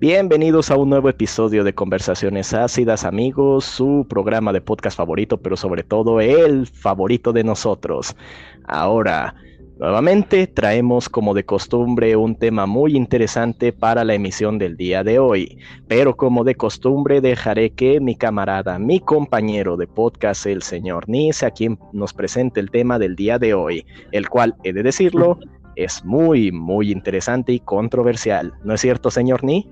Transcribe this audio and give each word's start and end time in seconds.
Bienvenidos 0.00 0.70
a 0.70 0.76
un 0.76 0.90
nuevo 0.90 1.08
episodio 1.08 1.64
de 1.64 1.74
Conversaciones 1.74 2.54
Ácidas, 2.54 3.04
amigos, 3.04 3.64
su 3.64 4.06
programa 4.08 4.52
de 4.52 4.60
podcast 4.60 4.96
favorito, 4.96 5.38
pero 5.38 5.56
sobre 5.56 5.82
todo 5.82 6.20
el 6.20 6.68
favorito 6.68 7.32
de 7.32 7.42
nosotros. 7.42 8.14
Ahora, 8.62 9.34
nuevamente 9.80 10.46
traemos 10.46 11.08
como 11.08 11.34
de 11.34 11.44
costumbre 11.44 12.14
un 12.14 12.36
tema 12.36 12.64
muy 12.66 12.96
interesante 12.96 13.72
para 13.72 14.04
la 14.04 14.14
emisión 14.14 14.56
del 14.56 14.76
día 14.76 15.02
de 15.02 15.18
hoy, 15.18 15.58
pero 15.88 16.16
como 16.16 16.44
de 16.44 16.54
costumbre 16.54 17.20
dejaré 17.20 17.70
que 17.70 17.98
mi 17.98 18.14
camarada, 18.14 18.78
mi 18.78 19.00
compañero 19.00 19.76
de 19.76 19.88
podcast, 19.88 20.46
el 20.46 20.62
señor 20.62 21.08
Nice, 21.08 21.44
a 21.44 21.50
quien 21.50 21.76
nos 21.92 22.12
presente 22.14 22.60
el 22.60 22.70
tema 22.70 23.00
del 23.00 23.16
día 23.16 23.40
de 23.40 23.52
hoy, 23.52 23.84
el 24.12 24.28
cual, 24.28 24.54
he 24.62 24.72
de 24.72 24.84
decirlo, 24.84 25.40
es 25.74 26.04
muy, 26.04 26.52
muy 26.52 26.92
interesante 26.92 27.52
y 27.52 27.58
controversial. 27.58 28.52
¿No 28.62 28.74
es 28.74 28.80
cierto, 28.80 29.10
señor 29.10 29.42
Ni? 29.42 29.68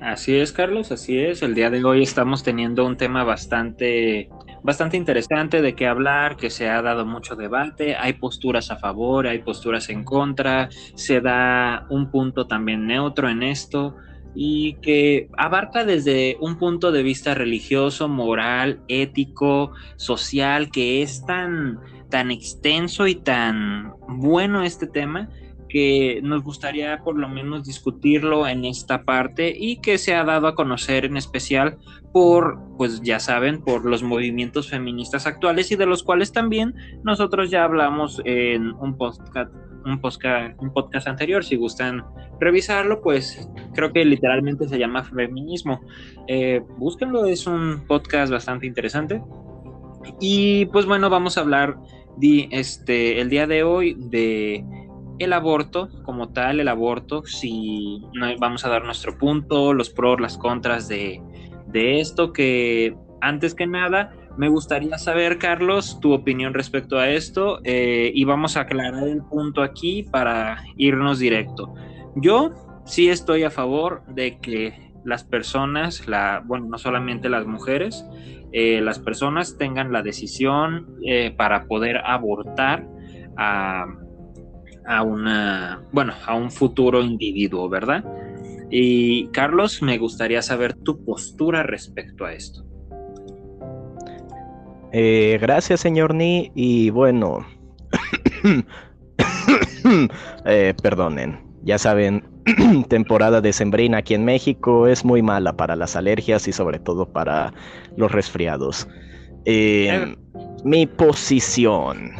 Así 0.00 0.36
es, 0.36 0.52
Carlos, 0.52 0.92
así 0.92 1.18
es. 1.18 1.42
El 1.42 1.54
día 1.54 1.70
de 1.70 1.84
hoy 1.84 2.02
estamos 2.02 2.44
teniendo 2.44 2.86
un 2.86 2.96
tema 2.96 3.24
bastante, 3.24 4.28
bastante 4.62 4.96
interesante 4.96 5.60
de 5.60 5.74
qué 5.74 5.88
hablar, 5.88 6.36
que 6.36 6.50
se 6.50 6.68
ha 6.68 6.80
dado 6.82 7.04
mucho 7.04 7.34
debate. 7.34 7.96
Hay 7.96 8.12
posturas 8.12 8.70
a 8.70 8.76
favor, 8.76 9.26
hay 9.26 9.40
posturas 9.40 9.88
en 9.88 10.04
contra. 10.04 10.68
Se 10.94 11.20
da 11.20 11.84
un 11.90 12.12
punto 12.12 12.46
también 12.46 12.86
neutro 12.86 13.28
en 13.28 13.42
esto 13.42 13.96
y 14.36 14.74
que 14.74 15.28
abarca 15.36 15.84
desde 15.84 16.36
un 16.40 16.58
punto 16.58 16.92
de 16.92 17.02
vista 17.02 17.34
religioso, 17.34 18.08
moral, 18.08 18.80
ético, 18.86 19.72
social, 19.96 20.70
que 20.70 21.02
es 21.02 21.26
tan, 21.26 21.80
tan 22.08 22.30
extenso 22.30 23.08
y 23.08 23.16
tan 23.16 23.92
bueno 24.06 24.62
este 24.62 24.86
tema 24.86 25.28
que 25.68 26.20
nos 26.22 26.42
gustaría 26.42 26.98
por 27.04 27.18
lo 27.18 27.28
menos 27.28 27.64
discutirlo 27.64 28.46
en 28.46 28.64
esta 28.64 29.04
parte 29.04 29.54
y 29.56 29.76
que 29.76 29.98
se 29.98 30.14
ha 30.14 30.24
dado 30.24 30.46
a 30.46 30.54
conocer 30.54 31.04
en 31.04 31.16
especial 31.16 31.78
por, 32.12 32.58
pues 32.76 33.02
ya 33.02 33.20
saben, 33.20 33.60
por 33.62 33.84
los 33.84 34.02
movimientos 34.02 34.70
feministas 34.70 35.26
actuales 35.26 35.70
y 35.70 35.76
de 35.76 35.86
los 35.86 36.02
cuales 36.02 36.32
también 36.32 36.74
nosotros 37.04 37.50
ya 37.50 37.64
hablamos 37.64 38.20
en 38.24 38.72
un 38.74 38.96
podcast, 38.96 39.52
un 39.84 40.00
podcast, 40.00 40.60
un 40.60 40.72
podcast 40.72 41.06
anterior. 41.06 41.44
Si 41.44 41.56
gustan 41.56 42.04
revisarlo, 42.40 43.00
pues 43.02 43.48
creo 43.74 43.92
que 43.92 44.04
literalmente 44.04 44.68
se 44.68 44.78
llama 44.78 45.04
feminismo. 45.04 45.80
Eh, 46.26 46.62
búsquenlo, 46.78 47.26
es 47.26 47.46
un 47.46 47.84
podcast 47.86 48.32
bastante 48.32 48.66
interesante. 48.66 49.22
Y 50.20 50.66
pues 50.66 50.86
bueno, 50.86 51.10
vamos 51.10 51.36
a 51.36 51.42
hablar 51.42 51.76
de, 52.16 52.48
este, 52.50 53.20
el 53.20 53.28
día 53.28 53.46
de 53.46 53.62
hoy 53.62 53.94
de 53.98 54.64
el 55.18 55.32
aborto 55.32 55.88
como 56.04 56.30
tal, 56.30 56.60
el 56.60 56.68
aborto, 56.68 57.24
si 57.24 58.02
vamos 58.38 58.64
a 58.64 58.68
dar 58.68 58.84
nuestro 58.84 59.16
punto, 59.18 59.72
los 59.74 59.90
pros, 59.90 60.20
las 60.20 60.38
contras 60.38 60.88
de, 60.88 61.20
esto, 61.72 62.32
que 62.32 62.96
antes 63.20 63.54
que 63.54 63.66
nada 63.66 64.12
me 64.36 64.48
gustaría 64.48 64.96
saber, 64.98 65.38
Carlos, 65.38 65.98
tu 66.00 66.12
opinión 66.12 66.54
respecto 66.54 66.98
a 66.98 67.10
esto 67.10 67.60
eh, 67.64 68.12
y 68.14 68.24
vamos 68.24 68.56
a 68.56 68.60
aclarar 68.60 69.08
el 69.08 69.22
punto 69.22 69.62
aquí 69.62 70.04
para 70.04 70.62
irnos 70.76 71.18
directo. 71.18 71.74
Yo 72.16 72.52
sí 72.84 73.10
estoy 73.10 73.42
a 73.42 73.50
favor 73.50 74.02
de 74.06 74.38
que 74.38 74.92
las 75.04 75.24
personas, 75.24 76.06
la, 76.06 76.42
bueno, 76.44 76.66
no 76.68 76.78
solamente 76.78 77.28
las 77.28 77.46
mujeres, 77.46 78.04
eh, 78.52 78.80
las 78.80 78.98
personas 78.98 79.58
tengan 79.58 79.92
la 79.92 80.02
decisión 80.02 80.96
eh, 81.04 81.32
para 81.36 81.64
poder 81.66 81.98
abortar 81.98 82.86
a 83.36 83.86
a 84.88 85.02
una, 85.02 85.82
bueno, 85.92 86.14
a 86.26 86.34
un 86.34 86.50
futuro 86.50 87.02
individuo, 87.02 87.68
¿verdad? 87.68 88.02
Y 88.70 89.28
Carlos, 89.28 89.82
me 89.82 89.98
gustaría 89.98 90.40
saber 90.40 90.74
tu 90.74 91.04
postura 91.04 91.62
respecto 91.62 92.24
a 92.24 92.32
esto. 92.32 92.64
Eh, 94.92 95.38
gracias, 95.40 95.80
señor 95.80 96.14
Ni. 96.14 96.50
Y 96.54 96.88
bueno, 96.88 97.46
eh, 100.46 100.74
perdonen, 100.82 101.38
ya 101.64 101.76
saben, 101.76 102.24
temporada 102.88 103.42
de 103.42 103.52
sembrina 103.52 103.98
aquí 103.98 104.14
en 104.14 104.24
México 104.24 104.86
es 104.86 105.04
muy 105.04 105.20
mala 105.20 105.54
para 105.54 105.76
las 105.76 105.96
alergias 105.96 106.48
y 106.48 106.52
sobre 106.52 106.78
todo 106.78 107.12
para 107.12 107.52
los 107.96 108.10
resfriados. 108.10 108.88
Eh, 109.44 110.16
mi 110.64 110.86
posición 110.86 112.12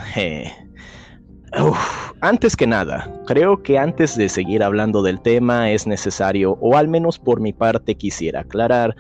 antes 2.21 2.57
que 2.57 2.67
nada, 2.67 3.13
creo 3.27 3.63
que 3.63 3.79
antes 3.79 4.17
de 4.17 4.29
seguir 4.29 4.63
hablando 4.63 5.03
del 5.03 5.21
tema 5.21 5.71
es 5.71 5.87
necesario, 5.87 6.59
o 6.61 6.77
al 6.77 6.89
menos 6.89 7.19
por 7.19 7.41
mi 7.41 7.53
parte 7.53 7.95
quisiera 7.95 8.41
aclarar, 8.41 8.95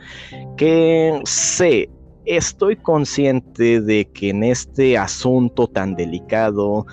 que 0.56 1.20
sé, 1.24 1.90
estoy 2.24 2.76
consciente 2.76 3.80
de 3.80 4.10
que 4.12 4.30
en 4.30 4.44
este 4.44 4.96
asunto 4.96 5.66
tan 5.66 5.94
delicado, 5.94 6.86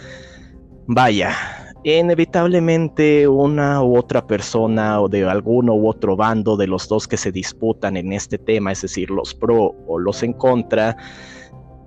vaya, 0.88 1.32
inevitablemente 1.84 3.28
una 3.28 3.84
u 3.84 3.98
otra 3.98 4.26
persona 4.26 5.00
o 5.00 5.08
de 5.08 5.24
alguno 5.30 5.76
u 5.76 5.88
otro 5.88 6.16
bando 6.16 6.58
de 6.58 6.68
los 6.68 6.88
dos 6.88 7.08
que 7.08 7.18
se 7.18 7.32
disputan 7.32 7.96
en 7.96 8.12
este 8.12 8.40
tema, 8.40 8.72
es 8.72 8.82
decir, 8.82 9.12
los 9.12 9.36
pro 9.36 9.76
o 9.88 10.00
los 10.00 10.24
en 10.24 10.34
contra, 10.34 10.98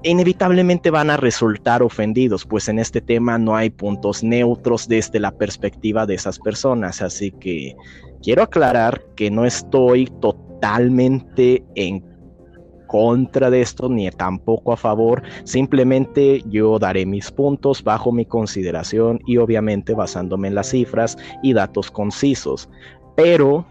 inevitablemente 0.03 0.91
van 0.91 1.11
a 1.11 1.17
resultar 1.17 1.83
ofendidos, 1.83 2.45
pues 2.45 2.69
en 2.69 2.79
este 2.79 3.01
tema 3.01 3.39
no 3.39 3.57
hay 3.57 3.71
puntos 3.71 4.23
neutros 4.23 4.89
desde 4.89 5.19
la 5.19 5.33
perspectiva 5.33 6.07
de 6.07 6.15
esas 6.15 6.39
personas, 6.39 7.03
así 7.03 7.33
que 7.33 7.75
quiero 8.23 8.43
aclarar 8.43 9.03
que 9.17 9.31
no 9.31 9.45
estoy 9.45 10.07
totalmente 10.21 11.65
en 11.75 12.05
contra 12.87 13.51
de 13.51 13.61
esto 13.61 13.89
ni 13.89 14.11
tampoco 14.11 14.73
a 14.73 14.77
favor, 14.77 15.23
simplemente 15.45 16.43
yo 16.47 16.79
daré 16.79 17.05
mis 17.05 17.31
puntos 17.31 17.85
bajo 17.85 18.13
mi 18.13 18.25
consideración 18.25 19.21
y 19.27 19.37
obviamente 19.37 19.95
basándome 19.95 20.49
en 20.49 20.55
las 20.55 20.71
cifras 20.71 21.19
y 21.43 21.53
datos 21.53 21.91
concisos, 21.91 22.69
pero 23.15 23.67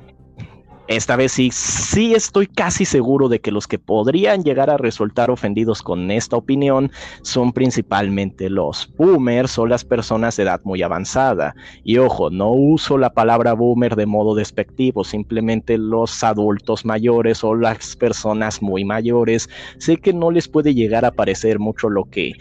esta 0.87 1.17
vez 1.17 1.33
sí, 1.33 1.49
sí 1.51 2.15
estoy 2.15 2.47
casi 2.47 2.85
seguro 2.85 3.27
de 3.27 3.39
que 3.39 3.51
los 3.51 3.67
que 3.67 3.77
podrían 3.77 4.43
llegar 4.43 4.69
a 4.69 4.77
resultar 4.77 5.29
ofendidos 5.29 5.81
con 5.81 6.09
esta 6.11 6.37
opinión 6.37 6.91
son 7.23 7.51
principalmente 7.51 8.49
los 8.49 8.89
boomers 8.95 9.59
o 9.59 9.65
las 9.65 9.83
personas 9.83 10.37
de 10.37 10.43
edad 10.43 10.61
muy 10.63 10.81
avanzada. 10.81 11.55
Y 11.83 11.97
ojo, 11.97 12.29
no 12.29 12.51
uso 12.51 12.97
la 12.97 13.09
palabra 13.09 13.53
boomer 13.53 13.95
de 13.97 14.05
modo 14.05 14.33
despectivo, 14.33 15.03
simplemente 15.03 15.77
los 15.77 16.23
adultos 16.23 16.85
mayores 16.85 17.43
o 17.43 17.53
las 17.53 17.95
personas 17.97 18.61
muy 18.61 18.85
mayores. 18.85 19.49
Sé 19.79 19.97
que 19.97 20.13
no 20.13 20.31
les 20.31 20.47
puede 20.47 20.73
llegar 20.73 21.03
a 21.03 21.11
parecer 21.11 21.59
mucho 21.59 21.89
lo 21.89 22.05
que 22.05 22.33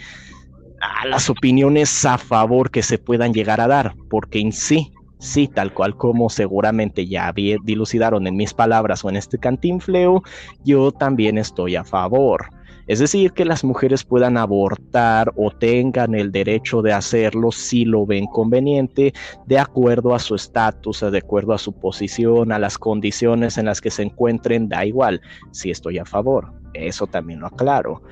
a 0.81 1.07
las 1.07 1.31
opiniones 1.31 2.05
a 2.05 2.19
favor 2.19 2.71
que 2.71 2.83
se 2.83 2.99
puedan 2.99 3.33
llegar 3.33 3.61
a 3.61 3.67
dar, 3.67 3.95
porque 4.09 4.39
en 4.39 4.53
sí 4.53 4.93
Sí, 5.19 5.49
tal 5.49 5.73
cual 5.73 5.97
como 5.97 6.29
seguramente 6.29 7.07
ya 7.07 7.33
dilucidaron 7.33 8.27
en 8.27 8.37
mis 8.37 8.53
palabras 8.53 9.05
o 9.05 9.09
en 9.09 9.17
este 9.17 9.39
cantinfleo, 9.39 10.23
yo 10.65 10.93
también 10.93 11.39
estoy 11.39 11.77
a 11.77 11.85
favor. 11.85 12.51
Es 12.87 13.01
decir, 13.01 13.33
que 13.33 13.45
las 13.45 13.65
mujeres 13.65 14.05
puedan 14.05 14.37
abortar 14.37 15.33
o 15.37 15.51
tengan 15.51 16.15
el 16.15 16.31
derecho 16.31 16.83
de 16.83 16.93
hacerlo 16.93 17.51
si 17.51 17.85
lo 17.85 18.07
ven 18.07 18.27
conveniente, 18.27 19.13
de 19.47 19.59
acuerdo 19.59 20.15
a 20.15 20.21
su 20.21 20.37
estatus, 20.37 21.01
de 21.01 21.19
acuerdo 21.19 21.53
a 21.53 21.59
su 21.59 21.73
posición, 21.73 22.53
a 22.53 22.61
las 22.61 22.79
condiciones 22.79 23.59
en 23.59 23.67
las 23.67 23.81
que 23.81 23.91
se 23.91 24.03
encuentren, 24.03 24.69
da 24.69 24.85
igual, 24.85 25.21
si 25.51 25.71
estoy 25.71 25.99
a 25.99 26.05
favor. 26.05 26.53
Eso 26.75 27.09
también 27.09 27.41
lo 27.41 27.49
aclaro. 27.49 28.03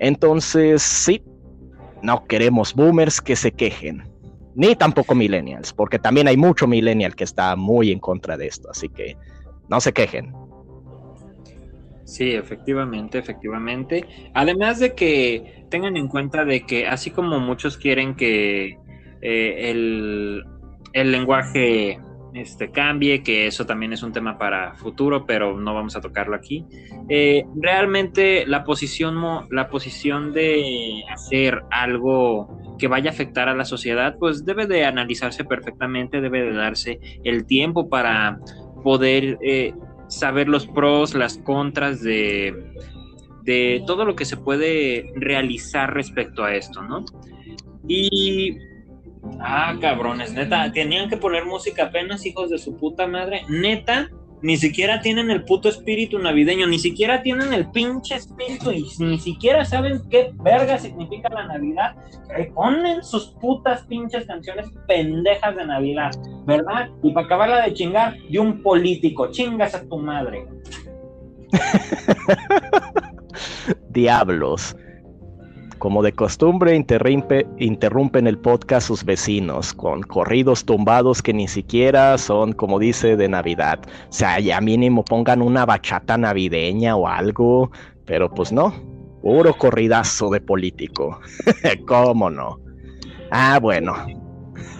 Entonces, 0.00 0.82
sí, 0.82 1.22
no 2.02 2.24
queremos 2.24 2.74
boomers 2.74 3.20
que 3.20 3.36
se 3.36 3.52
quejen 3.52 4.13
ni 4.54 4.76
tampoco 4.76 5.14
millennials, 5.14 5.72
porque 5.72 5.98
también 5.98 6.28
hay 6.28 6.36
mucho 6.36 6.66
millennial 6.66 7.14
que 7.14 7.24
está 7.24 7.56
muy 7.56 7.90
en 7.90 7.98
contra 7.98 8.36
de 8.36 8.46
esto, 8.46 8.70
así 8.70 8.88
que 8.88 9.16
no 9.68 9.80
se 9.80 9.92
quejen. 9.92 10.32
Sí, 12.04 12.32
efectivamente, 12.32 13.18
efectivamente. 13.18 14.04
Además 14.34 14.78
de 14.78 14.94
que 14.94 15.64
tengan 15.70 15.96
en 15.96 16.08
cuenta 16.08 16.44
de 16.44 16.66
que 16.66 16.86
así 16.86 17.10
como 17.10 17.40
muchos 17.40 17.78
quieren 17.78 18.14
que 18.14 18.78
eh, 19.22 19.70
el, 19.70 20.44
el 20.92 21.10
lenguaje 21.10 21.98
este, 22.34 22.70
cambie, 22.70 23.22
que 23.22 23.46
eso 23.46 23.64
también 23.64 23.92
es 23.92 24.02
un 24.02 24.12
tema 24.12 24.36
para 24.38 24.74
futuro, 24.74 25.24
pero 25.24 25.58
no 25.58 25.72
vamos 25.72 25.94
a 25.96 26.00
tocarlo 26.00 26.34
aquí. 26.34 26.66
Eh, 27.08 27.44
realmente 27.56 28.44
la 28.46 28.64
posición, 28.64 29.46
la 29.50 29.68
posición 29.68 30.32
de 30.32 31.04
hacer 31.12 31.62
algo 31.70 32.76
que 32.78 32.88
vaya 32.88 33.10
a 33.10 33.12
afectar 33.12 33.48
a 33.48 33.54
la 33.54 33.64
sociedad, 33.64 34.16
pues 34.18 34.44
debe 34.44 34.66
de 34.66 34.84
analizarse 34.84 35.44
perfectamente, 35.44 36.20
debe 36.20 36.42
de 36.42 36.52
darse 36.52 36.98
el 37.22 37.46
tiempo 37.46 37.88
para 37.88 38.40
poder 38.82 39.38
eh, 39.40 39.72
saber 40.08 40.48
los 40.48 40.66
pros, 40.66 41.14
las 41.14 41.38
contras 41.38 42.02
de, 42.02 42.72
de 43.44 43.82
todo 43.86 44.04
lo 44.04 44.16
que 44.16 44.24
se 44.24 44.36
puede 44.36 45.12
realizar 45.14 45.94
respecto 45.94 46.42
a 46.42 46.54
esto, 46.54 46.82
¿no? 46.82 47.04
Y 47.86 48.58
Ah, 49.40 49.76
cabrones, 49.80 50.32
neta, 50.32 50.70
tenían 50.72 51.08
que 51.08 51.16
poner 51.16 51.44
música 51.44 51.84
apenas, 51.84 52.26
hijos 52.26 52.50
de 52.50 52.58
su 52.58 52.76
puta 52.76 53.06
madre. 53.06 53.42
Neta, 53.48 54.08
ni 54.44 54.58
siquiera 54.58 55.00
tienen 55.00 55.30
el 55.30 55.44
puto 55.44 55.70
espíritu 55.70 56.18
navideño, 56.18 56.66
ni 56.66 56.78
siquiera 56.78 57.22
tienen 57.22 57.54
el 57.54 57.70
pinche 57.70 58.16
espíritu 58.16 58.72
y 58.72 58.84
ni 58.98 59.18
siquiera 59.18 59.64
saben 59.64 60.02
qué 60.10 60.32
verga 60.34 60.78
significa 60.78 61.30
la 61.30 61.46
Navidad. 61.46 61.96
Ponen 62.54 63.02
sus 63.02 63.28
putas 63.40 63.84
pinches 63.84 64.26
canciones 64.26 64.66
pendejas 64.86 65.56
de 65.56 65.66
Navidad, 65.66 66.10
¿verdad? 66.44 66.90
Y 67.02 67.12
para 67.12 67.26
acabarla 67.26 67.62
de 67.62 67.72
chingar, 67.72 68.18
de 68.18 68.38
un 68.38 68.62
político, 68.62 69.30
chingas 69.30 69.74
a 69.74 69.88
tu 69.88 69.98
madre. 69.98 70.46
Diablos. 73.88 74.76
Como 75.84 76.02
de 76.02 76.12
costumbre, 76.12 76.74
interrumpe, 76.74 77.46
interrumpen 77.58 78.26
el 78.26 78.38
podcast 78.38 78.86
sus 78.86 79.04
vecinos 79.04 79.74
con 79.74 80.00
corridos 80.00 80.64
tumbados 80.64 81.20
que 81.20 81.34
ni 81.34 81.46
siquiera 81.46 82.16
son, 82.16 82.54
como 82.54 82.78
dice, 82.78 83.18
de 83.18 83.28
Navidad. 83.28 83.80
O 84.08 84.12
sea, 84.12 84.40
ya 84.40 84.62
mínimo 84.62 85.04
pongan 85.04 85.42
una 85.42 85.66
bachata 85.66 86.16
navideña 86.16 86.96
o 86.96 87.06
algo, 87.06 87.70
pero 88.06 88.32
pues 88.32 88.50
no, 88.50 88.72
puro 89.20 89.52
corridazo 89.52 90.30
de 90.30 90.40
político. 90.40 91.20
¿Cómo 91.86 92.30
no? 92.30 92.58
Ah, 93.30 93.58
bueno. 93.60 93.94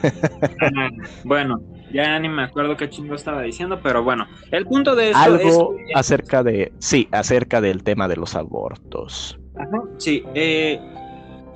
Bueno, 1.24 1.60
ya 1.92 2.18
ni 2.18 2.30
me 2.30 2.44
acuerdo 2.44 2.78
qué 2.78 2.88
chingo 2.88 3.14
estaba 3.14 3.42
diciendo, 3.42 3.78
pero 3.82 4.02
bueno, 4.02 4.26
el 4.50 4.64
punto 4.64 4.96
de 4.96 5.10
esto 5.10 5.18
Algo 5.18 5.76
acerca 5.94 6.42
de, 6.42 6.72
sí, 6.78 7.08
acerca 7.12 7.60
del 7.60 7.82
tema 7.82 8.08
de 8.08 8.16
los 8.16 8.34
abortos. 8.34 9.38
Ajá, 9.56 9.82
sí, 9.98 10.24
eh, 10.34 10.80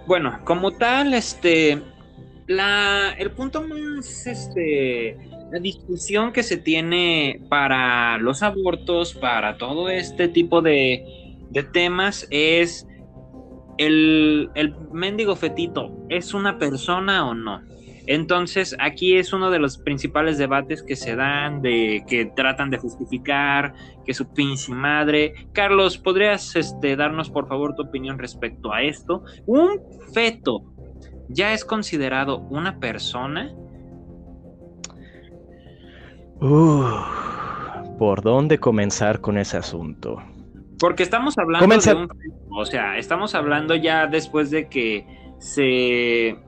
bueno, 0.09 0.41
como 0.45 0.73
tal, 0.73 1.13
este, 1.13 1.83
la, 2.47 3.15
el 3.19 3.31
punto 3.33 3.63
más, 3.63 4.27
este, 4.27 5.19
la 5.53 5.59
discusión 5.61 6.33
que 6.33 6.43
se 6.43 6.57
tiene 6.57 7.43
para 7.51 8.17
los 8.17 8.43
abortos, 8.43 9.13
para 9.13 9.59
todo 9.59 9.91
este 9.91 10.29
tipo 10.29 10.63
de, 10.63 11.05
de 11.51 11.63
temas 11.63 12.27
es 12.31 12.87
el, 13.77 14.51
el 14.55 14.75
mendigo 14.93 15.37
fetito, 15.37 15.95
¿es 16.09 16.33
una 16.33 16.59
persona 16.59 17.29
o 17.29 17.35
no? 17.35 17.61
Entonces, 18.11 18.75
aquí 18.81 19.19
es 19.19 19.35
uno 19.35 19.51
de 19.51 19.59
los 19.59 19.77
principales 19.77 20.39
debates 20.39 20.83
que 20.83 20.97
se 20.97 21.15
dan, 21.15 21.61
de 21.61 22.03
que 22.09 22.25
tratan 22.25 22.71
de 22.71 22.79
justificar 22.79 23.75
que 24.07 24.15
su 24.15 24.33
pinche 24.33 24.73
madre. 24.73 25.35
Carlos, 25.53 25.99
¿podrías 25.99 26.57
este, 26.57 26.97
darnos 26.97 27.29
por 27.29 27.49
favor 27.49 27.75
tu 27.75 27.83
opinión 27.83 28.19
respecto 28.19 28.73
a 28.73 28.81
esto? 28.81 29.25
¿Un 29.45 29.83
feto 30.15 30.65
ya 31.29 31.53
es 31.53 31.67
considerado 31.67 32.39
una 32.49 32.81
persona? 32.81 33.55
¿Por 36.39 38.23
dónde 38.23 38.59
comenzar 38.59 39.21
con 39.21 39.37
ese 39.37 39.59
asunto? 39.59 40.23
Porque 40.79 41.03
estamos 41.03 41.37
hablando 41.37 41.77
de 41.77 41.95
un 41.95 42.09
o 42.51 42.65
sea, 42.65 42.97
estamos 42.97 43.35
hablando 43.35 43.75
ya 43.75 44.07
después 44.07 44.51
de 44.51 44.71
que 44.71 45.07
se 45.41 46.39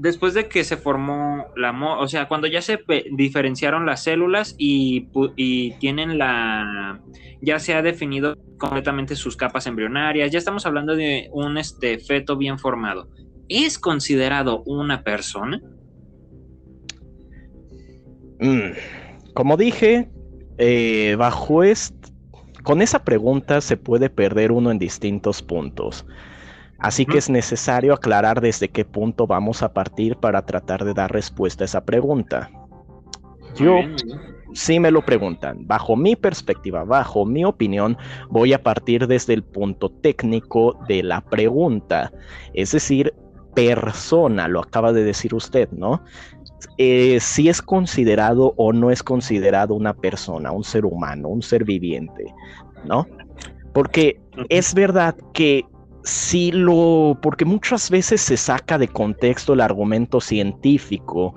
después 0.00 0.32
de 0.32 0.48
que 0.48 0.64
se 0.64 0.78
formó 0.78 1.44
la, 1.56 1.72
o 1.98 2.08
sea, 2.08 2.26
cuando 2.26 2.46
ya 2.46 2.62
se 2.62 2.78
diferenciaron 3.12 3.84
las 3.84 4.02
células 4.02 4.54
y, 4.56 5.08
tienen 5.78 6.16
la, 6.16 7.02
ya 7.42 7.58
se 7.58 7.74
ha 7.74 7.82
definido 7.82 8.38
completamente 8.56 9.14
sus 9.14 9.36
capas 9.36 9.66
embrionarias, 9.66 10.30
ya 10.30 10.38
estamos 10.38 10.64
hablando 10.64 10.96
de 10.96 11.28
un 11.32 11.58
este, 11.58 11.98
feto 11.98 12.38
bien 12.38 12.58
formado. 12.58 13.10
¿Es 13.50 13.78
considerado 13.78 14.62
una 14.64 15.02
persona? 15.02 15.60
Mm, 18.40 18.70
como 19.34 19.58
dije, 19.58 20.08
eh, 20.56 21.14
bajo 21.18 21.62
este, 21.62 22.08
con 22.62 22.80
esa 22.80 23.04
pregunta 23.04 23.60
se 23.60 23.76
puede 23.76 24.08
perder 24.08 24.50
uno 24.50 24.70
en 24.70 24.78
distintos 24.78 25.42
puntos. 25.42 26.06
Así 26.80 27.04
que 27.04 27.18
es 27.18 27.28
necesario 27.28 27.92
aclarar 27.92 28.40
desde 28.40 28.68
qué 28.68 28.84
punto 28.84 29.26
vamos 29.26 29.62
a 29.62 29.72
partir 29.72 30.16
para 30.16 30.42
tratar 30.46 30.84
de 30.84 30.94
dar 30.94 31.12
respuesta 31.12 31.64
a 31.64 31.66
esa 31.66 31.84
pregunta. 31.84 32.50
Yo, 33.56 33.80
si 34.54 34.80
me 34.80 34.90
lo 34.90 35.04
preguntan, 35.04 35.66
bajo 35.66 35.94
mi 35.96 36.16
perspectiva, 36.16 36.84
bajo 36.84 37.26
mi 37.26 37.44
opinión, 37.44 37.98
voy 38.30 38.52
a 38.52 38.62
partir 38.62 39.06
desde 39.06 39.34
el 39.34 39.42
punto 39.42 39.90
técnico 39.90 40.78
de 40.88 41.02
la 41.02 41.20
pregunta, 41.20 42.12
es 42.54 42.72
decir, 42.72 43.12
persona, 43.54 44.48
lo 44.48 44.60
acaba 44.60 44.92
de 44.92 45.04
decir 45.04 45.34
usted, 45.34 45.68
¿no? 45.72 46.02
Eh, 46.78 47.18
si 47.20 47.48
es 47.48 47.60
considerado 47.60 48.54
o 48.56 48.72
no 48.72 48.90
es 48.90 49.02
considerado 49.02 49.74
una 49.74 49.94
persona, 49.94 50.52
un 50.52 50.64
ser 50.64 50.84
humano, 50.84 51.28
un 51.28 51.42
ser 51.42 51.64
viviente, 51.64 52.32
¿no? 52.84 53.06
Porque 53.72 54.20
es 54.48 54.74
verdad 54.74 55.14
que 55.32 55.64
si 56.10 56.50
lo, 56.50 57.16
porque 57.22 57.44
muchas 57.44 57.88
veces 57.88 58.20
se 58.20 58.36
saca 58.36 58.78
de 58.78 58.88
contexto 58.88 59.52
el 59.52 59.60
argumento 59.60 60.20
científico 60.20 61.36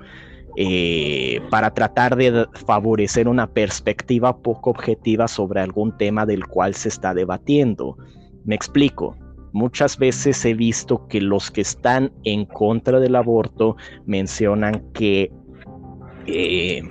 eh, 0.56 1.40
para 1.48 1.72
tratar 1.72 2.16
de 2.16 2.46
favorecer 2.66 3.28
una 3.28 3.46
perspectiva 3.46 4.36
poco 4.36 4.70
objetiva 4.70 5.28
sobre 5.28 5.60
algún 5.60 5.96
tema 5.96 6.26
del 6.26 6.44
cual 6.46 6.74
se 6.74 6.88
está 6.88 7.14
debatiendo. 7.14 7.96
Me 8.44 8.56
explico. 8.56 9.16
Muchas 9.52 9.96
veces 9.96 10.44
he 10.44 10.54
visto 10.54 11.06
que 11.06 11.20
los 11.20 11.52
que 11.52 11.60
están 11.60 12.12
en 12.24 12.44
contra 12.44 12.98
del 12.98 13.14
aborto 13.14 13.76
mencionan 14.06 14.82
que 14.92 15.30
eh, 16.26 16.82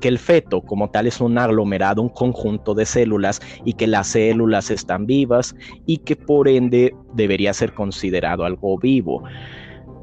que 0.00 0.08
el 0.08 0.18
feto 0.18 0.62
como 0.62 0.90
tal 0.90 1.06
es 1.06 1.20
un 1.20 1.38
aglomerado, 1.38 2.02
un 2.02 2.08
conjunto 2.08 2.74
de 2.74 2.86
células 2.86 3.40
y 3.64 3.74
que 3.74 3.86
las 3.86 4.08
células 4.08 4.70
están 4.70 5.06
vivas 5.06 5.54
y 5.86 5.98
que 5.98 6.16
por 6.16 6.48
ende 6.48 6.94
debería 7.14 7.52
ser 7.52 7.72
considerado 7.74 8.44
algo 8.44 8.78
vivo. 8.78 9.22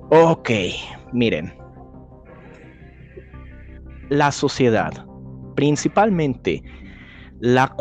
Ok, 0.10 0.50
miren. 1.12 1.54
La 4.10 4.32
sociedad, 4.32 5.06
principalmente 5.56 6.64
la 7.40 7.76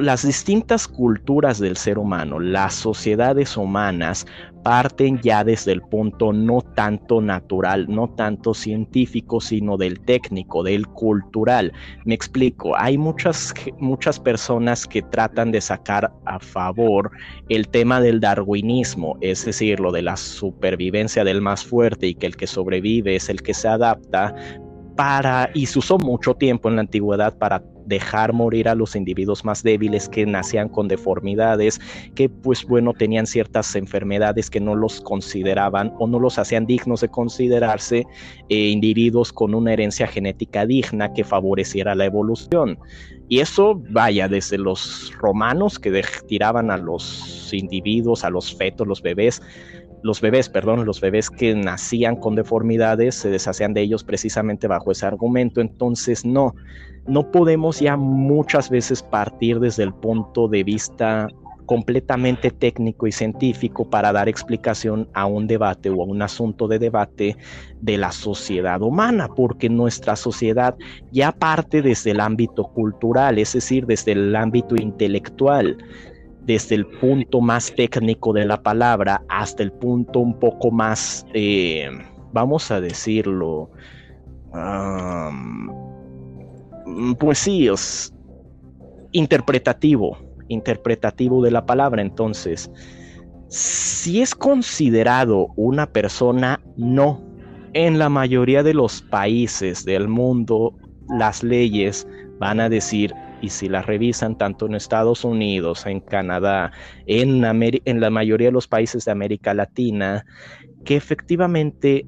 las 0.00 0.26
distintas 0.26 0.86
culturas 0.86 1.58
del 1.58 1.76
ser 1.76 1.98
humano, 1.98 2.38
las 2.38 2.74
sociedades 2.74 3.56
humanas, 3.56 4.26
parten 4.62 5.20
ya 5.22 5.44
desde 5.44 5.72
el 5.72 5.82
punto 5.82 6.32
no 6.32 6.62
tanto 6.74 7.20
natural, 7.20 7.86
no 7.88 8.08
tanto 8.08 8.54
científico, 8.54 9.40
sino 9.40 9.76
del 9.76 10.00
técnico, 10.00 10.62
del 10.62 10.86
cultural. 10.86 11.72
Me 12.04 12.14
explico, 12.14 12.76
hay 12.76 12.98
muchas, 12.98 13.54
muchas 13.78 14.20
personas 14.20 14.86
que 14.86 15.02
tratan 15.02 15.52
de 15.52 15.60
sacar 15.60 16.12
a 16.26 16.38
favor 16.38 17.10
el 17.48 17.68
tema 17.68 18.00
del 18.00 18.20
darwinismo, 18.20 19.16
es 19.20 19.44
decir, 19.44 19.80
lo 19.80 19.92
de 19.92 20.02
la 20.02 20.16
supervivencia 20.16 21.24
del 21.24 21.40
más 21.40 21.64
fuerte 21.64 22.08
y 22.08 22.14
que 22.14 22.26
el 22.26 22.36
que 22.36 22.46
sobrevive 22.46 23.16
es 23.16 23.28
el 23.28 23.42
que 23.42 23.54
se 23.54 23.68
adapta, 23.68 24.34
para, 25.00 25.48
y 25.54 25.64
se 25.64 25.78
usó 25.78 25.96
mucho 25.96 26.34
tiempo 26.34 26.68
en 26.68 26.74
la 26.74 26.82
antigüedad 26.82 27.38
para 27.38 27.62
dejar 27.86 28.34
morir 28.34 28.68
a 28.68 28.74
los 28.74 28.94
individuos 28.94 29.46
más 29.46 29.62
débiles 29.62 30.10
que 30.10 30.26
nacían 30.26 30.68
con 30.68 30.88
deformidades, 30.88 31.80
que 32.14 32.28
pues 32.28 32.66
bueno 32.66 32.92
tenían 32.92 33.26
ciertas 33.26 33.74
enfermedades 33.76 34.50
que 34.50 34.60
no 34.60 34.74
los 34.74 35.00
consideraban 35.00 35.94
o 35.98 36.06
no 36.06 36.20
los 36.20 36.38
hacían 36.38 36.66
dignos 36.66 37.00
de 37.00 37.08
considerarse 37.08 38.04
eh, 38.50 38.68
individuos 38.68 39.32
con 39.32 39.54
una 39.54 39.72
herencia 39.72 40.06
genética 40.06 40.66
digna 40.66 41.14
que 41.14 41.24
favoreciera 41.24 41.94
la 41.94 42.04
evolución. 42.04 42.78
Y 43.30 43.38
eso, 43.38 43.80
vaya, 43.90 44.28
desde 44.28 44.58
los 44.58 45.14
romanos 45.18 45.78
que 45.78 46.02
tiraban 46.28 46.70
a 46.70 46.76
los 46.76 47.48
individuos, 47.54 48.22
a 48.22 48.28
los 48.28 48.54
fetos, 48.54 48.86
los 48.86 49.00
bebés, 49.00 49.40
los 50.02 50.20
bebés, 50.20 50.48
perdón, 50.48 50.84
los 50.84 51.00
bebés 51.00 51.30
que 51.30 51.54
nacían 51.54 52.16
con 52.16 52.34
deformidades 52.34 53.14
se 53.14 53.30
deshacían 53.30 53.74
de 53.74 53.82
ellos 53.82 54.04
precisamente 54.04 54.66
bajo 54.66 54.92
ese 54.92 55.06
argumento. 55.06 55.60
Entonces, 55.60 56.24
no, 56.24 56.54
no 57.06 57.30
podemos 57.30 57.80
ya 57.80 57.96
muchas 57.96 58.70
veces 58.70 59.02
partir 59.02 59.60
desde 59.60 59.82
el 59.82 59.92
punto 59.92 60.48
de 60.48 60.64
vista 60.64 61.28
completamente 61.70 62.50
técnico 62.50 63.06
y 63.06 63.12
científico 63.12 63.88
para 63.88 64.12
dar 64.12 64.28
explicación 64.28 65.08
a 65.14 65.26
un 65.26 65.46
debate 65.46 65.88
o 65.88 66.02
a 66.02 66.04
un 66.04 66.20
asunto 66.20 66.66
de 66.66 66.80
debate 66.80 67.36
de 67.80 67.96
la 67.96 68.10
sociedad 68.10 68.82
humana, 68.82 69.28
porque 69.28 69.68
nuestra 69.68 70.16
sociedad 70.16 70.74
ya 71.12 71.30
parte 71.30 71.80
desde 71.80 72.10
el 72.10 72.18
ámbito 72.18 72.64
cultural, 72.64 73.38
es 73.38 73.52
decir, 73.52 73.86
desde 73.86 74.12
el 74.12 74.34
ámbito 74.34 74.74
intelectual 74.74 75.78
desde 76.42 76.74
el 76.74 76.86
punto 76.86 77.40
más 77.40 77.74
técnico 77.74 78.32
de 78.32 78.44
la 78.44 78.62
palabra 78.62 79.22
hasta 79.28 79.62
el 79.62 79.72
punto 79.72 80.20
un 80.20 80.38
poco 80.38 80.70
más, 80.70 81.26
eh, 81.34 81.88
vamos 82.32 82.70
a 82.70 82.80
decirlo, 82.80 83.70
pues 87.18 87.38
sí, 87.38 87.68
es 87.68 88.14
interpretativo, 89.12 90.18
interpretativo 90.48 91.42
de 91.42 91.50
la 91.50 91.64
palabra. 91.66 92.02
Entonces, 92.02 92.70
si 93.48 94.22
es 94.22 94.34
considerado 94.34 95.48
una 95.56 95.86
persona, 95.86 96.60
no, 96.76 97.20
en 97.72 97.98
la 97.98 98.08
mayoría 98.08 98.62
de 98.62 98.74
los 98.74 99.02
países 99.02 99.84
del 99.84 100.08
mundo, 100.08 100.74
las 101.18 101.42
leyes 101.42 102.06
van 102.38 102.60
a 102.60 102.68
decir, 102.68 103.12
y 103.40 103.50
si 103.50 103.68
las 103.68 103.86
revisan 103.86 104.36
tanto 104.36 104.66
en 104.66 104.74
Estados 104.74 105.24
Unidos, 105.24 105.86
en 105.86 106.00
Canadá, 106.00 106.72
en, 107.06 107.44
en 107.44 108.00
la 108.00 108.10
mayoría 108.10 108.48
de 108.48 108.52
los 108.52 108.68
países 108.68 109.04
de 109.04 109.12
América 109.12 109.54
Latina, 109.54 110.24
que 110.84 110.96
efectivamente, 110.96 112.06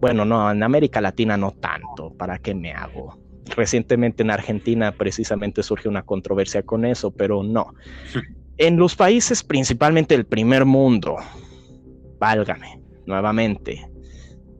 bueno, 0.00 0.24
no, 0.24 0.50
en 0.50 0.62
América 0.62 1.00
Latina 1.00 1.36
no 1.36 1.52
tanto, 1.52 2.12
¿para 2.16 2.38
qué 2.38 2.54
me 2.54 2.72
hago? 2.72 3.18
Recientemente 3.56 4.22
en 4.22 4.30
Argentina 4.30 4.92
precisamente 4.92 5.62
surgió 5.62 5.90
una 5.90 6.02
controversia 6.02 6.62
con 6.62 6.84
eso, 6.84 7.10
pero 7.10 7.42
no. 7.42 7.74
En 8.58 8.76
los 8.76 8.94
países 8.94 9.42
principalmente 9.42 10.14
del 10.14 10.26
primer 10.26 10.64
mundo, 10.64 11.16
válgame, 12.18 12.80
nuevamente, 13.06 13.88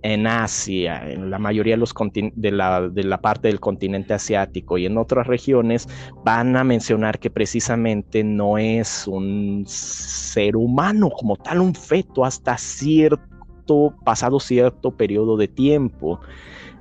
en 0.03 0.27
Asia, 0.27 1.11
en 1.11 1.31
la 1.31 1.39
mayoría 1.39 1.75
de, 1.75 1.79
los 1.79 1.95
de, 2.13 2.51
la, 2.53 2.91
la 2.95 3.21
parte 3.21 3.49
del 3.49 3.61
continente 3.61 4.15
asiático 4.15 4.79
y 4.79 4.87
en 4.87 4.97
otras 4.99 5.27
regiones, 5.27 5.89
van 6.25 6.57
a 6.57 6.65
mencionar 6.65 7.19
que 7.19 7.31
precisamente 7.31 8.23
no 8.25 8.59
es 8.59 9.07
un 9.07 9.65
ser 9.67 10.57
humano 10.57 11.11
como 11.11 11.37
tal, 11.37 11.61
un 11.61 11.75
feto 11.75 12.25
hasta 12.25 12.57
cierto, 12.59 13.95
pasado 14.05 14.41
cierto 14.41 14.93
periodo 14.93 15.37
de 15.37 15.49
tiempo. 15.49 16.21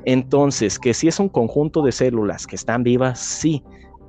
Entonces, 0.06 0.80
que 0.80 0.94
si 0.94 1.08
es 1.08 1.20
un 1.20 1.28
conjunto 1.28 1.82
de 1.82 1.92
células 1.92 2.48
que 2.48 2.56
están 2.56 2.84
vivas, 2.84 3.20
sí, 3.20 3.64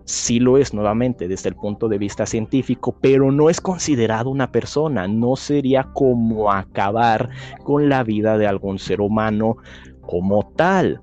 sí 0.09 0.41
lo 0.41 0.57
es 0.57 0.73
nuevamente 0.73 1.29
desde 1.29 1.51
el 1.51 1.55
punto 1.55 1.87
de 1.87 1.99
vista 1.99 2.25
científico, 2.25 2.97
pero 2.99 3.31
no 3.31 3.51
es 3.51 3.61
considerado 3.61 4.31
una 4.31 4.51
persona, 4.51 5.07
no 5.07 5.37
sería 5.37 5.85
como 5.93 6.51
acabar 6.51 7.29
con 7.63 7.91
la 7.91 8.03
vida 8.05 8.39
de 8.39 8.47
algún 8.47 8.79
ser 8.79 9.03
humano 9.03 9.59
como 10.01 10.51
tal. 10.57 11.03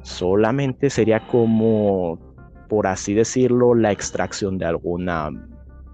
Solamente 0.00 0.88
sería 0.88 1.20
como, 1.28 2.18
por 2.68 2.86
así 2.86 3.12
decirlo, 3.12 3.74
la 3.74 3.92
extracción 3.92 4.56
de 4.56 4.64
alguna 4.64 5.30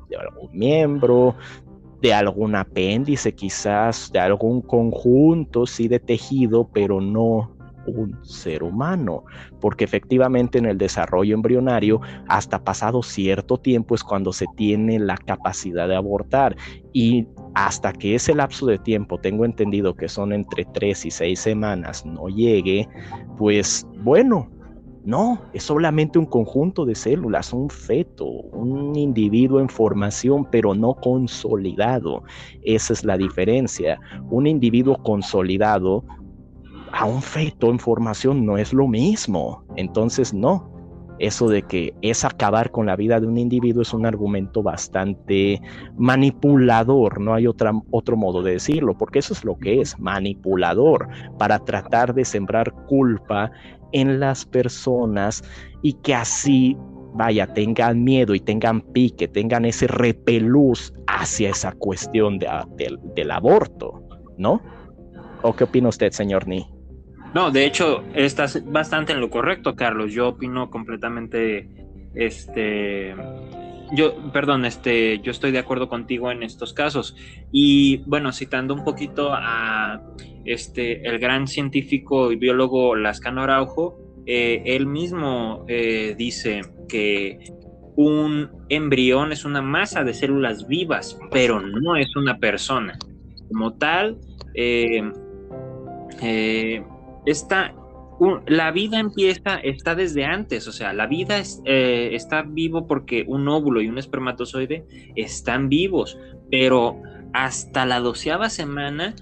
de 0.09 0.17
algún 0.17 0.51
miembro, 0.53 1.35
de 2.01 2.15
algún 2.15 2.55
apéndice 2.55 3.35
quizás, 3.35 4.11
de 4.13 4.21
algún 4.21 4.63
conjunto, 4.63 5.67
sí, 5.67 5.89
de 5.89 5.99
tejido, 5.99 6.69
pero 6.73 7.01
no 7.01 7.60
un 7.91 8.25
ser 8.25 8.63
humano, 8.63 9.25
porque 9.61 9.85
efectivamente 9.85 10.59
en 10.59 10.67
el 10.67 10.79
desarrollo 10.79 11.35
embrionario, 11.35 12.01
hasta 12.29 12.63
pasado 12.63 13.03
cierto 13.03 13.59
tiempo 13.59 13.95
es 13.95 14.03
cuando 14.03 14.33
se 14.33 14.47
tiene 14.57 14.99
la 14.99 15.17
capacidad 15.17 15.89
de 15.89 15.97
abortar 15.97 16.57
y 16.93 17.27
hasta 17.55 17.93
que 17.93 18.15
ese 18.15 18.35
lapso 18.35 18.67
de 18.67 18.79
tiempo, 18.79 19.19
tengo 19.19 19.45
entendido 19.45 19.95
que 19.95 20.09
son 20.09 20.33
entre 20.33 20.65
tres 20.73 21.05
y 21.05 21.11
seis 21.11 21.41
semanas, 21.41 22.07
no 22.07 22.29
llegue, 22.29 22.89
pues 23.37 23.87
bueno, 23.99 24.49
no, 25.05 25.41
es 25.55 25.63
solamente 25.63 26.19
un 26.19 26.27
conjunto 26.27 26.85
de 26.85 26.95
células, 26.95 27.55
un 27.55 27.71
feto, 27.71 28.27
un 28.27 28.95
individuo 28.97 29.61
en 29.61 29.69
formación, 29.69 30.47
pero 30.51 30.75
no 30.75 30.95
consolidado. 30.95 32.23
Esa 32.63 32.93
es 32.93 33.05
la 33.05 33.17
diferencia. 33.17 33.99
Un 34.31 34.47
individuo 34.47 35.03
consolidado 35.03 36.05
a 36.93 37.05
un 37.05 37.23
feto 37.23 37.71
en 37.71 37.79
formación 37.79 38.45
no 38.45 38.59
es 38.59 38.73
lo 38.73 38.89
mismo. 38.89 39.65
Entonces, 39.77 40.35
no. 40.35 40.71
Eso 41.19 41.49
de 41.49 41.61
que 41.61 41.95
es 42.01 42.25
acabar 42.25 42.71
con 42.71 42.87
la 42.87 42.97
vida 42.97 43.21
de 43.21 43.27
un 43.27 43.37
individuo 43.37 43.83
es 43.83 43.93
un 43.93 44.07
argumento 44.07 44.63
bastante 44.63 45.61
manipulador, 45.99 47.21
no 47.21 47.35
hay 47.35 47.47
otro 47.47 48.17
modo 48.17 48.43
de 48.43 48.53
decirlo, 48.53 48.97
porque 48.97 49.19
eso 49.19 49.35
es 49.35 49.45
lo 49.45 49.59
que 49.59 49.83
es, 49.83 49.99
manipulador, 49.99 51.09
para 51.39 51.59
tratar 51.59 52.15
de 52.15 52.25
sembrar 52.25 52.73
culpa 52.87 53.51
en 53.93 54.19
las 54.19 54.47
personas 54.47 55.45
y 55.83 55.93
que 55.93 56.15
así 56.15 56.75
vaya, 57.13 57.47
tengan 57.53 58.03
miedo 58.03 58.35
y 58.35 58.41
tengan 58.41 58.81
pique, 58.81 59.29
tengan 59.29 59.67
ese 59.67 59.89
repelús 59.89 60.95
hacia 61.07 61.51
esa 61.51 61.73
cuestión 61.73 62.39
del 62.39 63.31
aborto, 63.31 64.03
¿no? 64.39 64.63
¿O 65.43 65.55
qué 65.55 65.65
opina 65.65 65.91
usted, 65.91 66.13
señor 66.13 66.49
Ni? 66.49 66.67
No, 67.35 67.51
de 67.51 67.65
hecho, 67.65 68.03
estás 68.15 68.65
bastante 68.71 69.13
en 69.13 69.21
lo 69.21 69.31
correcto, 69.31 69.77
Carlos. 69.77 70.13
Yo 70.13 70.29
opino 70.29 70.69
completamente, 70.69 71.69
este, 72.15 73.15
yo, 73.93 74.33
perdón, 74.33 74.65
este, 74.65 75.21
yo 75.21 75.31
estoy 75.31 75.53
de 75.53 75.59
acuerdo 75.59 75.89
contigo 75.89 76.33
en 76.33 76.43
estos 76.43 76.73
casos. 76.73 77.17
Y 77.53 77.99
bueno, 78.07 78.33
citando 78.33 78.75
un 78.75 78.85
poquito 78.85 79.31
a 79.33 80.03
este, 80.45 81.07
el 81.09 81.19
gran 81.21 81.47
científico 81.47 82.33
y 82.33 82.37
biólogo 82.37 82.97
Lascano 82.97 83.43
Araujo, 83.43 83.97
eh, 84.27 84.63
él 84.67 84.87
mismo 84.87 85.65
eh, 85.69 86.15
dice 86.17 86.63
que 86.89 87.39
un 87.97 88.51
embrión 88.69 89.33
es 89.33 89.45
una 89.45 89.63
masa 89.63 90.05
de 90.05 90.15
células 90.15 90.67
vivas, 90.67 91.19
pero 91.31 91.61
no 91.61 91.97
es 91.97 92.15
una 92.17 92.39
persona. 92.39 92.99
Como 93.49 93.75
tal, 93.75 94.19
eh, 94.55 95.03
está, 97.27 97.75
la 98.47 98.71
vida 98.71 98.99
empieza, 98.99 99.57
está 99.57 99.95
desde 99.95 100.25
antes, 100.25 100.69
o 100.69 100.73
sea, 100.73 100.93
la 100.93 101.07
vida 101.07 101.39
es, 101.39 101.62
eh, 101.65 102.11
está 102.12 102.43
vivo 102.43 102.87
porque 102.87 103.25
un 103.27 103.49
óvulo 103.49 103.81
y 103.81 103.89
un 103.89 103.99
espermatozoide 103.99 104.85
están 105.17 105.69
vivos, 105.69 106.19
pero 106.50 107.00
hasta 107.33 107.87
la 107.87 108.00
doceava 108.00 108.50
semana 108.50 109.15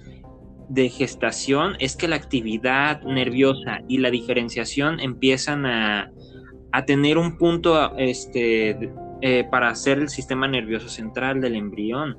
de 0.69 0.89
gestación 0.91 1.77
es 1.79 1.97
que 1.97 2.09
la 2.09 2.17
actividad 2.17 3.03
nerviosa 3.03 3.81
y 3.89 3.99
la 3.99 4.11
diferenciación 4.11 5.01
empiezan 5.01 5.65
a, 5.65 6.11
a 6.73 6.85
tener 6.85 7.19
un 7.19 7.39
punto 7.39 7.97
este, 7.97 8.91
eh, 9.21 9.45
para 9.51 9.71
hacer 9.71 9.99
el 9.99 10.09
sistema 10.09 10.47
nervioso 10.47 10.89
central 10.89 11.41
del 11.41 11.57
embrión. 11.57 12.19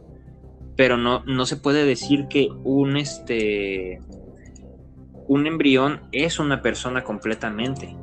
Pero 0.75 0.97
no, 0.97 1.23
no 1.25 1.45
se 1.45 1.57
puede 1.57 1.85
decir 1.85 2.27
que 2.29 2.47
un, 2.63 2.97
este, 2.97 3.99
un 5.29 5.45
embrión 5.45 6.01
es 6.11 6.39
una 6.39 6.61
persona 6.63 7.03
completamente. 7.03 7.95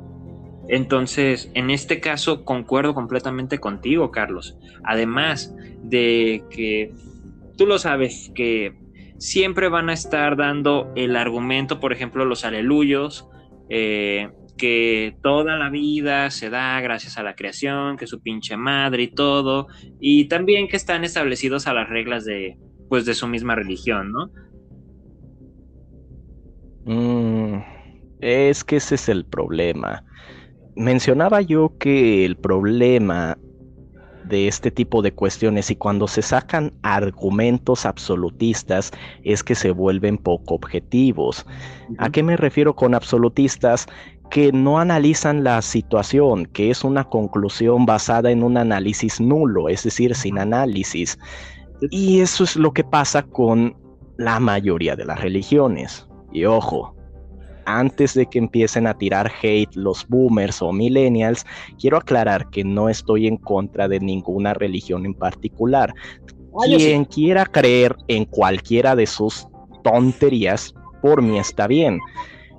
Entonces, 0.69 1.51
en 1.53 1.69
este 1.69 1.99
caso, 1.99 2.45
concuerdo 2.45 2.93
completamente 2.93 3.59
contigo, 3.59 4.11
Carlos. 4.11 4.57
Además 4.85 5.53
de 5.83 6.43
que 6.49 6.93
tú 7.57 7.65
lo 7.65 7.79
sabes 7.79 8.31
que 8.33 8.77
siempre 9.17 9.67
van 9.67 9.89
a 9.89 9.93
estar 9.93 10.37
dando 10.37 10.91
el 10.95 11.17
argumento, 11.17 11.81
por 11.81 11.91
ejemplo, 11.91 12.23
los 12.23 12.45
aleluyos, 12.45 13.27
eh, 13.69 14.29
que 14.57 15.17
toda 15.21 15.57
la 15.57 15.69
vida 15.69 16.31
se 16.31 16.49
da 16.49 16.79
gracias 16.79 17.17
a 17.17 17.23
la 17.23 17.35
creación, 17.35 17.97
que 17.97 18.07
su 18.07 18.21
pinche 18.21 18.55
madre 18.55 19.03
y 19.03 19.07
todo, 19.13 19.67
y 19.99 20.29
también 20.29 20.69
que 20.69 20.77
están 20.77 21.03
establecidos 21.03 21.67
a 21.67 21.73
las 21.73 21.89
reglas 21.89 22.23
de, 22.23 22.57
pues, 22.87 23.05
de 23.05 23.15
su 23.15 23.27
misma 23.27 23.55
religión, 23.55 24.13
¿no? 24.13 24.31
Mm, 26.87 27.57
es 28.21 28.63
que 28.63 28.77
ese 28.77 28.95
es 28.95 29.09
el 29.09 29.25
problema. 29.25 30.03
Mencionaba 30.75 31.41
yo 31.41 31.73
que 31.77 32.25
el 32.25 32.37
problema 32.37 33.37
de 34.23 34.47
este 34.47 34.71
tipo 34.71 35.01
de 35.01 35.13
cuestiones 35.13 35.69
y 35.69 35.75
cuando 35.75 36.07
se 36.07 36.21
sacan 36.21 36.73
argumentos 36.83 37.85
absolutistas 37.85 38.91
es 39.23 39.43
que 39.43 39.55
se 39.55 39.71
vuelven 39.71 40.17
poco 40.17 40.55
objetivos. 40.55 41.45
¿A 41.97 42.09
qué 42.09 42.23
me 42.23 42.37
refiero 42.37 42.75
con 42.75 42.93
absolutistas? 42.93 43.87
Que 44.29 44.51
no 44.51 44.79
analizan 44.79 45.43
la 45.43 45.61
situación, 45.61 46.45
que 46.47 46.69
es 46.69 46.83
una 46.83 47.05
conclusión 47.05 47.85
basada 47.85 48.31
en 48.31 48.43
un 48.43 48.57
análisis 48.57 49.19
nulo, 49.19 49.69
es 49.69 49.83
decir, 49.83 50.15
sin 50.15 50.37
análisis. 50.37 51.17
Y 51.91 52.21
eso 52.21 52.43
es 52.43 52.55
lo 52.55 52.73
que 52.73 52.83
pasa 52.83 53.23
con 53.23 53.75
la 54.17 54.39
mayoría 54.39 54.95
de 54.95 55.05
las 55.05 55.21
religiones. 55.21 56.06
Y 56.31 56.45
ojo, 56.45 56.95
antes 57.65 58.13
de 58.13 58.25
que 58.25 58.39
empiecen 58.39 58.87
a 58.87 58.97
tirar 58.97 59.31
hate 59.41 59.75
los 59.75 60.07
boomers 60.07 60.61
o 60.61 60.71
millennials, 60.71 61.45
quiero 61.79 61.97
aclarar 61.97 62.49
que 62.49 62.63
no 62.63 62.89
estoy 62.89 63.27
en 63.27 63.37
contra 63.37 63.87
de 63.87 63.99
ninguna 63.99 64.53
religión 64.53 65.05
en 65.05 65.13
particular. 65.13 65.93
Ah, 66.53 66.65
Quien 66.65 67.05
quiera 67.05 67.45
creer 67.45 67.95
en 68.07 68.25
cualquiera 68.25 68.95
de 68.95 69.05
sus 69.05 69.47
tonterías, 69.83 70.73
por 71.01 71.21
mí 71.21 71.37
está 71.37 71.67
bien. 71.67 71.99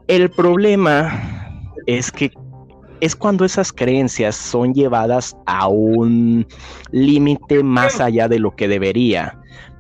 El 0.09 0.31
problema 0.31 1.73
es 1.87 2.13
que 2.13 2.31
es 3.01 3.17
cuando 3.17 3.45
esas 3.45 3.73
creencias 3.73 4.37
son 4.37 4.75
llevadas 4.75 5.37
a 5.47 5.69
un 5.69 6.47
límite 6.91 7.63
más 7.63 8.01
allá 8.01 8.29
de 8.29 8.39
lo 8.39 8.55
que 8.57 8.69
debería. 8.69 9.39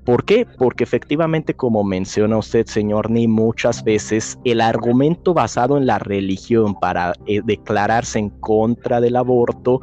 ¿Por 0.08 0.24
qué? 0.24 0.46
Porque 0.46 0.84
efectivamente, 0.84 1.52
como 1.52 1.84
menciona 1.84 2.38
usted, 2.38 2.64
señor 2.64 3.10
Ni, 3.10 3.28
muchas 3.28 3.84
veces 3.84 4.38
el 4.42 4.62
argumento 4.62 5.34
basado 5.34 5.76
en 5.76 5.84
la 5.84 5.98
religión 5.98 6.74
para 6.80 7.12
eh, 7.26 7.42
declararse 7.44 8.18
en 8.18 8.30
contra 8.30 9.02
del 9.02 9.16
aborto 9.16 9.82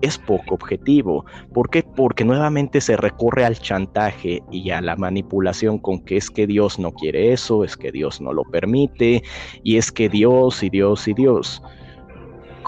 es 0.00 0.16
poco 0.16 0.54
objetivo. 0.54 1.26
¿Por 1.52 1.68
qué? 1.68 1.82
Porque 1.82 2.24
nuevamente 2.24 2.80
se 2.80 2.96
recurre 2.96 3.44
al 3.44 3.58
chantaje 3.58 4.42
y 4.50 4.70
a 4.70 4.80
la 4.80 4.96
manipulación 4.96 5.78
con 5.78 6.02
que 6.02 6.16
es 6.16 6.30
que 6.30 6.46
Dios 6.46 6.78
no 6.78 6.92
quiere 6.92 7.34
eso, 7.34 7.62
es 7.62 7.76
que 7.76 7.92
Dios 7.92 8.22
no 8.22 8.32
lo 8.32 8.44
permite, 8.44 9.22
y 9.64 9.76
es 9.76 9.92
que 9.92 10.08
Dios 10.08 10.62
y 10.62 10.70
Dios 10.70 11.06
y 11.08 11.12
Dios. 11.12 11.62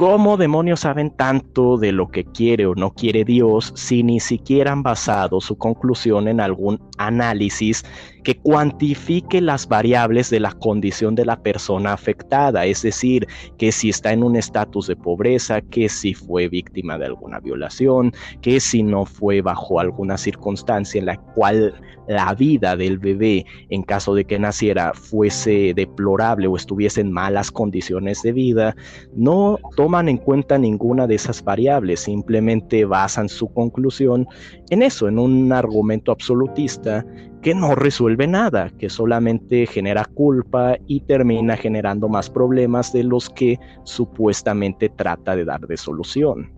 ¿Cómo 0.01 0.39
demonios 0.39 0.81
saben 0.81 1.11
tanto 1.11 1.77
de 1.77 1.93
lo 1.93 2.09
que 2.09 2.25
quiere 2.25 2.65
o 2.65 2.75
no 2.75 2.95
quiere 2.95 3.23
Dios 3.23 3.71
si 3.77 4.03
ni 4.03 4.19
siquiera 4.19 4.73
han 4.73 4.83
basado 4.83 5.43
su 5.43 5.59
conclusión 5.59 6.27
en 6.27 6.41
algún 6.41 6.90
análisis 7.01 7.85
que 8.23 8.37
cuantifique 8.37 9.41
las 9.41 9.67
variables 9.67 10.31
de 10.31 10.41
la 10.41 10.53
condición 10.53 11.15
de 11.15 11.25
la 11.25 11.43
persona 11.43 11.93
afectada? 11.93 12.67
Es 12.67 12.83
decir, 12.83 13.27
que 13.59 13.73
si 13.73 13.89
está 13.89 14.13
en 14.13 14.23
un 14.23 14.37
estatus 14.37 14.87
de 14.87 14.97
pobreza, 14.97 15.61
que 15.61 15.89
si 15.89 16.15
fue 16.15 16.49
víctima 16.49 16.99
de 16.99 17.07
alguna 17.07 17.41
violación, 17.41 18.13
que 18.43 18.61
si 18.61 18.83
no 18.83 19.07
fue 19.07 19.41
bajo 19.41 19.81
alguna 19.81 20.19
circunstancia 20.19 20.99
en 20.99 21.07
la 21.07 21.17
cual 21.17 21.75
la 22.09 22.35
vida 22.35 22.77
del 22.77 22.99
bebé, 22.99 23.47
en 23.69 23.83
caso 23.83 24.15
de 24.15 24.25
que 24.25 24.39
naciera, 24.39 24.93
fuese 24.95 25.73
deplorable 25.75 26.49
o 26.49 26.57
estuviese 26.57 27.01
en 27.01 27.13
malas 27.13 27.53
condiciones 27.53 28.23
de 28.23 28.33
vida, 28.33 28.77
no 29.15 29.59
toman 29.77 30.09
en 30.09 30.19
cuenta 30.19 30.59
ninguna 30.59 31.07
de 31.07 31.15
esas 31.15 31.43
variables, 31.45 32.01
simplemente 32.01 32.85
basan 32.85 33.29
su 33.29 33.53
conclusión 33.53 34.27
en 34.71 34.83
eso, 34.83 35.09
en 35.09 35.19
un 35.19 35.53
argumento 35.53 36.13
absolutista 36.13 37.05
que 37.43 37.55
no 37.55 37.75
resuelve 37.75 38.27
nada, 38.27 38.71
que 38.79 38.91
solamente 38.91 39.67
genera 39.67 40.05
culpa 40.05 40.77
y 40.87 41.01
termina 41.01 41.57
generando 41.57 42.09
más 42.09 42.29
problemas 42.29 42.93
de 42.93 43.05
los 43.05 43.31
que 43.31 43.59
supuestamente 43.85 44.89
trata 44.91 45.37
de 45.37 45.45
dar 45.45 45.61
de 45.61 45.77
solución. 45.77 46.53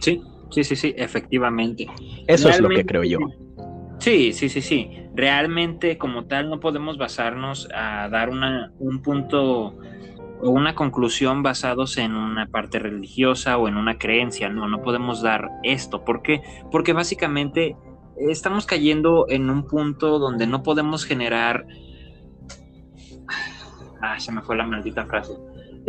Sí, 0.00 0.20
Sí, 0.50 0.64
sí, 0.64 0.76
sí, 0.76 0.94
efectivamente. 0.96 1.86
Eso 2.26 2.48
es 2.48 2.60
lo 2.60 2.68
que 2.68 2.84
creo 2.84 3.04
yo. 3.04 3.18
Sí, 3.98 4.32
sí, 4.32 4.48
sí, 4.48 4.60
sí. 4.60 4.90
Realmente 5.14 5.98
como 5.98 6.26
tal 6.26 6.48
no 6.48 6.60
podemos 6.60 6.96
basarnos 6.98 7.68
a 7.74 8.08
dar 8.08 8.30
una, 8.30 8.72
un 8.78 9.02
punto 9.02 9.76
o 10.42 10.50
una 10.50 10.74
conclusión 10.74 11.42
basados 11.42 11.98
en 11.98 12.14
una 12.14 12.46
parte 12.46 12.78
religiosa 12.78 13.58
o 13.58 13.68
en 13.68 13.76
una 13.76 13.98
creencia. 13.98 14.48
No, 14.48 14.68
no 14.68 14.82
podemos 14.82 15.22
dar 15.22 15.48
esto. 15.62 16.04
¿Por 16.04 16.22
qué? 16.22 16.42
Porque 16.70 16.92
básicamente 16.92 17.76
estamos 18.16 18.66
cayendo 18.66 19.26
en 19.28 19.50
un 19.50 19.66
punto 19.66 20.18
donde 20.18 20.46
no 20.46 20.62
podemos 20.62 21.04
generar... 21.04 21.66
Ah, 24.00 24.18
se 24.18 24.30
me 24.30 24.42
fue 24.42 24.56
la 24.56 24.64
maldita 24.64 25.06
frase 25.06 25.32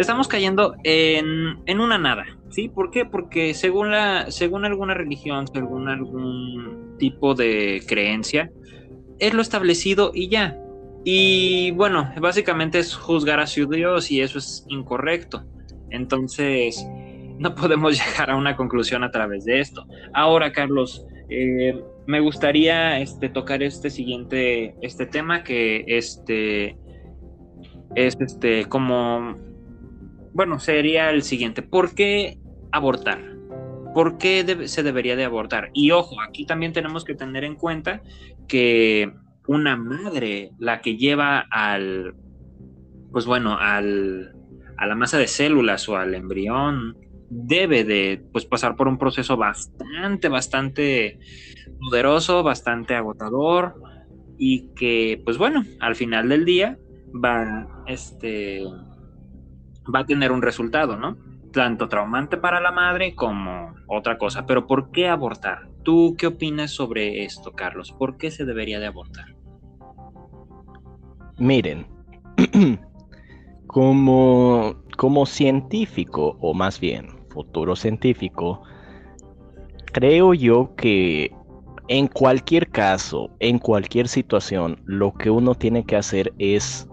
estamos 0.02 0.30
cayendo 0.30 0.76
en, 0.84 1.80
una 1.80 1.98
nada, 1.98 2.26
¿sí? 2.50 2.70
¿Por 2.70 2.90
qué? 2.90 3.06
Porque 3.06 3.54
según, 3.54 3.92
la, 3.92 4.32
según 4.32 4.64
alguna 4.64 4.94
religión, 4.94 5.46
según 5.48 5.90
algún 5.90 6.96
tipo 6.98 7.36
de 7.36 7.84
creencia, 7.86 8.50
es 9.20 9.34
lo 9.34 9.42
establecido 9.42 10.12
y 10.14 10.30
ya. 10.30 10.58
Y 11.12 11.72
bueno, 11.72 12.14
básicamente 12.22 12.78
es 12.78 12.94
juzgar 12.94 13.40
a 13.40 13.48
su 13.48 13.68
Dios 13.68 14.12
y 14.12 14.22
eso 14.22 14.38
es 14.38 14.64
incorrecto. 14.68 15.44
Entonces, 15.90 16.86
no 17.40 17.56
podemos 17.56 18.00
llegar 18.06 18.30
a 18.30 18.36
una 18.36 18.56
conclusión 18.56 19.04
a 19.04 19.10
través 19.10 19.44
de 19.46 19.60
esto. 19.60 19.88
Ahora, 20.14 20.52
Carlos, 20.52 21.04
eh, 21.32 21.84
me 22.06 22.20
gustaría 22.20 23.00
este, 23.00 23.28
tocar 23.28 23.64
este 23.64 23.90
siguiente 23.90 24.76
este 24.84 25.08
tema 25.08 25.44
que 25.44 25.84
este, 25.88 26.78
es 27.96 28.16
este, 28.20 28.66
como 28.66 29.36
bueno, 30.32 30.60
sería 30.60 31.10
el 31.10 31.24
siguiente. 31.24 31.64
¿Por 31.64 31.96
qué 31.96 32.38
abortar? 32.72 33.20
¿Por 33.96 34.20
qué 34.20 34.68
se 34.68 34.84
debería 34.84 35.16
de 35.16 35.26
abortar? 35.26 35.72
Y 35.74 35.90
ojo, 35.90 36.22
aquí 36.22 36.46
también 36.46 36.72
tenemos 36.72 37.04
que 37.04 37.16
tener 37.16 37.44
en 37.44 37.56
cuenta 37.56 38.04
que 38.48 39.12
una 39.50 39.76
madre, 39.76 40.52
la 40.60 40.80
que 40.80 40.96
lleva 40.96 41.40
al, 41.40 42.14
pues 43.12 43.26
bueno, 43.26 43.58
al, 43.58 44.36
a 44.78 44.86
la 44.86 44.94
masa 44.94 45.18
de 45.18 45.26
células 45.26 45.90
o 45.90 45.98
al 45.98 46.14
embrión, 46.14 46.96
debe 47.32 47.84
de 47.84 48.24
pues, 48.32 48.46
pasar 48.46 48.76
por 48.76 48.88
un 48.88 49.00
proceso 49.00 49.38
bastante, 49.38 50.30
bastante 50.30 51.18
poderoso, 51.80 52.44
bastante 52.44 52.94
agotador 52.94 53.74
y 54.38 54.68
que, 54.76 55.20
pues 55.26 55.40
bueno, 55.40 55.64
al 55.80 55.96
final 55.96 56.30
del 56.30 56.46
día 56.46 56.78
va, 57.12 57.84
este, 57.88 58.62
va 59.94 60.02
a 60.02 60.06
tener 60.06 60.32
un 60.32 60.44
resultado, 60.44 60.96
¿no? 60.96 61.18
Tanto 61.52 61.90
traumante 61.90 62.38
para 62.38 62.62
la 62.62 62.72
madre 62.72 63.16
como 63.16 63.74
otra 63.88 64.20
cosa. 64.20 64.46
Pero 64.46 64.68
¿por 64.68 64.92
qué 64.92 65.08
abortar? 65.08 65.70
¿Tú 65.84 66.16
qué 66.20 66.28
opinas 66.28 66.70
sobre 66.70 67.24
esto, 67.24 67.54
Carlos? 67.54 67.92
¿Por 67.98 68.18
qué 68.18 68.30
se 68.30 68.46
debería 68.46 68.80
de 68.80 68.86
abortar? 68.86 69.39
Miren, 71.40 71.88
como, 73.68 74.76
como 74.98 75.26
científico, 75.26 76.38
o 76.42 76.54
más 76.54 76.80
bien 76.80 77.08
futuro 77.30 77.76
científico, 77.76 78.62
creo 79.94 80.34
yo 80.34 80.76
que 80.76 81.32
en 81.88 82.08
cualquier 82.08 82.70
caso, 82.70 83.32
en 83.40 83.58
cualquier 83.58 84.08
situación, 84.08 84.82
lo 84.86 85.14
que 85.14 85.30
uno 85.30 85.56
tiene 85.56 85.86
que 85.86 85.96
hacer 85.96 86.34
es 86.38 86.88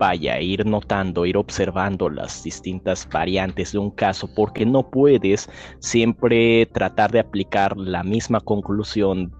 vaya, 0.00 0.40
ir 0.40 0.64
notando, 0.64 1.26
ir 1.26 1.36
observando 1.36 2.08
las 2.08 2.42
distintas 2.42 3.06
variantes 3.06 3.72
de 3.72 3.78
un 3.78 3.90
caso, 3.90 4.28
porque 4.34 4.64
no 4.64 4.90
puedes 4.90 5.48
siempre 5.78 6.64
tratar 6.66 7.12
de 7.12 7.20
aplicar 7.20 7.76
la 7.76 8.02
misma 8.02 8.40
conclusión 8.40 9.30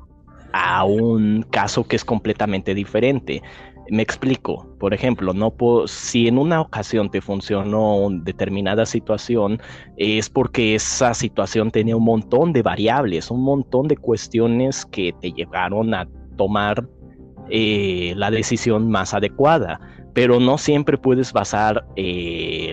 a 0.52 0.84
un 0.84 1.46
caso 1.50 1.84
que 1.84 1.96
es 1.96 2.04
completamente 2.04 2.74
diferente. 2.74 3.42
Me 3.90 4.03
explico, 4.03 4.66
por 4.79 4.94
ejemplo, 4.94 5.33
no 5.33 5.53
si 5.87 6.29
en 6.29 6.38
una 6.38 6.61
ocasión 6.61 7.11
te 7.11 7.20
funcionó 7.20 8.09
determinada 8.22 8.87
situación, 8.87 9.61
es 9.96 10.31
porque 10.31 10.76
esa 10.76 11.12
situación 11.12 11.72
tenía 11.72 11.96
un 11.96 12.05
montón 12.05 12.53
de 12.53 12.62
variables, 12.62 13.31
un 13.33 13.42
montón 13.42 13.88
de 13.88 13.96
cuestiones 13.96 14.87
que 14.87 15.12
te 15.20 15.33
llevaron 15.33 15.92
a 15.92 16.09
tomar 16.37 16.87
eh, 17.48 18.14
la 18.16 18.31
decisión 18.31 18.88
más 18.88 19.12
adecuada. 19.12 19.81
Pero 20.14 20.38
no 20.38 20.57
siempre 20.57 20.96
puedes 20.96 21.33
basar 21.33 21.85
eh, 21.96 22.72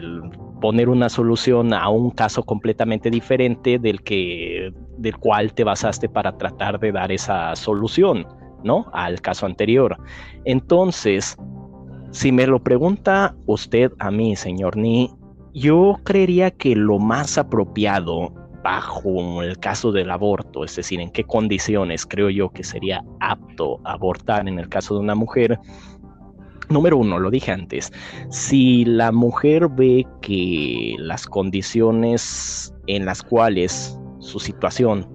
poner 0.62 0.90
una 0.90 1.10
solución 1.10 1.74
a 1.74 1.90
un 1.90 2.12
caso 2.12 2.44
completamente 2.44 3.10
diferente 3.10 3.80
del 3.80 4.02
que 4.04 4.72
del 4.98 5.18
cual 5.18 5.54
te 5.54 5.64
basaste 5.64 6.10
para 6.10 6.38
tratar 6.38 6.80
de 6.80 6.92
dar 6.92 7.12
esa 7.12 7.56
solución, 7.56 8.26
¿no? 8.64 8.90
Al 8.94 9.22
caso 9.22 9.46
anterior. 9.46 9.98
Entonces, 10.46 11.38
si 12.12 12.32
me 12.32 12.48
lo 12.48 12.64
pregunta 12.64 13.36
usted 13.46 13.92
a 14.00 14.12
mí, 14.12 14.36
señor 14.36 14.78
Ni, 14.78 15.12
yo 15.54 15.98
creería 16.04 16.52
que 16.52 16.76
lo 16.76 17.00
más 17.00 17.38
apropiado 17.38 18.34
bajo 18.64 19.42
el 19.44 19.58
caso 19.60 19.92
del 19.92 20.12
aborto, 20.12 20.64
es 20.64 20.76
decir, 20.76 21.00
en 21.00 21.12
qué 21.12 21.24
condiciones 21.24 22.06
creo 22.06 22.30
yo 22.30 22.50
que 22.50 22.64
sería 22.64 23.04
apto 23.20 23.80
abortar 23.86 24.48
en 24.48 24.60
el 24.60 24.68
caso 24.68 24.96
de 24.96 25.00
una 25.00 25.16
mujer, 25.16 25.60
Número 26.70 26.98
uno, 26.98 27.18
lo 27.18 27.32
dije 27.32 27.52
antes, 27.52 27.94
si 28.30 28.84
la 28.84 29.14
mujer 29.14 29.70
ve 29.70 30.06
que 30.22 30.96
las 31.00 31.26
condiciones 31.26 32.74
en 32.88 33.06
las 33.06 33.24
cuales 33.24 33.98
su 34.20 34.40
situación, 34.40 35.08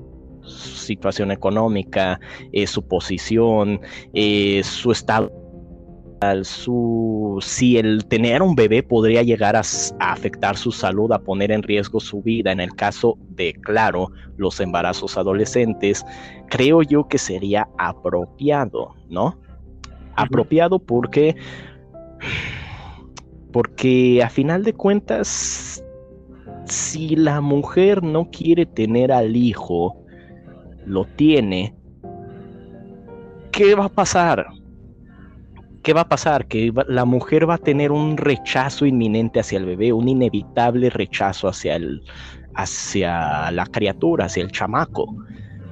situación 0.44 1.30
económica, 1.30 2.20
eh, 2.52 2.66
su 2.66 2.82
posición, 2.86 3.80
eh, 4.14 4.62
su 4.64 4.92
estado, 4.92 5.30
su, 6.42 7.38
si 7.40 7.78
el 7.78 8.04
tener 8.04 8.42
un 8.42 8.54
bebé 8.54 8.82
podría 8.82 9.22
llegar 9.22 9.56
a, 9.56 9.62
a, 9.98 10.12
afectar 10.12 10.56
su 10.56 10.70
salud, 10.70 11.10
a 11.12 11.18
poner 11.18 11.50
en 11.50 11.62
riesgo 11.62 11.98
su 11.98 12.22
vida, 12.22 12.52
en 12.52 12.60
el 12.60 12.74
caso 12.74 13.18
de, 13.30 13.54
claro, 13.54 14.08
los 14.36 14.60
embarazos 14.60 15.16
adolescentes, 15.16 16.04
creo 16.48 16.82
yo 16.82 17.08
que 17.08 17.18
sería 17.18 17.68
apropiado, 17.76 18.94
¿no? 19.08 19.36
apropiado 20.16 20.78
porque 20.78 21.36
porque 23.52 24.22
a 24.22 24.30
final 24.30 24.64
de 24.64 24.72
cuentas 24.72 25.84
si 26.64 27.16
la 27.16 27.40
mujer 27.40 28.02
no 28.02 28.30
quiere 28.30 28.64
tener 28.64 29.12
al 29.12 29.36
hijo 29.36 30.01
lo 30.86 31.04
tiene 31.04 31.74
¿qué 33.52 33.74
va 33.74 33.84
a 33.84 33.88
pasar? 33.88 34.46
¿Qué 35.82 35.92
va 35.92 36.02
a 36.02 36.08
pasar? 36.08 36.46
Que 36.46 36.72
la 36.88 37.04
mujer 37.04 37.48
va 37.48 37.54
a 37.54 37.58
tener 37.58 37.92
un 37.92 38.16
rechazo 38.16 38.86
inminente 38.86 39.40
hacia 39.40 39.58
el 39.58 39.66
bebé, 39.66 39.92
un 39.92 40.08
inevitable 40.08 40.90
rechazo 40.90 41.48
hacia 41.48 41.76
el 41.76 42.02
hacia 42.54 43.50
la 43.50 43.66
criatura, 43.66 44.26
hacia 44.26 44.42
el 44.42 44.52
chamaco. 44.52 45.06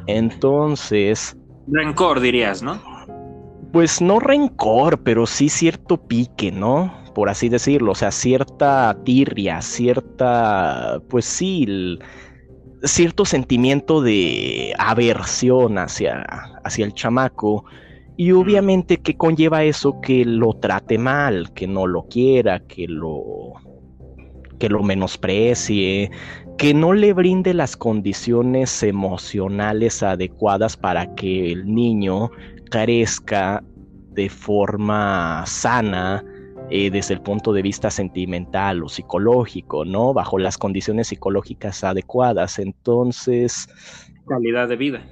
Entonces, 0.06 1.36
rencor 1.68 2.20
dirías, 2.20 2.62
¿no? 2.62 2.80
pues 3.72 4.00
no 4.00 4.18
rencor, 4.18 5.00
pero 5.02 5.26
sí 5.26 5.48
cierto 5.48 5.96
pique, 5.96 6.50
¿no? 6.50 6.92
por 7.14 7.28
así 7.28 7.48
decirlo, 7.48 7.92
o 7.92 7.94
sea, 7.94 8.10
cierta 8.10 8.96
tirria, 9.04 9.60
cierta, 9.62 11.00
pues 11.08 11.24
sí, 11.24 11.98
cierto 12.84 13.24
sentimiento 13.24 14.02
de 14.02 14.74
aversión 14.78 15.78
hacia, 15.78 16.22
hacia 16.64 16.84
el 16.84 16.94
chamaco. 16.94 17.64
Y 18.16 18.32
obviamente 18.32 18.98
que 18.98 19.16
conlleva 19.16 19.64
eso 19.64 20.00
que 20.00 20.24
lo 20.24 20.52
trate 20.54 20.98
mal, 20.98 21.52
que 21.54 21.66
no 21.66 21.86
lo 21.86 22.02
quiera, 22.04 22.60
que 22.60 22.86
lo 22.86 23.54
que 24.58 24.68
lo 24.68 24.82
menosprecie, 24.82 26.10
que 26.58 26.74
no 26.74 26.92
le 26.92 27.14
brinde 27.14 27.54
las 27.54 27.78
condiciones 27.78 28.82
emocionales 28.82 30.02
adecuadas 30.02 30.76
para 30.76 31.14
que 31.14 31.50
el 31.50 31.74
niño 31.74 32.30
crezca 32.70 33.64
de 34.10 34.28
forma 34.28 35.44
sana 35.46 36.22
eh, 36.70 36.90
desde 36.90 37.14
el 37.14 37.20
punto 37.20 37.52
de 37.52 37.62
vista 37.62 37.90
sentimental 37.90 38.82
o 38.82 38.88
psicológico, 38.88 39.84
¿no? 39.84 40.12
Bajo 40.14 40.38
las 40.38 40.56
condiciones 40.56 41.08
psicológicas 41.08 41.84
adecuadas. 41.84 42.58
Entonces... 42.58 43.68
Calidad 44.26 44.68
de 44.68 44.76
vida. 44.76 45.02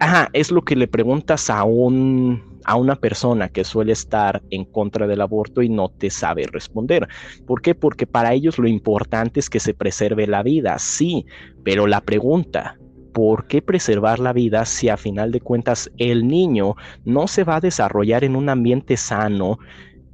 Ajá, 0.00 0.28
es 0.32 0.50
lo 0.50 0.62
que 0.62 0.76
le 0.76 0.88
preguntas 0.88 1.50
a 1.50 1.64
un 1.64 2.54
a 2.64 2.76
una 2.76 2.96
persona 2.96 3.48
que 3.48 3.64
suele 3.64 3.92
estar 3.92 4.42
en 4.50 4.64
contra 4.64 5.06
del 5.06 5.20
aborto 5.20 5.62
y 5.62 5.68
no 5.68 5.90
te 5.90 6.10
sabe 6.10 6.46
responder. 6.46 7.06
¿Por 7.46 7.60
qué? 7.60 7.74
Porque 7.74 8.06
para 8.06 8.32
ellos 8.32 8.58
lo 8.58 8.66
importante 8.66 9.40
es 9.40 9.50
que 9.50 9.60
se 9.60 9.74
preserve 9.74 10.26
la 10.26 10.42
vida, 10.42 10.78
sí, 10.78 11.26
pero 11.62 11.86
la 11.86 12.00
pregunta, 12.00 12.78
¿por 13.12 13.46
qué 13.46 13.62
preservar 13.62 14.18
la 14.18 14.32
vida 14.32 14.64
si 14.64 14.88
a 14.88 14.96
final 14.96 15.30
de 15.30 15.40
cuentas 15.40 15.90
el 15.98 16.26
niño 16.26 16.74
no 17.04 17.28
se 17.28 17.44
va 17.44 17.56
a 17.56 17.60
desarrollar 17.60 18.24
en 18.24 18.34
un 18.34 18.48
ambiente 18.48 18.96
sano 18.96 19.58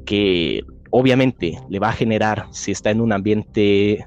que 0.04 0.64
obviamente 0.90 1.58
le 1.68 1.78
va 1.78 1.90
a 1.90 1.92
generar, 1.92 2.46
si 2.50 2.72
está 2.72 2.90
en 2.90 3.00
un 3.00 3.12
ambiente 3.12 4.06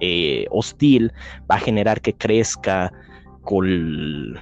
eh, 0.00 0.46
hostil, 0.50 1.12
va 1.50 1.56
a 1.56 1.60
generar 1.60 2.00
que 2.00 2.14
crezca 2.14 2.92
con 3.42 4.34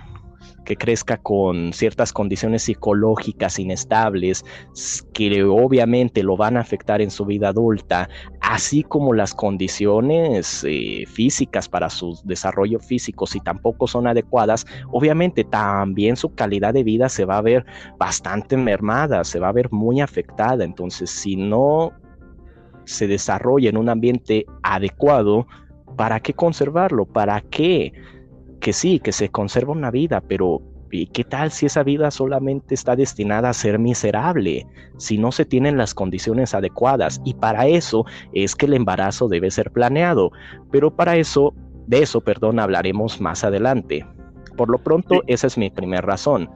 que 0.65 0.77
crezca 0.77 1.17
con 1.17 1.73
ciertas 1.73 2.13
condiciones 2.13 2.63
psicológicas 2.63 3.59
inestables 3.59 4.45
que 5.13 5.43
obviamente 5.43 6.23
lo 6.23 6.37
van 6.37 6.57
a 6.57 6.61
afectar 6.61 7.01
en 7.01 7.11
su 7.11 7.25
vida 7.25 7.49
adulta, 7.49 8.09
así 8.41 8.83
como 8.83 9.13
las 9.13 9.35
condiciones 9.35 10.65
eh, 10.69 11.05
físicas 11.07 11.69
para 11.69 11.91
su 11.91 12.19
desarrollo 12.25 12.79
físico, 12.79 13.27
si 13.27 13.41
tampoco 13.41 13.87
son 13.87 14.07
adecuadas, 14.07 14.67
obviamente 14.93 15.45
también 15.45 16.17
su 16.17 16.35
calidad 16.35 16.75
de 16.75 16.85
vida 16.85 17.09
se 17.09 17.25
va 17.25 17.39
a 17.39 17.43
ver 17.43 17.65
bastante 17.99 18.57
mermada, 18.57 19.25
se 19.25 19.41
va 19.41 19.49
a 19.49 19.53
ver 19.53 19.71
muy 19.71 20.01
afectada. 20.01 20.65
Entonces, 20.65 21.11
si 21.11 21.37
no 21.37 21.93
se 22.85 23.07
desarrolla 23.07 23.71
en 23.71 23.77
un 23.77 23.89
ambiente 23.89 24.47
adecuado, 24.63 25.47
¿para 25.97 26.21
qué 26.21 26.33
conservarlo? 26.33 27.07
¿Para 27.07 27.41
qué? 27.41 27.93
Que 28.61 28.73
sí, 28.73 29.01
que 29.01 29.13
se 29.13 29.31
conserva 29.31 29.73
una 29.73 29.91
vida, 29.91 30.21
pero 30.21 30.61
¿y 30.91 31.07
qué 31.07 31.25
tal 31.25 31.51
si 31.51 31.67
esa 31.67 31.83
vida 31.83 32.11
solamente 32.11 32.75
está 32.75 32.97
destinada 32.97 33.51
a 33.51 33.55
ser 33.55 33.79
miserable? 33.79 34.67
Si 34.99 35.19
no 35.19 35.33
se 35.33 35.45
tienen 35.45 35.77
las 35.77 35.95
condiciones 35.95 36.55
adecuadas. 36.55 37.21
Y 37.25 37.35
para 37.35 37.67
eso 37.67 38.05
es 38.33 38.55
que 38.55 38.67
el 38.67 38.75
embarazo 38.75 39.29
debe 39.29 39.51
ser 39.51 39.71
planeado. 39.71 40.31
Pero 40.71 40.95
para 40.95 41.17
eso, 41.17 41.55
de 41.87 42.03
eso, 42.03 42.21
perdón, 42.21 42.59
hablaremos 42.61 43.21
más 43.21 43.45
adelante. 43.45 44.07
Por 44.57 44.69
lo 44.69 44.79
pronto, 44.79 45.23
esa 45.27 45.47
es 45.47 45.57
mi 45.57 45.71
primera 45.71 46.03
razón. 46.03 46.51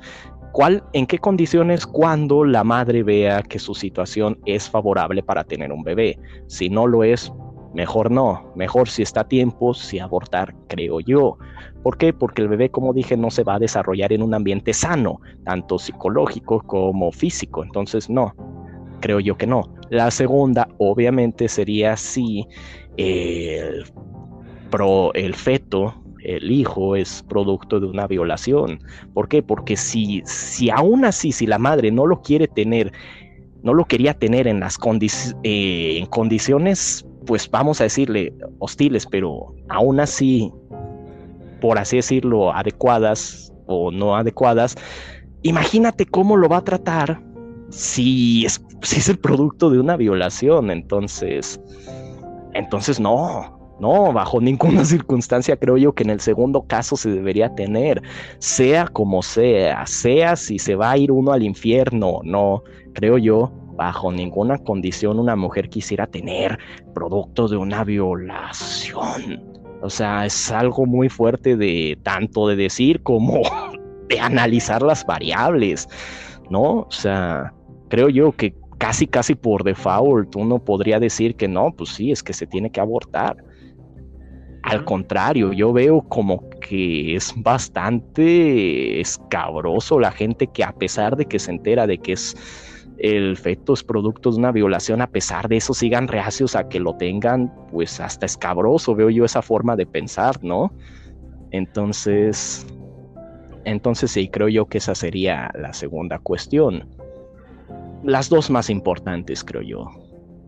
¿Cuál, 0.53 0.85
¿En 0.93 1.07
qué 1.07 1.19
condiciones 1.19 1.85
cuando 1.85 2.45
la 2.45 2.62
madre 2.62 3.03
vea 3.03 3.43
que 3.43 3.59
su 3.59 3.75
situación 3.75 4.38
es 4.47 4.71
favorable 4.71 5.23
para 5.23 5.43
tener 5.43 5.73
un 5.73 5.83
bebé? 5.83 6.17
Si 6.47 6.69
no 6.69 6.87
lo 6.87 7.03
es, 7.03 7.33
Mejor 7.74 8.10
no, 8.10 8.52
mejor 8.54 8.88
si 8.88 9.02
está 9.02 9.22
a 9.22 9.28
tiempo, 9.28 9.74
si 9.74 9.98
abortar, 9.98 10.54
creo 10.68 11.00
yo. 11.00 11.38
¿Por 11.82 11.98
qué? 11.98 12.12
Porque 12.12 12.40
el 12.40 12.48
bebé, 12.48 12.70
como 12.70 12.92
dije, 12.92 13.16
no 13.16 13.30
se 13.30 13.42
va 13.42 13.56
a 13.56 13.58
desarrollar 13.58 14.12
en 14.12 14.22
un 14.22 14.32
ambiente 14.32 14.72
sano, 14.72 15.20
tanto 15.44 15.80
psicológico 15.80 16.62
como 16.62 17.10
físico. 17.10 17.64
Entonces, 17.64 18.08
no, 18.08 18.32
creo 19.00 19.18
yo 19.18 19.37
que 19.37 19.48
no. 19.48 19.62
La 19.90 20.12
segunda, 20.12 20.68
obviamente, 20.78 21.48
sería 21.48 21.96
si 21.96 22.46
el, 22.96 23.84
pro, 24.70 25.12
el 25.14 25.34
feto, 25.34 25.94
el 26.22 26.52
hijo, 26.52 26.94
es 26.94 27.24
producto 27.28 27.80
de 27.80 27.87
una 27.87 28.06
violación. 28.06 28.78
¿Por 29.14 29.28
qué? 29.28 29.42
Porque 29.42 29.76
si, 29.76 30.22
si 30.24 30.70
aún 30.70 31.04
así, 31.04 31.32
si 31.32 31.46
la 31.46 31.58
madre 31.58 31.90
no 31.90 32.06
lo 32.06 32.22
quiere 32.22 32.46
tener, 32.46 32.92
no 33.64 33.74
lo 33.74 33.84
quería 33.84 34.14
tener 34.14 34.46
en 34.46 34.60
las 34.60 34.78
eh, 35.42 35.98
en 35.98 36.06
condiciones 36.06 37.04
pues 37.26 37.50
vamos 37.50 37.80
a 37.80 37.84
decirle 37.84 38.34
hostiles, 38.58 39.06
pero 39.06 39.54
aún 39.68 40.00
así, 40.00 40.52
por 41.60 41.78
así 41.78 41.96
decirlo, 41.96 42.52
adecuadas 42.52 43.52
o 43.66 43.90
no 43.90 44.16
adecuadas, 44.16 44.76
imagínate 45.42 46.06
cómo 46.06 46.37
lo 46.37 46.48
va 46.48 46.58
a 46.58 46.64
tratar 46.64 47.22
si 47.70 48.44
es, 48.44 48.64
si 48.82 48.98
es 48.98 49.08
el 49.08 49.18
producto 49.18 49.70
de 49.70 49.78
una 49.78 49.96
violación. 49.96 50.70
Entonces, 50.70 51.60
entonces 52.52 53.00
no, 53.00 53.54
no, 53.80 54.12
bajo 54.12 54.40
ninguna 54.40 54.84
circunstancia 54.84 55.56
creo 55.56 55.76
yo 55.76 55.94
que 55.94 56.04
en 56.04 56.10
el 56.10 56.20
segundo 56.20 56.62
caso 56.66 56.96
se 56.96 57.10
debería 57.10 57.54
tener, 57.54 58.02
sea 58.38 58.87
como 58.87 59.22
sea, 59.22 59.87
sea 59.87 60.37
si 60.37 60.58
se 60.58 60.74
va 60.74 60.92
a 60.92 60.98
ir 60.98 61.10
uno 61.10 61.32
al 61.32 61.42
infierno, 61.42 62.20
no, 62.24 62.62
creo 62.94 63.18
yo 63.18 63.52
bajo 63.76 64.12
ninguna 64.12 64.58
condición 64.58 65.18
una 65.18 65.37
mujer 65.37 65.68
quisiera 65.68 66.06
tener 66.06 66.58
producto 66.94 67.48
de 67.48 67.56
una 67.56 67.84
violación. 67.84 69.42
O 69.82 69.90
sea, 69.90 70.24
es 70.24 70.50
algo 70.50 70.87
muy 70.87 71.08
fuerte 71.08 71.56
de 71.56 71.98
tanto 72.02 72.48
de 72.48 72.56
decir 72.56 73.02
como 73.02 73.42
de 74.08 74.20
analizar 74.20 74.82
las 74.82 75.04
variables, 75.04 75.88
¿no? 76.50 76.62
O 76.62 76.90
sea, 76.90 77.52
creo 77.88 78.08
yo 78.08 78.32
que 78.32 78.54
casi, 78.78 79.06
casi 79.06 79.34
por 79.34 79.64
default 79.64 80.34
uno 80.37 80.58
podría 80.58 80.98
decir 80.98 81.37
que 81.37 81.48
no, 81.48 81.72
pues 81.76 81.90
sí, 81.90 82.12
es 82.12 82.22
que 82.22 82.32
se 82.32 82.46
tiene 82.46 82.70
que 82.70 82.80
abortar. 82.80 83.37
Al 84.62 84.84
contrario, 84.84 85.52
yo 85.52 85.74
veo 85.74 86.00
como 86.08 86.48
que 86.60 87.14
es 87.16 87.34
bastante 87.37 89.00
escabroso 89.00 90.00
la 90.00 90.10
gente 90.10 90.46
que 90.46 90.64
a 90.64 90.72
pesar 90.72 91.16
de 91.16 91.26
que 91.26 91.38
se 91.38 91.50
entera 91.50 91.87
de 91.87 91.98
que 91.98 92.12
es 92.12 92.34
el 92.98 93.37
feto 93.37 93.74
es 93.74 93.83
producto 93.83 94.30
de 94.30 94.38
una 94.38 94.52
violación, 94.52 95.00
a 95.00 95.09
pesar 95.09 95.48
de 95.48 95.57
eso 95.57 95.74
sigan 95.74 96.09
reacios 96.09 96.54
a 96.54 96.68
que 96.68 96.80
lo 96.80 96.96
tengan, 96.96 97.52
pues 97.70 98.00
hasta 98.00 98.26
escabroso, 98.26 98.94
veo 98.94 99.11
yo 99.11 99.24
esa 99.24 99.42
forma 99.42 99.76
de 99.76 99.87
pensar, 99.87 100.42
¿no? 100.42 100.72
Entonces, 101.50 102.66
entonces 103.64 104.11
sí, 104.11 104.28
creo 104.28 104.48
yo 104.48 104.66
que 104.66 104.78
esa 104.78 104.94
sería 104.94 105.50
la 105.54 105.72
segunda 105.72 106.18
cuestión. 106.18 106.88
Las 108.02 108.28
dos 108.28 108.50
más 108.50 108.70
importantes, 108.70 109.42
creo 109.42 109.62
yo. 109.62 109.88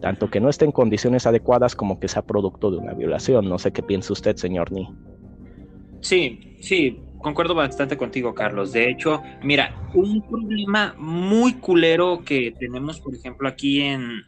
Tanto 0.01 0.29
que 0.31 0.41
no 0.41 0.49
esté 0.49 0.67
en 0.67 0.73
condiciones 0.73 1.27
adecuadas 1.27 1.75
como 1.75 1.99
que 1.99 2.09
sea 2.09 2.23
producto 2.23 2.71
de 2.71 2.77
una 2.77 2.93
violación. 2.93 3.49
No 3.49 3.59
sé 3.59 3.73
qué 3.73 3.83
piensa 3.83 4.13
usted, 4.13 4.37
señor 4.37 4.71
Ni. 4.71 4.89
Sí, 6.01 6.57
sí, 6.61 7.01
concuerdo 7.27 7.57
bastante 7.57 7.97
contigo, 7.97 8.37
Carlos. 8.37 8.73
De 8.73 8.89
hecho, 8.89 9.21
mira, 9.43 9.75
un 9.95 10.23
problema 10.23 10.95
muy 10.97 11.55
culero 11.55 12.23
que 12.25 12.55
tenemos, 12.57 13.01
por 13.01 13.17
ejemplo, 13.17 13.49
aquí 13.49 13.81
en, 13.81 14.23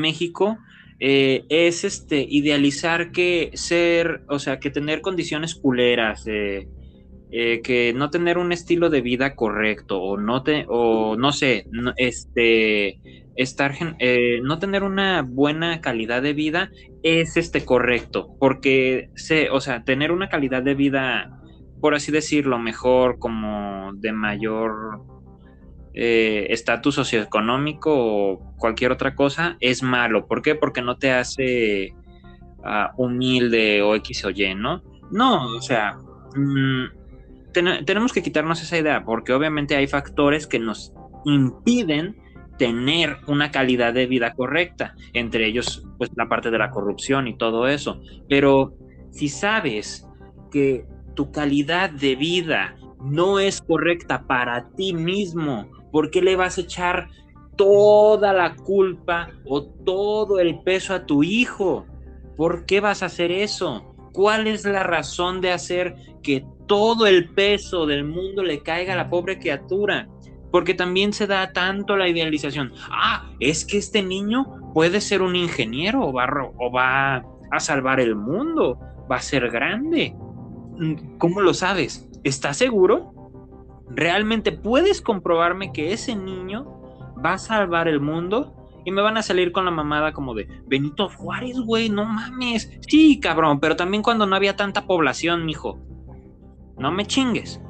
México, 0.00 0.56
eh, 1.00 1.42
es 1.48 1.82
este 1.82 2.24
idealizar 2.30 3.10
que 3.10 3.50
ser, 3.54 4.22
o 4.28 4.38
sea, 4.38 4.60
que 4.60 4.70
tener 4.70 5.00
condiciones 5.00 5.56
culeras, 5.56 6.28
eh, 6.28 6.68
eh, 7.32 7.60
que 7.64 7.92
no 7.92 8.08
tener 8.08 8.38
un 8.38 8.52
estilo 8.52 8.88
de 8.88 9.00
vida 9.00 9.34
correcto, 9.34 10.00
o 10.00 10.16
no 10.16 10.44
te, 10.44 10.64
o 10.68 11.16
no 11.16 11.32
sé, 11.32 11.66
este 11.96 13.00
estar 13.34 13.74
no 14.42 14.58
tener 14.60 14.84
una 14.84 15.22
buena 15.22 15.80
calidad 15.80 16.22
de 16.22 16.34
vida 16.34 16.70
es 17.02 17.36
este 17.36 17.64
correcto, 17.64 18.36
porque 18.38 19.10
se, 19.16 19.50
o 19.50 19.60
sea, 19.60 19.82
tener 19.82 20.12
una 20.12 20.28
calidad 20.28 20.62
de 20.62 20.74
vida 20.74 21.37
por 21.80 21.94
así 21.94 22.12
decirlo, 22.12 22.58
mejor, 22.58 23.18
como 23.18 23.92
de 23.94 24.12
mayor 24.12 25.00
eh, 25.94 26.46
estatus 26.50 26.94
socioeconómico 26.94 27.90
o 27.92 28.54
cualquier 28.56 28.92
otra 28.92 29.14
cosa, 29.14 29.56
es 29.60 29.82
malo. 29.82 30.26
¿Por 30.26 30.42
qué? 30.42 30.54
Porque 30.54 30.82
no 30.82 30.96
te 30.96 31.12
hace 31.12 31.94
ah, 32.64 32.92
humilde 32.96 33.82
o 33.82 33.94
X 33.96 34.24
o 34.24 34.30
Y, 34.30 34.54
¿no? 34.54 34.82
No, 35.10 35.56
o 35.56 35.62
sea, 35.62 35.98
mm, 36.36 36.84
tenemos 37.52 38.12
que 38.12 38.22
quitarnos 38.22 38.62
esa 38.62 38.78
idea, 38.78 39.04
porque 39.04 39.32
obviamente 39.32 39.76
hay 39.76 39.86
factores 39.86 40.46
que 40.46 40.58
nos 40.58 40.92
impiden 41.24 42.16
tener 42.58 43.18
una 43.26 43.50
calidad 43.50 43.94
de 43.94 44.06
vida 44.06 44.34
correcta, 44.34 44.94
entre 45.12 45.46
ellos 45.46 45.86
pues 45.96 46.10
la 46.16 46.28
parte 46.28 46.50
de 46.50 46.58
la 46.58 46.70
corrupción 46.70 47.28
y 47.28 47.36
todo 47.36 47.68
eso. 47.68 48.00
Pero 48.28 48.74
si 49.10 49.28
sabes 49.28 50.06
que 50.50 50.84
tu 51.18 51.32
calidad 51.32 51.90
de 51.90 52.14
vida 52.14 52.76
no 53.00 53.40
es 53.40 53.60
correcta 53.60 54.22
para 54.24 54.70
ti 54.76 54.92
mismo, 54.92 55.68
¿por 55.90 56.12
qué 56.12 56.22
le 56.22 56.36
vas 56.36 56.58
a 56.58 56.60
echar 56.60 57.08
toda 57.56 58.32
la 58.32 58.54
culpa 58.54 59.28
o 59.44 59.64
todo 59.64 60.38
el 60.38 60.60
peso 60.60 60.94
a 60.94 61.04
tu 61.04 61.24
hijo. 61.24 61.84
¿Por 62.36 62.66
qué 62.66 62.78
vas 62.78 63.02
a 63.02 63.06
hacer 63.06 63.32
eso? 63.32 63.96
¿Cuál 64.12 64.46
es 64.46 64.64
la 64.64 64.84
razón 64.84 65.40
de 65.40 65.50
hacer 65.50 65.96
que 66.22 66.46
todo 66.68 67.08
el 67.08 67.30
peso 67.30 67.84
del 67.84 68.04
mundo 68.04 68.44
le 68.44 68.62
caiga 68.62 68.92
a 68.92 68.96
la 68.96 69.10
pobre 69.10 69.40
criatura? 69.40 70.08
Porque 70.52 70.72
también 70.72 71.12
se 71.12 71.26
da 71.26 71.52
tanto 71.52 71.96
la 71.96 72.08
idealización. 72.08 72.72
Ah, 72.92 73.28
es 73.40 73.64
que 73.64 73.78
este 73.78 74.02
niño 74.02 74.46
puede 74.72 75.00
ser 75.00 75.20
un 75.20 75.34
ingeniero 75.34 76.06
o 76.06 76.12
va, 76.12 76.28
o 76.58 76.70
va 76.70 77.24
a 77.50 77.58
salvar 77.58 77.98
el 77.98 78.14
mundo, 78.14 78.78
va 79.10 79.16
a 79.16 79.20
ser 79.20 79.50
grande. 79.50 80.14
¿Cómo 81.18 81.40
lo 81.40 81.54
sabes? 81.54 82.08
¿Estás 82.24 82.56
seguro? 82.56 83.12
¿Realmente 83.90 84.52
puedes 84.52 85.00
comprobarme 85.00 85.72
que 85.72 85.92
ese 85.92 86.14
niño 86.14 86.78
va 87.24 87.34
a 87.34 87.38
salvar 87.38 87.88
el 87.88 88.00
mundo 88.00 88.54
y 88.84 88.90
me 88.90 89.02
van 89.02 89.16
a 89.16 89.22
salir 89.22 89.52
con 89.52 89.64
la 89.64 89.70
mamada 89.70 90.12
como 90.12 90.34
de 90.34 90.48
Benito 90.66 91.08
Juárez, 91.10 91.60
güey, 91.60 91.90
no 91.90 92.04
mames. 92.04 92.70
Sí, 92.86 93.20
cabrón, 93.20 93.60
pero 93.60 93.76
también 93.76 94.02
cuando 94.02 94.26
no 94.26 94.36
había 94.36 94.56
tanta 94.56 94.86
población, 94.86 95.44
mijo. 95.44 95.78
No 96.78 96.92
me 96.92 97.04
chingues. 97.04 97.60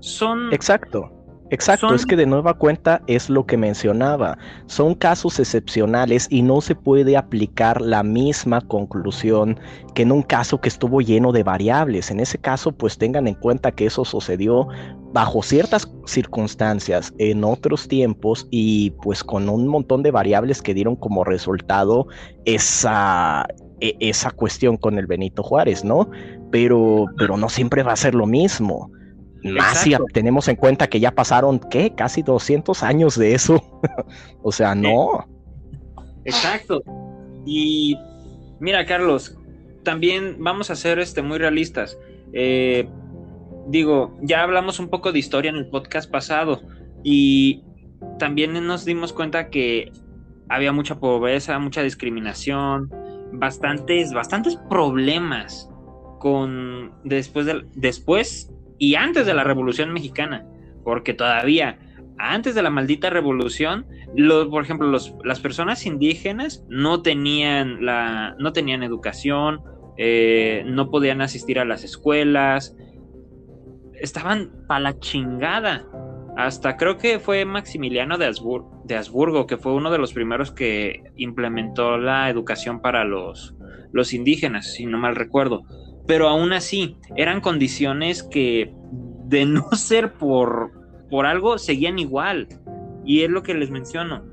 Son. 0.00 0.52
Exacto. 0.52 1.10
Exacto, 1.50 1.92
es 1.94 2.06
que 2.06 2.14
de 2.14 2.26
nueva 2.26 2.54
cuenta 2.54 3.02
es 3.08 3.28
lo 3.28 3.44
que 3.44 3.56
mencionaba. 3.56 4.38
Son 4.66 4.94
casos 4.94 5.40
excepcionales 5.40 6.28
y 6.30 6.42
no 6.42 6.60
se 6.60 6.76
puede 6.76 7.16
aplicar 7.16 7.80
la 7.80 8.04
misma 8.04 8.60
conclusión 8.60 9.58
que 9.94 10.02
en 10.02 10.12
un 10.12 10.22
caso 10.22 10.60
que 10.60 10.68
estuvo 10.68 11.00
lleno 11.00 11.32
de 11.32 11.42
variables. 11.42 12.10
En 12.12 12.20
ese 12.20 12.38
caso, 12.38 12.70
pues 12.70 12.98
tengan 12.98 13.26
en 13.26 13.34
cuenta 13.34 13.72
que 13.72 13.86
eso 13.86 14.04
sucedió 14.04 14.68
bajo 15.12 15.42
ciertas 15.42 15.92
circunstancias 16.06 17.12
en 17.18 17.42
otros 17.42 17.88
tiempos 17.88 18.46
y 18.50 18.92
pues 19.02 19.24
con 19.24 19.48
un 19.48 19.66
montón 19.66 20.04
de 20.04 20.12
variables 20.12 20.62
que 20.62 20.72
dieron 20.72 20.94
como 20.94 21.24
resultado 21.24 22.06
esa, 22.44 23.44
e, 23.80 23.96
esa 23.98 24.30
cuestión 24.30 24.76
con 24.76 24.98
el 24.98 25.08
Benito 25.08 25.42
Juárez, 25.42 25.84
¿no? 25.84 26.08
Pero, 26.52 27.06
pero 27.18 27.36
no 27.36 27.48
siempre 27.48 27.82
va 27.82 27.92
a 27.92 27.96
ser 27.96 28.14
lo 28.14 28.26
mismo. 28.26 28.92
Más 29.42 29.82
si 29.82 29.94
tenemos 30.12 30.48
en 30.48 30.56
cuenta 30.56 30.88
que 30.88 31.00
ya 31.00 31.12
pasaron, 31.12 31.58
¿qué? 31.58 31.94
Casi 31.94 32.22
200 32.22 32.82
años 32.82 33.16
de 33.16 33.34
eso. 33.34 33.62
o 34.42 34.52
sea, 34.52 34.74
no. 34.74 35.26
Exacto. 36.24 36.82
Y 37.46 37.96
mira, 38.58 38.84
Carlos, 38.84 39.36
también 39.82 40.36
vamos 40.38 40.70
a 40.70 40.76
ser 40.76 40.98
este, 40.98 41.22
muy 41.22 41.38
realistas. 41.38 41.98
Eh, 42.32 42.88
digo, 43.68 44.16
ya 44.22 44.42
hablamos 44.42 44.78
un 44.78 44.88
poco 44.88 45.12
de 45.12 45.18
historia 45.18 45.50
en 45.50 45.56
el 45.56 45.68
podcast 45.68 46.10
pasado 46.10 46.60
y 47.02 47.62
también 48.18 48.52
nos 48.66 48.84
dimos 48.84 49.12
cuenta 49.12 49.48
que 49.48 49.90
había 50.48 50.72
mucha 50.72 50.98
pobreza, 50.98 51.58
mucha 51.58 51.82
discriminación, 51.82 52.90
bastantes, 53.32 54.12
bastantes 54.12 54.56
problemas 54.68 55.68
con 56.18 56.92
después 57.04 57.46
de, 57.46 57.64
después 57.74 58.50
y 58.80 58.94
antes 58.96 59.26
de 59.26 59.34
la 59.34 59.44
Revolución 59.44 59.92
Mexicana, 59.92 60.44
porque 60.82 61.12
todavía 61.14 61.78
antes 62.18 62.54
de 62.54 62.62
la 62.62 62.70
maldita 62.70 63.10
revolución, 63.10 63.86
por 64.50 64.64
ejemplo, 64.64 64.90
las 65.24 65.40
personas 65.40 65.86
indígenas 65.86 66.64
no 66.68 67.02
tenían, 67.02 67.84
la, 67.84 68.34
no 68.38 68.52
tenían 68.52 68.82
educación, 68.82 69.62
eh, 69.98 70.62
no 70.66 70.90
podían 70.90 71.20
asistir 71.20 71.58
a 71.58 71.64
las 71.64 71.84
escuelas, 71.84 72.74
estaban 73.94 74.50
para 74.66 74.80
la 74.80 74.98
chingada. 74.98 75.86
Hasta 76.38 76.76
creo 76.78 76.96
que 76.96 77.18
fue 77.18 77.44
Maximiliano 77.44 78.16
de, 78.16 78.32
de 78.84 78.96
Habsburgo, 78.96 79.46
que 79.46 79.58
fue 79.58 79.74
uno 79.74 79.90
de 79.90 79.98
los 79.98 80.14
primeros 80.14 80.52
que 80.52 81.02
implementó 81.16 81.98
la 81.98 82.30
educación 82.30 82.80
para 82.80 83.04
los, 83.04 83.54
los 83.92 84.14
indígenas, 84.14 84.72
si 84.72 84.86
no 84.86 84.96
mal 84.96 85.16
recuerdo 85.16 85.64
pero 86.10 86.28
aún 86.28 86.52
así 86.52 86.96
eran 87.14 87.40
condiciones 87.40 88.24
que 88.24 88.74
de 89.26 89.44
no 89.46 89.70
ser 89.76 90.14
por, 90.14 90.72
por 91.08 91.24
algo 91.24 91.56
seguían 91.56 92.00
igual. 92.00 92.48
Y 93.04 93.20
es 93.20 93.30
lo 93.30 93.44
que 93.44 93.54
les 93.54 93.70
menciono. 93.70 94.24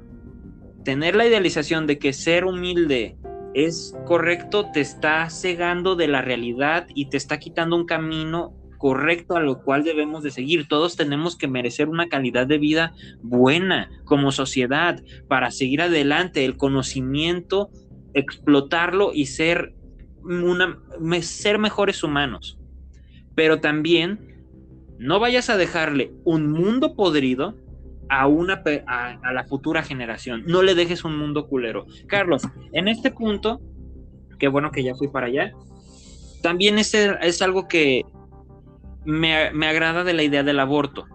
Tener 0.83 1.15
la 1.15 1.27
idealización 1.27 1.85
de 1.85 1.99
que 1.99 2.13
ser 2.13 2.45
humilde 2.45 3.15
es 3.53 3.95
correcto 4.07 4.71
te 4.73 4.81
está 4.81 5.29
cegando 5.29 5.95
de 5.95 6.07
la 6.07 6.23
realidad 6.23 6.87
y 6.95 7.11
te 7.11 7.17
está 7.17 7.37
quitando 7.37 7.75
un 7.75 7.85
camino 7.85 8.55
correcto 8.79 9.35
a 9.35 9.39
lo 9.39 9.61
cual 9.61 9.83
debemos 9.83 10.23
de 10.23 10.31
seguir. 10.31 10.67
Todos 10.67 10.95
tenemos 10.95 11.37
que 11.37 11.47
merecer 11.47 11.89
una 11.89 12.09
calidad 12.09 12.47
de 12.47 12.57
vida 12.57 12.95
buena 13.21 13.91
como 14.03 14.31
sociedad 14.31 14.99
para 15.27 15.51
seguir 15.51 15.83
adelante. 15.83 16.43
El 16.43 16.57
conocimiento, 16.57 17.69
explotarlo 18.15 19.11
y 19.13 19.27
ser 19.27 19.75
ser 21.21 21.59
mejores 21.59 22.03
humanos. 22.03 22.57
Pero 23.35 23.59
también 23.59 24.45
no 24.97 25.19
vayas 25.19 25.49
a 25.49 25.57
dejarle 25.57 26.11
un 26.23 26.51
mundo 26.51 26.95
podrido 26.95 27.55
a, 28.09 28.27
una, 28.27 28.63
a, 28.87 29.33
la 29.33 29.43
futura 29.45 29.83
generación. 29.83 30.43
No 30.47 30.63
le 30.63 30.75
dejes 30.75 31.03
un 31.03 31.17
mundo 31.17 31.47
culero. 31.47 31.85
Carlos, 32.07 32.43
en 32.73 32.87
este 32.87 33.11
punto, 33.11 33.61
qué 34.39 34.47
bueno 34.47 34.71
que 34.71 34.83
ya 34.83 34.95
fui 34.95 35.07
para 35.07 35.27
allá, 35.27 35.53
también 36.41 36.79
es, 36.79 36.93
es 36.93 37.41
algo 37.41 37.67
que 37.67 38.03
me, 39.05 39.51
me 39.51 39.67
agrada 39.67 40.03
de 40.03 40.13
la 40.13 40.23
idea 40.23 40.43
del 40.43 40.59
aborto. 40.59 41.05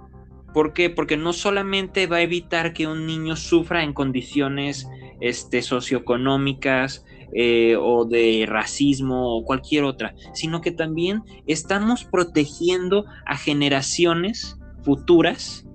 ¿Por 0.52 0.74
qué? 0.74 0.90
Porque 0.90 1.16
no 1.16 1.32
solamente 1.32 2.06
va 2.06 2.16
a 2.16 2.22
evitar 2.22 2.72
que 2.74 2.86
un 2.86 3.06
niño 3.06 3.36
sufra 3.36 3.82
en 3.82 3.94
condiciones 3.94 4.86
este, 5.20 5.62
socioeconómicas, 5.62 7.06
eh, 7.34 7.76
o 7.80 8.04
de 8.04 8.44
racismo 8.46 9.34
o 9.34 9.44
cualquier 9.44 9.84
otra, 9.84 10.14
sino 10.34 10.60
que 10.60 10.70
también 10.70 11.22
estamos 11.46 12.04
protegiendo 12.04 13.06
a 13.24 13.38
generaciones 13.38 14.58
futuras 14.82 15.66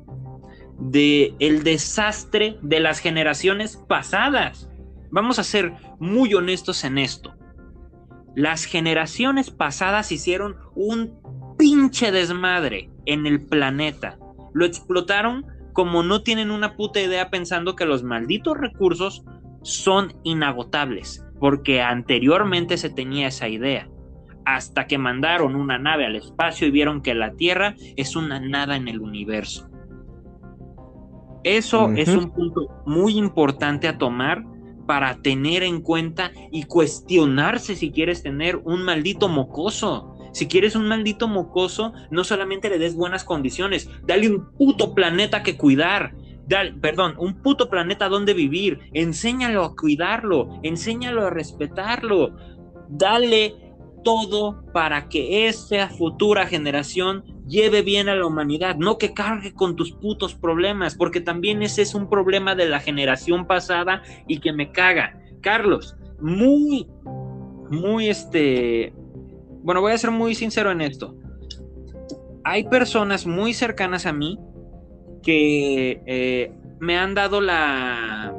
de 0.79 1.33
el 1.39 1.63
desastre 1.63 2.59
de 2.61 2.79
las 2.79 2.99
generaciones 2.99 3.75
pasadas. 3.75 4.69
Vamos 5.09 5.39
a 5.39 5.43
ser 5.43 5.73
muy 5.99 6.35
honestos 6.35 6.83
en 6.83 6.99
esto. 6.99 7.33
Las 8.35 8.65
generaciones 8.65 9.49
pasadas 9.49 10.11
hicieron 10.11 10.57
un 10.75 11.15
pinche 11.57 12.11
desmadre 12.11 12.91
en 13.07 13.25
el 13.25 13.43
planeta. 13.43 14.19
Lo 14.53 14.63
explotaron 14.63 15.43
como 15.73 16.03
no 16.03 16.21
tienen 16.21 16.51
una 16.51 16.75
puta 16.75 17.01
idea 17.01 17.31
pensando 17.31 17.75
que 17.75 17.85
los 17.85 18.03
malditos 18.03 18.57
recursos 18.57 19.23
son 19.63 20.13
inagotables 20.23 21.23
porque 21.39 21.81
anteriormente 21.81 22.77
se 22.77 22.89
tenía 22.89 23.27
esa 23.27 23.47
idea, 23.47 23.89
hasta 24.45 24.87
que 24.87 24.97
mandaron 24.97 25.55
una 25.55 25.77
nave 25.77 26.05
al 26.05 26.15
espacio 26.15 26.67
y 26.67 26.71
vieron 26.71 27.01
que 27.01 27.13
la 27.13 27.33
Tierra 27.33 27.75
es 27.95 28.15
una 28.15 28.39
nada 28.39 28.75
en 28.75 28.87
el 28.87 29.01
universo. 29.01 29.69
Eso 31.43 31.91
es 31.91 32.09
un 32.09 32.31
punto 32.31 32.67
muy 32.85 33.17
importante 33.17 33.87
a 33.87 33.97
tomar 33.97 34.43
para 34.85 35.21
tener 35.21 35.63
en 35.63 35.81
cuenta 35.81 36.31
y 36.51 36.63
cuestionarse 36.63 37.75
si 37.75 37.91
quieres 37.91 38.23
tener 38.23 38.57
un 38.57 38.83
maldito 38.83 39.27
mocoso. 39.27 40.13
Si 40.33 40.47
quieres 40.47 40.75
un 40.75 40.87
maldito 40.87 41.27
mocoso, 41.27 41.93
no 42.11 42.23
solamente 42.23 42.69
le 42.69 42.79
des 42.79 42.95
buenas 42.95 43.23
condiciones, 43.23 43.89
dale 44.05 44.29
un 44.29 44.51
puto 44.51 44.93
planeta 44.93 45.41
que 45.41 45.57
cuidar, 45.57 46.13
perdón, 46.81 47.15
un 47.17 47.41
puto 47.41 47.69
planeta 47.69 48.09
donde 48.09 48.33
vivir, 48.33 48.79
enséñalo 48.93 49.63
a 49.63 49.75
cuidarlo, 49.75 50.59
enséñalo 50.63 51.25
a 51.25 51.29
respetarlo, 51.29 52.35
dale 52.89 53.55
todo 54.03 54.63
para 54.71 55.09
que 55.09 55.47
esa 55.47 55.89
futura 55.89 56.45
generación 56.45 57.23
lleve 57.47 57.81
bien 57.81 58.07
a 58.09 58.15
la 58.15 58.25
humanidad, 58.25 58.77
no 58.77 58.97
que 58.97 59.13
cargue 59.13 59.53
con 59.53 59.75
tus 59.75 59.91
putos 59.91 60.33
problemas, 60.35 60.95
porque 60.95 61.21
también 61.21 61.61
ese 61.61 61.81
es 61.81 61.93
un 61.93 62.09
problema 62.09 62.55
de 62.55 62.69
la 62.69 62.79
generación 62.79 63.47
pasada 63.47 64.01
y 64.27 64.39
que 64.39 64.53
me 64.53 64.71
caga. 64.71 65.19
Carlos, 65.41 65.97
muy, 66.19 66.87
muy 67.69 68.07
este, 68.09 68.93
bueno, 69.63 69.81
voy 69.81 69.91
a 69.91 69.97
ser 69.97 70.11
muy 70.11 70.35
sincero 70.35 70.71
en 70.71 70.81
esto. 70.81 71.15
Hay 72.43 72.63
personas 72.69 73.25
muy 73.25 73.53
cercanas 73.53 74.05
a 74.05 74.13
mí 74.13 74.39
que 75.21 76.01
eh, 76.05 76.51
me 76.79 76.97
han 76.97 77.13
dado 77.13 77.41
la, 77.41 78.33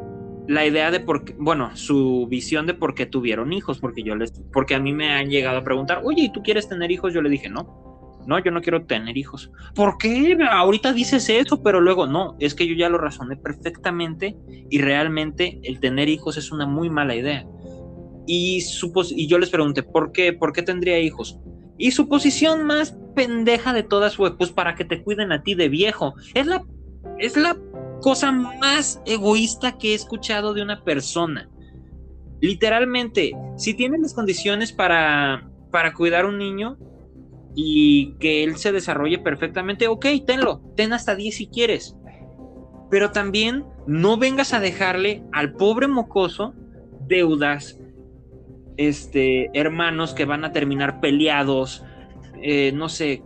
la 0.48 0.66
idea 0.66 0.90
de 0.90 1.00
por 1.00 1.24
qué, 1.24 1.34
bueno, 1.38 1.76
su 1.76 2.26
visión 2.28 2.66
de 2.66 2.74
por 2.74 2.94
qué 2.94 3.06
tuvieron 3.06 3.52
hijos, 3.52 3.78
porque 3.78 4.02
yo 4.02 4.16
les, 4.16 4.32
porque 4.52 4.74
a 4.74 4.80
mí 4.80 4.92
me 4.92 5.10
han 5.10 5.28
llegado 5.28 5.58
a 5.58 5.64
preguntar, 5.64 6.00
oye, 6.04 6.22
¿y 6.22 6.32
tú 6.32 6.42
quieres 6.42 6.68
tener 6.68 6.90
hijos? 6.90 7.12
Yo 7.12 7.20
le 7.20 7.28
dije, 7.28 7.50
no, 7.50 7.88
no, 8.26 8.38
yo 8.38 8.50
no 8.50 8.60
quiero 8.60 8.84
tener 8.84 9.16
hijos. 9.16 9.50
¿Por 9.74 9.98
qué? 9.98 10.36
Ahorita 10.50 10.92
dices 10.92 11.28
eso, 11.28 11.62
pero 11.62 11.80
luego 11.80 12.06
no, 12.06 12.36
es 12.40 12.54
que 12.54 12.66
yo 12.66 12.74
ya 12.74 12.88
lo 12.88 12.98
razoné 12.98 13.36
perfectamente 13.36 14.36
y 14.70 14.80
realmente 14.80 15.60
el 15.62 15.80
tener 15.80 16.08
hijos 16.08 16.36
es 16.36 16.50
una 16.50 16.66
muy 16.66 16.90
mala 16.90 17.14
idea. 17.14 17.46
Y, 18.26 18.62
y 19.16 19.26
yo 19.26 19.38
les 19.38 19.50
pregunté, 19.50 19.82
¿por 19.82 20.12
qué? 20.12 20.34
¿Por 20.34 20.52
qué 20.52 20.62
tendría 20.62 20.98
hijos? 20.98 21.38
Y 21.78 21.92
su 21.92 22.08
posición 22.08 22.64
más 22.64 22.96
pendeja 23.14 23.72
de 23.72 23.84
todas 23.84 24.16
fue, 24.16 24.36
pues 24.36 24.50
para 24.50 24.74
que 24.74 24.84
te 24.84 25.02
cuiden 25.02 25.32
a 25.32 25.42
ti 25.42 25.54
de 25.54 25.68
viejo. 25.68 26.14
Es 26.34 26.46
la 26.46 26.64
es 27.18 27.36
la 27.36 27.56
cosa 28.00 28.30
más 28.32 29.00
egoísta 29.04 29.76
que 29.76 29.92
he 29.92 29.94
escuchado 29.94 30.54
de 30.54 30.62
una 30.62 30.84
persona. 30.84 31.48
Literalmente, 32.40 33.32
si 33.56 33.74
tienes 33.74 34.00
las 34.00 34.14
condiciones 34.14 34.72
para, 34.72 35.50
para 35.70 35.92
cuidar 35.92 36.24
a 36.24 36.28
un 36.28 36.38
niño 36.38 36.78
y 37.56 38.14
que 38.20 38.44
él 38.44 38.56
se 38.56 38.70
desarrolle 38.70 39.18
perfectamente, 39.18 39.88
ok, 39.88 40.06
tenlo, 40.26 40.62
ten 40.76 40.92
hasta 40.92 41.16
10 41.16 41.34
si 41.34 41.48
quieres. 41.48 41.96
Pero 42.90 43.10
también 43.10 43.64
no 43.86 44.16
vengas 44.16 44.54
a 44.54 44.60
dejarle 44.60 45.24
al 45.32 45.54
pobre 45.54 45.88
mocoso 45.88 46.54
deudas, 47.08 47.77
este, 48.78 49.50
hermanos 49.52 50.14
que 50.14 50.24
van 50.24 50.44
a 50.44 50.52
terminar 50.52 51.00
peleados, 51.00 51.84
eh, 52.40 52.72
no 52.72 52.88
sé, 52.88 53.22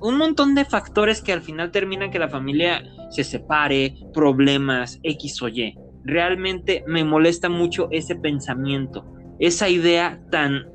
un 0.00 0.18
montón 0.18 0.54
de 0.54 0.66
factores 0.66 1.22
que 1.22 1.32
al 1.32 1.40
final 1.40 1.70
terminan 1.70 2.10
que 2.10 2.18
la 2.18 2.28
familia 2.28 2.82
se 3.10 3.24
separe, 3.24 3.94
problemas, 4.12 5.00
X 5.02 5.40
o 5.42 5.48
Y. 5.48 5.78
Realmente 6.04 6.84
me 6.86 7.04
molesta 7.04 7.48
mucho 7.48 7.88
ese 7.90 8.16
pensamiento, 8.16 9.06
esa 9.38 9.68
idea 9.68 10.20
tan, 10.30 10.66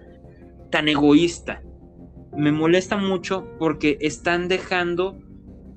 tan 0.72 0.88
egoísta. 0.88 1.62
Me 2.36 2.52
molesta 2.52 2.98
mucho 2.98 3.48
porque 3.60 3.98
están 4.00 4.48
dejando 4.48 5.20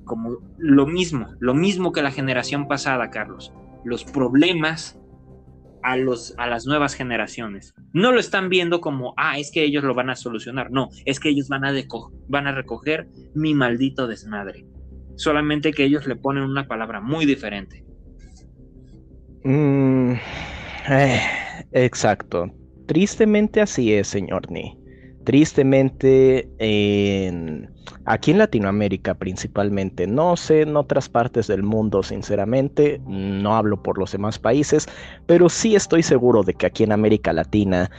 como 0.05 0.37
lo 0.57 0.85
mismo, 0.85 1.27
lo 1.39 1.53
mismo 1.53 1.91
que 1.91 2.01
la 2.01 2.11
generación 2.11 2.67
pasada, 2.67 3.09
Carlos. 3.09 3.53
Los 3.83 4.05
problemas 4.05 4.99
a, 5.85 5.97
los, 5.97 6.33
a 6.37 6.47
las 6.47 6.65
nuevas 6.65 6.95
generaciones. 6.95 7.75
No 7.93 8.11
lo 8.11 8.19
están 8.19 8.49
viendo 8.49 8.81
como, 8.81 9.13
ah, 9.17 9.37
es 9.37 9.51
que 9.51 9.63
ellos 9.63 9.83
lo 9.83 9.93
van 9.93 10.09
a 10.09 10.15
solucionar. 10.15 10.71
No, 10.71 10.89
es 11.05 11.19
que 11.19 11.29
ellos 11.29 11.47
van 11.47 11.63
a, 11.63 11.73
van 12.27 12.47
a 12.47 12.51
recoger 12.51 13.07
mi 13.35 13.53
maldito 13.53 14.07
desmadre. 14.07 14.65
Solamente 15.15 15.71
que 15.71 15.83
ellos 15.83 16.07
le 16.07 16.15
ponen 16.15 16.43
una 16.43 16.67
palabra 16.67 17.01
muy 17.01 17.25
diferente. 17.25 17.85
Mm, 19.43 20.13
eh, 20.89 21.21
exacto. 21.71 22.51
Tristemente 22.87 23.61
así 23.61 23.93
es, 23.93 24.07
señor 24.07 24.51
Ni. 24.51 24.77
Tristemente, 25.23 26.49
aquí 28.05 28.31
en 28.31 28.39
Latinoamérica 28.39 29.13
principalmente, 29.13 30.07
no 30.07 30.35
sé 30.37 30.61
en 30.61 30.75
otras 30.75 31.09
partes 31.09 31.47
del 31.47 31.63
mundo, 31.63 32.03
sinceramente, 32.03 33.01
no 33.07 33.55
hablo 33.55 33.81
por 33.81 33.97
los 33.97 34.11
demás 34.11 34.39
países, 34.39 34.87
pero 35.25 35.49
sí 35.49 35.75
estoy 35.75 36.03
seguro 36.03 36.43
de 36.43 36.53
que 36.53 36.65
aquí 36.65 36.83
en 36.83 36.91
América 36.91 37.33
Latina 37.33 37.89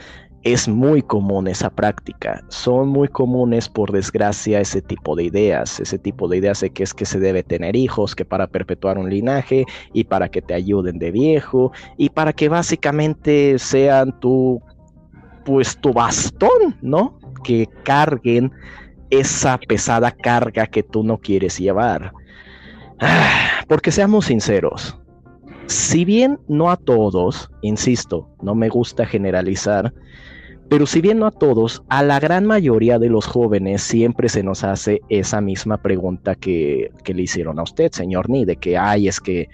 es 0.43 0.67
muy 0.67 1.01
común 1.01 1.47
esa 1.47 1.69
práctica. 1.69 2.41
Son 2.47 2.87
muy 2.87 3.07
comunes, 3.07 3.67
por 3.67 3.91
desgracia, 3.91 4.61
ese 4.61 4.81
tipo 4.81 5.15
de 5.15 5.25
ideas. 5.25 5.79
Ese 5.79 5.99
tipo 5.99 6.27
de 6.27 6.37
ideas 6.37 6.61
de 6.61 6.69
que 6.69 6.83
es 6.83 6.93
que 6.93 7.05
se 7.05 7.19
debe 7.19 7.43
tener 7.43 7.75
hijos, 7.75 8.15
que 8.15 8.23
para 8.23 8.47
perpetuar 8.47 8.97
un 8.97 9.09
linaje 9.09 9.65
y 9.93 10.05
para 10.05 10.29
que 10.29 10.41
te 10.41 10.53
ayuden 10.53 10.99
de 10.99 11.11
viejo 11.11 11.71
y 11.97 12.09
para 12.09 12.31
que 12.33 12.49
básicamente 12.49 13.59
sean 13.59 14.17
tu 14.19 14.61
pues 15.43 15.77
tu 15.77 15.93
bastón, 15.93 16.77
¿no? 16.81 17.17
Que 17.43 17.67
carguen 17.83 18.51
esa 19.09 19.57
pesada 19.57 20.11
carga 20.11 20.67
que 20.67 20.83
tú 20.83 21.03
no 21.03 21.17
quieres 21.17 21.57
llevar. 21.57 22.13
Ah, 22.99 23.63
porque 23.67 23.91
seamos 23.91 24.25
sinceros, 24.25 24.97
si 25.67 26.05
bien 26.05 26.39
no 26.47 26.71
a 26.71 26.77
todos, 26.77 27.49
insisto, 27.61 28.29
no 28.41 28.55
me 28.55 28.69
gusta 28.69 29.05
generalizar, 29.05 29.93
pero 30.69 30.85
si 30.85 31.01
bien 31.01 31.19
no 31.19 31.27
a 31.27 31.31
todos, 31.31 31.83
a 31.89 32.03
la 32.03 32.19
gran 32.19 32.45
mayoría 32.45 32.99
de 32.99 33.09
los 33.09 33.25
jóvenes 33.25 33.81
siempre 33.81 34.29
se 34.29 34.43
nos 34.43 34.63
hace 34.63 35.01
esa 35.09 35.41
misma 35.41 35.81
pregunta 35.81 36.35
que, 36.35 36.91
que 37.03 37.13
le 37.13 37.23
hicieron 37.23 37.59
a 37.59 37.63
usted, 37.63 37.91
señor 37.91 38.29
Ni, 38.29 38.45
de 38.45 38.55
que 38.55 38.77
hay, 38.77 39.09
es 39.09 39.19
que, 39.19 39.49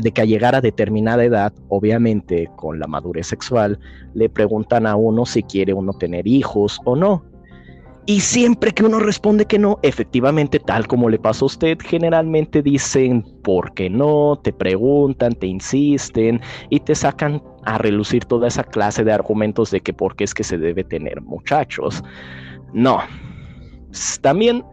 de 0.00 0.12
que 0.12 0.22
al 0.22 0.28
llegar 0.28 0.54
a 0.54 0.60
determinada 0.62 1.24
edad, 1.24 1.52
obviamente 1.68 2.50
con 2.56 2.78
la 2.78 2.86
madurez 2.86 3.26
sexual, 3.26 3.78
le 4.14 4.30
preguntan 4.30 4.86
a 4.86 4.96
uno 4.96 5.26
si 5.26 5.42
quiere 5.42 5.74
uno 5.74 5.92
tener 5.92 6.26
hijos 6.26 6.80
o 6.84 6.96
no. 6.96 7.24
Y 8.10 8.18
siempre 8.18 8.72
que 8.72 8.84
uno 8.84 8.98
responde 8.98 9.44
que 9.44 9.56
no, 9.56 9.78
efectivamente, 9.84 10.58
tal 10.58 10.88
como 10.88 11.08
le 11.08 11.20
pasó 11.20 11.44
a 11.44 11.46
usted, 11.46 11.78
generalmente 11.78 12.60
dicen 12.60 13.22
por 13.44 13.72
qué 13.72 13.88
no, 13.88 14.36
te 14.42 14.52
preguntan, 14.52 15.32
te 15.32 15.46
insisten 15.46 16.40
y 16.70 16.80
te 16.80 16.96
sacan 16.96 17.40
a 17.64 17.78
relucir 17.78 18.24
toda 18.24 18.48
esa 18.48 18.64
clase 18.64 19.04
de 19.04 19.12
argumentos 19.12 19.70
de 19.70 19.80
que 19.80 19.92
por 19.92 20.16
qué 20.16 20.24
es 20.24 20.34
que 20.34 20.42
se 20.42 20.58
debe 20.58 20.82
tener 20.82 21.20
muchachos. 21.20 22.02
No. 22.72 22.98
También 24.22 24.64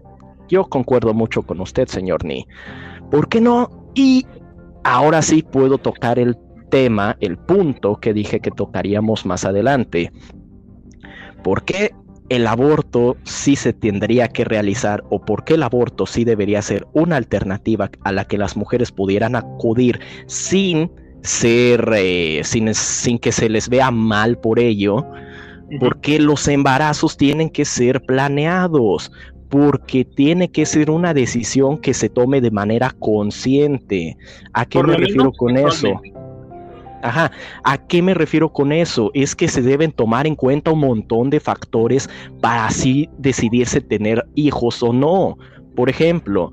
yo 0.49 0.63
concuerdo 0.63 1.13
mucho 1.13 1.43
con 1.43 1.61
usted, 1.61 1.87
señor 1.89 2.25
Ni. 2.25 2.47
¿Por 3.11 3.29
qué 3.29 3.39
no? 3.39 3.69
Y 3.93 4.25
ahora 4.83 5.21
sí 5.21 5.43
puedo 5.43 5.77
tocar 5.77 6.17
el 6.17 6.35
tema, 6.71 7.15
el 7.19 7.37
punto 7.37 7.97
que 7.97 8.13
dije 8.13 8.39
que 8.39 8.49
tocaríamos 8.49 9.27
más 9.27 9.45
adelante. 9.45 10.11
¿Por 11.43 11.65
qué 11.65 11.91
el 12.29 12.47
aborto 12.47 13.15
sí 13.23 13.55
se 13.55 13.73
tendría 13.73 14.27
que 14.27 14.43
realizar 14.43 15.03
o 15.09 15.23
por 15.23 15.43
qué 15.43 15.53
el 15.53 15.63
aborto 15.63 16.05
sí 16.05 16.25
debería 16.25 16.61
ser 16.61 16.87
una 16.93 17.15
alternativa 17.15 17.89
a 18.03 18.11
la 18.11 18.25
que 18.25 18.37
las 18.37 18.57
mujeres 18.57 18.91
pudieran 18.91 19.35
acudir 19.35 19.99
sin 20.25 20.91
ser, 21.21 21.89
eh, 21.95 22.41
sin, 22.43 22.73
sin, 22.73 23.19
que 23.19 23.31
se 23.31 23.49
les 23.49 23.69
vea 23.69 23.91
mal 23.91 24.37
por 24.37 24.59
ello, 24.59 25.05
porque 25.79 26.19
los 26.19 26.47
embarazos 26.47 27.17
tienen 27.17 27.49
que 27.49 27.65
ser 27.65 28.01
planeados, 28.01 29.11
porque 29.49 30.05
tiene 30.05 30.49
que 30.49 30.65
ser 30.65 30.89
una 30.89 31.13
decisión 31.13 31.77
que 31.77 31.93
se 31.93 32.09
tome 32.09 32.41
de 32.41 32.51
manera 32.51 32.93
consciente. 32.99 34.17
¿A 34.53 34.65
qué 34.65 34.83
me 34.83 34.97
refiero 34.97 35.31
con 35.31 35.57
eso? 35.57 36.01
Ajá, 37.07 37.31
¿a 37.63 37.77
qué 37.87 38.01
me 38.01 38.13
refiero 38.13 38.51
con 38.51 38.71
eso? 38.71 39.11
Es 39.13 39.35
que 39.35 39.47
se 39.47 39.61
deben 39.61 39.93
tomar 39.93 40.27
en 40.27 40.35
cuenta 40.35 40.71
un 40.71 40.79
montón 40.79 41.29
de 41.29 41.39
factores 41.39 42.09
para 42.41 42.65
así 42.65 43.09
decidirse 43.17 43.79
tener 43.79 44.27
hijos 44.35 44.83
o 44.83 44.91
no. 44.91 45.37
Por 45.75 45.89
ejemplo, 45.89 46.51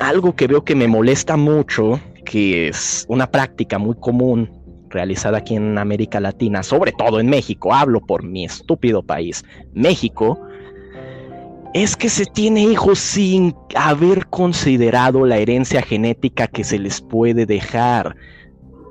algo 0.00 0.34
que 0.34 0.48
veo 0.48 0.64
que 0.64 0.74
me 0.74 0.88
molesta 0.88 1.36
mucho, 1.36 2.00
que 2.24 2.68
es 2.68 3.06
una 3.08 3.30
práctica 3.30 3.78
muy 3.78 3.94
común 3.94 4.50
realizada 4.88 5.38
aquí 5.38 5.54
en 5.54 5.78
América 5.78 6.18
Latina, 6.20 6.62
sobre 6.62 6.92
todo 6.92 7.20
en 7.20 7.28
México, 7.28 7.72
hablo 7.72 8.00
por 8.00 8.24
mi 8.24 8.44
estúpido 8.44 9.02
país, 9.02 9.44
México, 9.72 10.40
es 11.74 11.96
que 11.96 12.08
se 12.08 12.24
tiene 12.26 12.62
hijos 12.62 13.00
sin 13.00 13.54
haber 13.74 14.26
considerado 14.26 15.26
la 15.26 15.38
herencia 15.38 15.82
genética 15.82 16.46
que 16.46 16.62
se 16.62 16.78
les 16.78 17.00
puede 17.00 17.46
dejar 17.46 18.16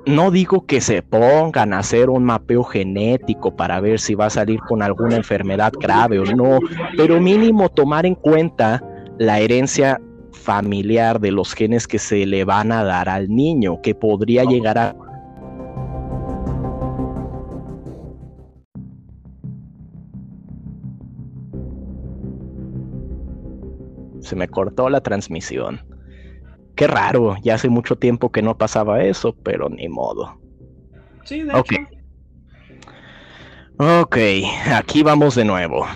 no 0.06 0.30
digo 0.30 0.66
que 0.66 0.80
se 0.80 1.02
pongan 1.02 1.72
a 1.72 1.78
hacer 1.78 2.10
un 2.10 2.24
mapeo 2.24 2.64
genético 2.64 3.56
para 3.56 3.80
ver 3.80 3.98
si 3.98 4.14
va 4.14 4.26
a 4.26 4.30
salir 4.30 4.60
con 4.60 4.82
alguna 4.82 5.16
enfermedad 5.16 5.72
grave 5.78 6.18
o 6.18 6.24
no, 6.24 6.58
pero 6.96 7.20
mínimo 7.20 7.68
tomar 7.68 8.04
en 8.04 8.14
cuenta 8.14 8.82
la 9.18 9.40
herencia 9.40 10.00
familiar 10.32 11.20
de 11.20 11.30
los 11.30 11.54
genes 11.54 11.86
que 11.86 11.98
se 11.98 12.26
le 12.26 12.44
van 12.44 12.72
a 12.72 12.84
dar 12.84 13.08
al 13.08 13.28
niño, 13.28 13.80
que 13.80 13.94
podría 13.94 14.44
llegar 14.44 14.78
a... 14.78 14.96
Se 24.20 24.36
me 24.36 24.48
cortó 24.48 24.88
la 24.88 25.02
transmisión. 25.02 25.93
Qué 26.74 26.86
raro, 26.86 27.36
ya 27.42 27.54
hace 27.54 27.68
mucho 27.68 27.96
tiempo 27.96 28.32
que 28.32 28.42
no 28.42 28.58
pasaba 28.58 29.02
eso, 29.02 29.34
pero 29.42 29.68
ni 29.68 29.88
modo. 29.88 30.40
Sí, 31.24 31.42
de 31.42 31.54
okay. 31.54 31.86
Ok, 33.76 34.16
aquí 34.72 35.02
vamos 35.02 35.34
de 35.34 35.44
nuevo. 35.44 35.86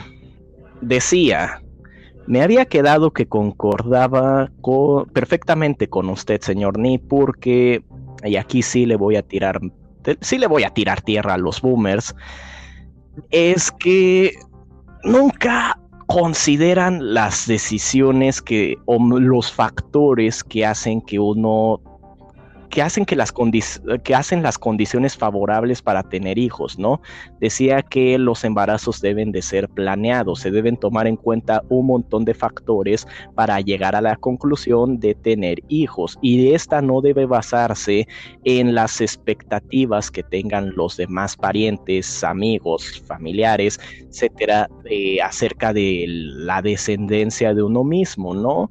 Decía, 0.80 1.60
me 2.26 2.42
había 2.42 2.66
quedado 2.66 3.12
que 3.12 3.26
concordaba 3.26 4.50
perfectamente 5.12 5.88
con 5.88 6.10
usted, 6.10 6.40
señor 6.40 6.78
Ni, 6.78 6.98
porque, 6.98 7.82
y 8.24 8.36
aquí 8.36 8.62
sí 8.62 8.84
le 8.84 8.96
voy 8.96 9.16
a 9.16 9.22
tirar, 9.22 9.60
sí 10.20 10.38
le 10.38 10.46
voy 10.46 10.64
a 10.64 10.70
tirar 10.70 11.02
tierra 11.02 11.34
a 11.34 11.38
los 11.38 11.60
boomers, 11.60 12.14
es 13.30 13.72
que 13.72 14.32
nunca 15.04 15.78
consideran 16.08 17.12
las 17.12 17.46
decisiones 17.46 18.40
que 18.40 18.76
o 18.86 18.98
los 18.98 19.52
factores 19.52 20.42
que 20.42 20.64
hacen 20.64 21.02
que 21.02 21.18
uno 21.18 21.82
que 22.70 22.80
hacen 22.80 23.04
que 23.04 23.14
las 23.14 23.32
que 24.02 24.14
hacen 24.14 24.42
las 24.42 24.58
condiciones 24.58 25.18
favorables 25.18 25.82
para 25.82 26.02
tener 26.02 26.38
hijos, 26.38 26.78
¿no? 26.78 27.02
Decía 27.40 27.82
que 27.82 28.18
los 28.18 28.44
embarazos 28.44 29.00
deben 29.00 29.32
de 29.32 29.42
ser 29.42 29.68
planeados, 29.68 30.40
se 30.40 30.50
deben 30.50 30.76
tomar 30.76 31.06
en 31.06 31.16
cuenta 31.16 31.62
un 31.68 31.86
montón 31.86 32.24
de 32.24 32.34
factores 32.34 33.06
para 33.34 33.60
llegar 33.60 33.94
a 33.94 34.00
la 34.00 34.16
conclusión 34.16 34.98
de 34.98 35.14
tener 35.14 35.62
hijos 35.68 36.18
y 36.20 36.52
esta 36.52 36.82
no 36.82 37.00
debe 37.00 37.26
basarse 37.26 38.06
en 38.44 38.74
las 38.74 39.00
expectativas 39.00 40.10
que 40.10 40.22
tengan 40.22 40.74
los 40.74 40.96
demás 40.96 41.36
parientes, 41.36 42.24
amigos, 42.24 43.02
familiares, 43.06 43.78
etcétera, 44.08 44.68
eh, 44.84 45.20
acerca 45.20 45.72
de 45.72 46.04
la 46.08 46.62
descendencia 46.62 47.54
de 47.54 47.62
uno 47.62 47.84
mismo, 47.84 48.34
¿no? 48.34 48.70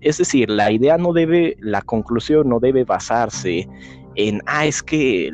Es 0.00 0.18
decir, 0.18 0.50
la 0.50 0.72
idea 0.72 0.98
no 0.98 1.12
debe, 1.12 1.56
la 1.60 1.82
conclusión 1.82 2.48
no 2.48 2.58
debe 2.60 2.84
basarse 2.84 3.68
en, 4.16 4.40
ah, 4.46 4.66
es 4.66 4.82
que 4.82 5.30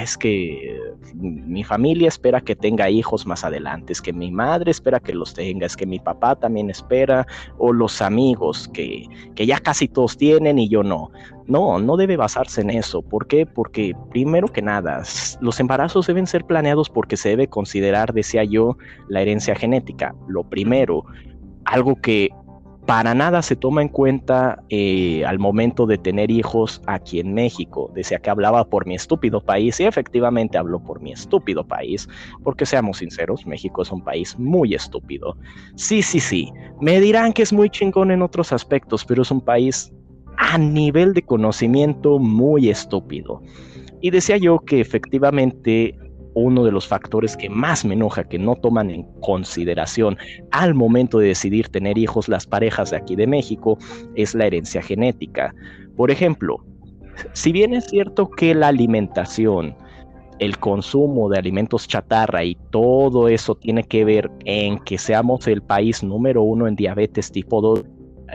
es 0.00 0.16
que 0.16 0.80
mi 1.14 1.64
familia 1.64 2.08
espera 2.08 2.40
que 2.40 2.56
tenga 2.56 2.90
hijos 2.90 3.26
más 3.26 3.44
adelante, 3.44 3.92
es 3.92 4.02
que 4.02 4.12
mi 4.12 4.30
madre 4.30 4.70
espera 4.70 5.00
que 5.00 5.14
los 5.14 5.34
tenga, 5.34 5.66
es 5.66 5.76
que 5.76 5.86
mi 5.86 5.98
papá 5.98 6.36
también 6.36 6.70
espera, 6.70 7.26
o 7.58 7.72
los 7.72 8.02
amigos 8.02 8.68
que, 8.72 9.06
que 9.34 9.46
ya 9.46 9.58
casi 9.58 9.88
todos 9.88 10.16
tienen 10.16 10.58
y 10.58 10.68
yo 10.68 10.82
no. 10.82 11.10
No, 11.46 11.78
no 11.78 11.96
debe 11.96 12.16
basarse 12.16 12.62
en 12.62 12.70
eso. 12.70 13.02
¿Por 13.02 13.26
qué? 13.26 13.44
Porque 13.44 13.94
primero 14.10 14.48
que 14.48 14.62
nada, 14.62 15.02
los 15.40 15.60
embarazos 15.60 16.06
deben 16.06 16.26
ser 16.26 16.44
planeados 16.44 16.88
porque 16.88 17.16
se 17.18 17.30
debe 17.30 17.48
considerar, 17.48 18.14
decía 18.14 18.44
yo, 18.44 18.78
la 19.08 19.20
herencia 19.20 19.54
genética. 19.54 20.14
Lo 20.26 20.44
primero, 20.44 21.04
algo 21.66 21.96
que 21.96 22.30
para 22.86 23.14
nada 23.14 23.40
se 23.42 23.56
toma 23.56 23.82
en 23.82 23.88
cuenta 23.88 24.62
eh, 24.68 25.24
al 25.24 25.38
momento 25.38 25.86
de 25.86 25.96
tener 25.96 26.30
hijos 26.30 26.82
aquí 26.86 27.18
en 27.18 27.32
México. 27.32 27.90
Decía 27.94 28.18
que 28.18 28.30
hablaba 28.30 28.64
por 28.64 28.86
mi 28.86 28.94
estúpido 28.94 29.40
país 29.40 29.80
y 29.80 29.84
efectivamente 29.84 30.58
habló 30.58 30.80
por 30.80 31.00
mi 31.00 31.12
estúpido 31.12 31.66
país, 31.66 32.08
porque 32.42 32.66
seamos 32.66 32.98
sinceros, 32.98 33.46
México 33.46 33.82
es 33.82 33.90
un 33.90 34.02
país 34.02 34.38
muy 34.38 34.74
estúpido. 34.74 35.36
Sí, 35.76 36.02
sí, 36.02 36.20
sí, 36.20 36.52
me 36.80 37.00
dirán 37.00 37.32
que 37.32 37.42
es 37.42 37.52
muy 37.52 37.70
chingón 37.70 38.10
en 38.10 38.22
otros 38.22 38.52
aspectos, 38.52 39.04
pero 39.04 39.22
es 39.22 39.30
un 39.30 39.40
país 39.40 39.90
a 40.36 40.58
nivel 40.58 41.14
de 41.14 41.22
conocimiento 41.22 42.18
muy 42.18 42.68
estúpido. 42.68 43.40
Y 44.02 44.10
decía 44.10 44.36
yo 44.36 44.58
que 44.58 44.80
efectivamente 44.80 45.96
uno 46.34 46.64
de 46.64 46.72
los 46.72 46.86
factores 46.86 47.36
que 47.36 47.48
más 47.48 47.84
me 47.84 47.94
enoja 47.94 48.24
que 48.24 48.38
no 48.38 48.56
toman 48.56 48.90
en 48.90 49.04
consideración 49.20 50.16
al 50.50 50.74
momento 50.74 51.18
de 51.18 51.28
decidir 51.28 51.68
tener 51.68 51.96
hijos 51.98 52.28
las 52.28 52.46
parejas 52.46 52.90
de 52.90 52.96
aquí 52.96 53.16
de 53.16 53.26
México 53.26 53.78
es 54.14 54.34
la 54.34 54.46
herencia 54.46 54.82
genética. 54.82 55.54
Por 55.96 56.10
ejemplo, 56.10 56.64
si 57.32 57.52
bien 57.52 57.74
es 57.74 57.86
cierto 57.86 58.28
que 58.28 58.54
la 58.54 58.68
alimentación, 58.68 59.76
el 60.38 60.58
consumo 60.58 61.28
de 61.28 61.38
alimentos 61.38 61.86
chatarra 61.86 62.44
y 62.44 62.56
todo 62.70 63.28
eso 63.28 63.54
tiene 63.54 63.84
que 63.84 64.04
ver 64.04 64.30
en 64.44 64.78
que 64.80 64.98
seamos 64.98 65.46
el 65.46 65.62
país 65.62 66.02
número 66.02 66.42
uno 66.42 66.66
en 66.66 66.74
diabetes 66.74 67.30
tipo 67.30 67.60
2, 67.60 67.84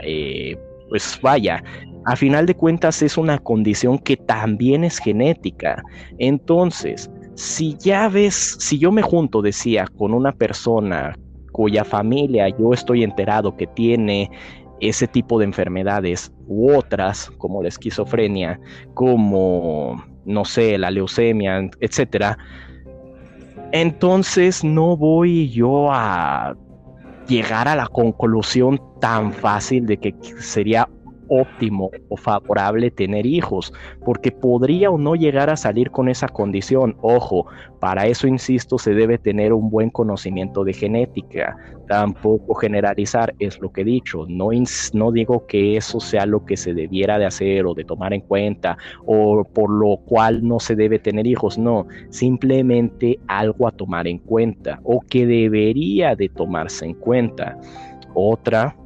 eh, 0.02 0.56
pues 0.88 1.18
vaya, 1.22 1.62
a 2.06 2.16
final 2.16 2.46
de 2.46 2.54
cuentas 2.54 3.02
es 3.02 3.18
una 3.18 3.38
condición 3.38 3.98
que 3.98 4.16
también 4.16 4.84
es 4.84 4.98
genética. 4.98 5.82
Entonces, 6.18 7.10
si 7.40 7.74
ya 7.78 8.08
ves, 8.08 8.56
si 8.60 8.78
yo 8.78 8.92
me 8.92 9.00
junto, 9.00 9.40
decía, 9.40 9.86
con 9.96 10.12
una 10.12 10.32
persona 10.32 11.16
cuya 11.52 11.84
familia 11.84 12.48
yo 12.50 12.74
estoy 12.74 13.02
enterado 13.02 13.56
que 13.56 13.66
tiene 13.66 14.30
ese 14.80 15.08
tipo 15.08 15.38
de 15.38 15.46
enfermedades 15.46 16.30
u 16.46 16.70
otras, 16.70 17.30
como 17.38 17.62
la 17.62 17.68
esquizofrenia, 17.68 18.60
como, 18.92 20.04
no 20.26 20.44
sé, 20.44 20.76
la 20.76 20.90
leucemia, 20.90 21.68
etcétera, 21.80 22.36
entonces 23.72 24.62
no 24.62 24.96
voy 24.96 25.48
yo 25.48 25.90
a 25.90 26.54
llegar 27.26 27.68
a 27.68 27.76
la 27.76 27.86
conclusión 27.86 28.80
tan 29.00 29.32
fácil 29.32 29.86
de 29.86 29.96
que 29.96 30.14
sería 30.38 30.88
óptimo 31.30 31.90
o 32.08 32.16
favorable 32.16 32.90
tener 32.90 33.24
hijos, 33.24 33.72
porque 34.04 34.30
podría 34.30 34.90
o 34.90 34.98
no 34.98 35.14
llegar 35.14 35.48
a 35.48 35.56
salir 35.56 35.90
con 35.90 36.08
esa 36.08 36.28
condición. 36.28 36.96
Ojo, 37.00 37.46
para 37.78 38.06
eso, 38.06 38.26
insisto, 38.26 38.78
se 38.78 38.92
debe 38.92 39.16
tener 39.16 39.52
un 39.52 39.70
buen 39.70 39.90
conocimiento 39.90 40.64
de 40.64 40.74
genética. 40.74 41.56
Tampoco 41.88 42.54
generalizar 42.54 43.34
es 43.38 43.60
lo 43.60 43.72
que 43.72 43.80
he 43.80 43.84
dicho. 43.84 44.26
No, 44.28 44.50
no 44.92 45.12
digo 45.12 45.46
que 45.46 45.76
eso 45.76 46.00
sea 46.00 46.26
lo 46.26 46.44
que 46.44 46.56
se 46.56 46.74
debiera 46.74 47.18
de 47.18 47.26
hacer 47.26 47.64
o 47.66 47.74
de 47.74 47.84
tomar 47.84 48.12
en 48.12 48.20
cuenta 48.20 48.76
o 49.06 49.44
por 49.44 49.70
lo 49.70 49.96
cual 49.98 50.46
no 50.46 50.60
se 50.60 50.76
debe 50.76 50.98
tener 50.98 51.26
hijos. 51.26 51.58
No, 51.58 51.86
simplemente 52.10 53.18
algo 53.28 53.66
a 53.66 53.72
tomar 53.72 54.06
en 54.06 54.18
cuenta 54.18 54.80
o 54.82 55.00
que 55.00 55.26
debería 55.26 56.14
de 56.16 56.28
tomarse 56.28 56.84
en 56.86 56.94
cuenta. 56.94 57.56
Otra 58.14 58.76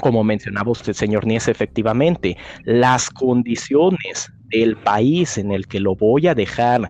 como 0.00 0.24
mencionaba 0.24 0.70
usted, 0.70 0.92
señor 0.92 1.26
Nies, 1.26 1.48
efectivamente, 1.48 2.36
las 2.64 3.10
condiciones 3.10 4.30
del 4.48 4.76
país 4.76 5.38
en 5.38 5.52
el 5.52 5.66
que 5.66 5.80
lo 5.80 5.96
voy 5.96 6.26
a 6.26 6.34
dejar 6.34 6.88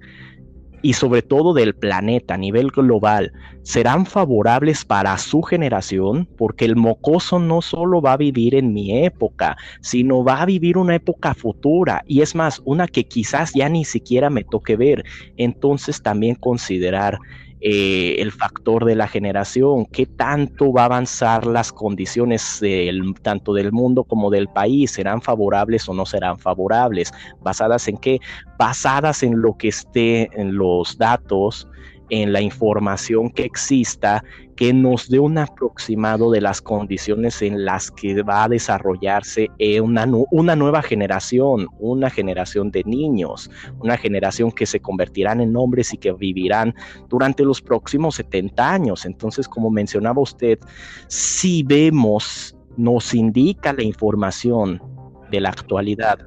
y 0.84 0.92
sobre 0.92 1.22
todo 1.22 1.55
del 1.55 1.74
planeta 1.74 2.34
a 2.34 2.36
nivel 2.36 2.68
global 2.68 3.32
serán 3.62 4.05
favorables 4.05 4.84
para 4.84 5.16
su 5.16 5.40
generación, 5.40 6.28
porque 6.36 6.66
el 6.66 6.76
mocoso 6.76 7.38
no 7.38 7.62
solo 7.62 8.02
va 8.02 8.12
a 8.12 8.18
vivir 8.18 8.55
en 8.55 8.74
mi 8.74 9.05
época, 9.05 9.57
sino 9.80 10.22
va 10.22 10.42
a 10.42 10.44
vivir 10.44 10.76
una 10.76 10.96
época 10.96 11.32
futura 11.32 12.02
y 12.07 12.20
es 12.20 12.34
más, 12.34 12.61
una 12.66 12.86
que 12.86 13.05
quizás 13.05 13.55
ya 13.55 13.70
ni 13.70 13.86
siquiera 13.86 14.28
me 14.28 14.44
toque 14.44 14.76
ver. 14.76 15.05
Entonces 15.38 16.02
también 16.02 16.34
considerar 16.34 17.18
eh, 17.66 18.16
el 18.20 18.30
factor 18.30 18.84
de 18.84 18.94
la 18.94 19.08
generación, 19.08 19.86
qué 19.86 20.04
tanto 20.04 20.70
va 20.70 20.82
a 20.82 20.84
avanzar 20.84 21.46
las 21.46 21.72
condiciones 21.72 22.58
del, 22.60 23.14
tanto 23.22 23.54
del 23.54 23.72
mundo 23.72 24.04
como 24.04 24.28
del 24.28 24.48
país, 24.48 24.90
serán 24.90 25.22
favorables 25.22 25.88
o 25.88 25.94
no 25.94 26.04
serán 26.04 26.38
favorables, 26.38 27.10
basadas 27.40 27.88
en 27.88 27.96
qué, 27.96 28.20
basadas 28.58 29.22
en 29.22 29.40
lo 29.40 29.56
que 29.56 29.68
esté 29.68 30.28
en 30.38 30.56
los 30.58 30.98
datos, 30.98 31.66
en 32.11 32.32
la 32.32 32.40
información 32.40 33.30
que 33.30 33.44
exista 33.44 34.22
que 34.57 34.72
nos 34.72 35.09
dé 35.09 35.18
un 35.18 35.38
aproximado 35.38 36.30
de 36.30 36.40
las 36.40 36.61
condiciones 36.62 37.42
en 37.42 37.64
las 37.64 37.90
que 37.90 38.22
va 38.22 38.44
a 38.44 38.48
desarrollarse 38.48 39.50
eh, 39.59 39.80
una, 39.80 40.07
una 40.30 40.55
nueva 40.55 40.82
generación, 40.82 41.66
una 41.78 42.11
generación 42.11 42.70
de 42.70 42.84
niños, 42.84 43.50
una 43.80 43.96
generación 43.96 44.52
que 44.52 44.66
se 44.66 44.80
convertirán 44.80 45.40
en 45.40 45.57
hombres 45.57 45.92
y 45.92 45.98
que 45.98 46.12
vivirán 46.12 46.74
durante 47.09 47.44
los 47.44 47.61
próximos 47.61 48.16
70 48.16 48.70
años. 48.70 49.05
Entonces, 49.07 49.48
como 49.48 49.70
mencionaba 49.70 50.20
usted, 50.20 50.59
si 51.09 51.62
vemos, 51.62 52.57
nos 52.76 53.14
indica 53.14 53.72
la 53.72 53.82
información 53.82 54.80
de 55.30 55.40
la 55.40 55.48
actualidad, 55.48 56.18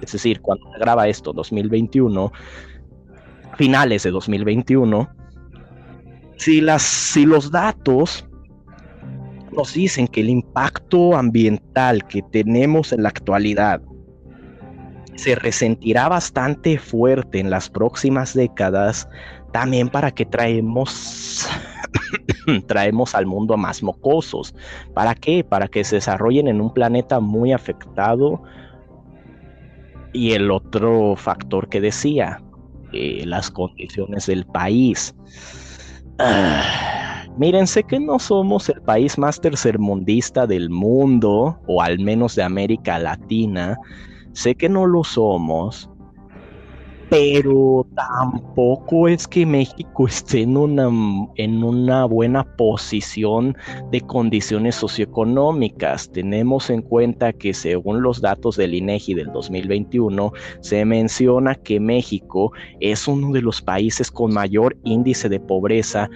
es 0.00 0.12
decir, 0.12 0.40
cuando 0.40 0.64
graba 0.78 1.08
esto, 1.08 1.32
2021, 1.32 2.32
finales 3.60 4.04
de 4.04 4.10
2021, 4.10 5.06
si, 6.38 6.62
las, 6.62 6.80
si 6.80 7.26
los 7.26 7.50
datos 7.50 8.26
nos 9.52 9.74
dicen 9.74 10.08
que 10.08 10.22
el 10.22 10.30
impacto 10.30 11.14
ambiental 11.14 12.06
que 12.06 12.22
tenemos 12.22 12.90
en 12.94 13.02
la 13.02 13.10
actualidad 13.10 13.82
se 15.14 15.34
resentirá 15.34 16.08
bastante 16.08 16.78
fuerte 16.78 17.38
en 17.38 17.50
las 17.50 17.68
próximas 17.68 18.32
décadas, 18.32 19.06
también 19.52 19.90
para 19.90 20.10
que 20.10 20.24
traemos 20.24 21.46
traemos 22.66 23.14
al 23.14 23.26
mundo 23.26 23.52
a 23.52 23.58
más 23.58 23.82
mocosos. 23.82 24.54
¿Para 24.94 25.14
qué? 25.14 25.44
Para 25.44 25.68
que 25.68 25.84
se 25.84 25.96
desarrollen 25.96 26.48
en 26.48 26.62
un 26.62 26.72
planeta 26.72 27.20
muy 27.20 27.52
afectado. 27.52 28.42
Y 30.14 30.32
el 30.32 30.50
otro 30.50 31.14
factor 31.14 31.68
que 31.68 31.82
decía, 31.82 32.40
eh, 32.92 33.24
las 33.26 33.50
condiciones 33.50 34.26
del 34.26 34.46
país. 34.46 35.14
Ah, 36.18 37.24
miren, 37.36 37.66
sé 37.66 37.82
que 37.82 37.98
no 37.98 38.18
somos 38.18 38.68
el 38.68 38.80
país 38.82 39.18
más 39.18 39.40
tercermundista 39.40 40.46
del 40.46 40.70
mundo, 40.70 41.58
o 41.66 41.82
al 41.82 41.98
menos 41.98 42.34
de 42.36 42.42
América 42.42 42.98
Latina. 42.98 43.76
Sé 44.32 44.54
que 44.54 44.68
no 44.68 44.86
lo 44.86 45.02
somos, 45.02 45.89
pero 47.10 47.84
tampoco 47.96 49.08
es 49.08 49.26
que 49.26 49.44
México 49.44 50.06
esté 50.08 50.42
en 50.42 50.56
una, 50.56 50.88
en 51.34 51.62
una 51.62 52.04
buena 52.04 52.44
posición 52.56 53.56
de 53.90 54.00
condiciones 54.00 54.76
socioeconómicas. 54.76 56.10
Tenemos 56.12 56.70
en 56.70 56.82
cuenta 56.82 57.32
que 57.32 57.52
según 57.52 58.02
los 58.02 58.20
datos 58.20 58.56
del 58.56 58.74
INEGI 58.74 59.14
del 59.14 59.32
2021, 59.32 60.32
se 60.60 60.84
menciona 60.84 61.56
que 61.56 61.80
México 61.80 62.52
es 62.78 63.08
uno 63.08 63.32
de 63.32 63.42
los 63.42 63.60
países 63.60 64.10
con 64.10 64.32
mayor 64.32 64.76
índice 64.84 65.28
de 65.28 65.40
pobreza 65.40 66.08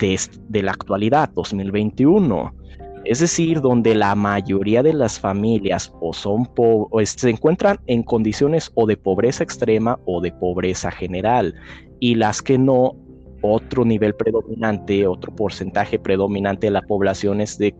de, 0.00 0.18
de 0.48 0.62
la 0.62 0.72
actualidad, 0.72 1.30
2021 1.34 2.57
es 3.04 3.20
decir, 3.20 3.60
donde 3.60 3.94
la 3.94 4.14
mayoría 4.14 4.82
de 4.82 4.92
las 4.92 5.18
familias 5.18 5.92
o 6.00 6.12
son 6.12 6.48
o 6.56 7.00
se 7.04 7.30
encuentran 7.30 7.78
en 7.86 8.02
condiciones 8.02 8.70
o 8.74 8.86
de 8.86 8.96
pobreza 8.96 9.44
extrema 9.44 9.98
o 10.04 10.20
de 10.20 10.32
pobreza 10.32 10.90
general, 10.90 11.54
y 12.00 12.14
las 12.14 12.42
que 12.42 12.58
no, 12.58 12.96
otro 13.42 13.84
nivel 13.84 14.14
predominante, 14.14 15.06
otro 15.06 15.34
porcentaje 15.34 15.98
predominante 15.98 16.66
de 16.66 16.72
la 16.72 16.82
población 16.82 17.40
es 17.40 17.56
de 17.58 17.74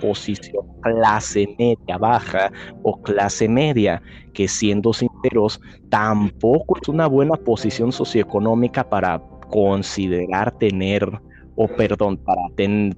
posición 0.00 0.66
clase 0.82 1.54
media 1.58 1.98
baja 1.98 2.52
o 2.82 3.00
clase 3.00 3.48
media, 3.48 4.02
que 4.32 4.48
siendo 4.48 4.92
sinceros, 4.92 5.60
tampoco 5.88 6.78
es 6.80 6.88
una 6.88 7.06
buena 7.06 7.36
posición 7.36 7.92
socioeconómica 7.92 8.88
para 8.88 9.22
considerar 9.50 10.56
tener 10.58 11.08
o 11.56 11.68
perdón, 11.68 12.16
para, 12.16 12.42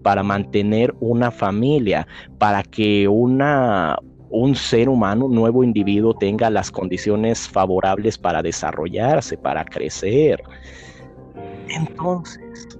para 0.02 0.22
mantener 0.22 0.94
una 1.00 1.30
familia, 1.30 2.07
para 2.38 2.62
que 2.62 3.07
una, 3.09 3.98
un 4.30 4.54
ser 4.54 4.88
humano, 4.88 5.26
un 5.26 5.34
nuevo 5.34 5.62
individuo 5.62 6.14
tenga 6.14 6.50
las 6.50 6.70
condiciones 6.70 7.48
favorables 7.48 8.18
para 8.18 8.42
desarrollarse, 8.42 9.36
para 9.36 9.64
crecer. 9.64 10.42
Entonces, 11.68 12.78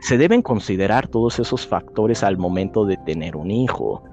se 0.00 0.18
deben 0.18 0.40
considerar 0.40 1.08
todos 1.08 1.38
esos 1.38 1.66
factores 1.66 2.22
al 2.22 2.38
momento 2.38 2.84
de 2.84 2.96
tener 2.96 3.36
un 3.36 3.50
hijo. 3.50 4.04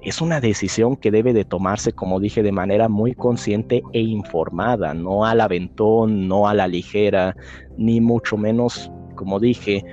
Es 0.00 0.20
una 0.20 0.40
decisión 0.40 0.96
que 0.96 1.10
debe 1.10 1.32
de 1.32 1.44
tomarse, 1.44 1.92
como 1.92 2.18
dije, 2.18 2.42
de 2.42 2.52
manera 2.52 2.88
muy 2.88 3.14
consciente 3.14 3.82
e 3.92 4.00
informada, 4.00 4.94
no 4.94 5.24
al 5.24 5.40
aventón, 5.40 6.26
no 6.26 6.48
a 6.48 6.54
la 6.54 6.66
ligera, 6.66 7.36
ni 7.76 8.00
mucho 8.00 8.36
menos, 8.36 8.90
como 9.22 9.38
dije, 9.38 9.84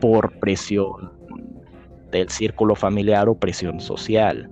por 0.00 0.38
presión 0.38 1.12
del 2.12 2.28
círculo 2.28 2.76
familiar 2.76 3.28
o 3.28 3.34
presión 3.34 3.80
social. 3.80 4.48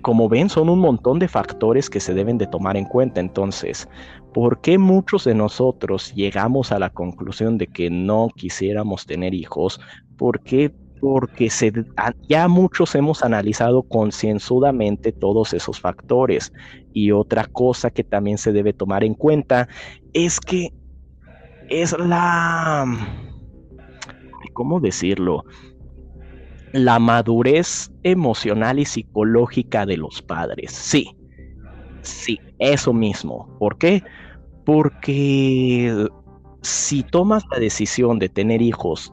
Como 0.00 0.30
ven, 0.30 0.48
son 0.48 0.70
un 0.70 0.78
montón 0.78 1.18
de 1.18 1.28
factores 1.28 1.90
que 1.90 2.00
se 2.00 2.14
deben 2.14 2.38
de 2.38 2.46
tomar 2.46 2.78
en 2.78 2.86
cuenta. 2.86 3.20
Entonces, 3.20 3.86
¿por 4.32 4.62
qué 4.62 4.78
muchos 4.78 5.24
de 5.24 5.34
nosotros 5.34 6.14
llegamos 6.14 6.72
a 6.72 6.78
la 6.78 6.88
conclusión 6.88 7.58
de 7.58 7.66
que 7.66 7.90
no 7.90 8.30
quisiéramos 8.34 9.04
tener 9.04 9.34
hijos? 9.34 9.78
¿Por 10.16 10.40
qué? 10.40 10.72
Porque 11.02 11.50
se, 11.50 11.70
ya 12.30 12.48
muchos 12.48 12.94
hemos 12.94 13.22
analizado 13.22 13.82
concienzudamente 13.82 15.12
todos 15.12 15.52
esos 15.52 15.78
factores. 15.78 16.50
Y 16.94 17.10
otra 17.10 17.44
cosa 17.44 17.90
que 17.90 18.04
también 18.04 18.38
se 18.38 18.52
debe 18.52 18.72
tomar 18.72 19.04
en 19.04 19.12
cuenta 19.12 19.68
es 20.14 20.40
que 20.40 20.72
es 21.68 21.96
la 21.98 22.86
¿cómo 24.56 24.80
decirlo? 24.80 25.44
La 26.72 26.98
madurez 26.98 27.90
emocional 28.02 28.78
y 28.78 28.86
psicológica 28.86 29.84
de 29.84 29.98
los 29.98 30.22
padres. 30.22 30.72
Sí, 30.72 31.14
sí, 32.02 32.40
eso 32.58 32.92
mismo. 32.92 33.54
¿Por 33.58 33.76
qué? 33.76 34.02
Porque 34.64 36.08
si 36.62 37.02
tomas 37.02 37.44
la 37.52 37.58
decisión 37.58 38.18
de 38.18 38.30
tener 38.30 38.62
hijos 38.62 39.12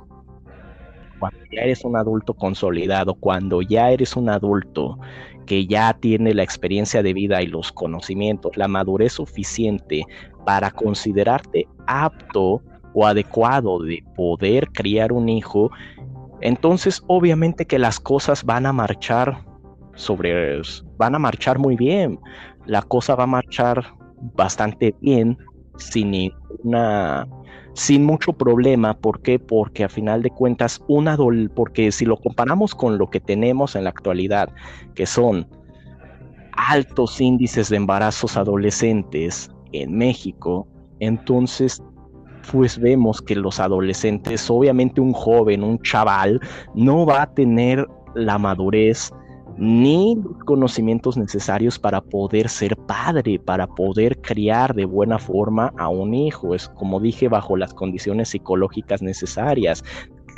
cuando 1.19 1.39
ya 1.51 1.61
eres 1.61 1.85
un 1.85 1.95
adulto 1.95 2.33
consolidado, 2.33 3.13
cuando 3.13 3.61
ya 3.61 3.91
eres 3.91 4.15
un 4.15 4.29
adulto 4.29 4.97
que 5.45 5.65
ya 5.65 5.93
tiene 5.93 6.33
la 6.33 6.43
experiencia 6.43 7.03
de 7.03 7.13
vida 7.13 7.41
y 7.41 7.47
los 7.47 7.71
conocimientos, 7.71 8.57
la 8.57 8.67
madurez 8.67 9.13
suficiente 9.13 10.05
para 10.45 10.71
considerarte 10.71 11.67
apto 11.87 12.61
o 12.93 13.05
adecuado 13.05 13.79
de 13.79 14.03
poder 14.15 14.69
criar 14.71 15.11
un 15.11 15.29
hijo, 15.29 15.71
entonces 16.41 17.01
obviamente 17.07 17.65
que 17.65 17.79
las 17.79 17.99
cosas 17.99 18.43
van 18.43 18.65
a 18.65 18.73
marchar 18.73 19.43
sobre, 19.95 20.61
van 20.97 21.15
a 21.15 21.19
marchar 21.19 21.59
muy 21.59 21.75
bien, 21.75 22.19
la 22.65 22.81
cosa 22.81 23.15
va 23.15 23.23
a 23.23 23.27
marchar 23.27 23.93
bastante 24.35 24.95
bien, 25.01 25.37
sin 25.77 26.11
ninguna, 26.11 27.27
sin 27.73 28.05
mucho 28.05 28.33
problema, 28.33 28.93
¿por 28.95 29.21
qué? 29.21 29.39
Porque 29.39 29.83
a 29.83 29.89
final 29.89 30.21
de 30.21 30.29
cuentas, 30.29 30.81
una 30.87 31.17
porque 31.53 31.91
si 31.91 32.05
lo 32.05 32.17
comparamos 32.17 32.75
con 32.75 32.97
lo 32.97 33.09
que 33.09 33.19
tenemos 33.19 33.75
en 33.75 33.85
la 33.85 33.89
actualidad, 33.89 34.49
que 34.95 35.05
son 35.05 35.47
altos 36.53 37.19
índices 37.19 37.69
de 37.69 37.77
embarazos 37.77 38.37
adolescentes 38.37 39.51
en 39.71 39.97
México, 39.97 40.67
entonces 40.99 41.81
pues 42.51 42.77
vemos 42.77 43.21
que 43.21 43.35
los 43.35 43.59
adolescentes, 43.59 44.49
obviamente 44.49 45.01
un 45.01 45.13
joven, 45.13 45.63
un 45.63 45.81
chaval, 45.81 46.39
no 46.75 47.05
va 47.05 47.23
a 47.23 47.33
tener 47.33 47.87
la 48.15 48.37
madurez 48.37 49.11
ni 49.57 50.15
los 50.15 50.37
conocimientos 50.45 51.17
necesarios 51.17 51.77
para 51.77 52.01
poder 52.01 52.49
ser 52.49 52.75
padre, 52.75 53.39
para 53.39 53.67
poder 53.67 54.19
criar 54.21 54.73
de 54.73 54.85
buena 54.85 55.19
forma 55.19 55.71
a 55.77 55.89
un 55.89 56.13
hijo. 56.13 56.55
Es 56.55 56.69
como 56.69 56.99
dije, 56.99 57.27
bajo 57.27 57.55
las 57.57 57.73
condiciones 57.73 58.29
psicológicas 58.29 59.01
necesarias 59.01 59.83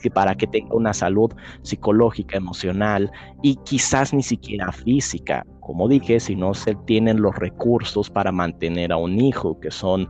que 0.02 0.12
para 0.12 0.36
que 0.36 0.46
tenga 0.46 0.76
una 0.76 0.94
salud 0.94 1.32
psicológica, 1.64 2.38
emocional 2.38 3.12
y 3.42 3.56
quizás 3.64 4.14
ni 4.14 4.22
siquiera 4.22 4.72
física. 4.72 5.46
Como 5.62 5.88
dije, 5.88 6.20
si 6.20 6.36
no 6.36 6.54
se 6.54 6.76
tienen 6.86 7.22
los 7.22 7.36
recursos 7.36 8.10
para 8.10 8.32
mantener 8.32 8.92
a 8.92 8.98
un 8.98 9.20
hijo, 9.20 9.60
que 9.60 9.72
son 9.72 10.08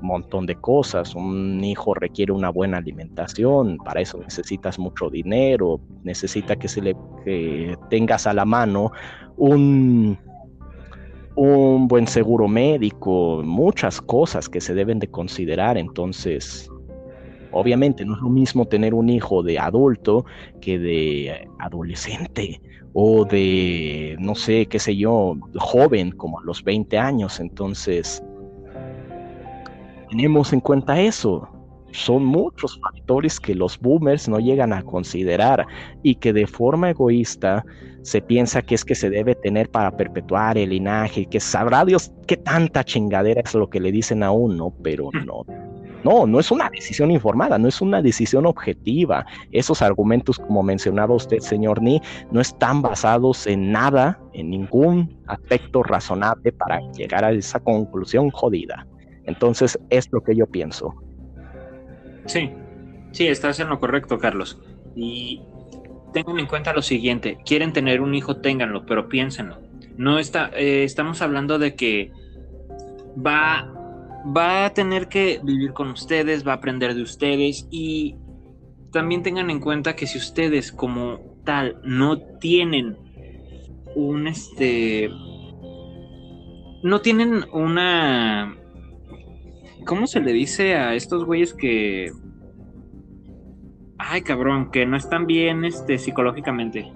montón 0.00 0.46
de 0.46 0.54
cosas. 0.56 1.14
Un 1.14 1.62
hijo 1.64 1.94
requiere 1.94 2.32
una 2.32 2.50
buena 2.50 2.78
alimentación, 2.78 3.78
para 3.78 4.00
eso 4.00 4.18
necesitas 4.18 4.78
mucho 4.78 5.10
dinero, 5.10 5.80
necesita 6.02 6.56
que 6.56 6.68
se 6.68 6.82
le 6.82 6.96
tengas 7.90 8.26
a 8.26 8.34
la 8.34 8.44
mano 8.44 8.92
un 9.36 10.18
un 11.38 11.86
buen 11.86 12.08
seguro 12.08 12.48
médico, 12.48 13.42
muchas 13.44 14.00
cosas 14.00 14.48
que 14.48 14.60
se 14.60 14.74
deben 14.74 14.98
de 14.98 15.06
considerar. 15.06 15.78
Entonces, 15.78 16.68
obviamente 17.52 18.04
no 18.04 18.16
es 18.16 18.20
lo 18.20 18.28
mismo 18.28 18.66
tener 18.66 18.92
un 18.92 19.08
hijo 19.08 19.44
de 19.44 19.56
adulto 19.56 20.24
que 20.60 20.80
de 20.80 21.48
adolescente 21.60 22.60
o 22.92 23.24
de, 23.24 24.16
no 24.18 24.34
sé, 24.34 24.66
qué 24.66 24.80
sé 24.80 24.96
yo, 24.96 25.36
joven 25.54 26.10
como 26.10 26.40
a 26.40 26.42
los 26.42 26.64
20 26.64 26.98
años. 26.98 27.38
Entonces, 27.38 28.20
tenemos 30.08 30.52
en 30.52 30.60
cuenta 30.60 31.00
eso. 31.00 31.48
Son 31.92 32.24
muchos 32.24 32.78
factores 32.80 33.40
que 33.40 33.54
los 33.54 33.78
boomers 33.78 34.28
no 34.28 34.38
llegan 34.38 34.72
a 34.72 34.82
considerar 34.82 35.66
y 36.02 36.16
que 36.16 36.34
de 36.34 36.46
forma 36.46 36.90
egoísta 36.90 37.64
se 38.02 38.20
piensa 38.20 38.60
que 38.60 38.74
es 38.74 38.84
que 38.84 38.94
se 38.94 39.08
debe 39.08 39.34
tener 39.34 39.70
para 39.70 39.96
perpetuar 39.96 40.58
el 40.58 40.70
linaje, 40.70 41.26
que 41.26 41.40
sabrá 41.40 41.84
Dios 41.84 42.12
qué 42.26 42.36
tanta 42.36 42.84
chingadera 42.84 43.40
es 43.40 43.54
lo 43.54 43.70
que 43.70 43.80
le 43.80 43.90
dicen 43.90 44.22
a 44.22 44.30
uno, 44.30 44.72
pero 44.82 45.10
no. 45.24 45.44
No, 46.04 46.26
no 46.26 46.38
es 46.38 46.50
una 46.50 46.70
decisión 46.70 47.10
informada, 47.10 47.58
no 47.58 47.68
es 47.68 47.80
una 47.80 48.00
decisión 48.00 48.46
objetiva. 48.46 49.26
Esos 49.50 49.82
argumentos, 49.82 50.38
como 50.38 50.62
mencionaba 50.62 51.14
usted, 51.14 51.40
señor 51.40 51.82
Ni, 51.82 52.00
no 52.30 52.40
están 52.40 52.82
basados 52.82 53.46
en 53.46 53.72
nada, 53.72 54.18
en 54.32 54.50
ningún 54.50 55.18
aspecto 55.26 55.82
razonable 55.82 56.52
para 56.52 56.80
llegar 56.92 57.24
a 57.24 57.32
esa 57.32 57.58
conclusión 57.58 58.30
jodida. 58.30 58.86
Entonces 59.28 59.78
es 59.90 60.08
lo 60.10 60.22
que 60.22 60.34
yo 60.34 60.46
pienso. 60.46 60.94
Sí, 62.24 62.50
sí, 63.12 63.26
estás 63.26 63.60
en 63.60 63.68
lo 63.68 63.78
correcto, 63.78 64.18
Carlos. 64.18 64.58
Y 64.96 65.42
tengan 66.14 66.38
en 66.38 66.46
cuenta 66.46 66.72
lo 66.72 66.80
siguiente, 66.80 67.36
quieren 67.44 67.74
tener 67.74 68.00
un 68.00 68.14
hijo, 68.14 68.38
ténganlo, 68.38 68.86
pero 68.86 69.10
piénsenlo. 69.10 69.58
No 69.98 70.18
está, 70.18 70.50
eh, 70.54 70.82
estamos 70.82 71.20
hablando 71.20 71.58
de 71.58 71.74
que 71.74 72.10
va, 73.14 73.70
va 74.34 74.64
a 74.64 74.70
tener 74.72 75.08
que 75.08 75.40
vivir 75.42 75.74
con 75.74 75.90
ustedes, 75.90 76.46
va 76.46 76.52
a 76.52 76.56
aprender 76.56 76.94
de 76.94 77.02
ustedes 77.02 77.68
y 77.70 78.16
también 78.92 79.22
tengan 79.22 79.50
en 79.50 79.60
cuenta 79.60 79.94
que 79.94 80.06
si 80.06 80.16
ustedes 80.16 80.72
como 80.72 81.20
tal 81.44 81.82
no 81.84 82.18
tienen 82.38 82.96
un 83.94 84.26
este 84.26 85.10
no 86.82 87.00
tienen 87.00 87.44
una 87.52 88.57
¿Cómo 89.88 90.06
se 90.06 90.20
le 90.20 90.34
dice 90.34 90.76
a 90.76 90.94
estos 90.94 91.24
güeyes 91.24 91.54
que. 91.54 92.12
Ay, 93.96 94.20
cabrón, 94.20 94.70
que 94.70 94.84
no 94.84 94.98
están 94.98 95.26
bien 95.26 95.64
este, 95.64 95.96
psicológicamente? 95.96 96.92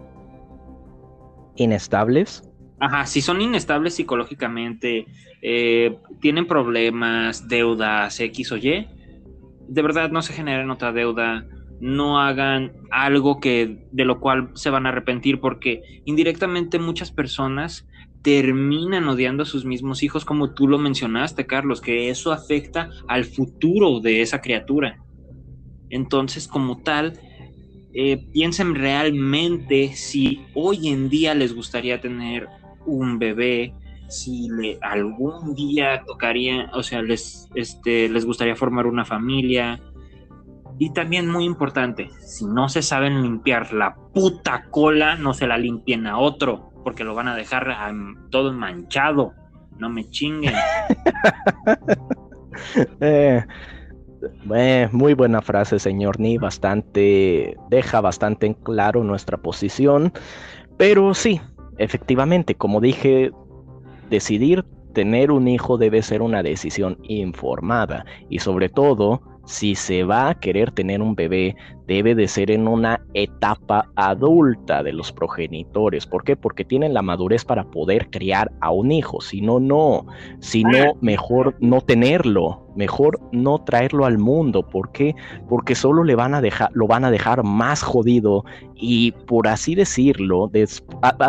¿Inestables? 1.56 2.46
Ajá, 2.80 3.06
si 3.06 3.22
son 3.22 3.40
inestables 3.40 3.94
psicológicamente, 3.94 5.06
eh, 5.40 5.96
tienen 6.20 6.46
problemas, 6.46 7.48
deudas, 7.48 8.20
X 8.20 8.52
o 8.52 8.58
Y, 8.58 8.86
de 9.68 9.82
verdad 9.82 10.10
no 10.10 10.20
se 10.20 10.34
generen 10.34 10.70
otra 10.70 10.92
deuda, 10.92 11.46
no 11.80 12.20
hagan 12.20 12.72
algo 12.90 13.40
que 13.40 13.86
de 13.90 14.04
lo 14.04 14.20
cual 14.20 14.50
se 14.52 14.68
van 14.68 14.84
a 14.84 14.90
arrepentir 14.90 15.40
porque 15.40 16.02
indirectamente 16.04 16.78
muchas 16.78 17.10
personas 17.10 17.88
terminan 18.22 19.08
odiando 19.08 19.42
a 19.42 19.46
sus 19.46 19.64
mismos 19.64 20.02
hijos, 20.02 20.24
como 20.24 20.54
tú 20.54 20.68
lo 20.68 20.78
mencionaste, 20.78 21.46
Carlos, 21.46 21.80
que 21.80 22.08
eso 22.08 22.32
afecta 22.32 22.90
al 23.08 23.24
futuro 23.24 24.00
de 24.00 24.22
esa 24.22 24.40
criatura. 24.40 25.02
Entonces, 25.90 26.46
como 26.46 26.82
tal, 26.82 27.18
eh, 27.92 28.24
piensen 28.32 28.74
realmente 28.74 29.92
si 29.94 30.40
hoy 30.54 30.88
en 30.88 31.08
día 31.08 31.34
les 31.34 31.54
gustaría 31.54 32.00
tener 32.00 32.48
un 32.86 33.18
bebé, 33.18 33.74
si 34.08 34.48
le, 34.48 34.78
algún 34.82 35.54
día 35.54 36.02
tocaría, 36.06 36.70
o 36.74 36.82
sea, 36.82 37.02
les, 37.02 37.48
este, 37.54 38.08
les 38.08 38.24
gustaría 38.24 38.56
formar 38.56 38.86
una 38.86 39.04
familia. 39.04 39.80
Y 40.78 40.92
también 40.92 41.28
muy 41.28 41.44
importante, 41.44 42.08
si 42.20 42.46
no 42.46 42.68
se 42.68 42.82
saben 42.82 43.22
limpiar 43.22 43.72
la 43.72 43.94
puta 44.14 44.68
cola, 44.70 45.16
no 45.16 45.34
se 45.34 45.46
la 45.46 45.58
limpien 45.58 46.06
a 46.06 46.18
otro 46.18 46.71
porque 46.82 47.04
lo 47.04 47.14
van 47.14 47.28
a 47.28 47.36
dejar 47.36 47.76
todo 48.30 48.52
manchado. 48.52 49.32
No 49.78 49.88
me 49.88 50.08
chinguen. 50.10 50.54
Eh, 53.00 53.42
Eh, 54.54 54.88
muy 54.92 55.14
buena 55.14 55.42
frase, 55.42 55.78
señor 55.78 56.20
Ni, 56.20 56.38
bastante, 56.38 57.56
deja 57.70 58.00
bastante 58.00 58.46
en 58.46 58.54
claro 58.54 59.02
nuestra 59.02 59.38
posición, 59.38 60.12
pero 60.76 61.14
sí, 61.14 61.40
efectivamente, 61.78 62.54
como 62.54 62.80
dije, 62.80 63.32
decidir 64.10 64.64
tener 64.94 65.30
un 65.30 65.48
hijo 65.48 65.78
debe 65.78 66.02
ser 66.02 66.22
una 66.22 66.42
decisión 66.42 66.98
informada 67.04 68.04
y 68.28 68.40
sobre 68.40 68.68
todo 68.68 69.22
si 69.44 69.74
se 69.74 70.04
va 70.04 70.30
a 70.30 70.34
querer 70.34 70.70
tener 70.70 71.02
un 71.02 71.14
bebé, 71.14 71.56
debe 71.86 72.14
de 72.14 72.28
ser 72.28 72.50
en 72.50 72.68
una 72.68 73.04
etapa 73.12 73.90
adulta 73.96 74.82
de 74.82 74.92
los 74.92 75.12
progenitores. 75.12 76.06
¿Por 76.06 76.24
qué? 76.24 76.36
Porque 76.36 76.64
tienen 76.64 76.94
la 76.94 77.02
madurez 77.02 77.44
para 77.44 77.64
poder 77.64 78.08
criar 78.10 78.52
a 78.60 78.70
un 78.70 78.92
hijo. 78.92 79.20
Si 79.20 79.40
no, 79.40 79.58
no. 79.58 80.06
Si 80.40 80.62
no, 80.64 80.94
mejor 81.00 81.56
no 81.60 81.80
tenerlo. 81.80 82.66
Mejor 82.76 83.20
no 83.32 83.58
traerlo 83.64 84.06
al 84.06 84.16
mundo. 84.16 84.66
¿Por 84.66 84.92
qué? 84.92 85.14
Porque 85.48 85.74
solo 85.74 86.04
le 86.04 86.14
van 86.14 86.34
a 86.34 86.40
dejar, 86.40 86.70
lo 86.72 86.86
van 86.86 87.04
a 87.04 87.10
dejar 87.10 87.42
más 87.42 87.82
jodido 87.82 88.44
y 88.74 89.12
por 89.12 89.48
así 89.48 89.74
decirlo, 89.74 90.50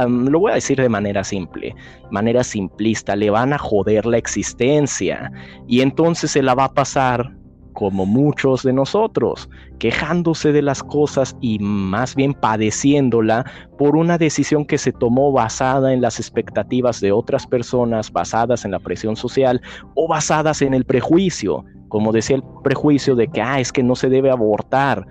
lo 0.07 0.39
voy 0.39 0.51
a 0.51 0.55
decir 0.55 0.79
de 0.79 0.87
manera 0.87 1.23
simple, 1.23 1.75
manera 2.11 2.43
simplista, 2.43 3.15
le 3.15 3.29
van 3.29 3.51
a 3.51 3.57
joder 3.57 4.05
la 4.05 4.17
existencia 4.17 5.31
y 5.67 5.81
entonces 5.81 6.31
se 6.31 6.41
la 6.41 6.55
va 6.55 6.65
a 6.65 6.73
pasar 6.73 7.42
como 7.73 8.05
muchos 8.05 8.63
de 8.63 8.73
nosotros, 8.73 9.49
quejándose 9.79 10.51
de 10.51 10.61
las 10.61 10.83
cosas 10.83 11.35
y 11.41 11.59
más 11.59 12.15
bien 12.15 12.33
padeciéndola 12.33 13.45
por 13.77 13.95
una 13.95 14.17
decisión 14.17 14.65
que 14.65 14.77
se 14.77 14.91
tomó 14.91 15.31
basada 15.31 15.93
en 15.93 16.01
las 16.01 16.19
expectativas 16.19 17.01
de 17.01 17.11
otras 17.11 17.45
personas, 17.45 18.11
basadas 18.11 18.65
en 18.65 18.71
la 18.71 18.79
presión 18.79 19.15
social 19.15 19.61
o 19.95 20.07
basadas 20.07 20.61
en 20.61 20.73
el 20.73 20.85
prejuicio, 20.85 21.65
como 21.89 22.11
decía 22.11 22.37
el 22.37 22.43
prejuicio 22.63 23.15
de 23.15 23.27
que, 23.27 23.41
ah, 23.41 23.59
es 23.59 23.71
que 23.71 23.83
no 23.83 23.95
se 23.95 24.09
debe 24.09 24.31
abortar, 24.31 25.05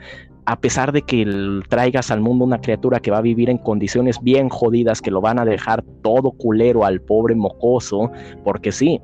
a 0.45 0.57
pesar 0.59 0.93
de 0.93 1.03
que 1.03 1.25
traigas 1.69 2.11
al 2.11 2.21
mundo 2.21 2.45
una 2.45 2.61
criatura 2.61 2.99
que 3.01 3.11
va 3.11 3.19
a 3.19 3.23
vivir 3.23 3.49
en 3.49 3.59
condiciones 3.59 4.21
bien 4.21 4.49
jodidas, 4.49 5.01
que 5.01 5.11
lo 5.11 5.21
van 5.21 5.39
a 5.39 5.45
dejar 5.45 5.85
todo 6.03 6.33
culero 6.33 6.85
al 6.85 7.01
pobre 7.01 7.35
mocoso, 7.35 8.11
porque 8.43 8.73
sí, 8.73 9.01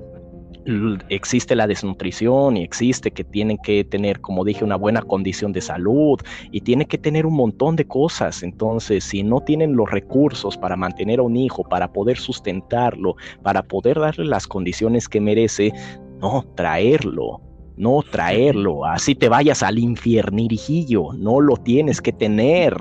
existe 1.08 1.54
la 1.54 1.66
desnutrición 1.66 2.56
y 2.56 2.62
existe 2.62 3.10
que 3.10 3.24
tienen 3.24 3.58
que 3.58 3.84
tener, 3.84 4.20
como 4.20 4.44
dije, 4.44 4.64
una 4.64 4.76
buena 4.76 5.02
condición 5.02 5.52
de 5.52 5.60
salud 5.60 6.20
y 6.50 6.60
tiene 6.60 6.86
que 6.86 6.98
tener 6.98 7.26
un 7.26 7.34
montón 7.34 7.76
de 7.76 7.86
cosas. 7.86 8.42
Entonces, 8.42 9.04
si 9.04 9.22
no 9.22 9.40
tienen 9.40 9.76
los 9.76 9.90
recursos 9.90 10.56
para 10.56 10.76
mantener 10.76 11.20
a 11.20 11.22
un 11.22 11.36
hijo, 11.36 11.64
para 11.64 11.92
poder 11.92 12.18
sustentarlo, 12.18 13.16
para 13.42 13.62
poder 13.62 13.98
darle 13.98 14.26
las 14.26 14.46
condiciones 14.46 15.08
que 15.08 15.20
merece, 15.20 15.72
no 16.20 16.44
traerlo. 16.54 17.40
No 17.76 18.02
traerlo, 18.02 18.84
así 18.84 19.14
te 19.14 19.28
vayas 19.28 19.62
al 19.62 19.78
infiernirijillo, 19.78 21.12
no 21.12 21.40
lo 21.40 21.56
tienes 21.56 22.02
que 22.02 22.12
tener, 22.12 22.74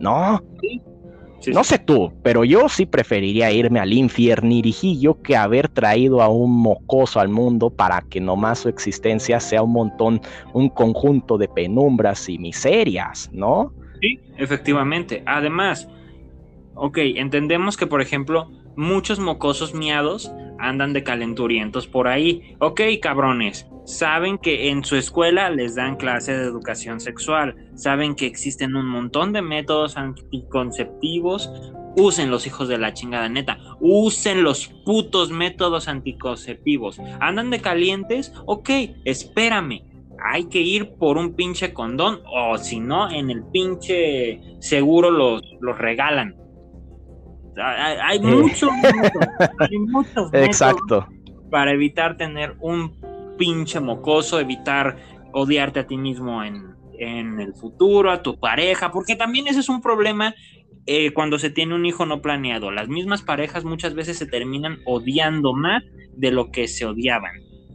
¿no? 0.00 0.42
No 1.48 1.64
sé 1.64 1.78
tú, 1.78 2.12
pero 2.22 2.44
yo 2.44 2.68
sí 2.68 2.86
preferiría 2.86 3.50
irme 3.50 3.80
al 3.80 3.92
infiernirijillo 3.92 5.20
que 5.22 5.36
haber 5.36 5.68
traído 5.68 6.22
a 6.22 6.28
un 6.28 6.52
mocoso 6.52 7.20
al 7.20 7.28
mundo 7.28 7.70
para 7.70 8.02
que 8.02 8.20
nomás 8.20 8.60
su 8.60 8.68
existencia 8.68 9.40
sea 9.40 9.62
un 9.62 9.72
montón, 9.72 10.20
un 10.52 10.68
conjunto 10.68 11.38
de 11.38 11.48
penumbras 11.48 12.28
y 12.28 12.38
miserias, 12.38 13.30
¿no? 13.32 13.72
Sí, 14.00 14.20
efectivamente. 14.36 15.22
Además, 15.26 15.88
ok, 16.74 16.98
entendemos 16.98 17.76
que, 17.76 17.86
por 17.86 18.02
ejemplo, 18.02 18.50
muchos 18.76 19.18
mocosos 19.18 19.74
miados 19.74 20.32
andan 20.58 20.92
de 20.92 21.02
calenturientos 21.02 21.86
por 21.86 22.08
ahí. 22.08 22.54
Ok, 22.60 22.80
cabrones, 23.00 23.66
saben 23.84 24.38
que 24.38 24.70
en 24.70 24.84
su 24.84 24.96
escuela 24.96 25.50
les 25.50 25.74
dan 25.74 25.96
clase 25.96 26.32
de 26.32 26.44
educación 26.44 27.00
sexual, 27.00 27.56
saben 27.74 28.14
que 28.14 28.26
existen 28.26 28.76
un 28.76 28.86
montón 28.86 29.32
de 29.32 29.42
métodos 29.42 29.96
anticonceptivos. 29.96 31.50
Usen 31.94 32.30
los 32.30 32.46
hijos 32.46 32.68
de 32.68 32.78
la 32.78 32.94
chingada 32.94 33.28
neta, 33.28 33.58
usen 33.78 34.44
los 34.44 34.68
putos 34.86 35.30
métodos 35.30 35.88
anticonceptivos. 35.88 36.98
¿Andan 37.20 37.50
de 37.50 37.60
calientes? 37.60 38.32
Ok, 38.46 38.70
espérame, 39.04 39.82
hay 40.24 40.44
que 40.44 40.60
ir 40.60 40.94
por 40.94 41.18
un 41.18 41.34
pinche 41.34 41.74
condón 41.74 42.20
o 42.24 42.56
si 42.56 42.80
no, 42.80 43.10
en 43.10 43.30
el 43.30 43.44
pinche 43.52 44.40
seguro 44.60 45.10
los, 45.10 45.42
los 45.60 45.76
regalan. 45.76 46.41
Hay, 47.56 48.18
muchos, 48.20 48.70
hay 49.58 49.78
muchos 49.78 50.32
Exacto. 50.32 51.06
para 51.50 51.72
evitar 51.72 52.16
tener 52.16 52.56
un 52.60 52.94
pinche 53.36 53.80
mocoso, 53.80 54.40
evitar 54.40 54.96
odiarte 55.32 55.80
a 55.80 55.86
ti 55.86 55.96
mismo 55.96 56.42
en, 56.42 56.72
el 56.98 57.52
futuro, 57.54 58.12
a 58.12 58.22
tu 58.22 58.38
pareja, 58.38 58.92
porque 58.92 59.16
también 59.16 59.48
ese 59.48 59.58
es 59.58 59.68
un 59.68 59.82
problema 59.82 60.34
eh, 60.86 61.12
cuando 61.12 61.36
se 61.36 61.50
tiene 61.50 61.74
un 61.74 61.84
hijo 61.84 62.06
no 62.06 62.22
planeado. 62.22 62.70
Las 62.70 62.88
mismas 62.88 63.22
parejas 63.22 63.64
muchas 63.64 63.94
veces 63.94 64.18
se 64.18 64.26
terminan 64.26 64.78
odiando 64.86 65.52
más 65.52 65.82
de 66.14 66.30
lo 66.30 66.52
que 66.52 66.68
se 66.68 66.86
odiaban. 66.86 67.32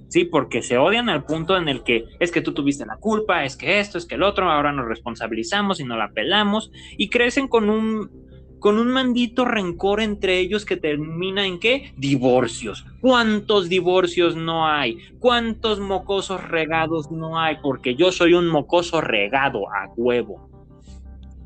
Sí, 0.07 0.23
porque 0.23 0.61
se 0.61 0.77
odian 0.77 1.09
al 1.09 1.25
punto 1.25 1.57
en 1.57 1.67
el 1.67 1.83
que 1.83 2.05
es 2.21 2.31
que 2.31 2.39
tú 2.39 2.53
tuviste 2.53 2.85
la 2.85 2.95
culpa, 2.95 3.43
es 3.43 3.57
que 3.57 3.81
esto, 3.81 3.97
es 3.97 4.05
que 4.05 4.15
el 4.15 4.23
otro, 4.23 4.49
ahora 4.49 4.71
nos 4.71 4.87
responsabilizamos 4.87 5.81
y 5.81 5.83
no 5.83 5.97
la 5.97 6.11
pelamos 6.11 6.71
y 6.97 7.09
crecen 7.09 7.49
con 7.49 7.69
un 7.69 8.26
con 8.59 8.79
un 8.79 8.89
mandito 8.89 9.45
rencor 9.45 10.01
entre 10.01 10.39
ellos 10.39 10.65
que 10.65 10.77
termina 10.77 11.45
en 11.45 11.59
qué? 11.59 11.93
Divorcios. 11.97 12.85
¿Cuántos 13.01 13.69
divorcios 13.69 14.35
no 14.35 14.67
hay? 14.67 14.97
¿Cuántos 15.19 15.79
mocosos 15.79 16.43
regados 16.47 17.11
no 17.11 17.39
hay? 17.39 17.57
Porque 17.61 17.95
yo 17.95 18.11
soy 18.11 18.33
un 18.33 18.47
mocoso 18.47 19.01
regado 19.01 19.69
a 19.69 19.89
huevo. 19.95 20.49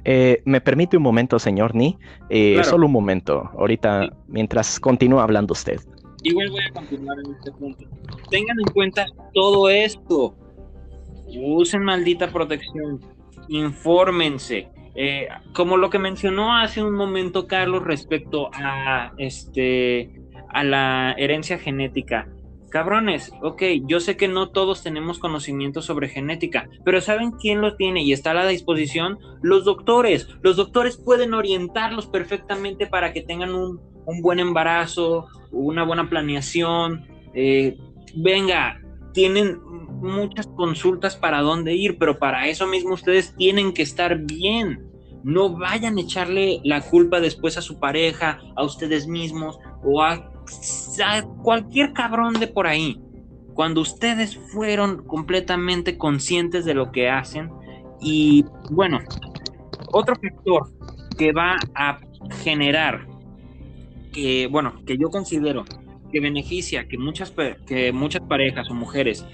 Eh, 0.03 0.41
¿Me 0.45 0.61
permite 0.61 0.97
un 0.97 1.03
momento, 1.03 1.37
señor 1.37 1.75
Ni? 1.75 1.97
Eh, 2.29 2.61
solo 2.63 2.87
un 2.87 2.91
momento, 2.91 3.51
ahorita, 3.57 4.09
mientras 4.27 4.79
continúa 4.79 5.23
hablando 5.23 5.53
usted. 5.53 5.79
Igual 6.23 6.49
voy 6.49 6.61
a 6.69 6.73
continuar 6.73 7.17
en 7.23 7.33
este 7.33 7.51
punto. 7.51 7.85
Tengan 8.29 8.59
en 8.59 8.73
cuenta 8.73 9.05
todo 9.33 9.69
esto. 9.69 10.35
Usen 11.27 11.83
maldita 11.83 12.31
protección. 12.31 12.99
Infórmense 13.47 14.69
eh, 14.95 15.27
como 15.53 15.77
lo 15.77 15.89
que 15.89 15.99
mencionó 15.99 16.55
hace 16.55 16.83
un 16.83 16.93
momento 16.93 17.47
Carlos 17.47 17.83
respecto 17.83 18.49
a 18.53 19.13
este 19.17 20.11
a 20.49 20.63
la 20.63 21.15
herencia 21.17 21.57
genética. 21.57 22.27
Cabrones, 22.69 23.33
ok, 23.41 23.63
yo 23.85 23.99
sé 23.99 24.15
que 24.15 24.29
no 24.29 24.49
todos 24.49 24.81
tenemos 24.81 25.19
conocimiento 25.19 25.81
sobre 25.81 26.07
genética, 26.07 26.69
pero 26.85 27.01
¿saben 27.01 27.31
quién 27.31 27.59
lo 27.59 27.75
tiene 27.75 28.01
y 28.01 28.13
está 28.13 28.31
a 28.31 28.33
la 28.33 28.47
disposición? 28.47 29.19
Los 29.41 29.65
doctores. 29.65 30.29
Los 30.41 30.55
doctores 30.55 30.97
pueden 30.97 31.33
orientarlos 31.33 32.07
perfectamente 32.07 32.87
para 32.87 33.11
que 33.11 33.21
tengan 33.21 33.55
un, 33.55 33.81
buen 34.21 34.39
embarazo, 34.39 35.27
una 35.51 35.83
buena 35.83 36.09
planeación. 36.09 37.05
Eh, 37.33 37.77
venga, 38.15 38.79
tienen 39.13 39.59
muchas 40.01 40.47
consultas 40.47 41.15
para 41.15 41.41
dónde 41.41 41.75
ir, 41.75 41.97
pero 41.97 42.19
para 42.19 42.47
eso 42.47 42.67
mismo 42.67 42.93
ustedes 42.93 43.35
tienen 43.35 43.73
que 43.73 43.83
estar 43.83 44.17
bien. 44.17 44.87
No 45.23 45.55
vayan 45.55 45.97
a 45.97 46.01
echarle 46.01 46.59
la 46.63 46.81
culpa 46.81 47.19
después 47.19 47.57
a 47.57 47.61
su 47.61 47.79
pareja, 47.79 48.39
a 48.55 48.63
ustedes 48.63 49.07
mismos 49.07 49.59
o 49.83 50.01
a, 50.01 50.29
cualquier 51.43 51.93
cabrón 51.93 52.33
de 52.33 52.47
por 52.47 52.67
ahí. 52.67 52.99
Cuando 53.53 53.81
ustedes 53.81 54.37
fueron 54.51 55.05
completamente 55.05 55.97
conscientes 55.97 56.65
de 56.65 56.73
lo 56.73 56.91
que 56.91 57.09
hacen 57.09 57.51
y 58.01 58.45
bueno, 58.71 58.99
otro 59.91 60.15
factor 60.15 60.71
que 61.17 61.31
va 61.31 61.57
a 61.75 61.99
generar 62.43 63.07
que 64.11 64.47
bueno, 64.47 64.81
que 64.85 64.97
yo 64.97 65.09
considero 65.09 65.65
que 66.11 66.19
beneficia 66.19 66.87
que 66.87 66.97
muchas 66.97 67.33
que 67.65 67.91
muchas 67.93 68.21
parejas 68.21 68.69
o 68.69 68.73
mujeres 68.73 69.25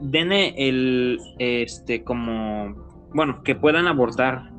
den 0.00 0.32
el, 0.32 1.18
este, 1.38 2.02
como, 2.02 2.74
bueno, 3.12 3.42
que 3.42 3.54
puedan 3.54 3.86
abortar 3.86 4.50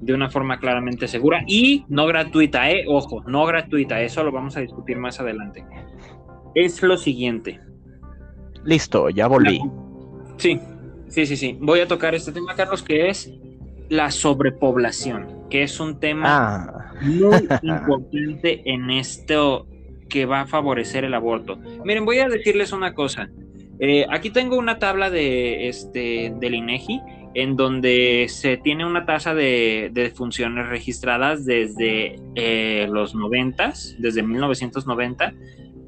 de 0.00 0.14
una 0.14 0.30
forma 0.30 0.58
claramente 0.58 1.08
segura 1.08 1.44
y 1.46 1.84
no 1.88 2.06
gratuita, 2.06 2.70
¿eh? 2.70 2.84
Ojo, 2.88 3.22
no 3.26 3.44
gratuita, 3.44 4.00
eso 4.00 4.24
lo 4.24 4.32
vamos 4.32 4.56
a 4.56 4.60
discutir 4.60 4.96
más 4.96 5.20
adelante. 5.20 5.64
Es 6.54 6.82
lo 6.82 6.96
siguiente. 6.96 7.60
Listo, 8.64 9.10
ya 9.10 9.26
volví. 9.26 9.60
Sí, 10.36 10.58
sí, 11.08 11.26
sí, 11.26 11.36
sí. 11.36 11.58
Voy 11.60 11.80
a 11.80 11.88
tocar 11.88 12.14
este 12.14 12.32
tema, 12.32 12.54
Carlos, 12.54 12.82
que 12.82 13.08
es 13.08 13.32
la 13.88 14.10
sobrepoblación, 14.10 15.48
que 15.50 15.62
es 15.62 15.80
un 15.80 16.00
tema 16.00 16.24
ah. 16.28 16.92
muy 17.02 17.36
importante 17.62 18.62
en 18.70 18.90
esto 18.90 19.66
que 20.08 20.26
va 20.26 20.42
a 20.42 20.46
favorecer 20.46 21.04
el 21.04 21.14
aborto. 21.14 21.56
Miren, 21.84 22.04
voy 22.04 22.18
a 22.18 22.28
decirles 22.28 22.72
una 22.72 22.94
cosa. 22.94 23.30
Eh, 23.80 24.06
aquí 24.10 24.30
tengo 24.30 24.58
una 24.58 24.78
tabla 24.78 25.10
de 25.10 25.68
este 25.68 26.34
del 26.38 26.54
INEGI 26.54 27.00
en 27.34 27.56
donde 27.56 28.26
se 28.28 28.56
tiene 28.56 28.84
una 28.84 29.06
tasa 29.06 29.34
de, 29.34 30.12
funciones 30.14 30.68
registradas 30.68 31.44
desde 31.46 32.16
eh, 32.34 32.88
los 32.90 33.14
90, 33.14 33.72
desde 33.98 34.22
1990 34.22 35.32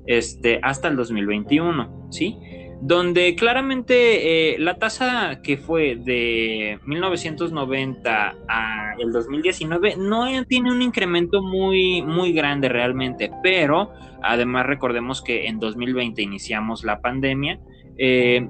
este, 0.07 0.61
hasta 0.63 0.89
el 0.89 0.97
2021, 0.97 2.09
¿sí? 2.11 2.39
donde 2.85 3.37
claramente 3.37 4.55
eh, 4.55 4.59
la 4.59 4.75
tasa 4.75 5.41
que 5.41 5.57
fue 5.57 5.95
de 5.95 6.81
1990 6.85 8.35
a 8.49 8.95
el 8.99 9.13
2019 9.13 9.97
no 9.99 10.27
tiene 10.47 10.73
un 10.73 10.83
incremento 10.83 11.43
muy, 11.43 12.03
muy 12.03 12.33
grande 12.33 12.69
realmente, 12.69 13.31
pero 13.41 13.93
además 14.21 14.67
recordemos 14.67 15.23
que 15.23 15.47
en 15.47 15.61
2020 15.61 16.23
iniciamos 16.23 16.83
la 16.83 17.01
pandemia. 17.01 17.61
Eh, 17.99 18.47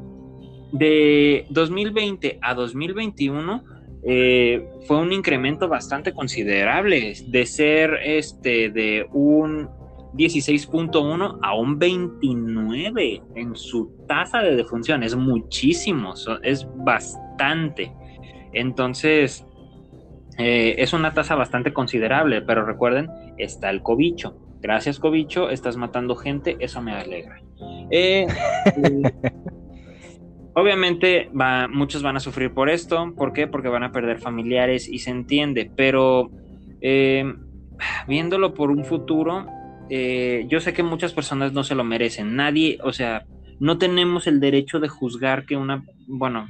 de 0.72 1.46
2020 1.50 2.38
a 2.40 2.54
2021 2.54 3.64
eh, 4.04 4.66
fue 4.86 4.98
un 4.98 5.12
incremento 5.12 5.68
bastante 5.68 6.12
considerable 6.12 7.14
de 7.26 7.46
ser 7.46 7.98
este 8.02 8.70
de 8.70 9.06
un 9.12 9.68
16.1 10.14 11.38
a 11.40 11.54
un 11.54 11.78
29 11.78 13.22
en 13.36 13.54
su 13.54 14.04
tasa 14.06 14.40
de 14.40 14.56
defunción. 14.56 15.02
Es 15.02 15.16
muchísimo, 15.16 16.14
es 16.42 16.66
bastante. 16.76 17.92
Entonces, 18.52 19.46
eh, 20.38 20.74
es 20.78 20.92
una 20.92 21.14
tasa 21.14 21.34
bastante 21.34 21.72
considerable, 21.72 22.42
pero 22.42 22.64
recuerden, 22.64 23.08
está 23.38 23.70
el 23.70 23.82
cobicho. 23.82 24.36
Gracias, 24.60 24.98
cobicho, 24.98 25.50
estás 25.50 25.76
matando 25.76 26.14
gente, 26.14 26.56
eso 26.60 26.82
me 26.82 26.92
alegra. 26.92 27.40
Eh, 27.90 28.26
obviamente, 30.54 31.30
va, 31.38 31.68
muchos 31.68 32.02
van 32.02 32.16
a 32.16 32.20
sufrir 32.20 32.52
por 32.52 32.70
esto. 32.70 33.12
¿Por 33.16 33.32
qué? 33.32 33.46
Porque 33.46 33.68
van 33.68 33.84
a 33.84 33.92
perder 33.92 34.18
familiares 34.18 34.88
y 34.88 34.98
se 34.98 35.10
entiende, 35.10 35.70
pero 35.76 36.30
eh, 36.80 37.24
viéndolo 38.06 38.54
por 38.54 38.70
un 38.70 38.84
futuro, 38.84 39.46
eh, 39.90 40.46
yo 40.48 40.60
sé 40.60 40.72
que 40.72 40.82
muchas 40.82 41.12
personas 41.12 41.52
no 41.52 41.64
se 41.64 41.74
lo 41.74 41.84
merecen. 41.84 42.34
Nadie, 42.34 42.78
o 42.82 42.92
sea, 42.92 43.24
no 43.60 43.78
tenemos 43.78 44.26
el 44.26 44.40
derecho 44.40 44.80
de 44.80 44.88
juzgar 44.88 45.44
que 45.44 45.56
una, 45.56 45.84
bueno, 46.06 46.48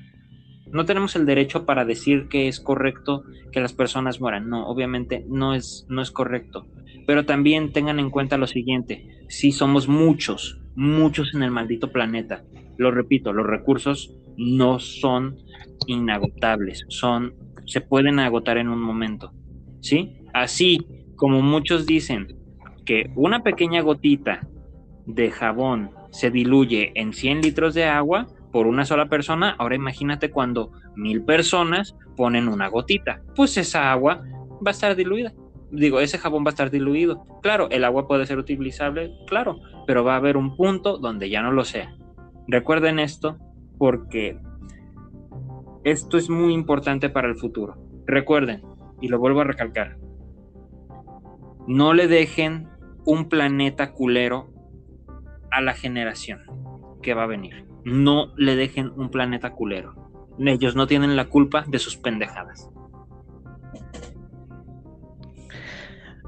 no 0.70 0.86
tenemos 0.86 1.16
el 1.16 1.26
derecho 1.26 1.66
para 1.66 1.84
decir 1.84 2.28
que 2.28 2.48
es 2.48 2.60
correcto 2.60 3.24
que 3.52 3.60
las 3.60 3.72
personas 3.72 4.20
mueran. 4.20 4.48
No, 4.48 4.66
obviamente 4.66 5.24
no 5.28 5.54
es, 5.54 5.84
no 5.88 6.02
es 6.02 6.10
correcto. 6.10 6.66
Pero 7.06 7.26
también 7.26 7.72
tengan 7.72 7.98
en 7.98 8.10
cuenta 8.10 8.38
lo 8.38 8.46
siguiente, 8.46 9.06
si 9.28 9.52
somos 9.52 9.88
muchos, 9.88 10.61
muchos 10.74 11.34
en 11.34 11.42
el 11.42 11.50
maldito 11.50 11.90
planeta, 11.92 12.44
lo 12.78 12.90
repito, 12.90 13.32
los 13.32 13.46
recursos 13.46 14.14
no 14.36 14.78
son 14.78 15.36
inagotables, 15.86 16.84
son, 16.88 17.34
se 17.66 17.80
pueden 17.80 18.18
agotar 18.18 18.58
en 18.58 18.68
un 18.68 18.80
momento, 18.80 19.32
¿sí? 19.80 20.18
Así 20.32 20.86
como 21.16 21.42
muchos 21.42 21.86
dicen, 21.86 22.42
que 22.84 23.10
una 23.14 23.42
pequeña 23.42 23.80
gotita 23.80 24.48
de 25.06 25.30
jabón 25.30 25.90
se 26.10 26.30
diluye 26.30 26.92
en 26.94 27.12
100 27.12 27.42
litros 27.42 27.74
de 27.74 27.84
agua 27.84 28.26
por 28.50 28.66
una 28.66 28.84
sola 28.84 29.08
persona, 29.08 29.54
ahora 29.58 29.76
imagínate 29.76 30.30
cuando 30.30 30.72
mil 30.94 31.24
personas 31.24 31.96
ponen 32.16 32.48
una 32.48 32.68
gotita, 32.68 33.22
pues 33.34 33.56
esa 33.56 33.90
agua 33.90 34.22
va 34.64 34.70
a 34.70 34.70
estar 34.70 34.94
diluida. 34.94 35.32
Digo, 35.72 36.00
ese 36.00 36.18
jabón 36.18 36.44
va 36.44 36.48
a 36.48 36.50
estar 36.50 36.70
diluido. 36.70 37.24
Claro, 37.40 37.68
el 37.70 37.84
agua 37.84 38.06
puede 38.06 38.26
ser 38.26 38.38
utilizable, 38.38 39.10
claro, 39.26 39.58
pero 39.86 40.04
va 40.04 40.12
a 40.12 40.18
haber 40.18 40.36
un 40.36 40.54
punto 40.54 40.98
donde 40.98 41.30
ya 41.30 41.40
no 41.40 41.50
lo 41.50 41.64
sea. 41.64 41.96
Recuerden 42.46 42.98
esto 42.98 43.38
porque 43.78 44.38
esto 45.82 46.18
es 46.18 46.28
muy 46.28 46.52
importante 46.52 47.08
para 47.08 47.28
el 47.28 47.36
futuro. 47.36 47.76
Recuerden, 48.06 48.62
y 49.00 49.08
lo 49.08 49.18
vuelvo 49.18 49.40
a 49.40 49.44
recalcar, 49.44 49.96
no 51.66 51.94
le 51.94 52.06
dejen 52.06 52.68
un 53.06 53.30
planeta 53.30 53.92
culero 53.92 54.52
a 55.50 55.62
la 55.62 55.72
generación 55.72 56.42
que 57.02 57.14
va 57.14 57.22
a 57.22 57.28
venir. 57.28 57.64
No 57.84 58.34
le 58.36 58.56
dejen 58.56 58.92
un 58.96 59.10
planeta 59.10 59.52
culero. 59.52 59.94
Ellos 60.38 60.76
no 60.76 60.86
tienen 60.86 61.16
la 61.16 61.30
culpa 61.30 61.64
de 61.66 61.78
sus 61.78 61.96
pendejadas. 61.96 62.70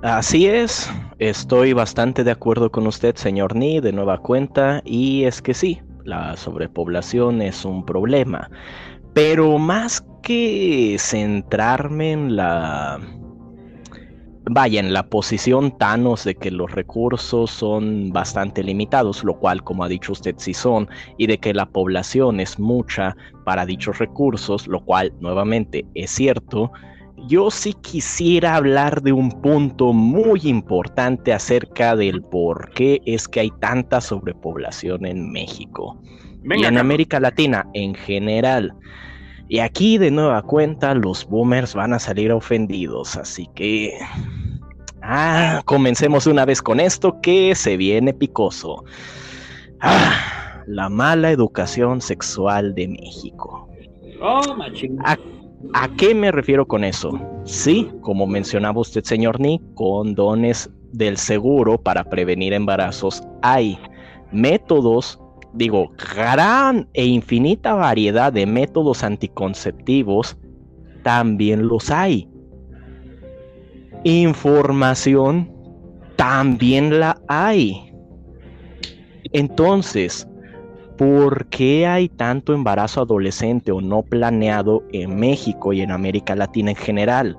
Así 0.05 0.45
es, 0.47 0.93
estoy 1.19 1.73
bastante 1.73 2.25
de 2.25 2.31
acuerdo 2.31 2.71
con 2.71 2.87
usted, 2.87 3.17
señor 3.17 3.57
Ni, 3.57 3.81
de 3.81 3.91
nueva 3.91 4.19
cuenta, 4.19 4.83
y 4.85 5.25
es 5.25 5.41
que 5.41 5.55
sí, 5.55 5.81
la 6.05 6.37
sobrepoblación 6.37 7.41
es 7.41 7.65
un 7.65 7.87
problema, 7.87 8.51
pero 9.15 9.57
más 9.57 10.05
que 10.23 10.97
centrarme 10.99 12.13
en 12.13 12.37
la 12.37 13.01
vaya, 14.51 14.81
en 14.81 14.93
la 14.93 15.09
posición 15.09 15.75
Thanos 15.79 16.25
de 16.25 16.35
que 16.35 16.51
los 16.51 16.71
recursos 16.73 17.51
son 17.51 18.11
bastante 18.13 18.63
limitados, 18.63 19.25
lo 19.25 19.39
cual, 19.39 19.65
como 19.65 19.85
ha 19.85 19.89
dicho 19.89 20.13
usted, 20.13 20.35
sí 20.37 20.53
son, 20.53 20.87
y 21.17 21.29
de 21.29 21.39
que 21.39 21.55
la 21.55 21.65
población 21.65 22.41
es 22.41 22.59
mucha 22.59 23.17
para 23.47 23.65
dichos 23.65 23.97
recursos, 24.01 24.67
lo 24.67 24.85
cual, 24.85 25.15
nuevamente, 25.21 25.87
es 25.95 26.11
cierto, 26.11 26.71
yo 27.27 27.51
sí 27.51 27.75
quisiera 27.75 28.57
hablar 28.57 29.03
de 29.03 29.13
un 29.13 29.31
punto 29.41 29.93
muy 29.93 30.41
importante 30.45 31.33
acerca 31.33 31.97
del 31.97 32.23
por 32.23 32.71
qué 32.73 33.01
es 33.07 33.29
que 33.29 33.41
hay 33.41 33.51
tanta 33.61 34.01
sobrepoblación 34.01 35.07
en 35.07 35.31
México 35.33 35.99
y 36.45 36.65
en 36.65 36.79
América 36.79 37.21
Latina 37.21 37.67
en 37.73 37.95
general. 37.95 38.75
Y 39.49 39.59
aquí 39.59 39.99
de 39.99 40.11
nueva 40.11 40.43
cuenta 40.43 40.95
los 40.95 41.27
boomers 41.27 41.75
van 41.75 41.93
a 41.93 41.99
salir 41.99 42.33
ofendidos, 42.33 43.17
así 43.17 43.49
que... 43.55 43.99
Ah, 45.07 45.61
comencemos 45.67 46.27
una 46.27 46.47
vez 46.47 46.63
con 46.63 46.81
esto 46.81 47.21
que 47.21 47.55
se 47.55 47.77
viene 47.77 48.15
picoso. 48.15 48.85
Ah, 49.81 50.63
la 50.67 50.89
mala 50.89 51.31
educación 51.31 52.01
sexual 52.01 52.75
de 52.75 52.89
México. 52.89 53.69
Oh, 54.23 54.41
¿A, 55.73 55.85
¿A 55.85 55.89
qué 55.97 56.15
me 56.15 56.31
refiero 56.31 56.67
con 56.67 56.85
eso? 56.85 57.21
Sí, 57.45 57.91
como 58.01 58.27
mencionaba 58.27 58.81
usted, 58.81 59.05
señor 59.05 59.41
Nick, 59.41 59.63
condones 59.75 60.71
del 60.93 61.17
seguro 61.17 61.79
para 61.79 62.05
prevenir 62.05 62.53
embarazos 62.53 63.23
hay 63.43 63.79
métodos 64.31 65.19
digo, 65.55 65.93
gran 66.17 66.89
e 66.93 67.07
infinita 67.07 67.75
variedad 67.75 68.33
de 68.33 68.45
métodos 68.45 69.03
anticonceptivos, 69.03 70.37
también 71.03 71.69
los 71.69 71.91
hay. 71.91 72.29
Información, 74.03 75.51
también 76.17 77.01
la 77.01 77.17
hay. 77.29 77.93
Entonces, 79.33 80.29
¿por 80.97 81.47
qué 81.47 81.87
hay 81.87 82.09
tanto 82.09 82.55
embarazo 82.55 83.03
adolescente 83.03 83.73
o 83.73 83.81
no 83.81 84.03
planeado 84.03 84.83
en 84.93 85.17
México 85.17 85.73
y 85.73 85.81
en 85.81 85.91
América 85.91 86.35
Latina 86.35 86.71
en 86.71 86.77
general? 86.77 87.37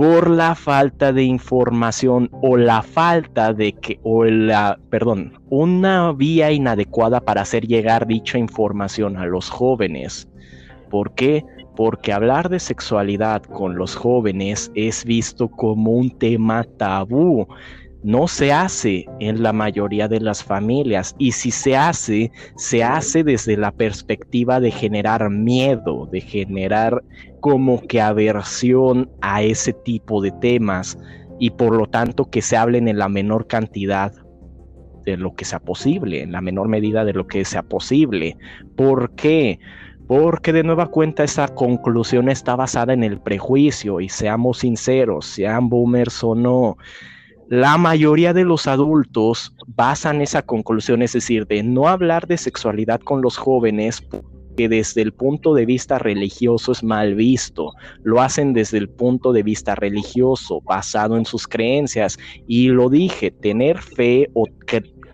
por 0.00 0.30
la 0.30 0.54
falta 0.54 1.12
de 1.12 1.24
información 1.24 2.30
o 2.40 2.56
la 2.56 2.80
falta 2.80 3.52
de 3.52 3.74
que, 3.74 4.00
o 4.02 4.24
la, 4.24 4.78
perdón, 4.88 5.34
una 5.50 6.12
vía 6.12 6.50
inadecuada 6.52 7.20
para 7.20 7.42
hacer 7.42 7.66
llegar 7.66 8.06
dicha 8.06 8.38
información 8.38 9.18
a 9.18 9.26
los 9.26 9.50
jóvenes. 9.50 10.26
¿Por 10.88 11.14
qué? 11.14 11.44
Porque 11.76 12.14
hablar 12.14 12.48
de 12.48 12.60
sexualidad 12.60 13.42
con 13.42 13.76
los 13.76 13.94
jóvenes 13.94 14.72
es 14.74 15.04
visto 15.04 15.48
como 15.48 15.90
un 15.90 16.10
tema 16.18 16.64
tabú 16.78 17.46
no 18.02 18.28
se 18.28 18.52
hace 18.52 19.06
en 19.18 19.42
la 19.42 19.52
mayoría 19.52 20.08
de 20.08 20.20
las 20.20 20.42
familias 20.42 21.14
y 21.18 21.32
si 21.32 21.50
se 21.50 21.76
hace, 21.76 22.32
se 22.56 22.82
hace 22.82 23.22
desde 23.24 23.56
la 23.56 23.72
perspectiva 23.72 24.60
de 24.60 24.70
generar 24.70 25.28
miedo, 25.30 26.08
de 26.10 26.20
generar 26.20 27.02
como 27.40 27.80
que 27.82 28.00
aversión 28.00 29.10
a 29.20 29.42
ese 29.42 29.72
tipo 29.72 30.22
de 30.22 30.30
temas 30.32 30.98
y 31.38 31.50
por 31.50 31.74
lo 31.74 31.86
tanto 31.86 32.30
que 32.30 32.42
se 32.42 32.56
hablen 32.56 32.88
en 32.88 32.98
la 32.98 33.08
menor 33.08 33.46
cantidad 33.46 34.12
de 35.04 35.16
lo 35.16 35.34
que 35.34 35.44
sea 35.44 35.60
posible, 35.60 36.22
en 36.22 36.32
la 36.32 36.40
menor 36.40 36.68
medida 36.68 37.04
de 37.04 37.14
lo 37.14 37.26
que 37.26 37.44
sea 37.44 37.62
posible. 37.62 38.36
¿Por 38.76 39.14
qué? 39.14 39.58
Porque 40.06 40.52
de 40.52 40.62
nueva 40.62 40.88
cuenta 40.88 41.24
esa 41.24 41.48
conclusión 41.48 42.28
está 42.28 42.56
basada 42.56 42.92
en 42.92 43.04
el 43.04 43.20
prejuicio 43.20 44.00
y 44.00 44.08
seamos 44.08 44.58
sinceros, 44.58 45.26
sean 45.26 45.68
boomers 45.68 46.22
o 46.24 46.34
no, 46.34 46.76
la 47.50 47.76
mayoría 47.76 48.32
de 48.32 48.44
los 48.44 48.68
adultos 48.68 49.52
basan 49.66 50.20
esa 50.22 50.40
conclusión, 50.40 51.02
es 51.02 51.14
decir, 51.14 51.48
de 51.48 51.64
no 51.64 51.88
hablar 51.88 52.28
de 52.28 52.38
sexualidad 52.38 53.00
con 53.00 53.22
los 53.22 53.36
jóvenes 53.36 54.00
porque 54.02 54.68
desde 54.68 55.02
el 55.02 55.12
punto 55.12 55.52
de 55.52 55.66
vista 55.66 55.98
religioso 55.98 56.70
es 56.70 56.84
mal 56.84 57.16
visto. 57.16 57.72
Lo 58.04 58.20
hacen 58.20 58.52
desde 58.52 58.78
el 58.78 58.88
punto 58.88 59.32
de 59.32 59.42
vista 59.42 59.74
religioso, 59.74 60.60
basado 60.60 61.16
en 61.16 61.24
sus 61.24 61.48
creencias. 61.48 62.18
Y 62.46 62.68
lo 62.68 62.88
dije, 62.88 63.32
tener 63.32 63.78
fe 63.78 64.30
o 64.34 64.46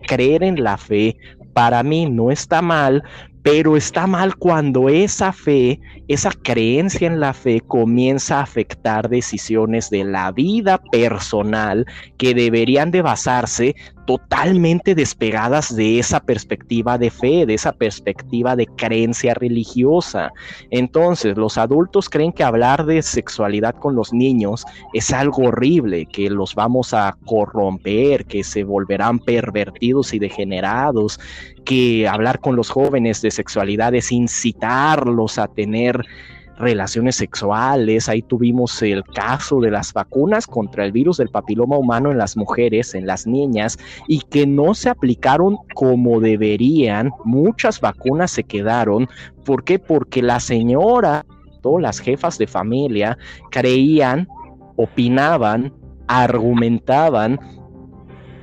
creer 0.07 0.43
en 0.43 0.63
la 0.63 0.77
fe 0.77 1.17
para 1.53 1.81
mí 1.81 2.05
no 2.07 2.29
está 2.29 2.61
mal, 2.61 3.03
pero 3.49 3.77
está 3.77 4.07
mal 4.07 4.35
cuando 4.35 4.89
esa 4.89 5.31
fe, 5.31 5.79
esa 6.09 6.31
creencia 6.31 7.07
en 7.07 7.21
la 7.21 7.33
fe 7.33 7.61
comienza 7.61 8.39
a 8.39 8.43
afectar 8.43 9.07
decisiones 9.07 9.89
de 9.89 10.03
la 10.03 10.33
vida 10.33 10.79
personal 10.91 11.85
que 12.17 12.33
deberían 12.33 12.91
de 12.91 13.01
basarse 13.01 13.77
totalmente 14.07 14.95
despegadas 14.95 15.75
de 15.75 15.99
esa 15.99 16.21
perspectiva 16.21 16.97
de 16.97 17.11
fe, 17.11 17.45
de 17.45 17.53
esa 17.53 17.73
perspectiva 17.73 18.55
de 18.55 18.65
creencia 18.65 19.33
religiosa. 19.33 20.31
Entonces, 20.71 21.37
los 21.37 21.57
adultos 21.57 22.09
creen 22.09 22.31
que 22.31 22.45
hablar 22.45 22.85
de 22.85 23.01
sexualidad 23.01 23.75
con 23.75 23.95
los 23.95 24.13
niños 24.13 24.65
es 24.93 25.11
algo 25.11 25.49
horrible, 25.49 26.05
que 26.05 26.29
los 26.29 26.55
vamos 26.55 26.93
a 26.93 27.17
corromper, 27.25 28.25
que 28.25 28.45
se 28.45 28.63
volverán 28.63 29.19
pervertidos 29.19 30.13
y 30.13 30.19
degenerados, 30.19 31.19
que 31.65 32.07
hablar 32.07 32.39
con 32.39 32.55
los 32.55 32.69
jóvenes 32.69 33.21
de 33.21 33.29
sexualidad 33.29 33.93
es 33.93 34.13
incitarlos 34.13 35.37
a 35.37 35.47
tener 35.47 36.05
relaciones 36.57 37.15
sexuales. 37.15 38.09
Ahí 38.09 38.21
tuvimos 38.21 38.81
el 38.81 39.03
caso 39.03 39.59
de 39.59 39.71
las 39.71 39.93
vacunas 39.93 40.47
contra 40.47 40.85
el 40.85 40.91
virus 40.91 41.17
del 41.17 41.29
papiloma 41.29 41.77
humano 41.77 42.11
en 42.11 42.17
las 42.17 42.37
mujeres, 42.37 42.95
en 42.95 43.07
las 43.07 43.27
niñas, 43.27 43.77
y 44.07 44.21
que 44.21 44.45
no 44.45 44.73
se 44.73 44.89
aplicaron 44.89 45.57
como 45.73 46.19
deberían. 46.19 47.11
Muchas 47.23 47.79
vacunas 47.79 48.31
se 48.31 48.43
quedaron. 48.43 49.07
¿Por 49.45 49.63
qué? 49.63 49.79
Porque 49.79 50.21
la 50.21 50.39
señora, 50.39 51.25
todas 51.61 51.81
las 51.81 51.99
jefas 51.99 52.37
de 52.37 52.47
familia, 52.47 53.17
creían, 53.51 54.27
opinaban, 54.75 55.73
argumentaban 56.07 57.39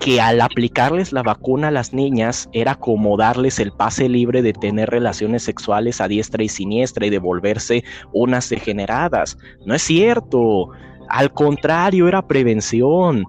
que 0.04 0.20
al 0.20 0.42
aplicarles 0.42 1.14
la 1.14 1.22
vacuna 1.22 1.68
a 1.68 1.70
las 1.70 1.94
niñas 1.94 2.50
era 2.52 2.74
como 2.74 3.16
darles 3.16 3.58
el 3.58 3.72
pase 3.72 4.06
libre 4.06 4.42
de 4.42 4.52
tener 4.52 4.90
relaciones 4.90 5.44
sexuales 5.44 5.98
a 6.02 6.08
diestra 6.08 6.42
y 6.42 6.50
siniestra 6.50 7.06
y 7.06 7.10
de 7.10 7.18
volverse 7.18 7.84
unas 8.12 8.50
degeneradas. 8.50 9.38
No 9.64 9.74
es 9.74 9.80
cierto. 9.80 10.68
Al 11.08 11.32
contrario, 11.32 12.06
era 12.06 12.20
prevención. 12.20 13.24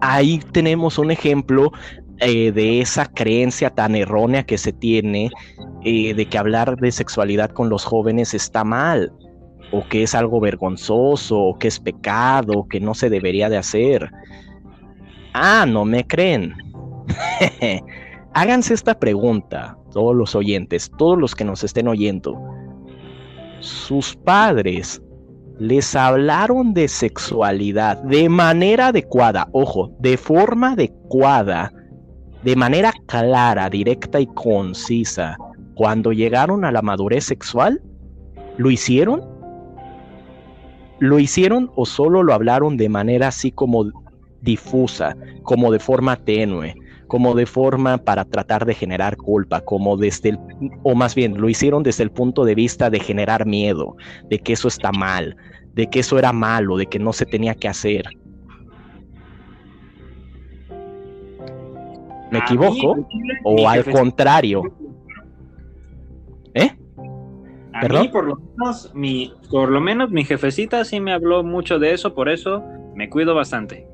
Ahí 0.00 0.42
tenemos 0.50 0.98
un 0.98 1.12
ejemplo 1.12 1.70
eh, 2.18 2.50
de 2.50 2.80
esa 2.80 3.06
creencia 3.06 3.70
tan 3.70 3.94
errónea 3.94 4.42
que 4.42 4.58
se 4.58 4.72
tiene 4.72 5.30
eh, 5.84 6.12
de 6.12 6.26
que 6.26 6.38
hablar 6.38 6.76
de 6.76 6.90
sexualidad 6.90 7.50
con 7.50 7.68
los 7.68 7.84
jóvenes 7.84 8.34
está 8.34 8.64
mal, 8.64 9.12
o 9.72 9.86
que 9.88 10.02
es 10.02 10.14
algo 10.14 10.40
vergonzoso, 10.40 11.38
o 11.38 11.58
que 11.58 11.68
es 11.68 11.78
pecado, 11.78 12.66
que 12.68 12.80
no 12.80 12.94
se 12.94 13.10
debería 13.10 13.48
de 13.48 13.58
hacer. 13.58 14.10
Ah, 15.32 15.66
no 15.68 15.84
me 15.84 16.06
creen. 16.06 16.54
Háganse 18.34 18.74
esta 18.74 18.98
pregunta, 18.98 19.76
todos 19.92 20.14
los 20.14 20.34
oyentes, 20.34 20.90
todos 20.98 21.18
los 21.18 21.34
que 21.34 21.44
nos 21.44 21.64
estén 21.64 21.88
oyendo. 21.88 22.40
Sus 23.60 24.16
padres 24.16 25.02
les 25.58 25.94
hablaron 25.94 26.72
de 26.72 26.88
sexualidad 26.88 27.98
de 28.04 28.28
manera 28.28 28.88
adecuada, 28.88 29.48
ojo, 29.52 29.92
de 29.98 30.16
forma 30.16 30.72
adecuada, 30.72 31.70
de 32.42 32.56
manera 32.56 32.92
clara, 33.06 33.68
directa 33.68 34.20
y 34.20 34.26
concisa, 34.26 35.36
cuando 35.74 36.12
llegaron 36.12 36.64
a 36.64 36.72
la 36.72 36.82
madurez 36.82 37.24
sexual? 37.24 37.82
¿Lo 38.56 38.70
hicieron? 38.70 39.29
¿Lo 41.00 41.18
hicieron 41.18 41.70
o 41.76 41.86
solo 41.86 42.22
lo 42.22 42.34
hablaron 42.34 42.76
de 42.76 42.88
manera 42.88 43.28
así 43.28 43.50
como 43.50 43.90
difusa, 44.42 45.16
como 45.42 45.72
de 45.72 45.78
forma 45.78 46.16
tenue, 46.16 46.74
como 47.06 47.34
de 47.34 47.46
forma 47.46 47.98
para 47.98 48.24
tratar 48.24 48.64
de 48.66 48.74
generar 48.74 49.16
culpa, 49.16 49.60
como 49.62 49.96
desde 49.96 50.30
el, 50.30 50.38
o 50.82 50.94
más 50.94 51.14
bien 51.14 51.40
lo 51.40 51.48
hicieron 51.48 51.82
desde 51.82 52.04
el 52.04 52.10
punto 52.10 52.44
de 52.44 52.54
vista 52.54 52.90
de 52.90 53.00
generar 53.00 53.46
miedo, 53.46 53.96
de 54.28 54.38
que 54.38 54.52
eso 54.52 54.68
está 54.68 54.92
mal, 54.92 55.36
de 55.74 55.88
que 55.88 56.00
eso 56.00 56.18
era 56.18 56.32
malo, 56.32 56.76
de 56.76 56.86
que 56.86 56.98
no 56.98 57.12
se 57.12 57.26
tenía 57.26 57.54
que 57.54 57.68
hacer. 57.68 58.04
¿Me 62.30 62.38
equivoco? 62.38 63.06
¿O 63.42 63.68
al 63.68 63.84
contrario? 63.84 64.62
¿Eh? 66.54 66.70
A 67.80 67.84
¿Perdón? 67.84 68.02
Mí, 68.02 68.08
por 68.08 68.24
lo 68.26 68.36
menos, 68.36 68.94
mi, 68.94 69.32
por 69.50 69.70
lo 69.70 69.80
menos 69.80 70.10
mi 70.10 70.22
jefecita 70.22 70.84
sí 70.84 71.00
me 71.00 71.14
habló 71.14 71.42
mucho 71.42 71.78
de 71.78 71.94
eso, 71.94 72.14
por 72.14 72.28
eso 72.28 72.62
me 72.94 73.08
cuido 73.08 73.34
bastante. 73.34 73.88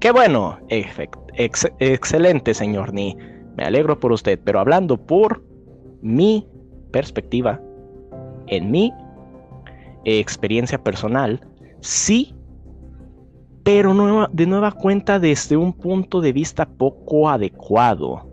Qué 0.00 0.10
bueno, 0.10 0.58
excelente, 0.68 2.52
señor 2.52 2.92
Ni. 2.92 3.16
Me 3.56 3.64
alegro 3.64 3.98
por 3.98 4.12
usted, 4.12 4.38
pero 4.44 4.60
hablando 4.60 4.98
por 4.98 5.42
mi 6.02 6.46
perspectiva, 6.90 7.58
en 8.48 8.70
mi 8.70 8.92
experiencia 10.04 10.82
personal, 10.82 11.40
sí, 11.80 12.34
pero 13.64 14.28
de 14.30 14.46
nueva 14.46 14.72
cuenta 14.72 15.18
desde 15.18 15.56
un 15.56 15.72
punto 15.72 16.20
de 16.20 16.34
vista 16.34 16.68
poco 16.68 17.30
adecuado. 17.30 18.28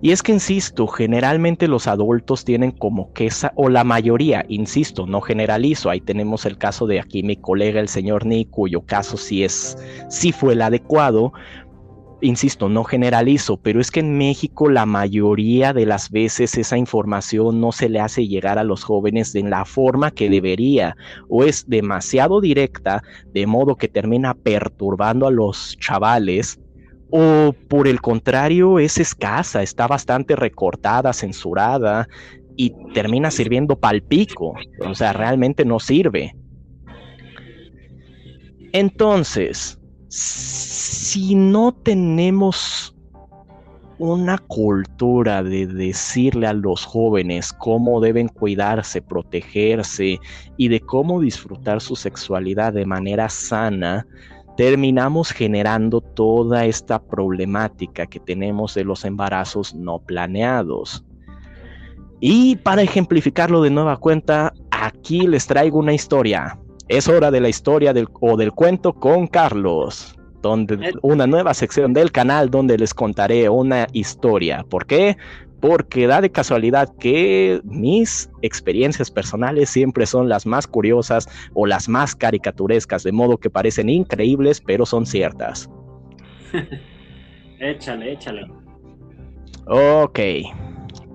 Y 0.00 0.12
es 0.12 0.22
que, 0.22 0.32
insisto, 0.32 0.86
generalmente 0.86 1.66
los 1.66 1.86
adultos 1.86 2.44
tienen 2.44 2.70
como 2.70 3.12
que 3.12 3.26
esa, 3.26 3.52
o 3.56 3.68
la 3.68 3.84
mayoría, 3.84 4.44
insisto, 4.48 5.06
no 5.06 5.20
generalizo, 5.20 5.90
ahí 5.90 6.00
tenemos 6.00 6.46
el 6.46 6.56
caso 6.56 6.86
de 6.86 7.00
aquí 7.00 7.22
mi 7.22 7.36
colega, 7.36 7.80
el 7.80 7.88
señor 7.88 8.24
Nick, 8.24 8.50
cuyo 8.50 8.82
caso 8.82 9.16
sí 9.16 9.42
es, 9.42 9.76
sí 10.08 10.30
fue 10.30 10.52
el 10.52 10.62
adecuado, 10.62 11.32
insisto, 12.20 12.68
no 12.68 12.84
generalizo, 12.84 13.56
pero 13.58 13.80
es 13.80 13.90
que 13.90 14.00
en 14.00 14.18
México 14.18 14.68
la 14.68 14.86
mayoría 14.86 15.72
de 15.72 15.86
las 15.86 16.10
veces 16.10 16.56
esa 16.56 16.76
información 16.76 17.60
no 17.60 17.72
se 17.72 17.88
le 17.88 18.00
hace 18.00 18.26
llegar 18.26 18.58
a 18.58 18.64
los 18.64 18.84
jóvenes 18.84 19.32
de 19.32 19.42
la 19.42 19.64
forma 19.64 20.10
que 20.10 20.28
debería 20.28 20.96
o 21.28 21.44
es 21.44 21.68
demasiado 21.68 22.40
directa, 22.40 23.02
de 23.32 23.46
modo 23.46 23.76
que 23.76 23.88
termina 23.88 24.34
perturbando 24.34 25.26
a 25.26 25.30
los 25.30 25.76
chavales 25.78 26.60
o 27.10 27.54
por 27.68 27.88
el 27.88 28.00
contrario 28.00 28.78
es 28.78 28.98
escasa, 28.98 29.62
está 29.62 29.86
bastante 29.86 30.36
recortada, 30.36 31.12
censurada 31.12 32.08
y 32.56 32.72
termina 32.92 33.30
sirviendo 33.30 33.78
palpico, 33.78 34.54
o 34.84 34.94
sea, 34.94 35.12
realmente 35.12 35.64
no 35.64 35.78
sirve. 35.78 36.34
Entonces, 38.72 39.78
si 40.08 41.34
no 41.34 41.72
tenemos 41.72 42.94
una 43.98 44.38
cultura 44.38 45.42
de 45.42 45.66
decirle 45.66 46.46
a 46.46 46.52
los 46.52 46.84
jóvenes 46.84 47.52
cómo 47.52 48.00
deben 48.00 48.28
cuidarse, 48.28 49.02
protegerse 49.02 50.20
y 50.56 50.68
de 50.68 50.80
cómo 50.80 51.20
disfrutar 51.20 51.80
su 51.80 51.96
sexualidad 51.96 52.72
de 52.72 52.86
manera 52.86 53.28
sana, 53.28 54.06
terminamos 54.58 55.30
generando 55.30 56.00
toda 56.00 56.64
esta 56.64 56.98
problemática 57.00 58.06
que 58.06 58.18
tenemos 58.18 58.74
de 58.74 58.82
los 58.82 59.04
embarazos 59.04 59.72
no 59.72 60.00
planeados. 60.00 61.04
Y 62.18 62.56
para 62.56 62.82
ejemplificarlo 62.82 63.62
de 63.62 63.70
nueva 63.70 63.98
cuenta, 63.98 64.52
aquí 64.72 65.28
les 65.28 65.46
traigo 65.46 65.78
una 65.78 65.92
historia. 65.92 66.58
Es 66.88 67.06
hora 67.06 67.30
de 67.30 67.40
la 67.40 67.48
historia 67.48 67.92
del, 67.92 68.08
o 68.20 68.36
del 68.36 68.50
cuento 68.50 68.94
con 68.94 69.28
Carlos, 69.28 70.18
donde 70.42 70.92
una 71.02 71.28
nueva 71.28 71.54
sección 71.54 71.92
del 71.92 72.10
canal 72.10 72.50
donde 72.50 72.76
les 72.78 72.92
contaré 72.92 73.48
una 73.48 73.86
historia. 73.92 74.66
¿Por 74.68 74.86
qué? 74.86 75.16
Porque 75.60 76.06
da 76.06 76.20
de 76.20 76.30
casualidad 76.30 76.88
que 76.98 77.60
mis 77.64 78.30
experiencias 78.42 79.10
personales 79.10 79.70
siempre 79.70 80.06
son 80.06 80.28
las 80.28 80.46
más 80.46 80.66
curiosas 80.66 81.28
o 81.54 81.66
las 81.66 81.88
más 81.88 82.14
caricaturescas, 82.14 83.02
de 83.02 83.12
modo 83.12 83.38
que 83.38 83.50
parecen 83.50 83.88
increíbles, 83.88 84.60
pero 84.60 84.86
son 84.86 85.06
ciertas. 85.06 85.68
échale, 87.60 88.12
échale. 88.12 88.46
Ok, 89.66 90.18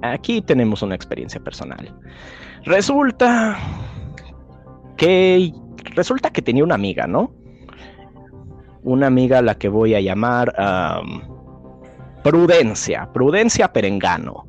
aquí 0.01 0.41
tenemos 0.41 0.81
una 0.81 0.95
experiencia 0.95 1.41
personal. 1.41 1.93
Resulta 2.65 3.57
que 4.97 5.51
resulta 5.95 6.31
que 6.31 6.41
tenía 6.41 6.63
una 6.63 6.75
amiga, 6.75 7.07
¿no? 7.07 7.33
Una 8.83 9.07
amiga 9.07 9.39
a 9.39 9.41
la 9.41 9.55
que 9.55 9.69
voy 9.69 9.95
a 9.95 10.01
llamar 10.01 10.53
Prudencia, 12.24 13.09
Prudencia 13.13 13.74
Perengano, 13.74 14.45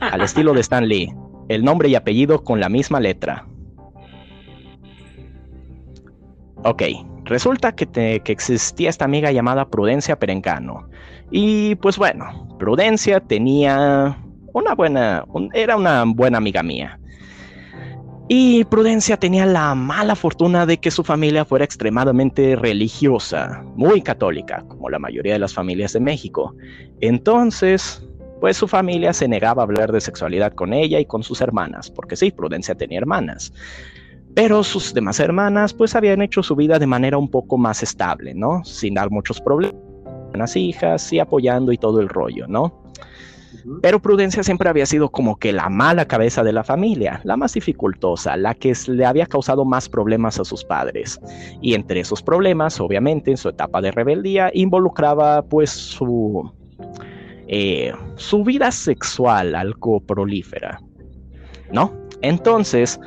al 0.00 0.22
estilo 0.22 0.54
de 0.54 0.60
Stan 0.60 0.88
Lee, 0.88 1.14
el 1.48 1.62
nombre 1.62 1.88
y 1.88 1.94
apellido 1.94 2.42
con 2.42 2.60
la 2.60 2.68
misma 2.68 2.98
letra. 2.98 3.46
Ok, 6.64 6.82
resulta 7.24 7.72
que, 7.72 7.86
que, 7.86 8.32
existía 8.32 8.88
esta 8.88 9.04
amiga 9.04 9.30
llamada 9.32 9.68
Prudencia 9.68 10.18
Perengano. 10.18 10.88
Y 11.30 11.74
pues 11.76 11.98
bueno, 11.98 12.56
Prudencia 12.58 13.20
tenía 13.20 14.16
una 14.54 14.74
buena, 14.74 15.24
era 15.52 15.76
una 15.76 16.04
buena 16.06 16.38
amiga 16.38 16.62
mía. 16.62 16.98
Y 18.26 18.64
Prudencia 18.64 19.18
tenía 19.18 19.44
la 19.44 19.74
mala 19.74 20.16
fortuna 20.16 20.64
de 20.64 20.78
que 20.78 20.90
su 20.90 21.04
familia 21.04 21.44
fuera 21.44 21.64
extremadamente 21.64 22.56
religiosa, 22.56 23.62
muy 23.76 24.00
católica, 24.00 24.64
como 24.66 24.88
la 24.88 24.98
mayoría 24.98 25.34
de 25.34 25.38
las 25.38 25.52
familias 25.52 25.92
de 25.92 26.00
México. 26.00 26.54
Entonces, 27.02 28.02
pues 28.40 28.56
su 28.56 28.66
familia 28.66 29.12
se 29.12 29.28
negaba 29.28 29.62
a 29.62 29.66
hablar 29.66 29.92
de 29.92 30.00
sexualidad 30.00 30.54
con 30.54 30.72
ella 30.72 30.98
y 31.00 31.04
con 31.04 31.22
sus 31.22 31.42
hermanas, 31.42 31.90
porque 31.90 32.16
sí, 32.16 32.30
Prudencia 32.30 32.74
tenía 32.74 32.98
hermanas. 32.98 33.52
Pero 34.34 34.64
sus 34.64 34.94
demás 34.94 35.20
hermanas 35.20 35.74
pues 35.74 35.94
habían 35.94 36.22
hecho 36.22 36.42
su 36.42 36.56
vida 36.56 36.78
de 36.78 36.86
manera 36.86 37.18
un 37.18 37.30
poco 37.30 37.58
más 37.58 37.82
estable, 37.82 38.34
¿no? 38.34 38.64
Sin 38.64 38.94
dar 38.94 39.10
muchos 39.10 39.38
problemas, 39.38 39.76
las 40.34 40.56
hijas 40.56 41.12
y 41.12 41.20
apoyando 41.20 41.72
y 41.72 41.78
todo 41.78 42.00
el 42.00 42.08
rollo, 42.08 42.46
¿no? 42.48 42.82
Pero 43.82 44.00
Prudencia 44.00 44.42
siempre 44.42 44.68
había 44.68 44.86
sido 44.86 45.10
como 45.10 45.36
que 45.36 45.52
la 45.52 45.68
mala 45.68 46.06
cabeza 46.06 46.42
de 46.42 46.52
la 46.52 46.64
familia, 46.64 47.20
la 47.24 47.36
más 47.36 47.54
dificultosa, 47.54 48.36
la 48.36 48.54
que 48.54 48.72
le 48.86 49.04
había 49.04 49.26
causado 49.26 49.64
más 49.64 49.88
problemas 49.88 50.38
a 50.38 50.44
sus 50.44 50.64
padres. 50.64 51.20
Y 51.60 51.74
entre 51.74 52.00
esos 52.00 52.22
problemas, 52.22 52.80
obviamente, 52.80 53.30
en 53.30 53.36
su 53.36 53.48
etapa 53.48 53.80
de 53.80 53.90
rebeldía, 53.90 54.50
involucraba 54.54 55.42
pues 55.42 55.70
su, 55.70 56.50
eh, 57.48 57.92
su 58.16 58.44
vida 58.44 58.70
sexual 58.70 59.54
algo 59.54 60.00
prolífera. 60.00 60.80
¿No? 61.72 61.92
Entonces, 62.22 62.98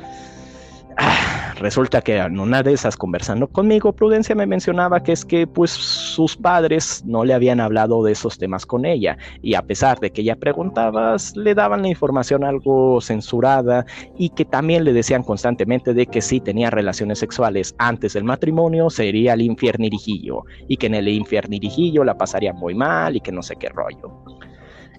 Ah, 1.00 1.54
resulta 1.60 2.02
que 2.02 2.16
en 2.16 2.40
una 2.40 2.64
de 2.64 2.72
esas 2.72 2.96
conversando 2.96 3.46
conmigo, 3.46 3.92
Prudencia 3.92 4.34
me 4.34 4.46
mencionaba 4.46 5.00
que 5.00 5.12
es 5.12 5.24
que 5.24 5.46
pues 5.46 5.70
sus 5.70 6.36
padres 6.36 7.04
no 7.06 7.24
le 7.24 7.34
habían 7.34 7.60
hablado 7.60 8.02
de 8.02 8.10
esos 8.10 8.36
temas 8.36 8.66
con 8.66 8.84
ella. 8.84 9.16
Y 9.40 9.54
a 9.54 9.62
pesar 9.62 10.00
de 10.00 10.10
que 10.10 10.22
ella 10.22 10.34
preguntaba, 10.34 11.14
le 11.36 11.54
daban 11.54 11.82
la 11.82 11.88
información 11.88 12.42
algo 12.42 13.00
censurada 13.00 13.86
y 14.16 14.30
que 14.30 14.44
también 14.44 14.82
le 14.82 14.92
decían 14.92 15.22
constantemente 15.22 15.94
de 15.94 16.06
que 16.06 16.20
si 16.20 16.40
tenía 16.40 16.68
relaciones 16.68 17.20
sexuales 17.20 17.76
antes 17.78 18.14
del 18.14 18.24
matrimonio 18.24 18.90
sería 18.90 19.34
el 19.34 19.42
infiernirijillo 19.42 20.42
y 20.66 20.78
que 20.78 20.88
en 20.88 20.96
el 20.96 21.06
infiernirijillo 21.06 22.02
la 22.02 22.18
pasaría 22.18 22.52
muy 22.52 22.74
mal 22.74 23.14
y 23.14 23.20
que 23.20 23.30
no 23.30 23.42
sé 23.42 23.54
qué 23.54 23.68
rollo. 23.68 24.24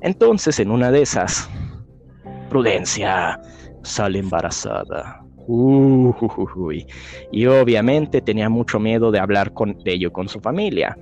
Entonces 0.01 0.59
en 0.61 0.71
una 0.71 0.91
de 0.91 1.01
esas, 1.01 1.49
Prudencia 2.49 3.37
sale 3.83 4.19
embarazada 4.19 5.18
y 7.31 7.45
obviamente 7.47 8.21
tenía 8.21 8.49
mucho 8.49 8.79
miedo 8.79 9.11
de 9.11 9.19
hablar 9.19 9.53
con, 9.53 9.77
de 9.83 9.93
ello 9.93 10.13
con 10.13 10.29
su 10.29 10.39
familia. 10.39 10.97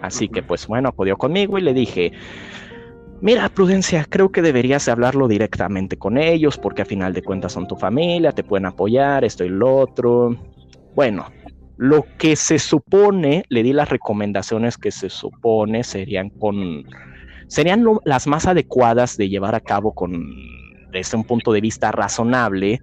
Así 0.00 0.28
que 0.28 0.42
pues 0.42 0.66
bueno, 0.66 0.88
acudió 0.88 1.16
conmigo 1.16 1.58
y 1.58 1.62
le 1.62 1.74
dije, 1.74 2.12
mira 3.20 3.48
Prudencia, 3.50 4.06
creo 4.08 4.30
que 4.30 4.40
deberías 4.40 4.88
hablarlo 4.88 5.28
directamente 5.28 5.98
con 5.98 6.16
ellos 6.16 6.56
porque 6.58 6.82
a 6.82 6.86
final 6.86 7.12
de 7.12 7.22
cuentas 7.22 7.52
son 7.52 7.66
tu 7.66 7.76
familia, 7.76 8.32
te 8.32 8.44
pueden 8.44 8.66
apoyar, 8.66 9.24
esto 9.24 9.44
y 9.44 9.50
lo 9.50 9.76
otro. 9.76 10.36
Bueno, 10.94 11.26
lo 11.76 12.06
que 12.16 12.36
se 12.36 12.58
supone, 12.58 13.44
le 13.50 13.62
di 13.62 13.74
las 13.74 13.90
recomendaciones 13.90 14.78
que 14.78 14.90
se 14.90 15.10
supone 15.10 15.84
serían 15.84 16.30
con, 16.30 16.84
serían 17.48 17.84
las 18.04 18.26
más 18.26 18.46
adecuadas 18.46 19.18
de 19.18 19.28
llevar 19.28 19.54
a 19.54 19.60
cabo 19.60 19.92
con, 19.92 20.34
desde 20.92 21.18
un 21.18 21.24
punto 21.24 21.52
de 21.52 21.60
vista 21.60 21.92
razonable 21.92 22.80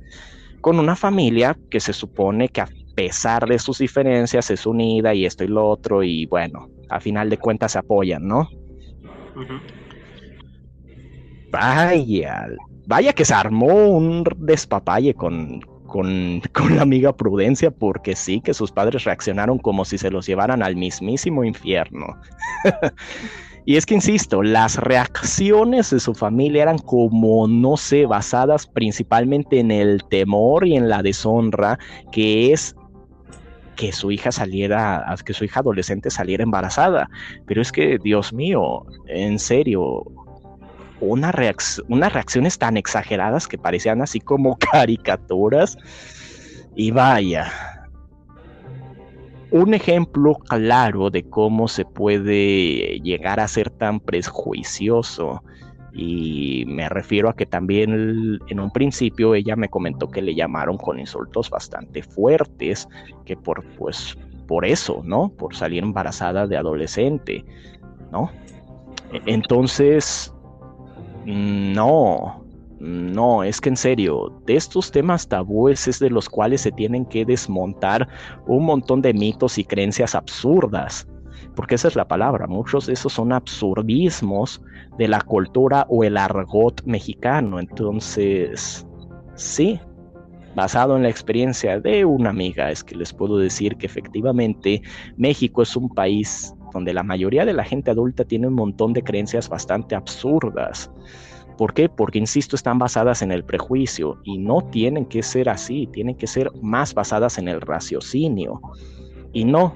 con 0.63 0.79
una 0.79 0.95
familia 0.95 1.57
que 1.69 1.81
se 1.81 1.91
supone 1.91 2.47
que 2.47 2.61
a 2.61 2.69
pesar 2.95 3.45
de 3.45 3.59
sus 3.59 3.79
diferencias 3.79 4.49
es 4.49 4.65
unida 4.65 5.13
y 5.13 5.25
esto 5.25 5.43
y 5.43 5.49
lo 5.49 5.67
otro 5.67 6.03
y 6.03 6.25
bueno, 6.25 6.69
a 6.89 7.01
final 7.01 7.29
de 7.29 7.37
cuentas 7.37 7.73
se 7.73 7.79
apoyan, 7.79 8.25
¿no? 8.25 8.47
Vaya, 11.51 12.47
vaya 12.87 13.11
que 13.11 13.25
se 13.25 13.33
armó 13.33 13.89
un 13.89 14.23
despapalle 14.37 15.13
con, 15.13 15.59
con, 15.85 16.41
con, 16.53 16.77
la 16.77 16.83
amiga 16.83 17.13
Prudencia, 17.13 17.69
porque 17.69 18.15
sí 18.15 18.39
que 18.39 18.53
sus 18.53 18.71
padres 18.71 19.03
reaccionaron 19.03 19.59
como 19.59 19.83
si 19.83 19.97
se 19.97 20.11
los 20.11 20.25
llevaran 20.25 20.63
al 20.63 20.77
mismísimo 20.77 21.43
infierno. 21.43 22.07
Y 23.65 23.77
es 23.77 23.85
que, 23.85 23.95
insisto, 23.95 24.43
las 24.43 24.77
reacciones 24.77 25.89
de 25.89 25.99
su 25.99 26.13
familia 26.13 26.63
eran 26.63 26.79
como, 26.79 27.47
no 27.47 27.77
sé, 27.77 28.05
basadas 28.05 28.67
principalmente 28.67 29.59
en 29.59 29.71
el 29.71 30.03
temor 30.09 30.67
y 30.67 30.75
en 30.75 30.89
la 30.89 31.01
deshonra, 31.01 31.79
que 32.11 32.51
es 32.51 32.75
que 33.75 33.91
su 33.91 34.11
hija 34.11 34.31
saliera, 34.31 35.15
que 35.25 35.33
su 35.33 35.45
hija 35.45 35.61
adolescente 35.61 36.09
saliera 36.09 36.43
embarazada. 36.43 37.09
Pero 37.45 37.61
es 37.61 37.71
que, 37.71 37.97
Dios 38.03 38.33
mío, 38.33 38.85
en 39.07 39.39
serio, 39.39 40.03
una 40.99 41.33
unas 41.87 42.13
reacciones 42.13 42.57
tan 42.57 42.77
exageradas 42.77 43.47
que 43.47 43.57
parecían 43.57 44.01
así 44.01 44.19
como 44.19 44.57
caricaturas. 44.71 45.77
Y 46.75 46.91
vaya, 46.91 47.51
un 49.53 49.75
ejemplo 49.75 50.33
claro 50.33 51.11
de 51.11 51.29
cómo 51.29 51.67
se 51.67 51.85
puede 51.85 52.99
llegar 53.01 53.39
a 53.39 53.47
ser 53.47 53.69
tan 53.69 53.99
prejuicioso. 53.99 55.43
Y 55.93 56.63
me 56.65 56.89
refiero 56.89 57.29
a 57.29 57.35
que 57.35 57.45
también 57.45 58.39
en 58.47 58.59
un 58.59 58.71
principio 58.71 59.35
ella 59.35 59.55
me 59.55 59.69
comentó 59.69 60.09
que 60.09 60.23
le 60.23 60.33
llamaron 60.33 60.77
con 60.77 60.99
insultos 60.99 61.51
bastante 61.51 62.01
fuertes, 62.01 62.89
que 63.25 63.37
por 63.37 63.63
pues 63.77 64.17
por 64.47 64.65
eso, 64.65 65.01
¿no? 65.03 65.29
Por 65.29 65.55
salir 65.55 65.83
embarazada 65.83 66.47
de 66.47 66.57
adolescente, 66.57 67.45
¿no? 68.11 68.31
E-, 69.13 69.21
entonces, 69.27 70.33
no, 71.25 72.42
no, 72.83 73.45
es 73.45 73.61
que 73.61 73.69
en 73.69 73.77
serio, 73.77 74.41
de 74.45 74.57
estos 74.57 74.91
temas 74.91 75.29
tabúes 75.29 75.87
es 75.87 75.99
de 75.99 76.09
los 76.09 76.27
cuales 76.27 76.59
se 76.59 76.71
tienen 76.73 77.05
que 77.05 77.23
desmontar 77.23 78.09
un 78.45 78.65
montón 78.65 79.01
de 79.01 79.13
mitos 79.13 79.57
y 79.57 79.63
creencias 79.63 80.15
absurdas. 80.15 81.07
Porque 81.55 81.75
esa 81.75 81.87
es 81.87 81.95
la 81.95 82.09
palabra, 82.09 82.45
muchos 82.45 82.87
de 82.87 82.93
esos 82.93 83.13
son 83.13 83.31
absurdismos 83.31 84.61
de 84.97 85.07
la 85.07 85.21
cultura 85.21 85.85
o 85.87 86.03
el 86.03 86.17
argot 86.17 86.83
mexicano. 86.83 87.57
Entonces, 87.57 88.85
sí, 89.35 89.79
basado 90.53 90.97
en 90.97 91.03
la 91.03 91.09
experiencia 91.09 91.79
de 91.79 92.03
una 92.03 92.31
amiga, 92.31 92.69
es 92.69 92.83
que 92.83 92.97
les 92.97 93.13
puedo 93.13 93.37
decir 93.37 93.77
que 93.77 93.85
efectivamente 93.85 94.81
México 95.15 95.61
es 95.61 95.77
un 95.77 95.87
país 95.87 96.53
donde 96.73 96.93
la 96.93 97.03
mayoría 97.03 97.45
de 97.45 97.53
la 97.53 97.63
gente 97.63 97.91
adulta 97.91 98.25
tiene 98.25 98.47
un 98.47 98.55
montón 98.55 98.91
de 98.91 99.03
creencias 99.03 99.47
bastante 99.47 99.95
absurdas 99.95 100.91
¿Por 101.57 101.73
qué? 101.73 101.89
Porque, 101.89 102.19
insisto, 102.19 102.55
están 102.55 102.79
basadas 102.79 103.21
en 103.21 103.31
el 103.31 103.43
prejuicio 103.43 104.19
y 104.23 104.37
no 104.37 104.61
tienen 104.61 105.05
que 105.05 105.23
ser 105.23 105.49
así, 105.49 105.87
tienen 105.87 106.15
que 106.15 106.27
ser 106.27 106.49
más 106.61 106.93
basadas 106.93 107.37
en 107.37 107.47
el 107.47 107.61
raciocinio. 107.61 108.61
Y 109.33 109.45
no, 109.45 109.75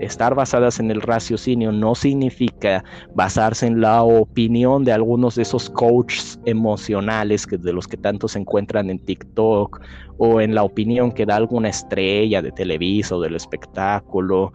estar 0.00 0.34
basadas 0.34 0.80
en 0.80 0.90
el 0.90 1.00
raciocinio 1.00 1.72
no 1.72 1.94
significa 1.94 2.84
basarse 3.14 3.66
en 3.66 3.80
la 3.80 4.02
opinión 4.02 4.84
de 4.84 4.92
algunos 4.92 5.34
de 5.34 5.42
esos 5.42 5.70
coaches 5.70 6.38
emocionales 6.44 7.46
que 7.46 7.56
de 7.56 7.72
los 7.72 7.86
que 7.86 7.96
tanto 7.96 8.28
se 8.28 8.38
encuentran 8.38 8.90
en 8.90 8.98
TikTok 8.98 9.80
o 10.18 10.40
en 10.40 10.54
la 10.54 10.62
opinión 10.62 11.12
que 11.12 11.26
da 11.26 11.36
alguna 11.36 11.68
estrella 11.68 12.42
de 12.42 12.52
Televisa 12.52 13.16
o 13.16 13.20
del 13.20 13.36
espectáculo 13.36 14.52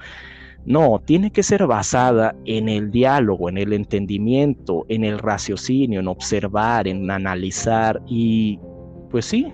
no, 0.65 1.01
tiene 1.03 1.31
que 1.31 1.43
ser 1.43 1.67
basada 1.67 2.35
en 2.45 2.69
el 2.69 2.89
diálogo, 2.89 3.49
en 3.49 3.57
el 3.57 3.73
entendimiento, 3.73 4.85
en 4.87 5.03
el 5.03 5.19
raciocinio, 5.19 5.99
en 5.99 6.07
observar, 6.07 6.87
en 6.87 7.09
analizar 7.11 8.01
y, 8.07 8.59
pues 9.11 9.25
sí, 9.25 9.51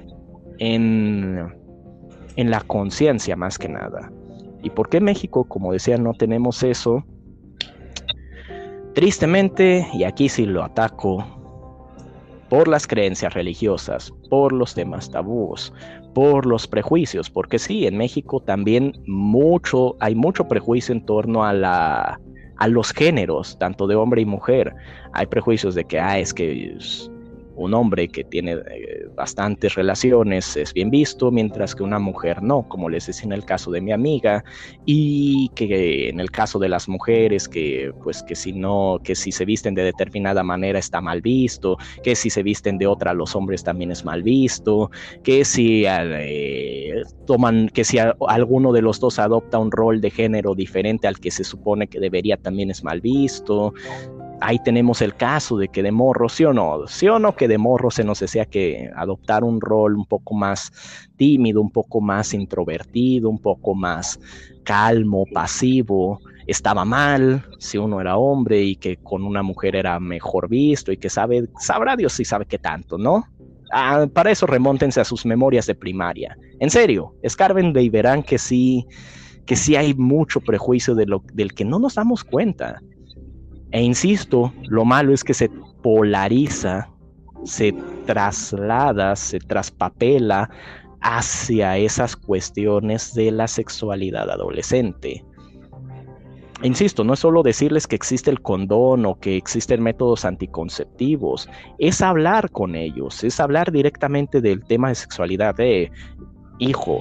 en, 0.60 1.51
en 2.36 2.51
la 2.51 2.62
conciencia 2.62 3.36
más 3.36 3.57
que 3.57 3.70
nada. 3.70 4.12
¿Y 4.62 4.70
por 4.70 4.89
qué 4.89 5.01
México, 5.01 5.45
como 5.45 5.74
decía, 5.74 5.97
no 5.97 6.14
tenemos 6.14 6.62
eso? 6.64 7.03
Tristemente, 8.93 9.88
y 9.93 10.03
aquí 10.03 10.30
sí 10.30 10.45
lo 10.45 10.64
ataco, 10.64 11.26
por 12.49 12.68
las 12.68 12.88
creencias 12.88 13.34
religiosas, 13.34 14.12
por 14.30 14.51
los 14.51 14.74
temas 14.74 15.10
tabús, 15.10 15.72
por 16.14 16.45
los 16.45 16.68
prejuicios, 16.68 17.30
porque 17.30 17.60
sí, 17.60 17.86
en 17.86 17.97
México 17.97 18.41
también 18.41 19.01
mucho, 19.05 19.95
hay 19.99 20.16
mucho 20.16 20.47
prejuicio 20.47 20.93
en 20.93 21.05
torno 21.05 21.43
a 21.45 21.53
la 21.53 22.20
a 22.60 22.68
los 22.68 22.91
géneros, 22.91 23.57
tanto 23.57 23.88
de 23.88 23.95
hombre 23.95 24.22
y 24.22 24.26
mujer. 24.26 24.76
Hay 25.14 25.26
prejuicios 25.28 25.76
de 25.76 25.86
que, 25.86 25.97
ah, 25.97 26.20
es 26.20 26.34
que 26.34 26.78
un 27.60 27.74
hombre 27.74 28.07
que 28.07 28.24
tiene 28.24 28.53
eh, 28.53 29.07
bastantes 29.16 29.76
relaciones 29.76 30.55
es 30.55 30.74
bien 30.74 30.89
visto, 30.89 31.30
mientras 31.30 31.76
que 31.76 31.84
una 31.84 31.99
mujer 31.99 32.41
no, 32.41 32.68
como 32.68 32.89
les 32.89 33.07
decía 33.07 33.26
en 33.26 33.34
el 33.34 33.45
caso 33.45 33.70
de 33.70 33.82
mi 33.82 33.91
amiga, 33.91 34.43
y 34.86 35.49
que 35.55 36.10
en 36.10 36.20
el 36.20 36.32
caso 36.32 36.57
de 36.57 36.70
las 36.70 36.88
mujeres, 36.88 37.47
que 37.49 37.91
pues 38.01 38.24
que 38.24 38.36
si 38.36 38.53
no, 38.53 38.99
que 39.03 39.14
si 39.14 39.32
se 39.32 39.45
visten 39.45 39.76
de 39.76 39.84
determinada 39.84 40.41
manera 40.41 40.80
está 40.80 41.01
mal 41.01 41.22
visto, 41.22 41.78
que 42.01 42.16
si 42.16 42.30
se 42.30 42.43
visten 42.43 42.78
de 42.78 42.88
otra 42.88 43.14
los 43.14 43.36
hombres 43.36 43.64
también 43.64 43.91
es 43.91 44.05
mal 44.05 44.24
visto, 44.24 44.89
que 45.24 45.43
si 45.43 45.84
eh, 45.86 47.03
toman, 47.28 47.70
que 47.70 47.84
si 47.84 47.97
alguno 47.99 48.72
de 48.72 48.82
los 48.82 48.99
dos 48.99 49.20
adopta 49.20 49.60
un 49.60 49.72
rol 49.72 49.99
de 49.99 50.12
género 50.12 50.55
diferente 50.55 51.07
al 51.07 51.20
que 51.20 51.32
se 51.32 51.43
supone 51.43 51.88
que 51.88 51.99
debería 51.99 52.38
también 52.38 52.72
es 52.72 52.84
mal 52.84 53.01
visto 53.01 53.74
ahí 54.41 54.59
tenemos 54.59 55.01
el 55.01 55.15
caso 55.15 55.57
de 55.57 55.67
que 55.67 55.83
de 55.83 55.91
morro, 55.91 56.29
sí 56.29 56.45
o 56.45 56.53
no, 56.53 56.87
sí 56.87 57.07
o 57.07 57.19
no 57.19 57.35
que 57.35 57.47
de 57.47 57.57
morro 57.57 57.91
se 57.91 58.03
nos 58.03 58.19
decía 58.19 58.45
que 58.45 58.89
adoptar 58.95 59.43
un 59.43 59.61
rol 59.61 59.95
un 59.95 60.05
poco 60.05 60.33
más 60.33 60.71
tímido, 61.17 61.61
un 61.61 61.71
poco 61.71 62.01
más 62.01 62.33
introvertido, 62.33 63.29
un 63.29 63.39
poco 63.39 63.75
más 63.75 64.19
calmo, 64.63 65.25
pasivo, 65.33 66.19
estaba 66.47 66.85
mal 66.85 67.45
si 67.59 67.77
uno 67.77 68.01
era 68.01 68.17
hombre 68.17 68.61
y 68.61 68.75
que 68.75 68.97
con 68.97 69.23
una 69.23 69.43
mujer 69.43 69.75
era 69.75 69.99
mejor 69.99 70.49
visto 70.49 70.91
y 70.91 70.97
que 70.97 71.09
sabe, 71.09 71.47
sabrá 71.59 71.95
Dios 71.95 72.13
si 72.13 72.25
sabe 72.25 72.45
qué 72.45 72.57
tanto, 72.57 72.97
¿no? 72.97 73.25
Ah, 73.71 74.07
para 74.11 74.31
eso 74.31 74.47
remóntense 74.47 74.99
a 74.99 75.05
sus 75.05 75.25
memorias 75.25 75.67
de 75.67 75.75
primaria. 75.75 76.35
En 76.59 76.69
serio, 76.69 77.13
escarben 77.21 77.71
verán 77.73 78.23
que 78.23 78.39
sí, 78.39 78.85
que 79.45 79.55
sí 79.55 79.75
hay 79.75 79.93
mucho 79.93 80.41
prejuicio 80.41 80.95
del 80.95 81.53
que 81.53 81.65
no 81.65 81.77
nos 81.77 81.95
damos 81.95 82.23
cuenta. 82.23 82.81
E 83.72 83.82
insisto, 83.82 84.51
lo 84.67 84.86
malo 84.86 85.13
es 85.13 85.24
que 85.24 85.34
se 85.34 85.49
polariza, 85.84 86.89
se 87.43 87.74
traslada, 88.05 89.15
se 89.15 89.39
traspapela 89.39 90.49
hacia 91.01 91.78
esas 91.78 92.15
cuestiones 92.15 93.13
de 93.13 93.32
la 93.32 93.47
sexualidad 93.47 94.30
adolescente. 94.30 95.24
Insisto, 96.61 97.05
no 97.05 97.13
es 97.13 97.20
solo 97.20 97.41
decirles 97.41 97.88
que 97.88 97.95
existe 97.95 98.30
el 98.30 98.41
condón 98.41 99.05
o 99.05 99.17
que 99.17 99.38
existen 99.38 99.82
métodos 99.82 100.26
anticonceptivos, 100.26 101.47
es 101.78 102.01
hablar 102.01 102.51
con 102.51 102.76
ellos, 102.76 103.24
es 103.24 103.39
hablar 103.39 103.72
directamente 103.72 104.41
del 104.41 104.65
tema 104.65 104.89
de 104.89 104.95
sexualidad 104.95 105.55
de, 105.55 105.89
hijo, 106.57 106.99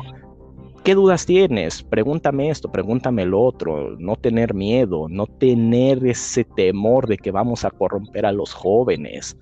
¿qué 0.89 0.95
dudas 0.95 1.26
tienes? 1.26 1.82
Pregúntame 1.82 2.49
esto, 2.49 2.72
pregúntame 2.72 3.26
lo 3.26 3.43
otro, 3.43 3.99
no 3.99 4.16
tener 4.16 4.55
miedo, 4.55 5.07
no 5.11 5.26
tener 5.26 6.07
ese 6.07 6.45
temor 6.45 7.07
de 7.07 7.18
que 7.18 7.30
vamos 7.30 7.66
a 7.66 7.70
corromper 7.70 8.24
a 8.24 8.32
los 8.32 8.55
jóvenes, 8.55 9.36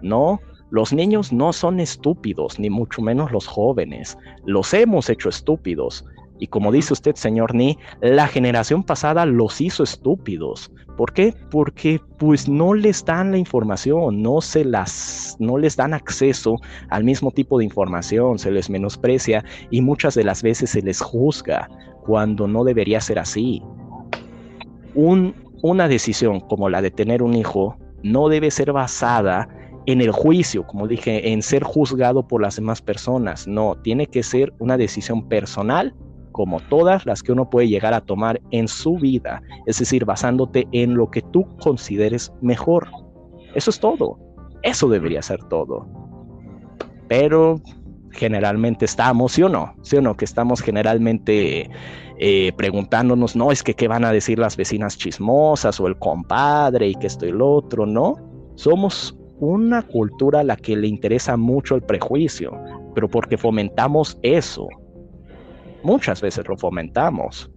¿no? 0.00 0.40
Los 0.70 0.94
niños 0.94 1.34
no 1.34 1.52
son 1.52 1.80
estúpidos, 1.80 2.58
ni 2.58 2.70
mucho 2.70 3.02
menos 3.02 3.30
los 3.30 3.46
jóvenes, 3.46 4.16
los 4.46 4.72
hemos 4.72 5.10
hecho 5.10 5.28
estúpidos 5.28 6.02
y 6.38 6.48
como 6.48 6.72
dice 6.72 6.92
usted, 6.92 7.14
señor 7.14 7.54
Ni, 7.54 7.78
la 8.00 8.26
generación 8.28 8.82
pasada 8.82 9.26
los 9.26 9.60
hizo 9.60 9.82
estúpidos. 9.82 10.70
¿Por 10.96 11.12
qué? 11.12 11.34
Porque 11.50 12.00
pues 12.18 12.48
no 12.48 12.74
les 12.74 13.04
dan 13.04 13.30
la 13.30 13.38
información, 13.38 14.22
no 14.22 14.40
se 14.40 14.64
las 14.64 15.36
no 15.38 15.58
les 15.58 15.76
dan 15.76 15.92
acceso 15.92 16.56
al 16.88 17.04
mismo 17.04 17.30
tipo 17.30 17.58
de 17.58 17.64
información, 17.64 18.38
se 18.38 18.50
les 18.50 18.70
menosprecia 18.70 19.44
y 19.70 19.82
muchas 19.82 20.14
de 20.14 20.24
las 20.24 20.42
veces 20.42 20.70
se 20.70 20.82
les 20.82 21.00
juzga 21.00 21.68
cuando 22.06 22.48
no 22.48 22.64
debería 22.64 23.00
ser 23.00 23.18
así. 23.18 23.62
Un, 24.94 25.34
una 25.62 25.88
decisión 25.88 26.40
como 26.40 26.70
la 26.70 26.80
de 26.80 26.90
tener 26.90 27.22
un 27.22 27.34
hijo 27.34 27.76
no 28.02 28.28
debe 28.28 28.50
ser 28.50 28.72
basada 28.72 29.48
en 29.86 30.00
el 30.00 30.10
juicio, 30.10 30.66
como 30.66 30.88
dije, 30.88 31.32
en 31.32 31.42
ser 31.42 31.62
juzgado 31.62 32.26
por 32.26 32.42
las 32.42 32.56
demás 32.56 32.82
personas. 32.82 33.46
No, 33.46 33.76
tiene 33.82 34.06
que 34.06 34.22
ser 34.22 34.52
una 34.58 34.76
decisión 34.76 35.28
personal 35.28 35.94
como 36.36 36.60
todas 36.60 37.06
las 37.06 37.22
que 37.22 37.32
uno 37.32 37.48
puede 37.48 37.66
llegar 37.66 37.94
a 37.94 38.02
tomar 38.02 38.42
en 38.50 38.68
su 38.68 38.96
vida, 38.96 39.40
es 39.64 39.78
decir, 39.78 40.04
basándote 40.04 40.68
en 40.72 40.94
lo 40.94 41.10
que 41.10 41.22
tú 41.22 41.46
consideres 41.62 42.30
mejor. 42.42 42.90
Eso 43.54 43.70
es 43.70 43.80
todo. 43.80 44.18
Eso 44.62 44.86
debería 44.90 45.22
ser 45.22 45.42
todo. 45.44 45.88
Pero 47.08 47.58
generalmente 48.12 48.84
estamos, 48.84 49.32
¿sí 49.32 49.44
o 49.44 49.48
no? 49.48 49.74
¿Sí 49.80 49.96
o 49.96 50.02
no? 50.02 50.14
Que 50.14 50.26
estamos 50.26 50.60
generalmente 50.60 51.70
eh, 52.18 52.52
preguntándonos, 52.54 53.34
no, 53.34 53.50
es 53.50 53.62
que 53.62 53.72
qué 53.72 53.88
van 53.88 54.04
a 54.04 54.12
decir 54.12 54.38
las 54.38 54.58
vecinas 54.58 54.98
chismosas 54.98 55.80
o 55.80 55.86
el 55.86 55.96
compadre 55.96 56.88
y 56.88 56.94
que 56.96 57.06
esto 57.06 57.24
y 57.24 57.32
lo 57.32 57.50
otro, 57.50 57.86
¿no? 57.86 58.16
Somos 58.56 59.18
una 59.38 59.80
cultura 59.80 60.40
a 60.40 60.44
la 60.44 60.56
que 60.56 60.76
le 60.76 60.86
interesa 60.86 61.38
mucho 61.38 61.76
el 61.76 61.82
prejuicio, 61.82 62.52
pero 62.94 63.08
porque 63.08 63.38
fomentamos 63.38 64.18
eso, 64.20 64.68
muchas 65.86 66.20
veces 66.20 66.46
lo 66.48 66.56
fomentamos. 66.56 67.50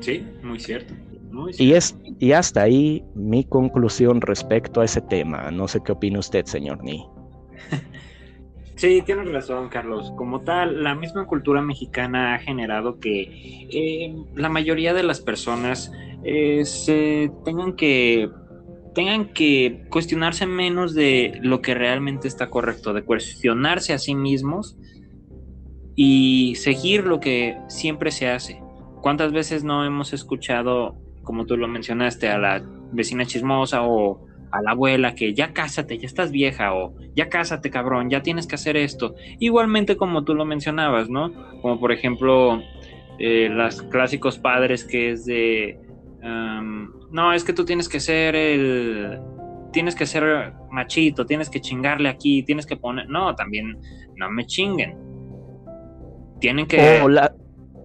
Sí, 0.00 0.26
muy 0.42 0.58
cierto. 0.58 0.94
Y, 1.58 1.74
es, 1.74 1.98
y 2.18 2.32
hasta 2.32 2.62
ahí 2.62 3.04
mi 3.14 3.44
conclusión 3.44 4.22
respecto 4.22 4.80
a 4.80 4.86
ese 4.86 5.02
tema. 5.02 5.50
No 5.50 5.68
sé 5.68 5.80
qué 5.84 5.92
opina 5.92 6.18
usted, 6.18 6.46
señor 6.46 6.82
Ni. 6.82 7.06
Sí, 8.76 9.02
tienes 9.06 9.32
razón, 9.32 9.70
Carlos. 9.70 10.12
Como 10.18 10.42
tal, 10.42 10.82
la 10.82 10.94
misma 10.94 11.24
cultura 11.24 11.62
mexicana 11.62 12.34
ha 12.34 12.38
generado 12.38 13.00
que 13.00 13.22
eh, 13.22 14.14
la 14.34 14.50
mayoría 14.50 14.92
de 14.92 15.02
las 15.02 15.22
personas 15.22 15.90
eh, 16.24 16.62
se 16.66 17.30
tengan 17.46 17.74
que 17.74 18.28
tengan 18.94 19.32
que 19.32 19.86
cuestionarse 19.88 20.46
menos 20.46 20.94
de 20.94 21.38
lo 21.40 21.62
que 21.62 21.74
realmente 21.74 22.28
está 22.28 22.50
correcto, 22.50 22.92
de 22.92 23.02
cuestionarse 23.02 23.94
a 23.94 23.98
sí 23.98 24.14
mismos 24.14 24.76
y 25.96 26.54
seguir 26.56 27.06
lo 27.06 27.18
que 27.18 27.58
siempre 27.68 28.10
se 28.10 28.28
hace. 28.28 28.60
¿Cuántas 29.00 29.32
veces 29.32 29.64
no 29.64 29.84
hemos 29.84 30.12
escuchado, 30.12 30.94
como 31.24 31.46
tú 31.46 31.56
lo 31.56 31.66
mencionaste, 31.66 32.28
a 32.28 32.38
la 32.38 32.62
vecina 32.92 33.24
chismosa 33.24 33.82
o 33.82 34.26
a 34.52 34.62
la 34.62 34.72
abuela 34.72 35.14
que 35.14 35.34
ya 35.34 35.52
cásate, 35.52 35.98
ya 35.98 36.06
estás 36.06 36.30
vieja 36.30 36.74
o 36.74 36.94
ya 37.14 37.28
cásate 37.28 37.70
cabrón, 37.70 38.10
ya 38.10 38.22
tienes 38.22 38.46
que 38.46 38.56
hacer 38.56 38.76
esto? 38.76 39.14
Igualmente 39.38 39.96
como 39.96 40.22
tú 40.22 40.34
lo 40.34 40.44
mencionabas, 40.44 41.08
¿no? 41.08 41.32
Como 41.62 41.80
por 41.80 41.92
ejemplo 41.92 42.60
eh, 43.18 43.48
los 43.50 43.82
clásicos 43.82 44.38
padres 44.38 44.84
que 44.84 45.10
es 45.12 45.24
de, 45.24 45.80
no, 46.22 47.32
es 47.32 47.44
que 47.44 47.52
tú 47.52 47.64
tienes 47.64 47.88
que 47.88 48.00
ser 48.00 48.36
el, 48.36 49.18
tienes 49.72 49.94
que 49.94 50.04
ser 50.04 50.52
machito, 50.70 51.24
tienes 51.24 51.48
que 51.48 51.60
chingarle 51.60 52.08
aquí, 52.08 52.42
tienes 52.42 52.66
que 52.66 52.76
poner, 52.76 53.08
no, 53.08 53.34
también 53.34 53.78
no 54.16 54.30
me 54.30 54.44
chinguen 54.46 55.05
tienen 56.40 56.66
que... 56.66 57.00
O 57.02 57.08
la, 57.08 57.34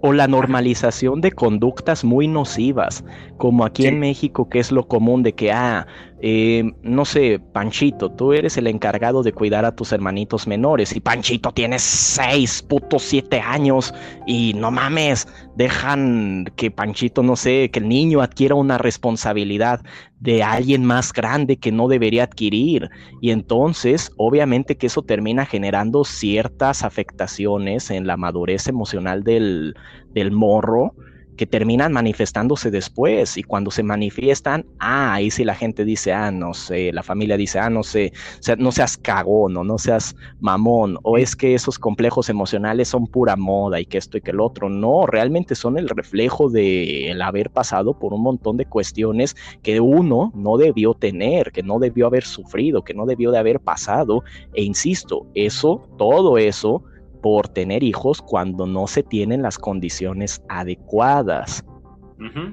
o 0.02 0.14
la 0.14 0.28
normalización 0.28 1.22
de 1.22 1.32
conductas 1.32 2.04
muy 2.04 2.28
nocivas, 2.28 3.04
como 3.38 3.66
aquí 3.66 3.86
en 3.86 4.00
México, 4.00 4.50
que 4.50 4.60
es 4.60 4.72
lo 4.72 4.88
común 4.88 5.22
de 5.24 5.34
que, 5.34 5.52
ah, 5.52 5.86
eh, 6.24 6.72
no 6.84 7.04
sé, 7.04 7.40
Panchito, 7.40 8.12
tú 8.12 8.34
eres 8.34 8.56
el 8.56 8.68
encargado 8.68 9.24
de 9.24 9.34
cuidar 9.34 9.66
a 9.66 9.76
tus 9.76 9.92
hermanitos 9.92 10.46
menores. 10.46 10.96
Y 10.96 11.00
Panchito 11.00 11.52
tiene 11.52 11.80
seis 11.80 12.62
putos 12.62 13.02
siete 13.02 13.40
años. 13.42 13.92
Y 14.28 14.54
no 14.54 14.70
mames, 14.70 15.28
dejan 15.56 16.46
que 16.56 16.70
Panchito, 16.70 17.24
no 17.24 17.36
sé, 17.36 17.72
que 17.72 17.80
el 17.80 17.90
niño 17.90 18.22
adquiera 18.22 18.54
una 18.54 18.78
responsabilidad 18.78 19.82
de 20.20 20.44
alguien 20.44 20.86
más 20.86 21.12
grande 21.12 21.58
que 21.58 21.72
no 21.72 21.88
debería 21.88 22.26
adquirir. 22.26 22.90
Y 23.20 23.32
entonces, 23.32 24.12
obviamente 24.18 24.78
que 24.78 24.88
eso 24.88 25.02
termina 25.02 25.48
generando 25.48 26.04
ciertas 26.04 26.84
afectaciones 26.84 27.90
en 27.90 28.06
la 28.06 28.16
madurez 28.16 28.68
emocional 28.68 29.24
del, 29.24 29.76
del 30.14 30.32
morro 30.32 30.94
que 31.38 31.46
terminan 31.46 31.92
manifestándose 31.92 32.72
después 32.72 33.38
y 33.38 33.44
cuando 33.44 33.72
se 33.72 33.84
manifiestan, 33.84 34.66
ah, 34.80 35.14
ahí 35.14 35.32
sí 35.32 35.44
la 35.44 35.56
gente 35.56 35.86
dice, 35.86 36.14
ah, 36.14 36.32
no 36.32 36.54
sé, 36.54 36.92
la 36.92 37.04
familia 37.04 37.38
dice, 37.38 37.60
ah, 37.60 37.70
no 37.70 37.84
sé, 37.84 38.14
no 38.58 38.72
seas 38.72 38.98
cagón 38.98 39.58
o 39.58 39.64
no 39.64 39.78
seas 39.78 40.16
mamón, 40.40 40.98
o 41.04 41.18
es 41.18 41.36
que 41.36 41.54
esos 41.54 41.80
complejos 41.80 42.30
emocionales 42.30 42.90
son 42.90 43.08
pura 43.08 43.36
moda 43.36 43.80
y 43.80 43.86
que 43.86 43.98
esto 43.98 44.18
y 44.18 44.22
que 44.22 44.32
el 44.32 44.40
otro, 44.40 44.70
no, 44.70 45.06
realmente 45.08 45.56
son 45.56 45.78
el 45.78 45.90
reflejo 45.90 46.50
de 46.50 47.12
el 47.12 47.22
haber 47.22 47.50
pasado 47.50 47.98
por 47.98 48.14
un 48.14 48.22
montón 48.22 48.58
de 48.58 48.66
cuestiones 48.66 49.36
que 49.62 49.80
uno 49.80 50.32
no 50.36 50.58
debió 50.58 50.94
tener, 50.94 51.52
que 51.52 51.64
no 51.64 51.80
debió 51.80 52.08
haber 52.08 52.24
sufrido, 52.24 52.84
que 52.84 52.94
no 52.94 53.06
debió 53.06 53.32
de 53.32 53.38
haber 53.38 53.60
pasado, 53.60 54.24
e 54.54 54.64
insisto, 54.64 55.26
eso, 55.34 55.88
todo 55.98 56.38
eso, 56.38 56.84
por 57.22 57.48
tener 57.48 57.84
hijos 57.84 58.22
cuando 58.22 58.66
no 58.66 58.88
se 58.88 59.04
tienen 59.04 59.42
las 59.42 59.58
condiciones 59.58 60.42
adecuadas. 60.50 61.64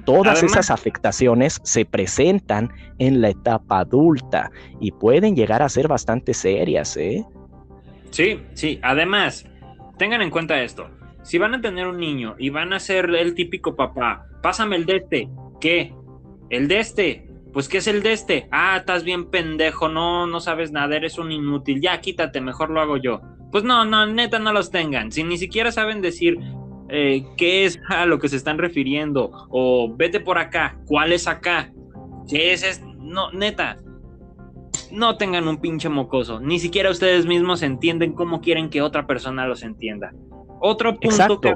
Todas 0.03 0.41
esas 0.41 0.71
afectaciones 0.71 1.59
se 1.63 1.85
presentan 1.85 2.71
en 2.97 3.21
la 3.21 3.29
etapa 3.29 3.79
adulta 3.79 4.49
y 4.79 4.91
pueden 4.91 5.35
llegar 5.35 5.61
a 5.61 5.69
ser 5.69 5.87
bastante 5.87 6.33
serias, 6.33 6.97
¿eh? 6.97 7.23
Sí, 8.09 8.41
sí. 8.53 8.79
Además, 8.81 9.45
tengan 9.97 10.23
en 10.23 10.31
cuenta 10.31 10.61
esto. 10.63 10.89
Si 11.21 11.37
van 11.37 11.53
a 11.53 11.61
tener 11.61 11.85
un 11.85 11.99
niño 11.99 12.35
y 12.39 12.49
van 12.49 12.73
a 12.73 12.79
ser 12.79 13.09
el 13.11 13.35
típico 13.35 13.75
papá, 13.75 14.25
pásame 14.41 14.75
el 14.75 14.85
de 14.85 14.95
este. 14.95 15.29
¿Qué? 15.61 15.93
¿El 16.49 16.67
de 16.67 16.79
este? 16.79 17.27
Pues 17.53 17.67
¿qué 17.67 17.79
es 17.79 17.87
el 17.87 18.01
de 18.01 18.13
este? 18.13 18.47
Ah, 18.51 18.77
estás 18.77 19.03
bien 19.03 19.29
pendejo, 19.29 19.89
no, 19.89 20.25
no 20.27 20.39
sabes 20.39 20.71
nada, 20.71 20.95
eres 20.95 21.17
un 21.17 21.31
inútil. 21.31 21.81
Ya, 21.81 21.99
quítate, 21.99 22.41
mejor 22.41 22.69
lo 22.69 22.81
hago 22.81 22.97
yo. 22.97 23.21
Pues 23.51 23.63
no, 23.63 23.85
no, 23.85 24.05
neta 24.05 24.39
no 24.39 24.53
los 24.53 24.71
tengan. 24.71 25.11
Si 25.11 25.23
ni 25.23 25.37
siquiera 25.37 25.71
saben 25.71 26.01
decir 26.01 26.37
eh, 26.89 27.23
qué 27.37 27.65
es 27.65 27.79
a 27.89 28.05
lo 28.05 28.19
que 28.19 28.29
se 28.29 28.35
están 28.35 28.57
refiriendo 28.57 29.31
o 29.49 29.93
vete 29.95 30.19
por 30.19 30.37
acá, 30.37 30.77
cuál 30.85 31.11
es 31.11 31.27
acá. 31.27 31.71
Si 32.25 32.37
es, 32.39 32.83
no, 32.99 33.31
neta, 33.31 33.77
no 34.91 35.17
tengan 35.17 35.47
un 35.47 35.57
pinche 35.57 35.89
mocoso. 35.89 36.39
Ni 36.39 36.59
siquiera 36.59 36.89
ustedes 36.89 37.25
mismos 37.25 37.61
entienden 37.61 38.13
cómo 38.13 38.41
quieren 38.41 38.69
que 38.69 38.81
otra 38.81 39.05
persona 39.07 39.47
los 39.47 39.63
entienda. 39.63 40.11
Otro 40.61 40.99
punto 40.99 41.39
que 41.39 41.55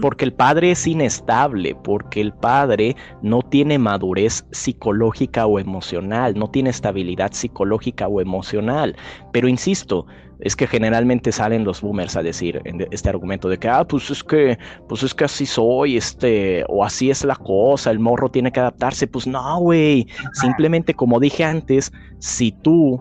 Porque 0.00 0.24
el 0.24 0.32
padre 0.32 0.70
es 0.70 0.86
inestable, 0.86 1.74
porque 1.74 2.20
el 2.20 2.32
padre 2.32 2.96
no 3.22 3.42
tiene 3.42 3.78
madurez 3.78 4.46
psicológica 4.52 5.46
o 5.46 5.58
emocional, 5.58 6.34
no 6.36 6.48
tiene 6.48 6.70
estabilidad 6.70 7.32
psicológica 7.32 8.06
o 8.06 8.20
emocional. 8.20 8.96
Pero 9.32 9.48
insisto, 9.48 10.06
es 10.40 10.56
que 10.56 10.66
generalmente 10.66 11.32
salen 11.32 11.64
los 11.64 11.80
boomers 11.80 12.16
a 12.16 12.22
decir 12.22 12.60
este 12.90 13.08
argumento 13.08 13.48
de 13.48 13.58
que, 13.58 13.68
ah, 13.68 13.84
pues 13.84 14.10
es 14.10 14.22
que, 14.22 14.58
pues 14.88 15.02
es 15.02 15.14
que 15.14 15.24
así 15.24 15.46
soy, 15.46 15.96
este, 15.96 16.64
o 16.68 16.84
así 16.84 17.10
es 17.10 17.24
la 17.24 17.36
cosa, 17.36 17.90
el 17.90 17.98
morro 17.98 18.30
tiene 18.30 18.52
que 18.52 18.60
adaptarse. 18.60 19.06
Pues 19.06 19.26
no, 19.26 19.58
güey. 19.60 20.06
Simplemente, 20.32 20.94
como 20.94 21.20
dije 21.20 21.44
antes, 21.44 21.92
si 22.18 22.52
tú 22.52 23.00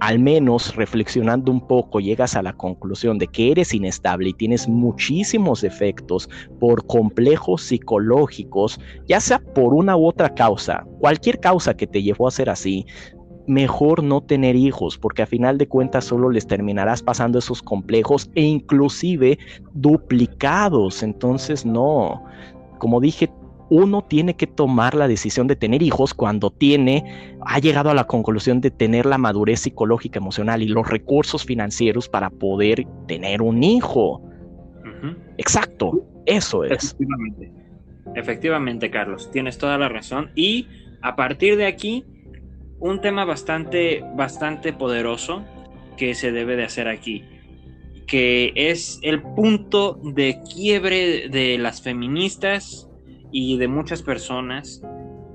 al 0.00 0.18
menos 0.18 0.76
reflexionando 0.76 1.50
un 1.50 1.66
poco 1.66 2.00
llegas 2.00 2.36
a 2.36 2.42
la 2.42 2.52
conclusión 2.52 3.18
de 3.18 3.26
que 3.28 3.50
eres 3.50 3.72
inestable 3.72 4.30
y 4.30 4.34
tienes 4.34 4.68
muchísimos 4.68 5.64
efectos 5.64 6.28
por 6.60 6.86
complejos 6.86 7.62
psicológicos, 7.62 8.78
ya 9.08 9.20
sea 9.20 9.38
por 9.38 9.74
una 9.74 9.96
u 9.96 10.06
otra 10.06 10.34
causa, 10.34 10.84
cualquier 11.00 11.40
causa 11.40 11.74
que 11.74 11.86
te 11.86 12.02
llevó 12.02 12.28
a 12.28 12.30
ser 12.30 12.50
así, 12.50 12.86
mejor 13.46 14.02
no 14.02 14.20
tener 14.20 14.56
hijos, 14.56 14.98
porque 14.98 15.22
a 15.22 15.26
final 15.26 15.58
de 15.58 15.68
cuentas 15.68 16.04
solo 16.04 16.30
les 16.30 16.46
terminarás 16.46 17.02
pasando 17.02 17.38
esos 17.38 17.62
complejos 17.62 18.30
e 18.34 18.42
inclusive 18.42 19.38
duplicados. 19.74 21.02
Entonces, 21.02 21.64
no, 21.64 22.24
como 22.78 23.00
dije, 23.00 23.30
uno 23.68 24.02
tiene 24.02 24.34
que 24.34 24.46
tomar 24.46 24.94
la 24.94 25.08
decisión 25.08 25.46
de 25.46 25.56
tener 25.56 25.82
hijos 25.82 26.14
cuando 26.14 26.50
tiene, 26.50 27.36
ha 27.44 27.58
llegado 27.58 27.90
a 27.90 27.94
la 27.94 28.04
conclusión 28.04 28.60
de 28.60 28.70
tener 28.70 29.06
la 29.06 29.18
madurez 29.18 29.60
psicológica, 29.60 30.18
emocional 30.18 30.62
y 30.62 30.68
los 30.68 30.88
recursos 30.88 31.44
financieros 31.44 32.08
para 32.08 32.30
poder 32.30 32.86
tener 33.08 33.42
un 33.42 33.62
hijo. 33.62 34.22
Exacto, 35.38 36.04
eso 36.26 36.64
es. 36.64 36.72
Efectivamente. 36.72 37.52
Efectivamente, 38.14 38.90
Carlos, 38.90 39.30
tienes 39.30 39.58
toda 39.58 39.76
la 39.78 39.88
razón. 39.88 40.30
Y 40.34 40.68
a 41.02 41.16
partir 41.16 41.56
de 41.56 41.66
aquí, 41.66 42.04
un 42.78 43.00
tema 43.00 43.24
bastante, 43.24 44.04
bastante 44.14 44.72
poderoso 44.72 45.42
que 45.96 46.14
se 46.14 46.32
debe 46.32 46.56
de 46.56 46.64
hacer 46.64 46.88
aquí, 46.88 47.24
que 48.06 48.52
es 48.54 48.98
el 49.02 49.22
punto 49.22 49.98
de 50.02 50.40
quiebre 50.42 51.28
de 51.28 51.58
las 51.58 51.82
feministas 51.82 52.88
y 53.32 53.56
de 53.58 53.68
muchas 53.68 54.02
personas. 54.02 54.82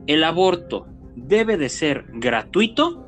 El 0.08 0.24
aborto 0.24 0.88
debe 1.16 1.58
de 1.58 1.70
ser 1.70 2.06
gratuito. 2.14 3.08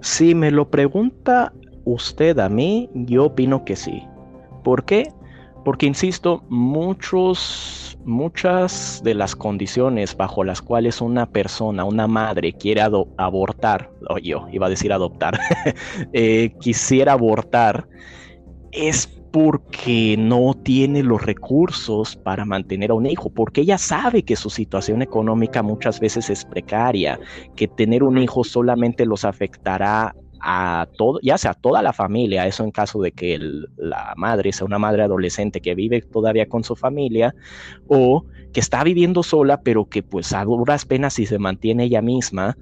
Si 0.00 0.34
me 0.34 0.50
lo 0.50 0.70
pregunta 0.70 1.52
usted 1.84 2.38
a 2.38 2.48
mí, 2.48 2.88
yo 2.94 3.26
opino 3.26 3.64
que 3.64 3.76
sí. 3.76 4.02
¿Por 4.64 4.84
qué? 4.84 5.12
Porque, 5.64 5.86
insisto, 5.86 6.42
muchos 6.48 7.80
muchas 8.04 9.00
de 9.04 9.14
las 9.14 9.36
condiciones 9.36 10.16
bajo 10.16 10.44
las 10.44 10.62
cuales 10.62 11.00
una 11.00 11.26
persona, 11.26 11.84
una 11.84 12.06
madre 12.06 12.52
quiere 12.52 12.80
abortar, 12.80 13.90
o 14.08 14.18
yo 14.18 14.46
iba 14.52 14.66
a 14.66 14.70
decir 14.70 14.92
adoptar, 14.92 15.38
eh, 16.12 16.54
quisiera 16.60 17.12
abortar, 17.12 17.88
es 18.72 19.06
porque 19.32 20.16
no 20.18 20.54
tiene 20.54 21.02
los 21.02 21.22
recursos 21.22 22.16
para 22.16 22.44
mantener 22.44 22.90
a 22.90 22.94
un 22.94 23.06
hijo, 23.06 23.30
porque 23.30 23.60
ella 23.60 23.78
sabe 23.78 24.24
que 24.24 24.34
su 24.34 24.50
situación 24.50 25.02
económica 25.02 25.62
muchas 25.62 26.00
veces 26.00 26.30
es 26.30 26.44
precaria, 26.44 27.20
que 27.54 27.68
tener 27.68 28.02
un 28.02 28.18
hijo 28.18 28.42
solamente 28.42 29.06
los 29.06 29.24
afectará 29.24 30.14
a 30.40 30.88
todo, 30.96 31.20
ya 31.22 31.38
sea 31.38 31.52
a 31.52 31.54
toda 31.54 31.82
la 31.82 31.92
familia, 31.92 32.46
eso 32.46 32.64
en 32.64 32.70
caso 32.70 33.00
de 33.00 33.12
que 33.12 33.38
la 33.76 34.14
madre 34.16 34.52
sea 34.52 34.66
una 34.66 34.78
madre 34.78 35.02
adolescente 35.02 35.60
que 35.60 35.74
vive 35.74 36.02
todavía 36.02 36.48
con 36.48 36.64
su 36.64 36.76
familia, 36.76 37.34
o 37.86 38.24
que 38.52 38.60
está 38.60 38.82
viviendo 38.82 39.22
sola, 39.22 39.60
pero 39.62 39.88
que 39.88 40.02
pues 40.02 40.32
a 40.32 40.44
duras 40.44 40.84
penas 40.84 41.14
si 41.14 41.26
se 41.26 41.38
mantiene 41.38 41.84
ella 41.84 42.02
misma, 42.02 42.56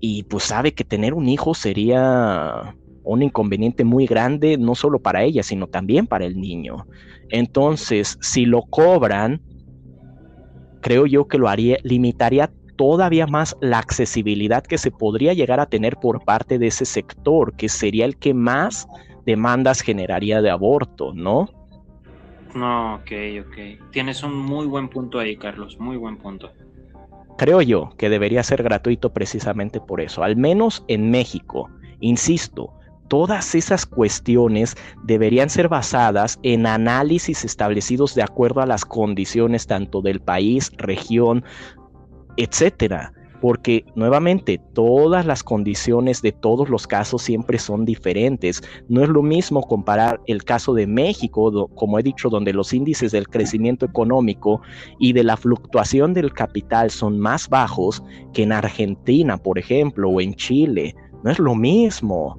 y 0.00 0.24
pues 0.24 0.44
sabe 0.44 0.74
que 0.74 0.84
tener 0.84 1.14
un 1.14 1.28
hijo 1.28 1.54
sería 1.54 2.74
un 3.04 3.22
inconveniente 3.22 3.84
muy 3.84 4.06
grande, 4.06 4.58
no 4.58 4.74
solo 4.74 4.98
para 4.98 5.22
ella, 5.22 5.42
sino 5.42 5.66
también 5.66 6.06
para 6.06 6.24
el 6.24 6.40
niño. 6.40 6.86
Entonces, 7.30 8.18
si 8.20 8.44
lo 8.44 8.62
cobran, 8.62 9.40
creo 10.80 11.06
yo 11.06 11.28
que 11.28 11.38
lo 11.38 11.48
haría, 11.48 11.78
limitaría 11.82 12.50
todavía 12.82 13.28
más 13.28 13.56
la 13.60 13.78
accesibilidad 13.78 14.64
que 14.64 14.76
se 14.76 14.90
podría 14.90 15.34
llegar 15.34 15.60
a 15.60 15.66
tener 15.66 15.98
por 15.98 16.24
parte 16.24 16.58
de 16.58 16.66
ese 16.66 16.84
sector, 16.84 17.54
que 17.54 17.68
sería 17.68 18.04
el 18.04 18.16
que 18.16 18.34
más 18.34 18.88
demandas 19.24 19.82
generaría 19.82 20.42
de 20.42 20.50
aborto, 20.50 21.12
¿no? 21.14 21.48
No, 22.56 22.96
ok, 22.96 23.12
ok. 23.46 23.90
Tienes 23.92 24.24
un 24.24 24.36
muy 24.36 24.66
buen 24.66 24.88
punto 24.88 25.20
ahí, 25.20 25.36
Carlos, 25.36 25.78
muy 25.78 25.96
buen 25.96 26.16
punto. 26.16 26.50
Creo 27.38 27.62
yo 27.62 27.90
que 27.96 28.08
debería 28.08 28.42
ser 28.42 28.64
gratuito 28.64 29.12
precisamente 29.12 29.80
por 29.80 30.00
eso, 30.00 30.24
al 30.24 30.36
menos 30.36 30.84
en 30.88 31.08
México. 31.08 31.70
Insisto, 32.00 32.74
todas 33.06 33.54
esas 33.54 33.86
cuestiones 33.86 34.76
deberían 35.04 35.50
ser 35.50 35.68
basadas 35.68 36.40
en 36.42 36.66
análisis 36.66 37.44
establecidos 37.44 38.16
de 38.16 38.24
acuerdo 38.24 38.60
a 38.60 38.66
las 38.66 38.84
condiciones 38.84 39.68
tanto 39.68 40.02
del 40.02 40.20
país, 40.20 40.72
región, 40.78 41.44
etcétera. 42.36 43.12
Porque 43.40 43.84
nuevamente 43.96 44.60
todas 44.72 45.26
las 45.26 45.42
condiciones 45.42 46.22
de 46.22 46.30
todos 46.30 46.68
los 46.68 46.86
casos 46.86 47.22
siempre 47.22 47.58
son 47.58 47.84
diferentes. 47.84 48.62
No 48.88 49.02
es 49.02 49.08
lo 49.08 49.20
mismo 49.20 49.62
comparar 49.62 50.20
el 50.26 50.44
caso 50.44 50.74
de 50.74 50.86
México, 50.86 51.68
como 51.74 51.98
he 51.98 52.04
dicho, 52.04 52.28
donde 52.28 52.52
los 52.52 52.72
índices 52.72 53.10
del 53.10 53.28
crecimiento 53.28 53.84
económico 53.84 54.62
y 55.00 55.12
de 55.12 55.24
la 55.24 55.36
fluctuación 55.36 56.14
del 56.14 56.32
capital 56.32 56.90
son 56.92 57.18
más 57.18 57.48
bajos 57.48 58.00
que 58.32 58.44
en 58.44 58.52
Argentina, 58.52 59.36
por 59.36 59.58
ejemplo, 59.58 60.08
o 60.08 60.20
en 60.20 60.34
Chile. 60.34 60.94
No 61.24 61.32
es 61.32 61.40
lo 61.40 61.56
mismo 61.56 62.38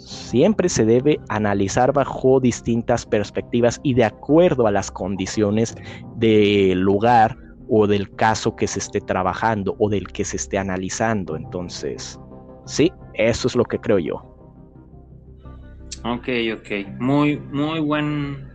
siempre 0.00 0.68
se 0.68 0.84
debe 0.84 1.20
analizar 1.28 1.92
bajo 1.92 2.40
distintas 2.40 3.06
perspectivas 3.06 3.80
y 3.82 3.94
de 3.94 4.04
acuerdo 4.04 4.66
a 4.66 4.70
las 4.70 4.90
condiciones 4.90 5.74
del 6.16 6.80
lugar 6.80 7.36
o 7.70 7.86
del 7.86 8.10
caso 8.16 8.56
que 8.56 8.66
se 8.66 8.80
esté 8.80 9.00
trabajando 9.00 9.76
o 9.78 9.88
del 9.88 10.08
que 10.08 10.24
se 10.24 10.36
esté 10.36 10.58
analizando. 10.58 11.36
Entonces, 11.36 12.18
sí, 12.66 12.92
eso 13.14 13.46
es 13.46 13.54
lo 13.54 13.64
que 13.64 13.78
creo 13.78 13.98
yo. 14.00 14.16
Ok, 16.04 16.28
ok. 16.58 16.98
Muy, 16.98 17.38
muy 17.38 17.78
buen, 17.78 18.49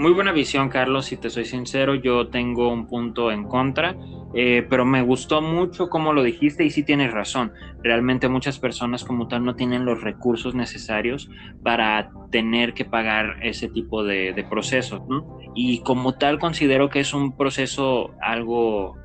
muy 0.00 0.12
buena 0.12 0.32
visión, 0.32 0.70
Carlos. 0.70 1.04
Si 1.04 1.18
te 1.18 1.28
soy 1.28 1.44
sincero, 1.44 1.94
yo 1.94 2.28
tengo 2.28 2.72
un 2.72 2.86
punto 2.86 3.30
en 3.30 3.44
contra, 3.44 3.94
eh, 4.34 4.66
pero 4.66 4.86
me 4.86 5.02
gustó 5.02 5.42
mucho 5.42 5.90
cómo 5.90 6.14
lo 6.14 6.22
dijiste 6.22 6.64
y 6.64 6.70
sí 6.70 6.84
tienes 6.84 7.12
razón. 7.12 7.52
Realmente 7.82 8.26
muchas 8.30 8.58
personas 8.58 9.04
como 9.04 9.28
tal 9.28 9.44
no 9.44 9.56
tienen 9.56 9.84
los 9.84 10.00
recursos 10.00 10.54
necesarios 10.54 11.28
para 11.62 12.10
tener 12.30 12.72
que 12.72 12.86
pagar 12.86 13.40
ese 13.42 13.68
tipo 13.68 14.02
de, 14.02 14.42
procesos, 14.48 15.02
¿no? 15.06 15.38
y 15.54 15.82
como 15.82 16.14
tal 16.14 16.38
considero 16.38 16.88
que 16.88 17.00
es 17.00 17.12
un 17.12 17.36
proceso 17.36 18.12
algo 18.22 18.96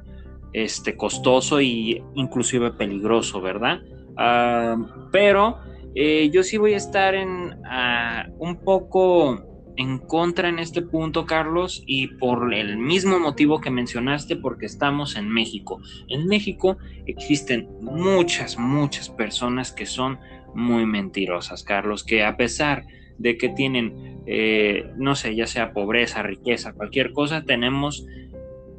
este, 0.54 0.96
costoso 0.96 1.60
y 1.60 2.02
inclusive 2.14 2.72
peligroso, 2.72 3.42
¿verdad? 3.42 3.82
Ah, 4.16 4.78
pero 5.12 5.58
eh, 5.94 6.30
yo 6.32 6.42
sí 6.42 6.56
voy 6.56 6.74
a 6.74 6.78
estar 6.78 7.16
en 7.16 7.60
ah, 7.66 8.28
un 8.40 8.64
poco 8.64 9.55
en 9.78 10.00
contra 10.00 10.50
en 10.50 10.60
este 10.60 10.82
punto, 10.82 11.26
Carlos, 11.26 11.84
y 11.86 12.08
por 12.08 12.54
el 12.54 12.78
mismo 12.78 13.20
motivo 13.20 13.60
que 13.60 13.70
mencionaste, 13.70 14.36
porque 14.36 14.66
estamos 14.66 15.16
en 15.16 15.30
México. 15.30 15.82
En 16.08 16.28
México 16.28 16.78
existen 17.06 17.68
muchas, 17.82 18.58
muchas 18.58 19.10
personas 19.10 19.72
que 19.72 19.86
son 19.86 20.20
muy 20.54 20.86
mentirosas, 20.86 21.64
Carlos, 21.64 22.04
que 22.04 22.24
a 22.24 22.38
pesar 22.38 22.86
de 23.18 23.38
que 23.38 23.50
tienen, 23.50 24.22
eh, 24.26 24.90
no 24.98 25.16
sé, 25.16 25.36
ya 25.36 25.48
sea 25.48 25.74
pobreza, 25.74 26.24
riqueza, 26.24 26.74
cualquier 26.74 27.12
cosa, 27.14 27.44
tenemos 27.44 28.06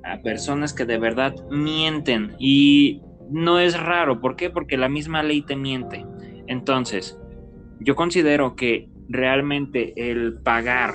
a 0.05 0.23
personas 0.23 0.73
que 0.73 0.85
de 0.85 0.99
verdad 0.99 1.35
mienten 1.51 2.37
y 2.39 3.03
no 3.31 3.59
es 3.59 3.79
raro. 3.79 4.21
¿Por 4.21 4.37
qué? 4.37 4.51
Porque 4.51 4.77
la 4.77 4.89
misma 4.89 5.23
ley 5.23 5.43
te 5.43 5.57
miente. 5.57 6.05
Entonces, 6.47 7.19
yo 7.81 7.97
considero 7.97 8.57
que 8.57 8.89
realmente 9.09 9.93
el 9.97 10.39
pagar 10.43 10.95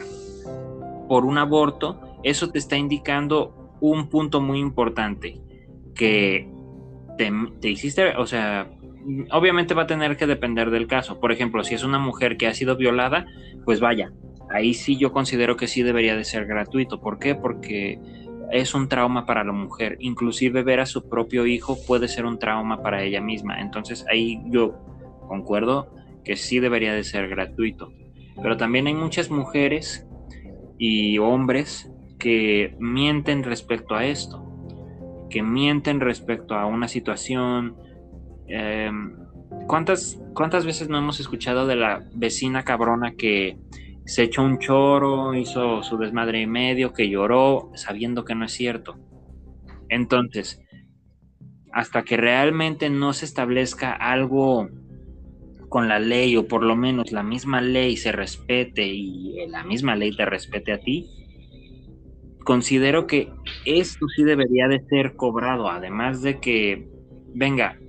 por 1.07 1.25
un 1.25 1.37
aborto, 1.37 1.99
eso 2.23 2.51
te 2.51 2.59
está 2.59 2.77
indicando 2.77 3.77
un 3.81 4.09
punto 4.09 4.41
muy 4.41 4.59
importante, 4.59 5.41
que 5.95 6.49
te, 7.17 7.31
te 7.59 7.69
hiciste, 7.69 8.15
o 8.15 8.25
sea, 8.25 8.71
obviamente 9.31 9.73
va 9.73 9.83
a 9.83 9.87
tener 9.87 10.17
que 10.17 10.27
depender 10.27 10.69
del 10.69 10.87
caso. 10.87 11.19
Por 11.19 11.31
ejemplo, 11.31 11.63
si 11.63 11.73
es 11.73 11.83
una 11.83 11.99
mujer 11.99 12.37
que 12.37 12.47
ha 12.47 12.53
sido 12.53 12.77
violada, 12.77 13.25
pues 13.65 13.79
vaya, 13.79 14.11
ahí 14.53 14.73
sí 14.73 14.97
yo 14.97 15.11
considero 15.11 15.57
que 15.57 15.67
sí 15.67 15.83
debería 15.83 16.15
de 16.15 16.23
ser 16.23 16.45
gratuito. 16.45 17.01
¿Por 17.01 17.19
qué? 17.19 17.35
Porque 17.35 17.99
es 18.51 18.73
un 18.73 18.87
trauma 18.87 19.25
para 19.25 19.43
la 19.43 19.53
mujer. 19.53 19.97
Inclusive 19.99 20.63
ver 20.63 20.79
a 20.79 20.85
su 20.85 21.07
propio 21.07 21.45
hijo 21.45 21.77
puede 21.87 22.07
ser 22.07 22.25
un 22.25 22.37
trauma 22.37 22.81
para 22.81 23.03
ella 23.03 23.21
misma. 23.21 23.59
Entonces 23.59 24.05
ahí 24.11 24.41
yo 24.47 24.77
concuerdo 25.27 25.93
que 26.23 26.35
sí 26.35 26.59
debería 26.59 26.93
de 26.93 27.03
ser 27.03 27.27
gratuito. 27.27 27.93
pero 28.41 28.57
también 28.57 28.87
hay 28.87 28.93
muchas 28.93 29.29
mujeres 29.29 30.07
y 30.77 31.19
hombres 31.19 31.91
que 32.17 32.75
mienten 32.79 33.43
respecto 33.43 33.93
a 33.93 34.05
esto, 34.05 34.43
que 35.29 35.43
mienten 35.43 35.99
respecto 35.99 36.55
a 36.55 36.65
una 36.65 36.87
situación. 36.87 37.75
Em, 38.47 39.15
¿cuántas, 39.67 40.19
¿Cuántas 40.33 40.65
veces 40.65 40.89
no 40.89 40.97
hemos 40.97 41.19
escuchado 41.19 41.67
de 41.67 41.75
la 41.75 42.03
vecina 42.13 42.63
cabrona 42.63 43.13
que 43.15 43.57
se 44.05 44.23
echó 44.23 44.43
un 44.43 44.57
choro, 44.59 45.35
hizo 45.35 45.83
su 45.83 45.97
desmadre 45.97 46.41
y 46.41 46.47
medio, 46.47 46.93
que 46.93 47.09
lloró 47.09 47.71
sabiendo 47.75 48.25
que 48.25 48.35
no 48.35 48.45
es 48.45 48.51
cierto? 48.51 48.97
Entonces, 49.89 50.61
hasta 51.73 52.03
que 52.03 52.17
realmente 52.17 52.89
no 52.89 53.13
se 53.13 53.25
establezca 53.25 53.91
algo 53.93 54.69
con 55.71 55.87
la 55.87 55.99
ley 55.99 56.35
o 56.35 56.49
por 56.49 56.63
lo 56.63 56.75
menos 56.75 57.13
la 57.13 57.23
misma 57.23 57.61
ley 57.61 57.95
se 57.95 58.11
respete 58.11 58.85
y 58.87 59.37
la 59.47 59.63
misma 59.63 59.95
ley 59.95 60.13
te 60.13 60.25
respete 60.25 60.73
a 60.73 60.81
ti, 60.81 61.09
considero 62.43 63.07
que 63.07 63.29
esto 63.63 64.05
sí 64.13 64.23
debería 64.23 64.67
de 64.67 64.83
ser 64.89 65.15
cobrado, 65.15 65.69
además 65.69 66.21
de 66.21 66.41
que, 66.41 66.89
venga, 67.33 67.79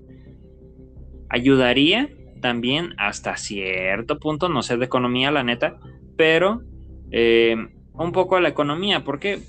ayudaría 1.29 2.09
también 2.41 2.95
hasta 2.99 3.37
cierto 3.37 4.21
punto, 4.21 4.49
no 4.49 4.63
sé 4.63 4.77
de 4.77 4.85
economía 4.85 5.33
la 5.33 5.43
neta, 5.43 5.81
pero 6.17 6.63
eh, 7.11 7.57
un 7.95 8.13
poco 8.13 8.37
a 8.37 8.41
la 8.41 8.51
economía, 8.51 9.03
porque 9.03 9.41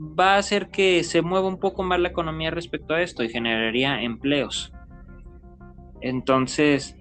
va 0.00 0.34
a 0.34 0.38
hacer 0.38 0.66
que 0.66 1.04
se 1.04 1.22
mueva 1.22 1.46
un 1.46 1.60
poco 1.60 1.84
más 1.84 2.00
la 2.00 2.08
economía 2.08 2.50
respecto 2.50 2.92
a 2.92 3.02
esto 3.02 3.22
y 3.22 3.28
generaría 3.28 4.02
empleos. 4.02 4.72
Entonces, 6.00 6.95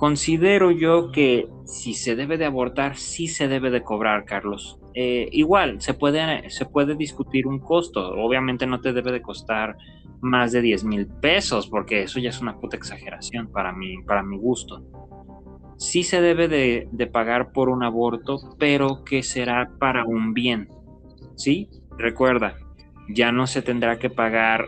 considero 0.00 0.70
yo 0.70 1.12
que 1.12 1.46
si 1.66 1.92
se 1.92 2.16
debe 2.16 2.38
de 2.38 2.46
abortar, 2.46 2.96
sí 2.96 3.26
se 3.26 3.48
debe 3.48 3.70
de 3.70 3.82
cobrar, 3.82 4.24
Carlos. 4.24 4.78
Eh, 4.94 5.28
igual, 5.30 5.82
se 5.82 5.92
puede, 5.92 6.48
se 6.48 6.64
puede 6.64 6.94
discutir 6.94 7.46
un 7.46 7.58
costo. 7.58 8.08
Obviamente 8.12 8.66
no 8.66 8.80
te 8.80 8.94
debe 8.94 9.12
de 9.12 9.20
costar 9.20 9.76
más 10.22 10.52
de 10.52 10.62
10 10.62 10.84
mil 10.84 11.06
pesos, 11.06 11.68
porque 11.68 12.04
eso 12.04 12.18
ya 12.18 12.30
es 12.30 12.40
una 12.40 12.58
puta 12.58 12.78
exageración 12.78 13.52
para 13.52 13.72
mí, 13.72 14.02
para 14.06 14.22
mi 14.22 14.38
gusto. 14.38 14.82
Sí 15.76 16.02
se 16.02 16.22
debe 16.22 16.48
de, 16.48 16.88
de 16.90 17.06
pagar 17.06 17.52
por 17.52 17.68
un 17.68 17.82
aborto, 17.82 18.38
pero 18.58 19.04
que 19.04 19.22
será 19.22 19.70
para 19.78 20.06
un 20.06 20.32
bien. 20.32 20.70
¿Sí? 21.36 21.68
Recuerda, 21.98 22.56
ya 23.10 23.32
no 23.32 23.46
se 23.46 23.60
tendrá 23.60 23.98
que 23.98 24.08
pagar 24.08 24.64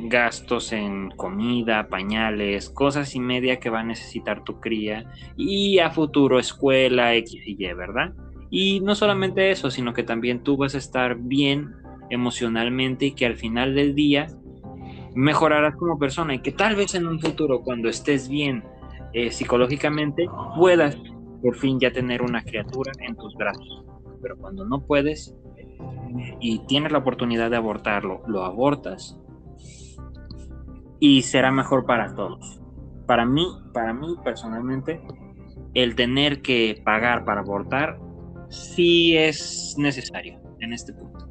gastos 0.00 0.72
en 0.72 1.10
comida, 1.10 1.88
pañales, 1.88 2.70
cosas 2.70 3.14
y 3.14 3.20
media 3.20 3.58
que 3.58 3.70
va 3.70 3.80
a 3.80 3.84
necesitar 3.84 4.44
tu 4.44 4.60
cría 4.60 5.10
y 5.36 5.78
a 5.78 5.90
futuro 5.90 6.38
escuela, 6.38 7.14
X 7.14 7.42
y 7.46 7.56
Y, 7.58 7.72
¿verdad? 7.74 8.12
Y 8.50 8.80
no 8.80 8.94
solamente 8.94 9.50
eso, 9.50 9.70
sino 9.70 9.92
que 9.92 10.02
también 10.02 10.42
tú 10.42 10.56
vas 10.56 10.74
a 10.74 10.78
estar 10.78 11.16
bien 11.16 11.74
emocionalmente 12.10 13.06
y 13.06 13.12
que 13.12 13.26
al 13.26 13.36
final 13.36 13.74
del 13.74 13.94
día 13.94 14.28
mejorarás 15.14 15.76
como 15.76 15.98
persona 15.98 16.34
y 16.34 16.38
que 16.40 16.52
tal 16.52 16.76
vez 16.76 16.94
en 16.94 17.06
un 17.06 17.20
futuro 17.20 17.62
cuando 17.62 17.88
estés 17.88 18.28
bien 18.28 18.64
eh, 19.12 19.30
psicológicamente 19.30 20.26
puedas 20.56 20.96
por 21.42 21.56
fin 21.56 21.78
ya 21.80 21.92
tener 21.92 22.22
una 22.22 22.42
criatura 22.42 22.92
en 23.00 23.16
tus 23.16 23.34
brazos. 23.34 23.84
Pero 24.20 24.36
cuando 24.36 24.64
no 24.64 24.84
puedes, 24.84 25.36
y 26.40 26.60
tienes 26.66 26.92
la 26.92 26.98
oportunidad 26.98 27.50
de 27.50 27.56
abortarlo, 27.56 28.22
lo 28.26 28.44
abortas 28.44 29.20
y 31.00 31.22
será 31.22 31.50
mejor 31.50 31.86
para 31.86 32.14
todos. 32.14 32.60
Para 33.06 33.24
mí, 33.24 33.46
para 33.72 33.92
mí 33.92 34.16
personalmente, 34.24 35.00
el 35.74 35.94
tener 35.94 36.42
que 36.42 36.80
pagar 36.84 37.24
para 37.24 37.40
abortar 37.40 37.98
sí 38.48 39.16
es 39.16 39.74
necesario 39.78 40.40
en 40.60 40.72
este 40.72 40.92
punto. 40.92 41.28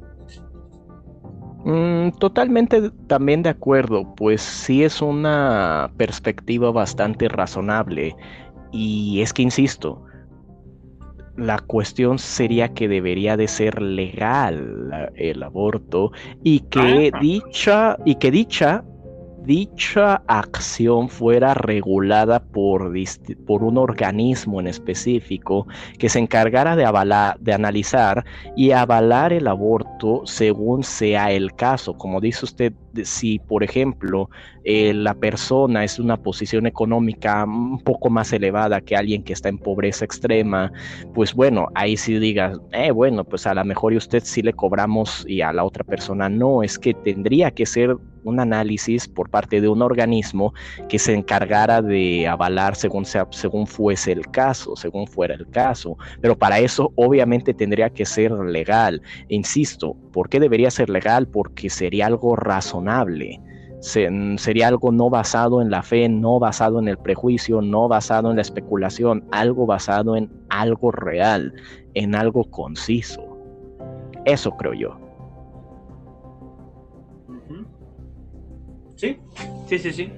Mm, 1.64 2.12
totalmente 2.18 2.90
también 3.08 3.42
de 3.42 3.50
acuerdo, 3.50 4.14
pues 4.14 4.40
sí 4.40 4.84
es 4.84 5.02
una 5.02 5.90
perspectiva 5.96 6.70
bastante 6.70 7.28
razonable 7.28 8.16
y 8.72 9.20
es 9.20 9.32
que 9.32 9.42
insisto, 9.42 10.02
la 11.36 11.58
cuestión 11.58 12.18
sería 12.18 12.72
que 12.74 12.88
debería 12.88 13.36
de 13.36 13.48
ser 13.48 13.80
legal 13.82 15.10
el 15.16 15.42
aborto 15.42 16.10
y 16.42 16.60
que 16.60 17.12
dicha 17.20 17.96
y 18.04 18.16
que 18.16 18.30
dicha 18.30 18.84
dicha 19.44 20.22
acción 20.26 21.08
fuera 21.08 21.54
regulada 21.54 22.40
por, 22.40 22.92
por, 23.46 23.62
un 23.62 23.78
organismo 23.78 24.60
en 24.60 24.66
específico 24.66 25.66
que 25.98 26.08
se 26.08 26.18
encargara 26.18 26.76
de, 26.76 26.84
avalar, 26.84 27.38
de 27.40 27.52
analizar 27.52 28.24
y 28.56 28.72
avalar 28.72 29.32
el 29.32 29.46
aborto 29.46 30.22
según 30.24 30.82
sea 30.82 31.32
el 31.32 31.54
caso. 31.54 31.94
Como 31.94 32.20
dice 32.20 32.44
usted, 32.44 32.72
si 33.04 33.38
por 33.38 33.62
ejemplo 33.62 34.28
eh, 34.64 34.92
la 34.92 35.14
persona 35.14 35.84
es 35.84 35.98
una 35.98 36.16
posición 36.16 36.66
económica 36.66 37.44
un 37.44 37.80
poco 37.80 38.10
más 38.10 38.32
elevada 38.32 38.80
que 38.80 38.96
alguien 38.96 39.22
que 39.22 39.32
está 39.32 39.48
en 39.48 39.58
pobreza 39.58 40.04
extrema, 40.04 40.72
pues 41.14 41.34
bueno, 41.34 41.68
ahí 41.74 41.96
sí 41.96 42.18
digas, 42.18 42.58
eh, 42.72 42.90
bueno, 42.90 43.24
pues 43.24 43.46
a 43.46 43.54
lo 43.54 43.64
mejor 43.64 43.92
y 43.92 43.96
usted 43.96 44.22
sí 44.24 44.42
le 44.42 44.52
cobramos 44.52 45.24
y 45.28 45.40
a 45.40 45.52
la 45.52 45.64
otra 45.64 45.84
persona 45.84 46.28
no, 46.28 46.62
es 46.62 46.78
que 46.78 46.94
tendría 46.94 47.50
que 47.50 47.66
ser 47.66 47.96
un 48.24 48.40
análisis 48.40 49.08
por 49.08 49.30
parte 49.30 49.60
de 49.60 49.68
un 49.68 49.82
organismo 49.82 50.52
que 50.88 50.98
se 50.98 51.14
encargara 51.14 51.82
de 51.82 52.26
avalar 52.26 52.76
según, 52.76 53.04
sea, 53.04 53.26
según 53.30 53.66
fuese 53.66 54.12
el 54.12 54.26
caso, 54.28 54.76
según 54.76 55.06
fuera 55.06 55.34
el 55.34 55.48
caso. 55.48 55.96
Pero 56.20 56.36
para 56.36 56.58
eso 56.58 56.92
obviamente 56.96 57.54
tendría 57.54 57.90
que 57.90 58.04
ser 58.04 58.32
legal. 58.32 59.02
E 59.28 59.34
insisto, 59.34 59.96
¿por 60.12 60.28
qué 60.28 60.40
debería 60.40 60.70
ser 60.70 60.90
legal? 60.90 61.26
Porque 61.28 61.70
sería 61.70 62.06
algo 62.06 62.36
razonable. 62.36 63.40
sería 63.80 64.68
algo 64.68 64.90
no 64.90 65.08
basado 65.08 65.62
en 65.62 65.70
la 65.70 65.82
fe, 65.82 66.08
no 66.08 66.40
basado 66.40 66.80
en 66.80 66.88
el 66.88 66.98
prejuicio, 66.98 67.62
no 67.62 67.86
basado 67.88 68.30
en 68.30 68.36
la 68.36 68.42
especulación, 68.42 69.24
algo 69.30 69.66
basado 69.66 70.16
en 70.16 70.30
algo 70.48 70.90
real, 70.90 71.54
en 71.94 72.14
algo 72.14 72.44
conciso. 72.50 73.22
Eso 74.24 74.50
creo 74.56 74.74
yo. 74.74 75.07
Sí, 78.98 79.16
sí, 79.68 79.78
sí, 79.78 79.92
sí. 79.92 80.10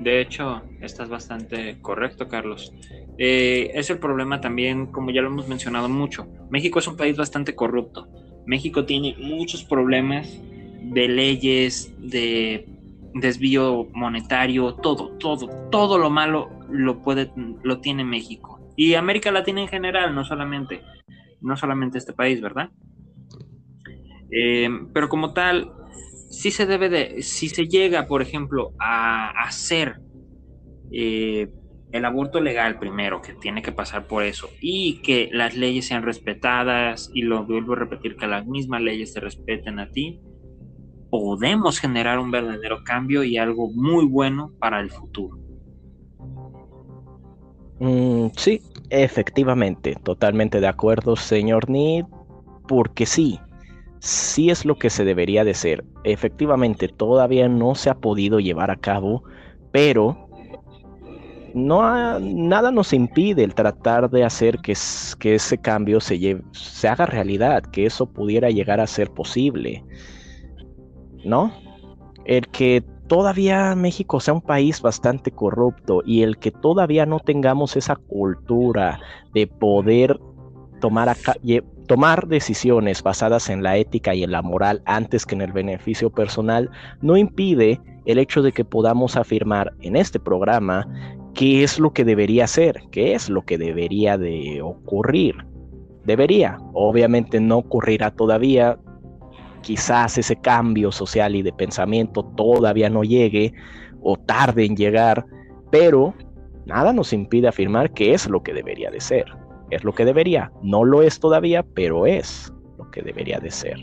De 0.00 0.22
hecho, 0.22 0.62
estás 0.80 1.10
bastante 1.10 1.76
correcto, 1.82 2.28
Carlos. 2.28 2.72
Eh, 3.18 3.70
es 3.74 3.90
el 3.90 3.98
problema 3.98 4.40
también, 4.40 4.86
como 4.86 5.10
ya 5.10 5.20
lo 5.20 5.28
hemos 5.28 5.48
mencionado 5.48 5.88
mucho. 5.90 6.26
México 6.48 6.78
es 6.78 6.88
un 6.88 6.96
país 6.96 7.14
bastante 7.14 7.54
corrupto. 7.54 8.08
México 8.46 8.86
tiene 8.86 9.14
muchos 9.18 9.64
problemas 9.64 10.40
de 10.82 11.08
leyes, 11.08 11.92
de 11.98 12.66
desvío 13.12 13.88
monetario, 13.92 14.76
todo, 14.76 15.10
todo, 15.18 15.68
todo 15.70 15.98
lo 15.98 16.08
malo 16.08 16.48
lo 16.70 17.02
puede, 17.02 17.30
lo 17.62 17.80
tiene 17.80 18.02
México. 18.02 18.60
Y 18.76 18.94
América 18.94 19.30
Latina 19.30 19.60
en 19.60 19.68
general, 19.68 20.14
no 20.14 20.24
solamente, 20.24 20.80
no 21.42 21.54
solamente 21.58 21.98
este 21.98 22.14
país, 22.14 22.40
¿verdad? 22.40 22.70
Eh, 24.30 24.70
pero 24.94 25.10
como 25.10 25.34
tal, 25.34 25.70
si 26.32 26.50
se 26.50 26.64
debe 26.64 26.88
de, 26.88 27.22
si 27.22 27.50
se 27.50 27.66
llega, 27.66 28.06
por 28.06 28.22
ejemplo, 28.22 28.72
a 28.78 29.28
hacer 29.44 29.96
eh, 30.90 31.48
el 31.92 32.04
aborto 32.06 32.40
legal 32.40 32.78
primero, 32.78 33.20
que 33.20 33.34
tiene 33.34 33.60
que 33.60 33.70
pasar 33.70 34.06
por 34.06 34.24
eso, 34.24 34.48
y 34.62 35.02
que 35.02 35.28
las 35.30 35.54
leyes 35.54 35.86
sean 35.86 36.02
respetadas, 36.02 37.10
y 37.12 37.22
lo 37.22 37.44
vuelvo 37.44 37.74
a 37.74 37.76
repetir, 37.76 38.16
que 38.16 38.26
las 38.26 38.46
mismas 38.46 38.80
leyes 38.80 39.12
te 39.12 39.20
respeten 39.20 39.78
a 39.78 39.90
ti, 39.90 40.20
podemos 41.10 41.78
generar 41.78 42.18
un 42.18 42.30
verdadero 42.30 42.78
cambio 42.82 43.22
y 43.24 43.36
algo 43.36 43.70
muy 43.70 44.06
bueno 44.06 44.52
para 44.58 44.80
el 44.80 44.90
futuro. 44.90 45.36
Mm, 47.78 48.28
sí, 48.38 48.62
efectivamente, 48.88 49.96
totalmente 50.02 50.60
de 50.60 50.68
acuerdo, 50.68 51.14
señor 51.14 51.68
Need, 51.68 52.06
porque 52.66 53.04
sí, 53.04 53.38
sí 54.02 54.50
es 54.50 54.64
lo 54.64 54.74
que 54.74 54.90
se 54.90 55.04
debería 55.04 55.44
de 55.44 55.54
ser. 55.54 55.84
Efectivamente, 56.02 56.88
todavía 56.88 57.48
no 57.48 57.76
se 57.76 57.88
ha 57.88 57.94
podido 57.94 58.40
llevar 58.40 58.72
a 58.72 58.76
cabo, 58.76 59.22
pero 59.70 60.28
no 61.54 62.18
nada 62.18 62.72
nos 62.72 62.92
impide 62.92 63.44
el 63.44 63.54
tratar 63.54 64.10
de 64.10 64.24
hacer 64.24 64.58
que, 64.58 64.72
ese 64.72 65.58
cambio 65.58 66.00
se, 66.00 66.42
se 66.50 66.88
haga 66.88 67.06
realidad, 67.06 67.62
que 67.62 67.86
eso 67.86 68.06
pudiera 68.06 68.50
llegar 68.50 68.80
a 68.80 68.88
ser 68.88 69.08
posible. 69.08 69.84
¿No? 71.24 71.52
El 72.24 72.48
que 72.48 72.82
todavía 73.06 73.76
México 73.76 74.18
sea 74.18 74.34
un 74.34 74.40
país 74.40 74.82
bastante 74.82 75.30
corrupto 75.30 76.02
y 76.04 76.22
el 76.22 76.38
que 76.38 76.50
todavía 76.50 77.06
no 77.06 77.20
tengamos 77.20 77.76
esa 77.76 77.94
cultura 77.94 78.98
de 79.32 79.46
poder 79.46 80.18
tomar, 80.80 81.08
acá, 81.08 81.36
tomar 81.92 82.26
decisiones 82.26 83.02
basadas 83.02 83.50
en 83.50 83.62
la 83.62 83.76
ética 83.76 84.14
y 84.14 84.22
en 84.22 84.30
la 84.30 84.40
moral 84.40 84.80
antes 84.86 85.26
que 85.26 85.34
en 85.34 85.42
el 85.42 85.52
beneficio 85.52 86.08
personal 86.08 86.70
no 87.02 87.18
impide 87.18 87.82
el 88.06 88.16
hecho 88.16 88.40
de 88.40 88.50
que 88.50 88.64
podamos 88.64 89.14
afirmar 89.14 89.74
en 89.82 89.96
este 89.96 90.18
programa 90.18 90.88
qué 91.34 91.62
es 91.62 91.78
lo 91.78 91.92
que 91.92 92.06
debería 92.06 92.46
ser, 92.46 92.80
qué 92.92 93.12
es 93.12 93.28
lo 93.28 93.42
que 93.42 93.58
debería 93.58 94.16
de 94.16 94.62
ocurrir. 94.62 95.34
Debería, 96.06 96.56
obviamente 96.72 97.38
no 97.40 97.58
ocurrirá 97.58 98.10
todavía, 98.10 98.78
quizás 99.60 100.16
ese 100.16 100.36
cambio 100.36 100.92
social 100.92 101.36
y 101.36 101.42
de 101.42 101.52
pensamiento 101.52 102.24
todavía 102.38 102.88
no 102.88 103.04
llegue 103.04 103.52
o 104.00 104.16
tarde 104.16 104.64
en 104.64 104.76
llegar, 104.78 105.26
pero 105.70 106.14
nada 106.64 106.94
nos 106.94 107.12
impide 107.12 107.48
afirmar 107.48 107.92
que 107.92 108.14
es 108.14 108.30
lo 108.30 108.42
que 108.42 108.54
debería 108.54 108.90
de 108.90 109.02
ser. 109.02 109.41
Es 109.72 109.84
lo 109.84 109.94
que 109.94 110.04
debería. 110.04 110.52
No 110.62 110.84
lo 110.84 111.02
es 111.02 111.18
todavía, 111.18 111.62
pero 111.62 112.06
es 112.06 112.52
lo 112.76 112.90
que 112.90 113.00
debería 113.00 113.40
de 113.40 113.50
ser. 113.50 113.78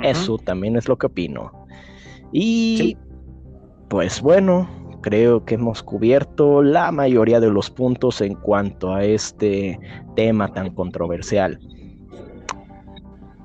Eso 0.00 0.38
también 0.38 0.76
es 0.76 0.88
lo 0.88 0.96
que 0.96 1.06
opino. 1.06 1.52
Y 2.32 2.96
pues 3.88 4.22
bueno, 4.22 4.66
creo 5.02 5.44
que 5.44 5.56
hemos 5.56 5.82
cubierto 5.82 6.62
la 6.62 6.90
mayoría 6.92 7.40
de 7.40 7.50
los 7.50 7.70
puntos 7.70 8.22
en 8.22 8.34
cuanto 8.36 8.94
a 8.94 9.04
este 9.04 9.78
tema 10.16 10.48
tan 10.48 10.74
controversial. 10.74 11.60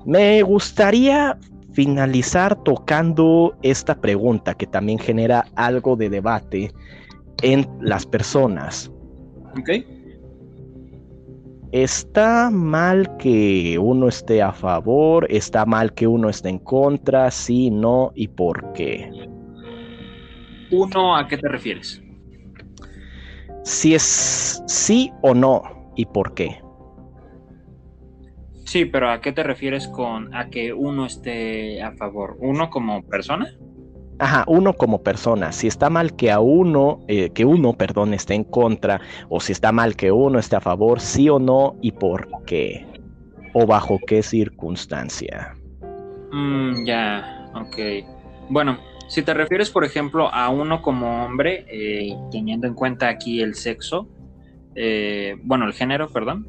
Me 0.05 0.41
gustaría 0.41 1.37
finalizar 1.73 2.63
tocando 2.63 3.57
esta 3.61 3.99
pregunta 3.99 4.53
que 4.53 4.67
también 4.67 4.99
genera 4.99 5.45
algo 5.55 5.97
de 5.97 6.09
debate 6.09 6.71
en 7.41 7.67
las 7.81 8.05
personas. 8.05 8.89
Ok. 9.59 9.96
¿Está 11.71 12.49
mal 12.49 13.17
que 13.17 13.77
uno 13.77 14.07
esté 14.07 14.41
a 14.41 14.53
favor? 14.53 15.27
¿Está 15.29 15.65
mal 15.65 15.93
que 15.93 16.07
uno 16.07 16.29
esté 16.29 16.49
en 16.49 16.59
contra? 16.59 17.29
Sí, 17.29 17.69
no 17.69 18.11
y 18.15 18.29
por 18.29 18.71
qué. 18.73 19.11
Uno, 20.71 21.15
¿a 21.15 21.27
qué 21.27 21.37
te 21.37 21.49
refieres? 21.49 22.01
Si 23.63 23.93
es 23.93 24.63
sí 24.65 25.11
o 25.21 25.33
no 25.33 25.91
y 25.95 26.05
por 26.05 26.33
qué. 26.33 26.61
Sí, 28.65 28.85
pero 28.85 29.09
¿a 29.09 29.19
qué 29.19 29.31
te 29.31 29.43
refieres 29.43 29.87
con 29.87 30.33
a 30.33 30.49
que 30.49 30.71
uno 30.73 31.05
esté 31.05 31.81
a 31.81 31.91
favor? 31.93 32.37
¿Uno 32.39 32.69
como 32.69 33.01
persona? 33.03 33.47
Ajá, 34.19 34.43
uno 34.47 34.73
como 34.73 35.03
persona. 35.03 35.51
Si 35.51 35.67
está 35.67 35.89
mal 35.89 36.15
que 36.15 36.31
a 36.31 36.39
uno, 36.39 36.99
eh, 37.07 37.29
que 37.29 37.45
uno, 37.45 37.73
perdón, 37.73 38.13
esté 38.13 38.33
en 38.33 38.43
contra, 38.43 38.99
o 39.29 39.39
si 39.39 39.51
está 39.51 39.71
mal 39.71 39.95
que 39.95 40.11
uno 40.11 40.39
esté 40.39 40.55
a 40.55 40.61
favor, 40.61 40.99
sí 40.99 41.29
o 41.29 41.37
no 41.37 41.75
y 41.81 41.91
por 41.91 42.27
qué, 42.45 42.85
o 43.53 43.67
bajo 43.67 43.99
qué 44.07 44.23
circunstancia. 44.23 45.55
Mm, 46.31 46.85
ya, 46.85 47.47
ok. 47.53 47.77
Bueno, 48.49 48.79
si 49.07 49.21
te 49.21 49.35
refieres, 49.35 49.69
por 49.69 49.85
ejemplo, 49.85 50.33
a 50.33 50.49
uno 50.49 50.81
como 50.81 51.23
hombre, 51.23 51.65
eh, 51.69 52.15
teniendo 52.31 52.65
en 52.65 52.73
cuenta 52.73 53.09
aquí 53.09 53.41
el 53.41 53.53
sexo, 53.53 54.07
eh, 54.73 55.35
bueno, 55.43 55.65
el 55.65 55.73
género, 55.73 56.09
perdón. 56.09 56.47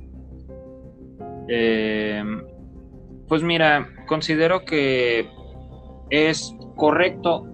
Pues 3.29 3.43
mira, 3.43 3.91
considero 4.07 4.65
que 4.65 5.29
es 6.09 6.55
correcto. 6.77 7.47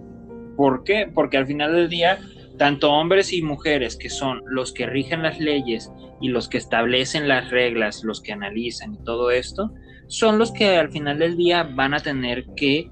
¿Por 0.56 0.84
qué? 0.84 1.10
Porque 1.12 1.36
al 1.36 1.46
final 1.46 1.72
del 1.72 1.88
día, 1.88 2.18
tanto 2.58 2.92
hombres 2.92 3.32
y 3.32 3.42
mujeres, 3.42 3.96
que 3.96 4.10
son 4.10 4.42
los 4.46 4.72
que 4.72 4.86
rigen 4.86 5.22
las 5.22 5.40
leyes 5.40 5.90
y 6.20 6.28
los 6.28 6.48
que 6.48 6.58
establecen 6.58 7.28
las 7.28 7.50
reglas, 7.50 8.04
los 8.04 8.20
que 8.20 8.32
analizan 8.32 8.94
y 8.94 9.04
todo 9.04 9.30
esto, 9.30 9.72
son 10.06 10.38
los 10.38 10.52
que 10.52 10.76
al 10.76 10.90
final 10.90 11.18
del 11.18 11.36
día 11.36 11.62
van 11.62 11.94
a 11.94 12.00
tener 12.00 12.46
que 12.56 12.90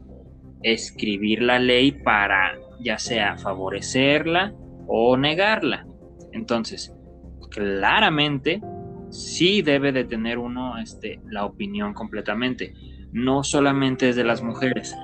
escribir 0.63 1.43
la 1.43 1.59
ley 1.59 1.93
para 1.93 2.59
ya 2.81 2.99
sea 2.99 3.37
favorecerla 3.37 4.55
o 4.87 5.17
negarla. 5.17 5.87
Entonces, 6.33 6.95
claramente 7.51 8.61
sí 9.11 9.63
debe 9.63 9.93
de 9.93 10.05
tener 10.05 10.39
uno 10.39 10.79
este, 10.79 11.21
la 11.31 11.45
opinión 11.45 11.95
completamente. 11.95 12.75
No 13.13 13.45
solamente 13.45 14.09
es 14.09 14.17
de 14.17 14.25
las 14.25 14.43
mujeres, 14.43 14.97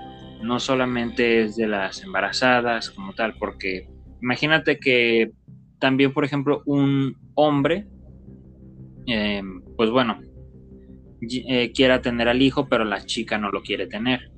no 0.42 0.60
solamente 0.60 1.42
es 1.42 1.56
de 1.56 1.66
las 1.66 2.02
embarazadas 2.02 2.90
como 2.90 3.12
tal, 3.12 3.34
porque 3.38 3.88
imagínate 4.22 4.78
que 4.78 5.32
también, 5.78 6.12
por 6.12 6.24
ejemplo, 6.24 6.62
un 6.66 7.16
hombre, 7.34 7.86
eh, 9.06 9.42
pues 9.76 9.90
bueno, 9.90 10.20
eh, 11.20 11.72
quiera 11.72 12.00
tener 12.02 12.28
al 12.28 12.42
hijo, 12.42 12.68
pero 12.68 12.84
la 12.84 13.04
chica 13.04 13.38
no 13.38 13.50
lo 13.50 13.62
quiere 13.62 13.86
tener 13.86 14.30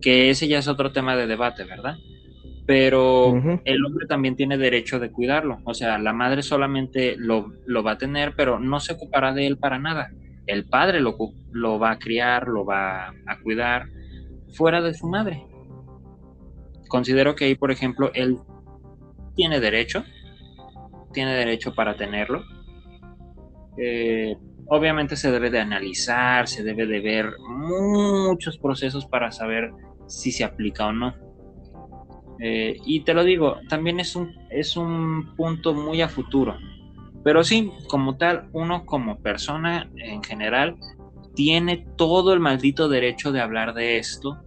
que 0.00 0.30
ese 0.30 0.48
ya 0.48 0.58
es 0.58 0.68
otro 0.68 0.92
tema 0.92 1.16
de 1.16 1.26
debate, 1.26 1.64
¿verdad? 1.64 1.96
Pero 2.66 3.34
el 3.64 3.84
hombre 3.84 4.06
también 4.06 4.36
tiene 4.36 4.58
derecho 4.58 4.98
de 4.98 5.10
cuidarlo, 5.10 5.58
o 5.64 5.72
sea, 5.72 5.98
la 5.98 6.12
madre 6.12 6.42
solamente 6.42 7.16
lo, 7.16 7.50
va 7.82 7.92
a 7.92 7.98
tener, 7.98 8.34
pero 8.36 8.60
no 8.60 8.78
se 8.78 8.92
ocupará 8.92 9.32
de 9.32 9.46
él 9.46 9.56
para 9.56 9.78
nada. 9.78 10.10
El 10.46 10.66
padre 10.66 11.00
lo, 11.00 11.16
lo 11.50 11.78
va 11.78 11.92
a 11.92 11.98
criar, 11.98 12.46
lo 12.46 12.66
va 12.66 13.08
a 13.08 13.38
cuidar 13.42 13.86
fuera 14.52 14.80
de 14.80 14.94
su 14.94 15.06
madre. 15.06 15.46
Considero 16.88 17.34
que 17.34 17.44
ahí, 17.44 17.54
por 17.54 17.70
ejemplo, 17.70 18.10
él 18.14 18.38
tiene 19.34 19.60
derecho, 19.60 20.04
tiene 21.12 21.34
derecho 21.34 21.74
para 21.74 21.96
tenerlo. 21.96 22.42
Eh, 23.76 24.36
obviamente 24.66 25.16
se 25.16 25.30
debe 25.30 25.50
de 25.50 25.60
analizar, 25.60 26.48
se 26.48 26.62
debe 26.62 26.86
de 26.86 27.00
ver 27.00 27.32
muchos 27.48 28.58
procesos 28.58 29.06
para 29.06 29.30
saber 29.30 29.70
si 30.06 30.32
se 30.32 30.44
aplica 30.44 30.86
o 30.86 30.92
no. 30.92 31.14
Eh, 32.40 32.76
y 32.84 33.00
te 33.00 33.14
lo 33.14 33.24
digo, 33.24 33.58
también 33.68 34.00
es 34.00 34.14
un, 34.16 34.34
es 34.50 34.76
un 34.76 35.34
punto 35.36 35.74
muy 35.74 36.00
a 36.02 36.08
futuro. 36.08 36.56
Pero 37.24 37.42
sí, 37.44 37.72
como 37.88 38.16
tal, 38.16 38.48
uno 38.52 38.86
como 38.86 39.18
persona 39.18 39.90
en 39.96 40.22
general 40.22 40.76
tiene 41.38 41.86
todo 41.94 42.32
el 42.34 42.40
maldito 42.40 42.88
derecho 42.88 43.30
de 43.30 43.40
hablar 43.40 43.72
de 43.72 43.98
esto, 43.98 44.42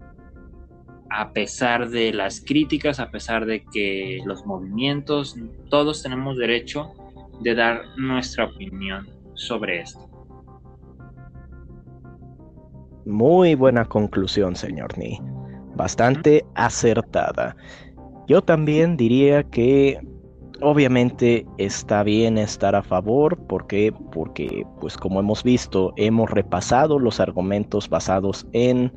a 1.09 1.31
pesar 1.31 1.89
de 1.89 2.11
las 2.11 2.41
críticas, 2.41 2.99
a 2.99 3.09
pesar 3.09 3.45
de 3.45 3.63
que 3.63 4.19
los 4.25 4.45
movimientos, 4.45 5.37
todos 5.69 6.03
tenemos 6.03 6.37
derecho 6.37 6.91
de 7.39 7.55
dar 7.55 7.83
nuestra 7.95 8.43
opinión 8.43 9.07
sobre 9.35 9.79
esto. 9.79 10.01
Muy 13.05 13.55
buena 13.55 13.85
conclusión, 13.85 14.57
señor 14.57 14.97
Ni 14.97 15.17
bastante 15.73 16.43
acertada. 16.55 17.55
Yo 18.27 18.41
también 18.41 18.97
diría 18.97 19.43
que 19.43 19.97
obviamente 20.61 21.45
está 21.57 22.03
bien 22.03 22.37
estar 22.37 22.75
a 22.75 22.83
favor 22.83 23.37
porque 23.47 23.93
porque 24.11 24.65
pues 24.79 24.97
como 24.97 25.19
hemos 25.19 25.43
visto 25.43 25.93
hemos 25.97 26.29
repasado 26.29 26.99
los 26.99 27.19
argumentos 27.19 27.89
basados 27.89 28.47
en 28.53 28.91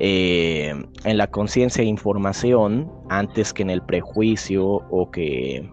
eh, 0.00 0.74
en 1.04 1.18
la 1.18 1.26
conciencia 1.28 1.82
e 1.82 1.86
información 1.86 2.90
antes 3.08 3.52
que 3.52 3.62
en 3.62 3.70
el 3.70 3.82
prejuicio 3.82 4.64
o 4.66 5.10
que 5.10 5.70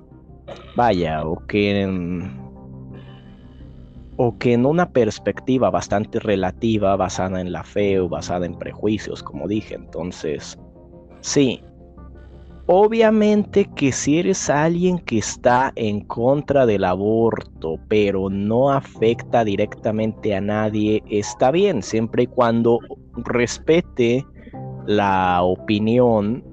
vaya 0.75 1.23
o 1.25 1.37
que 1.47 1.81
en, 1.81 2.39
o 4.17 4.37
que 4.37 4.53
en 4.53 4.65
una 4.65 4.91
perspectiva 4.91 5.69
bastante 5.69 6.19
relativa, 6.19 6.95
basada 6.95 7.41
en 7.41 7.51
la 7.51 7.63
fe 7.63 7.99
o 7.99 8.09
basada 8.09 8.45
en 8.45 8.57
prejuicios, 8.57 9.23
como 9.23 9.47
dije. 9.47 9.75
Entonces, 9.75 10.57
sí, 11.21 11.63
obviamente 12.73 13.65
que 13.75 13.91
si 13.91 14.19
eres 14.19 14.49
alguien 14.49 14.97
que 14.99 15.17
está 15.17 15.73
en 15.75 16.05
contra 16.05 16.65
del 16.65 16.85
aborto, 16.85 17.77
pero 17.89 18.29
no 18.29 18.71
afecta 18.71 19.43
directamente 19.43 20.33
a 20.33 20.39
nadie, 20.39 21.03
está 21.09 21.51
bien, 21.51 21.83
siempre 21.83 22.23
y 22.23 22.27
cuando 22.27 22.79
respete 23.25 24.25
la 24.87 25.43
opinión 25.43 26.45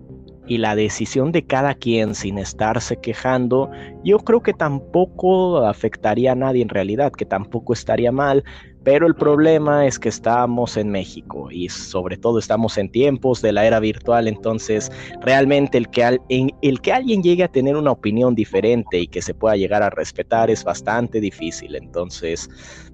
y 0.48 0.58
la 0.58 0.74
decisión 0.74 1.30
de 1.30 1.46
cada 1.46 1.74
quien 1.74 2.16
sin 2.16 2.38
estarse 2.38 2.96
quejando, 2.96 3.70
yo 4.02 4.18
creo 4.18 4.42
que 4.42 4.54
tampoco 4.54 5.58
afectaría 5.58 6.32
a 6.32 6.34
nadie 6.34 6.62
en 6.62 6.68
realidad, 6.68 7.12
que 7.12 7.26
tampoco 7.26 7.74
estaría 7.74 8.10
mal, 8.10 8.42
pero 8.84 9.06
el 9.06 9.14
problema 9.14 9.86
es 9.86 9.98
que 9.98 10.08
estamos 10.08 10.76
en 10.76 10.90
México 10.90 11.50
y 11.50 11.68
sobre 11.68 12.16
todo 12.16 12.38
estamos 12.38 12.78
en 12.78 12.90
tiempos 12.90 13.42
de 13.42 13.52
la 13.52 13.66
era 13.66 13.80
virtual, 13.80 14.28
entonces 14.28 14.90
realmente 15.20 15.78
el 15.78 15.88
que, 15.88 16.18
el 16.62 16.80
que 16.80 16.92
alguien 16.92 17.22
llegue 17.22 17.44
a 17.44 17.48
tener 17.48 17.76
una 17.76 17.90
opinión 17.90 18.34
diferente 18.34 19.00
y 19.00 19.06
que 19.06 19.22
se 19.22 19.34
pueda 19.34 19.56
llegar 19.56 19.82
a 19.82 19.90
respetar 19.90 20.50
es 20.50 20.64
bastante 20.64 21.20
difícil, 21.20 21.74
entonces 21.74 22.48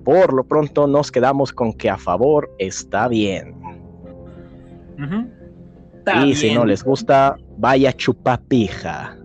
por 0.05 0.33
lo 0.33 0.45
pronto 0.45 0.87
nos 0.87 1.13
quedamos 1.13 1.53
con 1.53 1.73
que 1.73 1.91
a 1.91 1.99
favor 1.99 2.51
está 2.59 3.09
bien. 3.09 3.55
y 6.25 6.35
si 6.35 6.55
no 6.55 6.65
les 6.65 6.83
gusta, 6.85 7.37
vaya 7.57 7.93
chupapija. 7.93 9.17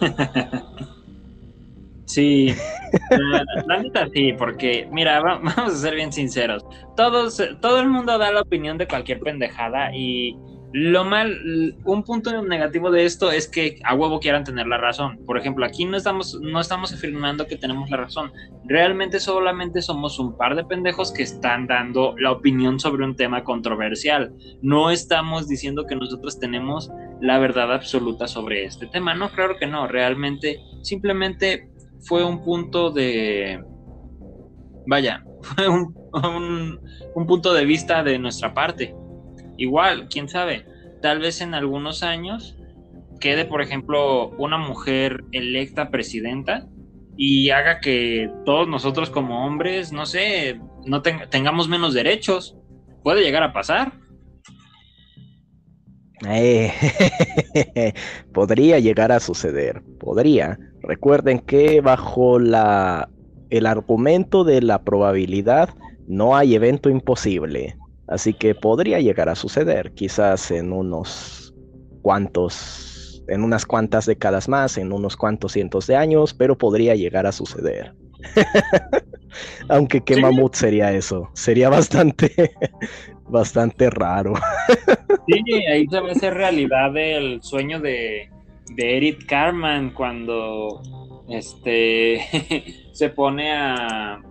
sí, 2.12 2.54
la, 3.66 3.78
neta 3.78 4.08
sí, 4.12 4.32
porque 4.32 4.88
mira, 4.90 5.20
vamos 5.22 5.56
a 5.56 5.70
ser 5.70 5.94
bien 5.94 6.12
sinceros. 6.12 6.64
Todos, 6.96 7.42
todo 7.60 7.80
el 7.80 7.88
mundo 7.88 8.18
da 8.18 8.32
la 8.32 8.42
opinión 8.42 8.78
de 8.78 8.86
cualquier 8.86 9.20
pendejada 9.20 9.94
y 9.94 10.36
Lo 10.74 11.04
mal, 11.04 11.76
un 11.84 12.02
punto 12.02 12.42
negativo 12.42 12.90
de 12.90 13.04
esto 13.04 13.30
es 13.30 13.46
que 13.46 13.78
a 13.84 13.94
huevo 13.94 14.20
quieran 14.20 14.42
tener 14.42 14.66
la 14.66 14.78
razón. 14.78 15.18
Por 15.26 15.36
ejemplo, 15.36 15.66
aquí 15.66 15.84
no 15.84 15.98
estamos, 15.98 16.38
no 16.40 16.60
estamos 16.60 16.94
afirmando 16.94 17.46
que 17.46 17.56
tenemos 17.56 17.90
la 17.90 17.98
razón. 17.98 18.32
Realmente 18.64 19.20
solamente 19.20 19.82
somos 19.82 20.18
un 20.18 20.34
par 20.34 20.56
de 20.56 20.64
pendejos 20.64 21.12
que 21.12 21.24
están 21.24 21.66
dando 21.66 22.14
la 22.18 22.32
opinión 22.32 22.80
sobre 22.80 23.04
un 23.04 23.16
tema 23.16 23.44
controversial. 23.44 24.32
No 24.62 24.90
estamos 24.90 25.46
diciendo 25.46 25.84
que 25.86 25.94
nosotros 25.94 26.40
tenemos 26.40 26.90
la 27.20 27.38
verdad 27.38 27.70
absoluta 27.70 28.26
sobre 28.26 28.64
este 28.64 28.86
tema. 28.86 29.14
No, 29.14 29.30
claro 29.30 29.58
que 29.58 29.66
no. 29.66 29.86
Realmente, 29.88 30.58
simplemente 30.80 31.68
fue 32.02 32.24
un 32.24 32.42
punto 32.42 32.90
de... 32.90 33.62
Vaya, 34.86 35.24
fue 35.42 35.68
un, 35.68 35.94
un 37.14 37.26
punto 37.26 37.52
de 37.52 37.64
vista 37.64 38.02
de 38.02 38.18
nuestra 38.18 38.52
parte 38.54 38.94
igual, 39.56 40.08
quién 40.08 40.28
sabe, 40.28 40.66
tal 41.00 41.20
vez 41.20 41.40
en 41.40 41.54
algunos 41.54 42.02
años 42.02 42.56
quede, 43.20 43.44
por 43.44 43.62
ejemplo, 43.62 44.30
una 44.30 44.58
mujer 44.58 45.24
electa 45.30 45.90
presidenta 45.90 46.66
y 47.16 47.50
haga 47.50 47.80
que 47.80 48.30
todos 48.44 48.66
nosotros 48.68 49.10
como 49.10 49.46
hombres, 49.46 49.92
no 49.92 50.06
sé, 50.06 50.60
no 50.84 51.02
tengamos 51.02 51.68
menos 51.68 51.94
derechos. 51.94 52.56
Puede 53.04 53.22
llegar 53.22 53.42
a 53.42 53.52
pasar. 53.52 53.92
Eh, 56.28 56.72
podría 58.32 58.78
llegar 58.80 59.12
a 59.12 59.20
suceder, 59.20 59.82
podría. 60.00 60.58
Recuerden 60.82 61.38
que 61.40 61.80
bajo 61.80 62.38
la 62.38 63.08
el 63.52 63.66
argumento 63.66 64.44
de 64.44 64.62
la 64.62 64.82
probabilidad 64.82 65.68
no 66.06 66.34
hay 66.34 66.54
evento 66.54 66.88
imposible. 66.88 67.76
Así 68.08 68.32
que 68.32 68.54
podría 68.54 68.98
llegar 68.98 69.28
a 69.28 69.34
suceder, 69.34 69.92
quizás 69.92 70.50
en 70.50 70.72
unos 70.72 71.54
cuantos, 72.00 73.22
en 73.28 73.44
unas 73.44 73.66
cuantas 73.66 74.06
décadas 74.06 74.48
más, 74.48 74.78
en 74.78 74.90
unos 74.90 75.16
cuantos 75.18 75.52
cientos 75.52 75.86
de 75.86 75.96
años, 75.96 76.32
pero 76.32 76.56
podría 76.56 76.94
llegar 76.94 77.26
a 77.26 77.32
suceder. 77.32 77.94
Aunque 79.68 80.00
qué 80.00 80.16
mamut 80.16 80.54
sería 80.54 80.90
eso, 80.92 81.28
sería 81.34 81.68
bastante, 81.68 82.54
bastante 83.28 83.90
raro. 83.90 84.32
sí, 85.26 85.66
ahí 85.66 85.86
se 85.88 85.98
hacer 85.98 86.34
realidad 86.34 86.96
el 86.96 87.42
sueño 87.42 87.80
de, 87.80 88.30
de 88.70 88.96
Eric 88.96 89.26
Carman 89.26 89.90
cuando 89.90 90.80
este 91.28 92.20
se 92.92 93.10
pone 93.10 93.52
a 93.52 94.22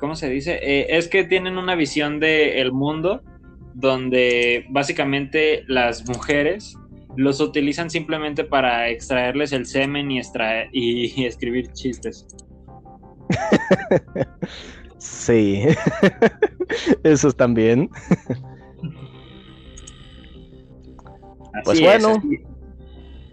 ¿cómo 0.00 0.16
se 0.16 0.28
dice? 0.28 0.58
Eh, 0.62 0.86
es 0.96 1.08
que 1.08 1.24
tienen 1.24 1.58
una 1.58 1.74
visión 1.74 2.18
del 2.18 2.56
el 2.56 2.72
mundo 2.72 3.22
donde 3.74 4.66
básicamente 4.70 5.62
las 5.68 6.08
mujeres 6.08 6.76
los 7.16 7.40
utilizan 7.40 7.90
simplemente 7.90 8.44
para 8.44 8.88
extraerles 8.88 9.52
el 9.52 9.66
semen 9.66 10.10
y, 10.10 10.18
extraer, 10.18 10.68
y, 10.72 11.24
escribir 11.26 11.70
chistes. 11.72 12.26
sí, 14.98 15.62
eso 17.04 17.32
también. 17.32 17.90
pues 21.64 21.80
bueno, 21.80 22.20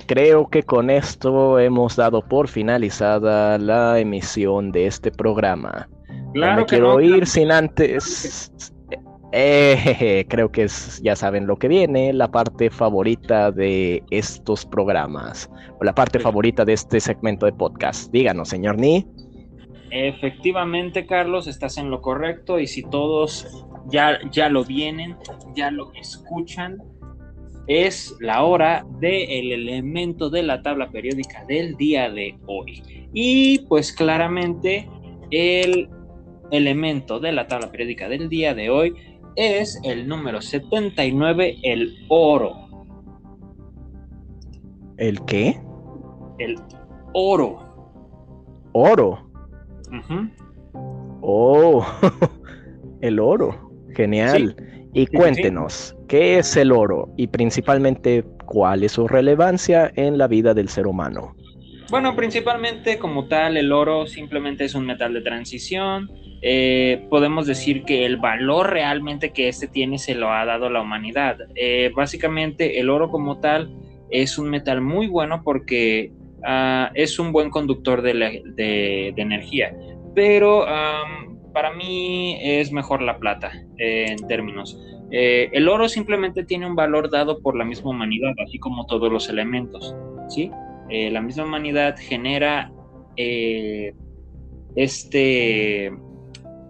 creo 0.07 0.49
que 0.49 0.63
con 0.63 0.89
esto 0.89 1.59
hemos 1.59 1.95
dado 1.95 2.21
por 2.21 2.47
finalizada 2.47 3.57
la 3.57 3.99
emisión 3.99 4.71
de 4.71 4.87
este 4.87 5.11
programa. 5.11 5.87
Claro 6.33 6.65
que 6.65 6.77
quiero 6.77 6.99
ir 6.99 7.27
sin 7.27 7.51
antes. 7.51 8.51
Eh, 9.33 10.25
creo 10.29 10.51
que 10.51 10.63
es, 10.63 11.01
ya 11.03 11.15
saben 11.15 11.47
lo 11.47 11.57
que 11.57 11.67
viene, 11.67 12.13
la 12.13 12.31
parte 12.31 12.69
favorita 12.69 13.51
de 13.51 14.01
estos 14.09 14.65
programas, 14.65 15.49
o 15.79 15.83
la 15.83 15.93
parte 15.93 16.19
favorita 16.19 16.63
de 16.63 16.73
este 16.73 16.99
segmento 17.01 17.45
de 17.45 17.51
podcast. 17.51 18.11
Díganos, 18.11 18.47
señor 18.47 18.77
Ni. 18.79 19.05
Efectivamente, 19.91 21.05
Carlos, 21.05 21.47
estás 21.47 21.77
en 21.77 21.89
lo 21.89 22.01
correcto 22.01 22.59
y 22.59 22.67
si 22.67 22.83
todos 22.83 23.65
ya, 23.89 24.19
ya 24.31 24.49
lo 24.49 24.63
vienen, 24.63 25.17
ya 25.55 25.71
lo 25.71 25.91
escuchan, 25.93 26.77
es 27.67 28.15
la 28.19 28.43
hora 28.43 28.85
del 28.99 29.51
elemento 29.51 30.29
de 30.29 30.43
la 30.43 30.61
tabla 30.61 30.89
periódica 30.89 31.43
del 31.45 31.75
día 31.75 32.09
de 32.09 32.37
hoy. 32.47 32.81
Y 33.13 33.59
pues 33.67 33.91
claramente 33.91 34.89
el 35.31 35.89
elemento 36.51 37.19
de 37.19 37.33
la 37.33 37.47
tabla 37.47 37.71
periódica 37.71 38.07
del 38.07 38.29
día 38.29 38.53
de 38.53 38.69
hoy 38.69 38.93
es 39.35 39.79
el 39.83 40.07
número 40.07 40.41
79, 40.41 41.57
el 41.61 41.93
oro. 42.07 42.67
¿El 44.97 45.23
qué? 45.25 45.59
El 46.39 46.55
oro. 47.13 47.59
Oro. 48.71 49.29
Oh, 51.21 51.85
el 53.01 53.19
oro. 53.19 53.71
Genial. 53.93 54.55
Y 54.93 55.05
cuéntenos, 55.07 55.96
¿qué 56.07 56.37
es 56.39 56.55
el 56.57 56.71
oro? 56.71 57.09
Y 57.17 57.27
principalmente, 57.27 58.23
¿cuál 58.45 58.83
es 58.83 58.93
su 58.93 59.07
relevancia 59.07 59.91
en 59.95 60.17
la 60.17 60.27
vida 60.27 60.53
del 60.53 60.69
ser 60.69 60.87
humano? 60.87 61.35
Bueno, 61.89 62.15
principalmente 62.15 62.97
como 62.97 63.27
tal, 63.27 63.55
el 63.55 63.71
oro 63.71 64.07
simplemente 64.07 64.65
es 64.65 64.75
un 64.75 64.85
metal 64.85 65.13
de 65.13 65.21
transición. 65.21 66.11
Eh, 66.41 67.05
podemos 67.09 67.47
decir 67.47 67.83
que 67.83 68.05
el 68.05 68.17
valor 68.17 68.71
realmente 68.71 69.31
que 69.31 69.47
este 69.47 69.67
tiene 69.67 69.97
se 69.97 70.13
lo 70.13 70.31
ha 70.31 70.45
dado 70.45 70.69
la 70.69 70.81
humanidad. 70.81 71.37
Eh, 71.55 71.91
básicamente, 71.95 72.79
el 72.79 72.89
oro 72.89 73.09
como 73.09 73.39
tal 73.39 73.73
es 74.09 74.37
un 74.37 74.49
metal 74.49 74.81
muy 74.81 75.07
bueno 75.07 75.41
porque 75.43 76.11
ah, 76.45 76.91
es 76.93 77.19
un 77.19 77.31
buen 77.31 77.49
conductor 77.49 78.01
de, 78.01 79.13
energía. 79.15 79.73
Pero 80.13 80.65
para 81.53 81.73
mí 81.73 82.37
es 82.41 82.71
mejor 82.71 83.01
la 83.01 83.17
plata 83.17 83.51
eh, 83.77 84.07
en 84.09 84.27
términos. 84.27 84.79
El 85.09 85.69
oro 85.69 85.87
simplemente 85.87 86.43
tiene 86.43 86.65
un 86.65 86.75
valor 86.75 87.09
dado 87.09 87.39
por 87.39 87.55
la 87.55 87.63
misma 87.63 87.91
humanidad, 87.91 88.33
así 88.45 88.59
como 88.59 88.85
todos 88.85 89.11
los 89.11 89.29
elementos. 89.29 89.95
¿sí? 90.27 90.51
Eh, 90.89 91.11
la 91.11 91.21
misma 91.21 91.43
humanidad 91.43 91.95
genera 91.97 92.71
eh, 93.17 93.93
este, 94.75 95.91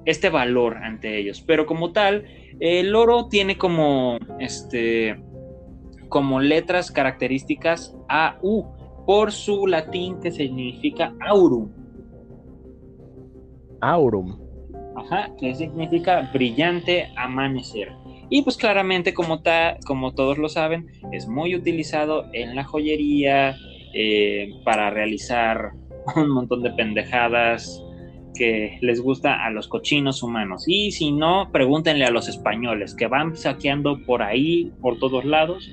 este 0.05 0.29
valor 0.29 0.77
ante 0.77 1.17
ellos. 1.17 1.43
Pero 1.45 1.65
como 1.65 1.91
tal, 1.91 2.25
el 2.59 2.95
oro 2.95 3.27
tiene 3.27 3.57
como, 3.57 4.17
este, 4.39 5.21
como 6.09 6.39
letras 6.39 6.91
características 6.91 7.95
AU 8.07 8.65
por 9.05 9.31
su 9.31 9.67
latín 9.67 10.19
que 10.19 10.31
significa 10.31 11.13
aurum. 11.27 11.69
Aurum. 13.81 14.39
Ajá, 14.95 15.29
que 15.39 15.53
significa 15.53 16.29
brillante 16.33 17.07
amanecer. 17.15 17.91
Y 18.29 18.41
pues 18.41 18.57
claramente, 18.57 19.13
como, 19.13 19.41
como 19.85 20.13
todos 20.13 20.37
lo 20.37 20.49
saben, 20.49 20.87
es 21.11 21.27
muy 21.27 21.55
utilizado 21.55 22.25
en 22.33 22.55
la 22.55 22.63
joyería, 22.63 23.55
eh, 23.93 24.53
para 24.63 24.89
realizar 24.89 25.71
un 26.15 26.29
montón 26.29 26.61
de 26.61 26.71
pendejadas 26.71 27.81
que 28.35 28.77
les 28.81 29.01
gusta 29.01 29.43
a 29.43 29.49
los 29.49 29.67
cochinos 29.67 30.21
humanos. 30.21 30.65
Y 30.67 30.91
si 30.91 31.11
no, 31.11 31.49
pregúntenle 31.51 32.05
a 32.05 32.11
los 32.11 32.27
españoles 32.27 32.93
que 32.93 33.07
van 33.07 33.35
saqueando 33.35 34.03
por 34.05 34.21
ahí, 34.21 34.71
por 34.81 34.99
todos 34.99 35.25
lados, 35.25 35.67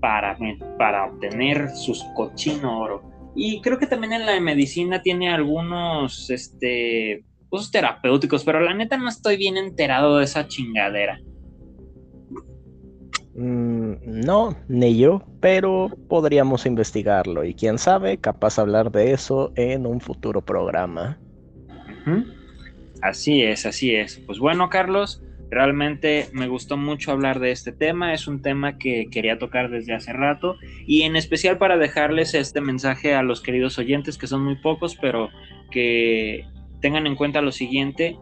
para, 0.00 0.38
para 0.78 1.06
obtener 1.06 1.70
sus 1.70 2.04
cochino 2.14 2.78
oro. 2.78 3.02
Y 3.34 3.60
creo 3.60 3.78
que 3.78 3.86
también 3.86 4.12
en 4.12 4.26
la 4.26 4.38
medicina 4.40 5.02
tiene 5.02 5.30
algunos 5.30 6.30
este, 6.30 7.24
usos 7.50 7.70
terapéuticos, 7.70 8.44
pero 8.44 8.60
la 8.60 8.74
neta 8.74 8.96
no 8.96 9.08
estoy 9.08 9.36
bien 9.36 9.56
enterado 9.56 10.18
de 10.18 10.24
esa 10.24 10.46
chingadera. 10.46 11.20
Mm, 13.34 13.94
no, 14.04 14.56
ni 14.68 14.98
yo, 14.98 15.22
pero 15.40 15.90
podríamos 16.08 16.66
investigarlo 16.66 17.44
y 17.44 17.54
quién 17.54 17.78
sabe, 17.78 18.18
capaz 18.18 18.58
hablar 18.58 18.90
de 18.90 19.12
eso 19.12 19.52
en 19.54 19.86
un 19.86 20.00
futuro 20.00 20.40
programa. 20.40 21.18
Así 23.02 23.42
es, 23.42 23.66
así 23.66 23.94
es. 23.94 24.18
Pues 24.26 24.38
bueno, 24.38 24.68
Carlos, 24.68 25.22
realmente 25.50 26.28
me 26.32 26.48
gustó 26.48 26.76
mucho 26.76 27.12
hablar 27.12 27.40
de 27.40 27.52
este 27.52 27.72
tema, 27.72 28.14
es 28.14 28.26
un 28.26 28.42
tema 28.42 28.78
que 28.78 29.08
quería 29.10 29.38
tocar 29.38 29.70
desde 29.70 29.94
hace 29.94 30.12
rato 30.12 30.56
y 30.86 31.02
en 31.02 31.16
especial 31.16 31.58
para 31.58 31.76
dejarles 31.76 32.34
este 32.34 32.60
mensaje 32.60 33.14
a 33.14 33.22
los 33.22 33.40
queridos 33.40 33.78
oyentes, 33.78 34.18
que 34.18 34.26
son 34.26 34.44
muy 34.44 34.56
pocos, 34.56 34.96
pero 34.96 35.30
que 35.70 36.46
tengan 36.80 37.06
en 37.06 37.16
cuenta 37.16 37.42
lo 37.42 37.52
siguiente, 37.52 38.16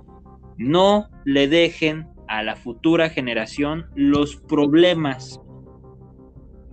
no 0.58 1.08
le 1.24 1.48
dejen 1.48 2.06
a 2.28 2.42
la 2.42 2.56
futura 2.56 3.10
generación 3.10 3.86
los 3.94 4.36
problemas 4.36 5.40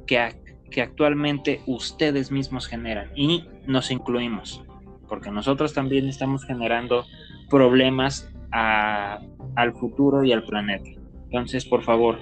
que, 0.05 0.35
que 0.69 0.81
actualmente 0.81 1.61
ustedes 1.65 2.31
mismos 2.31 2.67
generan 2.67 3.09
y 3.15 3.45
nos 3.65 3.91
incluimos, 3.91 4.63
porque 5.07 5.31
nosotros 5.31 5.73
también 5.73 6.07
estamos 6.07 6.45
generando 6.45 7.05
problemas 7.49 8.29
al 8.51 9.73
futuro 9.73 10.23
y 10.23 10.31
al 10.31 10.43
planeta. 10.43 10.89
Entonces, 11.25 11.65
por 11.65 11.83
favor, 11.83 12.19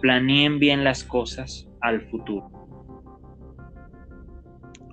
planeen 0.00 0.58
bien 0.58 0.84
las 0.84 1.04
cosas 1.04 1.68
al 1.80 2.02
futuro. 2.02 2.55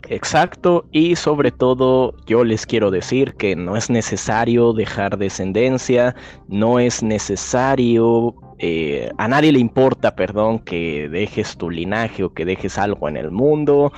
Exacto, 0.09 0.85
y 0.91 1.15
sobre 1.15 1.51
todo 1.51 2.13
yo 2.25 2.43
les 2.43 2.65
quiero 2.65 2.91
decir 2.91 3.35
que 3.35 3.55
no 3.55 3.77
es 3.77 3.89
necesario 3.89 4.73
dejar 4.73 5.17
descendencia, 5.17 6.13
no 6.49 6.77
es 6.77 7.01
necesario, 7.01 8.35
eh, 8.59 9.09
a 9.17 9.27
nadie 9.29 9.53
le 9.53 9.59
importa, 9.59 10.13
perdón, 10.15 10.59
que 10.59 11.07
dejes 11.07 11.55
tu 11.57 11.69
linaje 11.69 12.25
o 12.25 12.33
que 12.33 12.43
dejes 12.43 12.77
algo 12.77 13.07
en 13.07 13.15
el 13.15 13.31
mundo, 13.31 13.93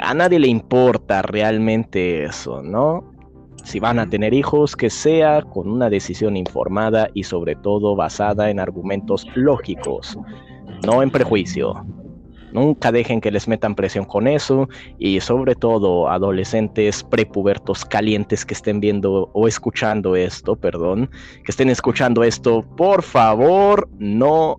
a 0.00 0.12
nadie 0.12 0.40
le 0.40 0.48
importa 0.48 1.22
realmente 1.22 2.24
eso, 2.24 2.60
¿no? 2.60 3.12
Si 3.62 3.78
van 3.78 3.98
a 3.98 4.08
tener 4.08 4.34
hijos, 4.34 4.74
que 4.74 4.90
sea 4.90 5.40
con 5.40 5.70
una 5.70 5.88
decisión 5.88 6.36
informada 6.36 7.08
y 7.14 7.22
sobre 7.22 7.54
todo 7.54 7.94
basada 7.94 8.50
en 8.50 8.58
argumentos 8.58 9.26
lógicos, 9.36 10.18
no 10.84 11.02
en 11.02 11.10
prejuicio. 11.10 11.86
Nunca 12.54 12.90
dejen 12.90 13.20
que 13.20 13.30
les 13.30 13.46
metan 13.46 13.74
presión 13.74 14.04
con 14.04 14.26
eso. 14.26 14.68
Y 14.98 15.20
sobre 15.20 15.54
todo 15.54 16.08
adolescentes 16.08 17.02
prepubertos 17.02 17.84
calientes 17.84 18.46
que 18.46 18.54
estén 18.54 18.80
viendo 18.80 19.28
o 19.34 19.46
escuchando 19.46 20.16
esto, 20.16 20.56
perdón, 20.56 21.10
que 21.44 21.50
estén 21.50 21.68
escuchando 21.68 22.24
esto, 22.24 22.64
por 22.76 23.02
favor, 23.02 23.88
no 23.98 24.56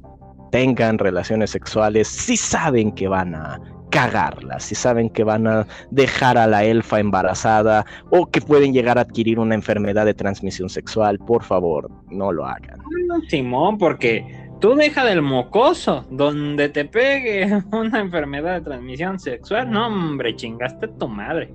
tengan 0.52 0.98
relaciones 1.00 1.50
sexuales. 1.50 2.08
Si 2.08 2.38
saben 2.38 2.92
que 2.92 3.08
van 3.08 3.34
a 3.34 3.60
cagarla, 3.90 4.60
si 4.60 4.76
saben 4.76 5.10
que 5.10 5.24
van 5.24 5.48
a 5.48 5.66
dejar 5.90 6.38
a 6.38 6.48
la 6.48 6.66
elfa 6.66 7.00
embarazada 7.00 7.86
o 8.12 8.26
que 8.26 8.42
pueden 8.42 8.74
llegar 8.74 8.98
a 8.98 9.02
adquirir 9.02 9.40
una 9.40 9.56
enfermedad 9.56 10.06
de 10.06 10.14
transmisión 10.14 10.70
sexual, 10.70 11.18
por 11.20 11.44
favor, 11.44 11.90
no 12.10 12.32
lo 12.34 12.46
hagan. 12.46 12.80
Simón, 13.30 13.78
porque 13.78 14.45
Tú 14.66 14.74
deja 14.74 15.06
del 15.06 15.22
mocoso, 15.22 16.08
donde 16.10 16.70
te 16.70 16.86
pegue 16.86 17.62
una 17.72 18.00
enfermedad 18.00 18.56
de 18.56 18.62
transmisión 18.62 19.20
sexual. 19.20 19.70
No, 19.70 19.86
hombre, 19.86 20.36
chingaste 20.36 20.88
tu 20.88 21.08
madre. 21.08 21.54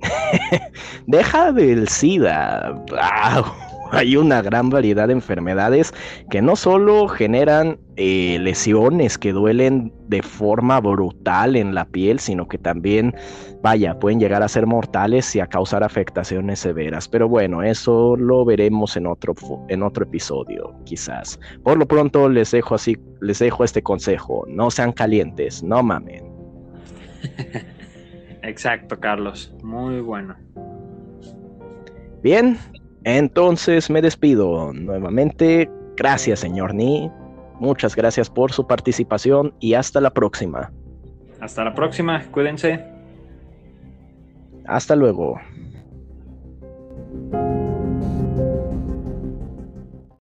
deja 1.06 1.52
del 1.52 1.86
SIDA. 1.86 2.82
hay 3.92 4.16
una 4.16 4.42
gran 4.42 4.70
variedad 4.70 5.08
de 5.08 5.14
enfermedades 5.14 5.92
que 6.30 6.42
no 6.42 6.56
solo 6.56 7.08
generan 7.08 7.78
eh, 7.96 8.38
lesiones 8.40 9.18
que 9.18 9.32
duelen 9.32 9.92
de 10.08 10.22
forma 10.22 10.80
brutal 10.80 11.56
en 11.56 11.74
la 11.74 11.84
piel, 11.86 12.18
sino 12.18 12.46
que 12.48 12.58
también, 12.58 13.14
vaya, 13.62 13.98
pueden 13.98 14.20
llegar 14.20 14.42
a 14.42 14.48
ser 14.48 14.66
mortales 14.66 15.34
y 15.34 15.40
a 15.40 15.46
causar 15.46 15.82
afectaciones 15.82 16.60
severas. 16.60 17.08
Pero 17.08 17.28
bueno, 17.28 17.62
eso 17.62 18.16
lo 18.16 18.44
veremos 18.44 18.96
en 18.96 19.06
otro, 19.06 19.34
en 19.68 19.82
otro 19.82 20.04
episodio, 20.04 20.74
quizás. 20.84 21.38
Por 21.62 21.78
lo 21.78 21.86
pronto 21.86 22.28
les 22.28 22.50
dejo 22.50 22.74
así, 22.74 22.96
les 23.20 23.38
dejo 23.38 23.64
este 23.64 23.82
consejo: 23.82 24.44
no 24.48 24.70
sean 24.70 24.92
calientes, 24.92 25.62
no 25.62 25.82
mamen. 25.82 26.24
Exacto, 28.42 29.00
Carlos. 29.00 29.52
Muy 29.62 30.00
bueno. 30.00 30.36
Bien, 32.22 32.58
entonces 33.06 33.88
me 33.88 34.02
despido 34.02 34.72
nuevamente. 34.72 35.70
Gracias, 35.96 36.40
señor 36.40 36.74
Ni. 36.74 37.08
Muchas 37.60 37.94
gracias 37.94 38.28
por 38.28 38.50
su 38.50 38.66
participación 38.66 39.54
y 39.60 39.74
hasta 39.74 40.00
la 40.00 40.10
próxima. 40.10 40.72
Hasta 41.40 41.62
la 41.62 41.72
próxima, 41.72 42.24
cuídense. 42.32 42.84
Hasta 44.66 44.96
luego. 44.96 45.38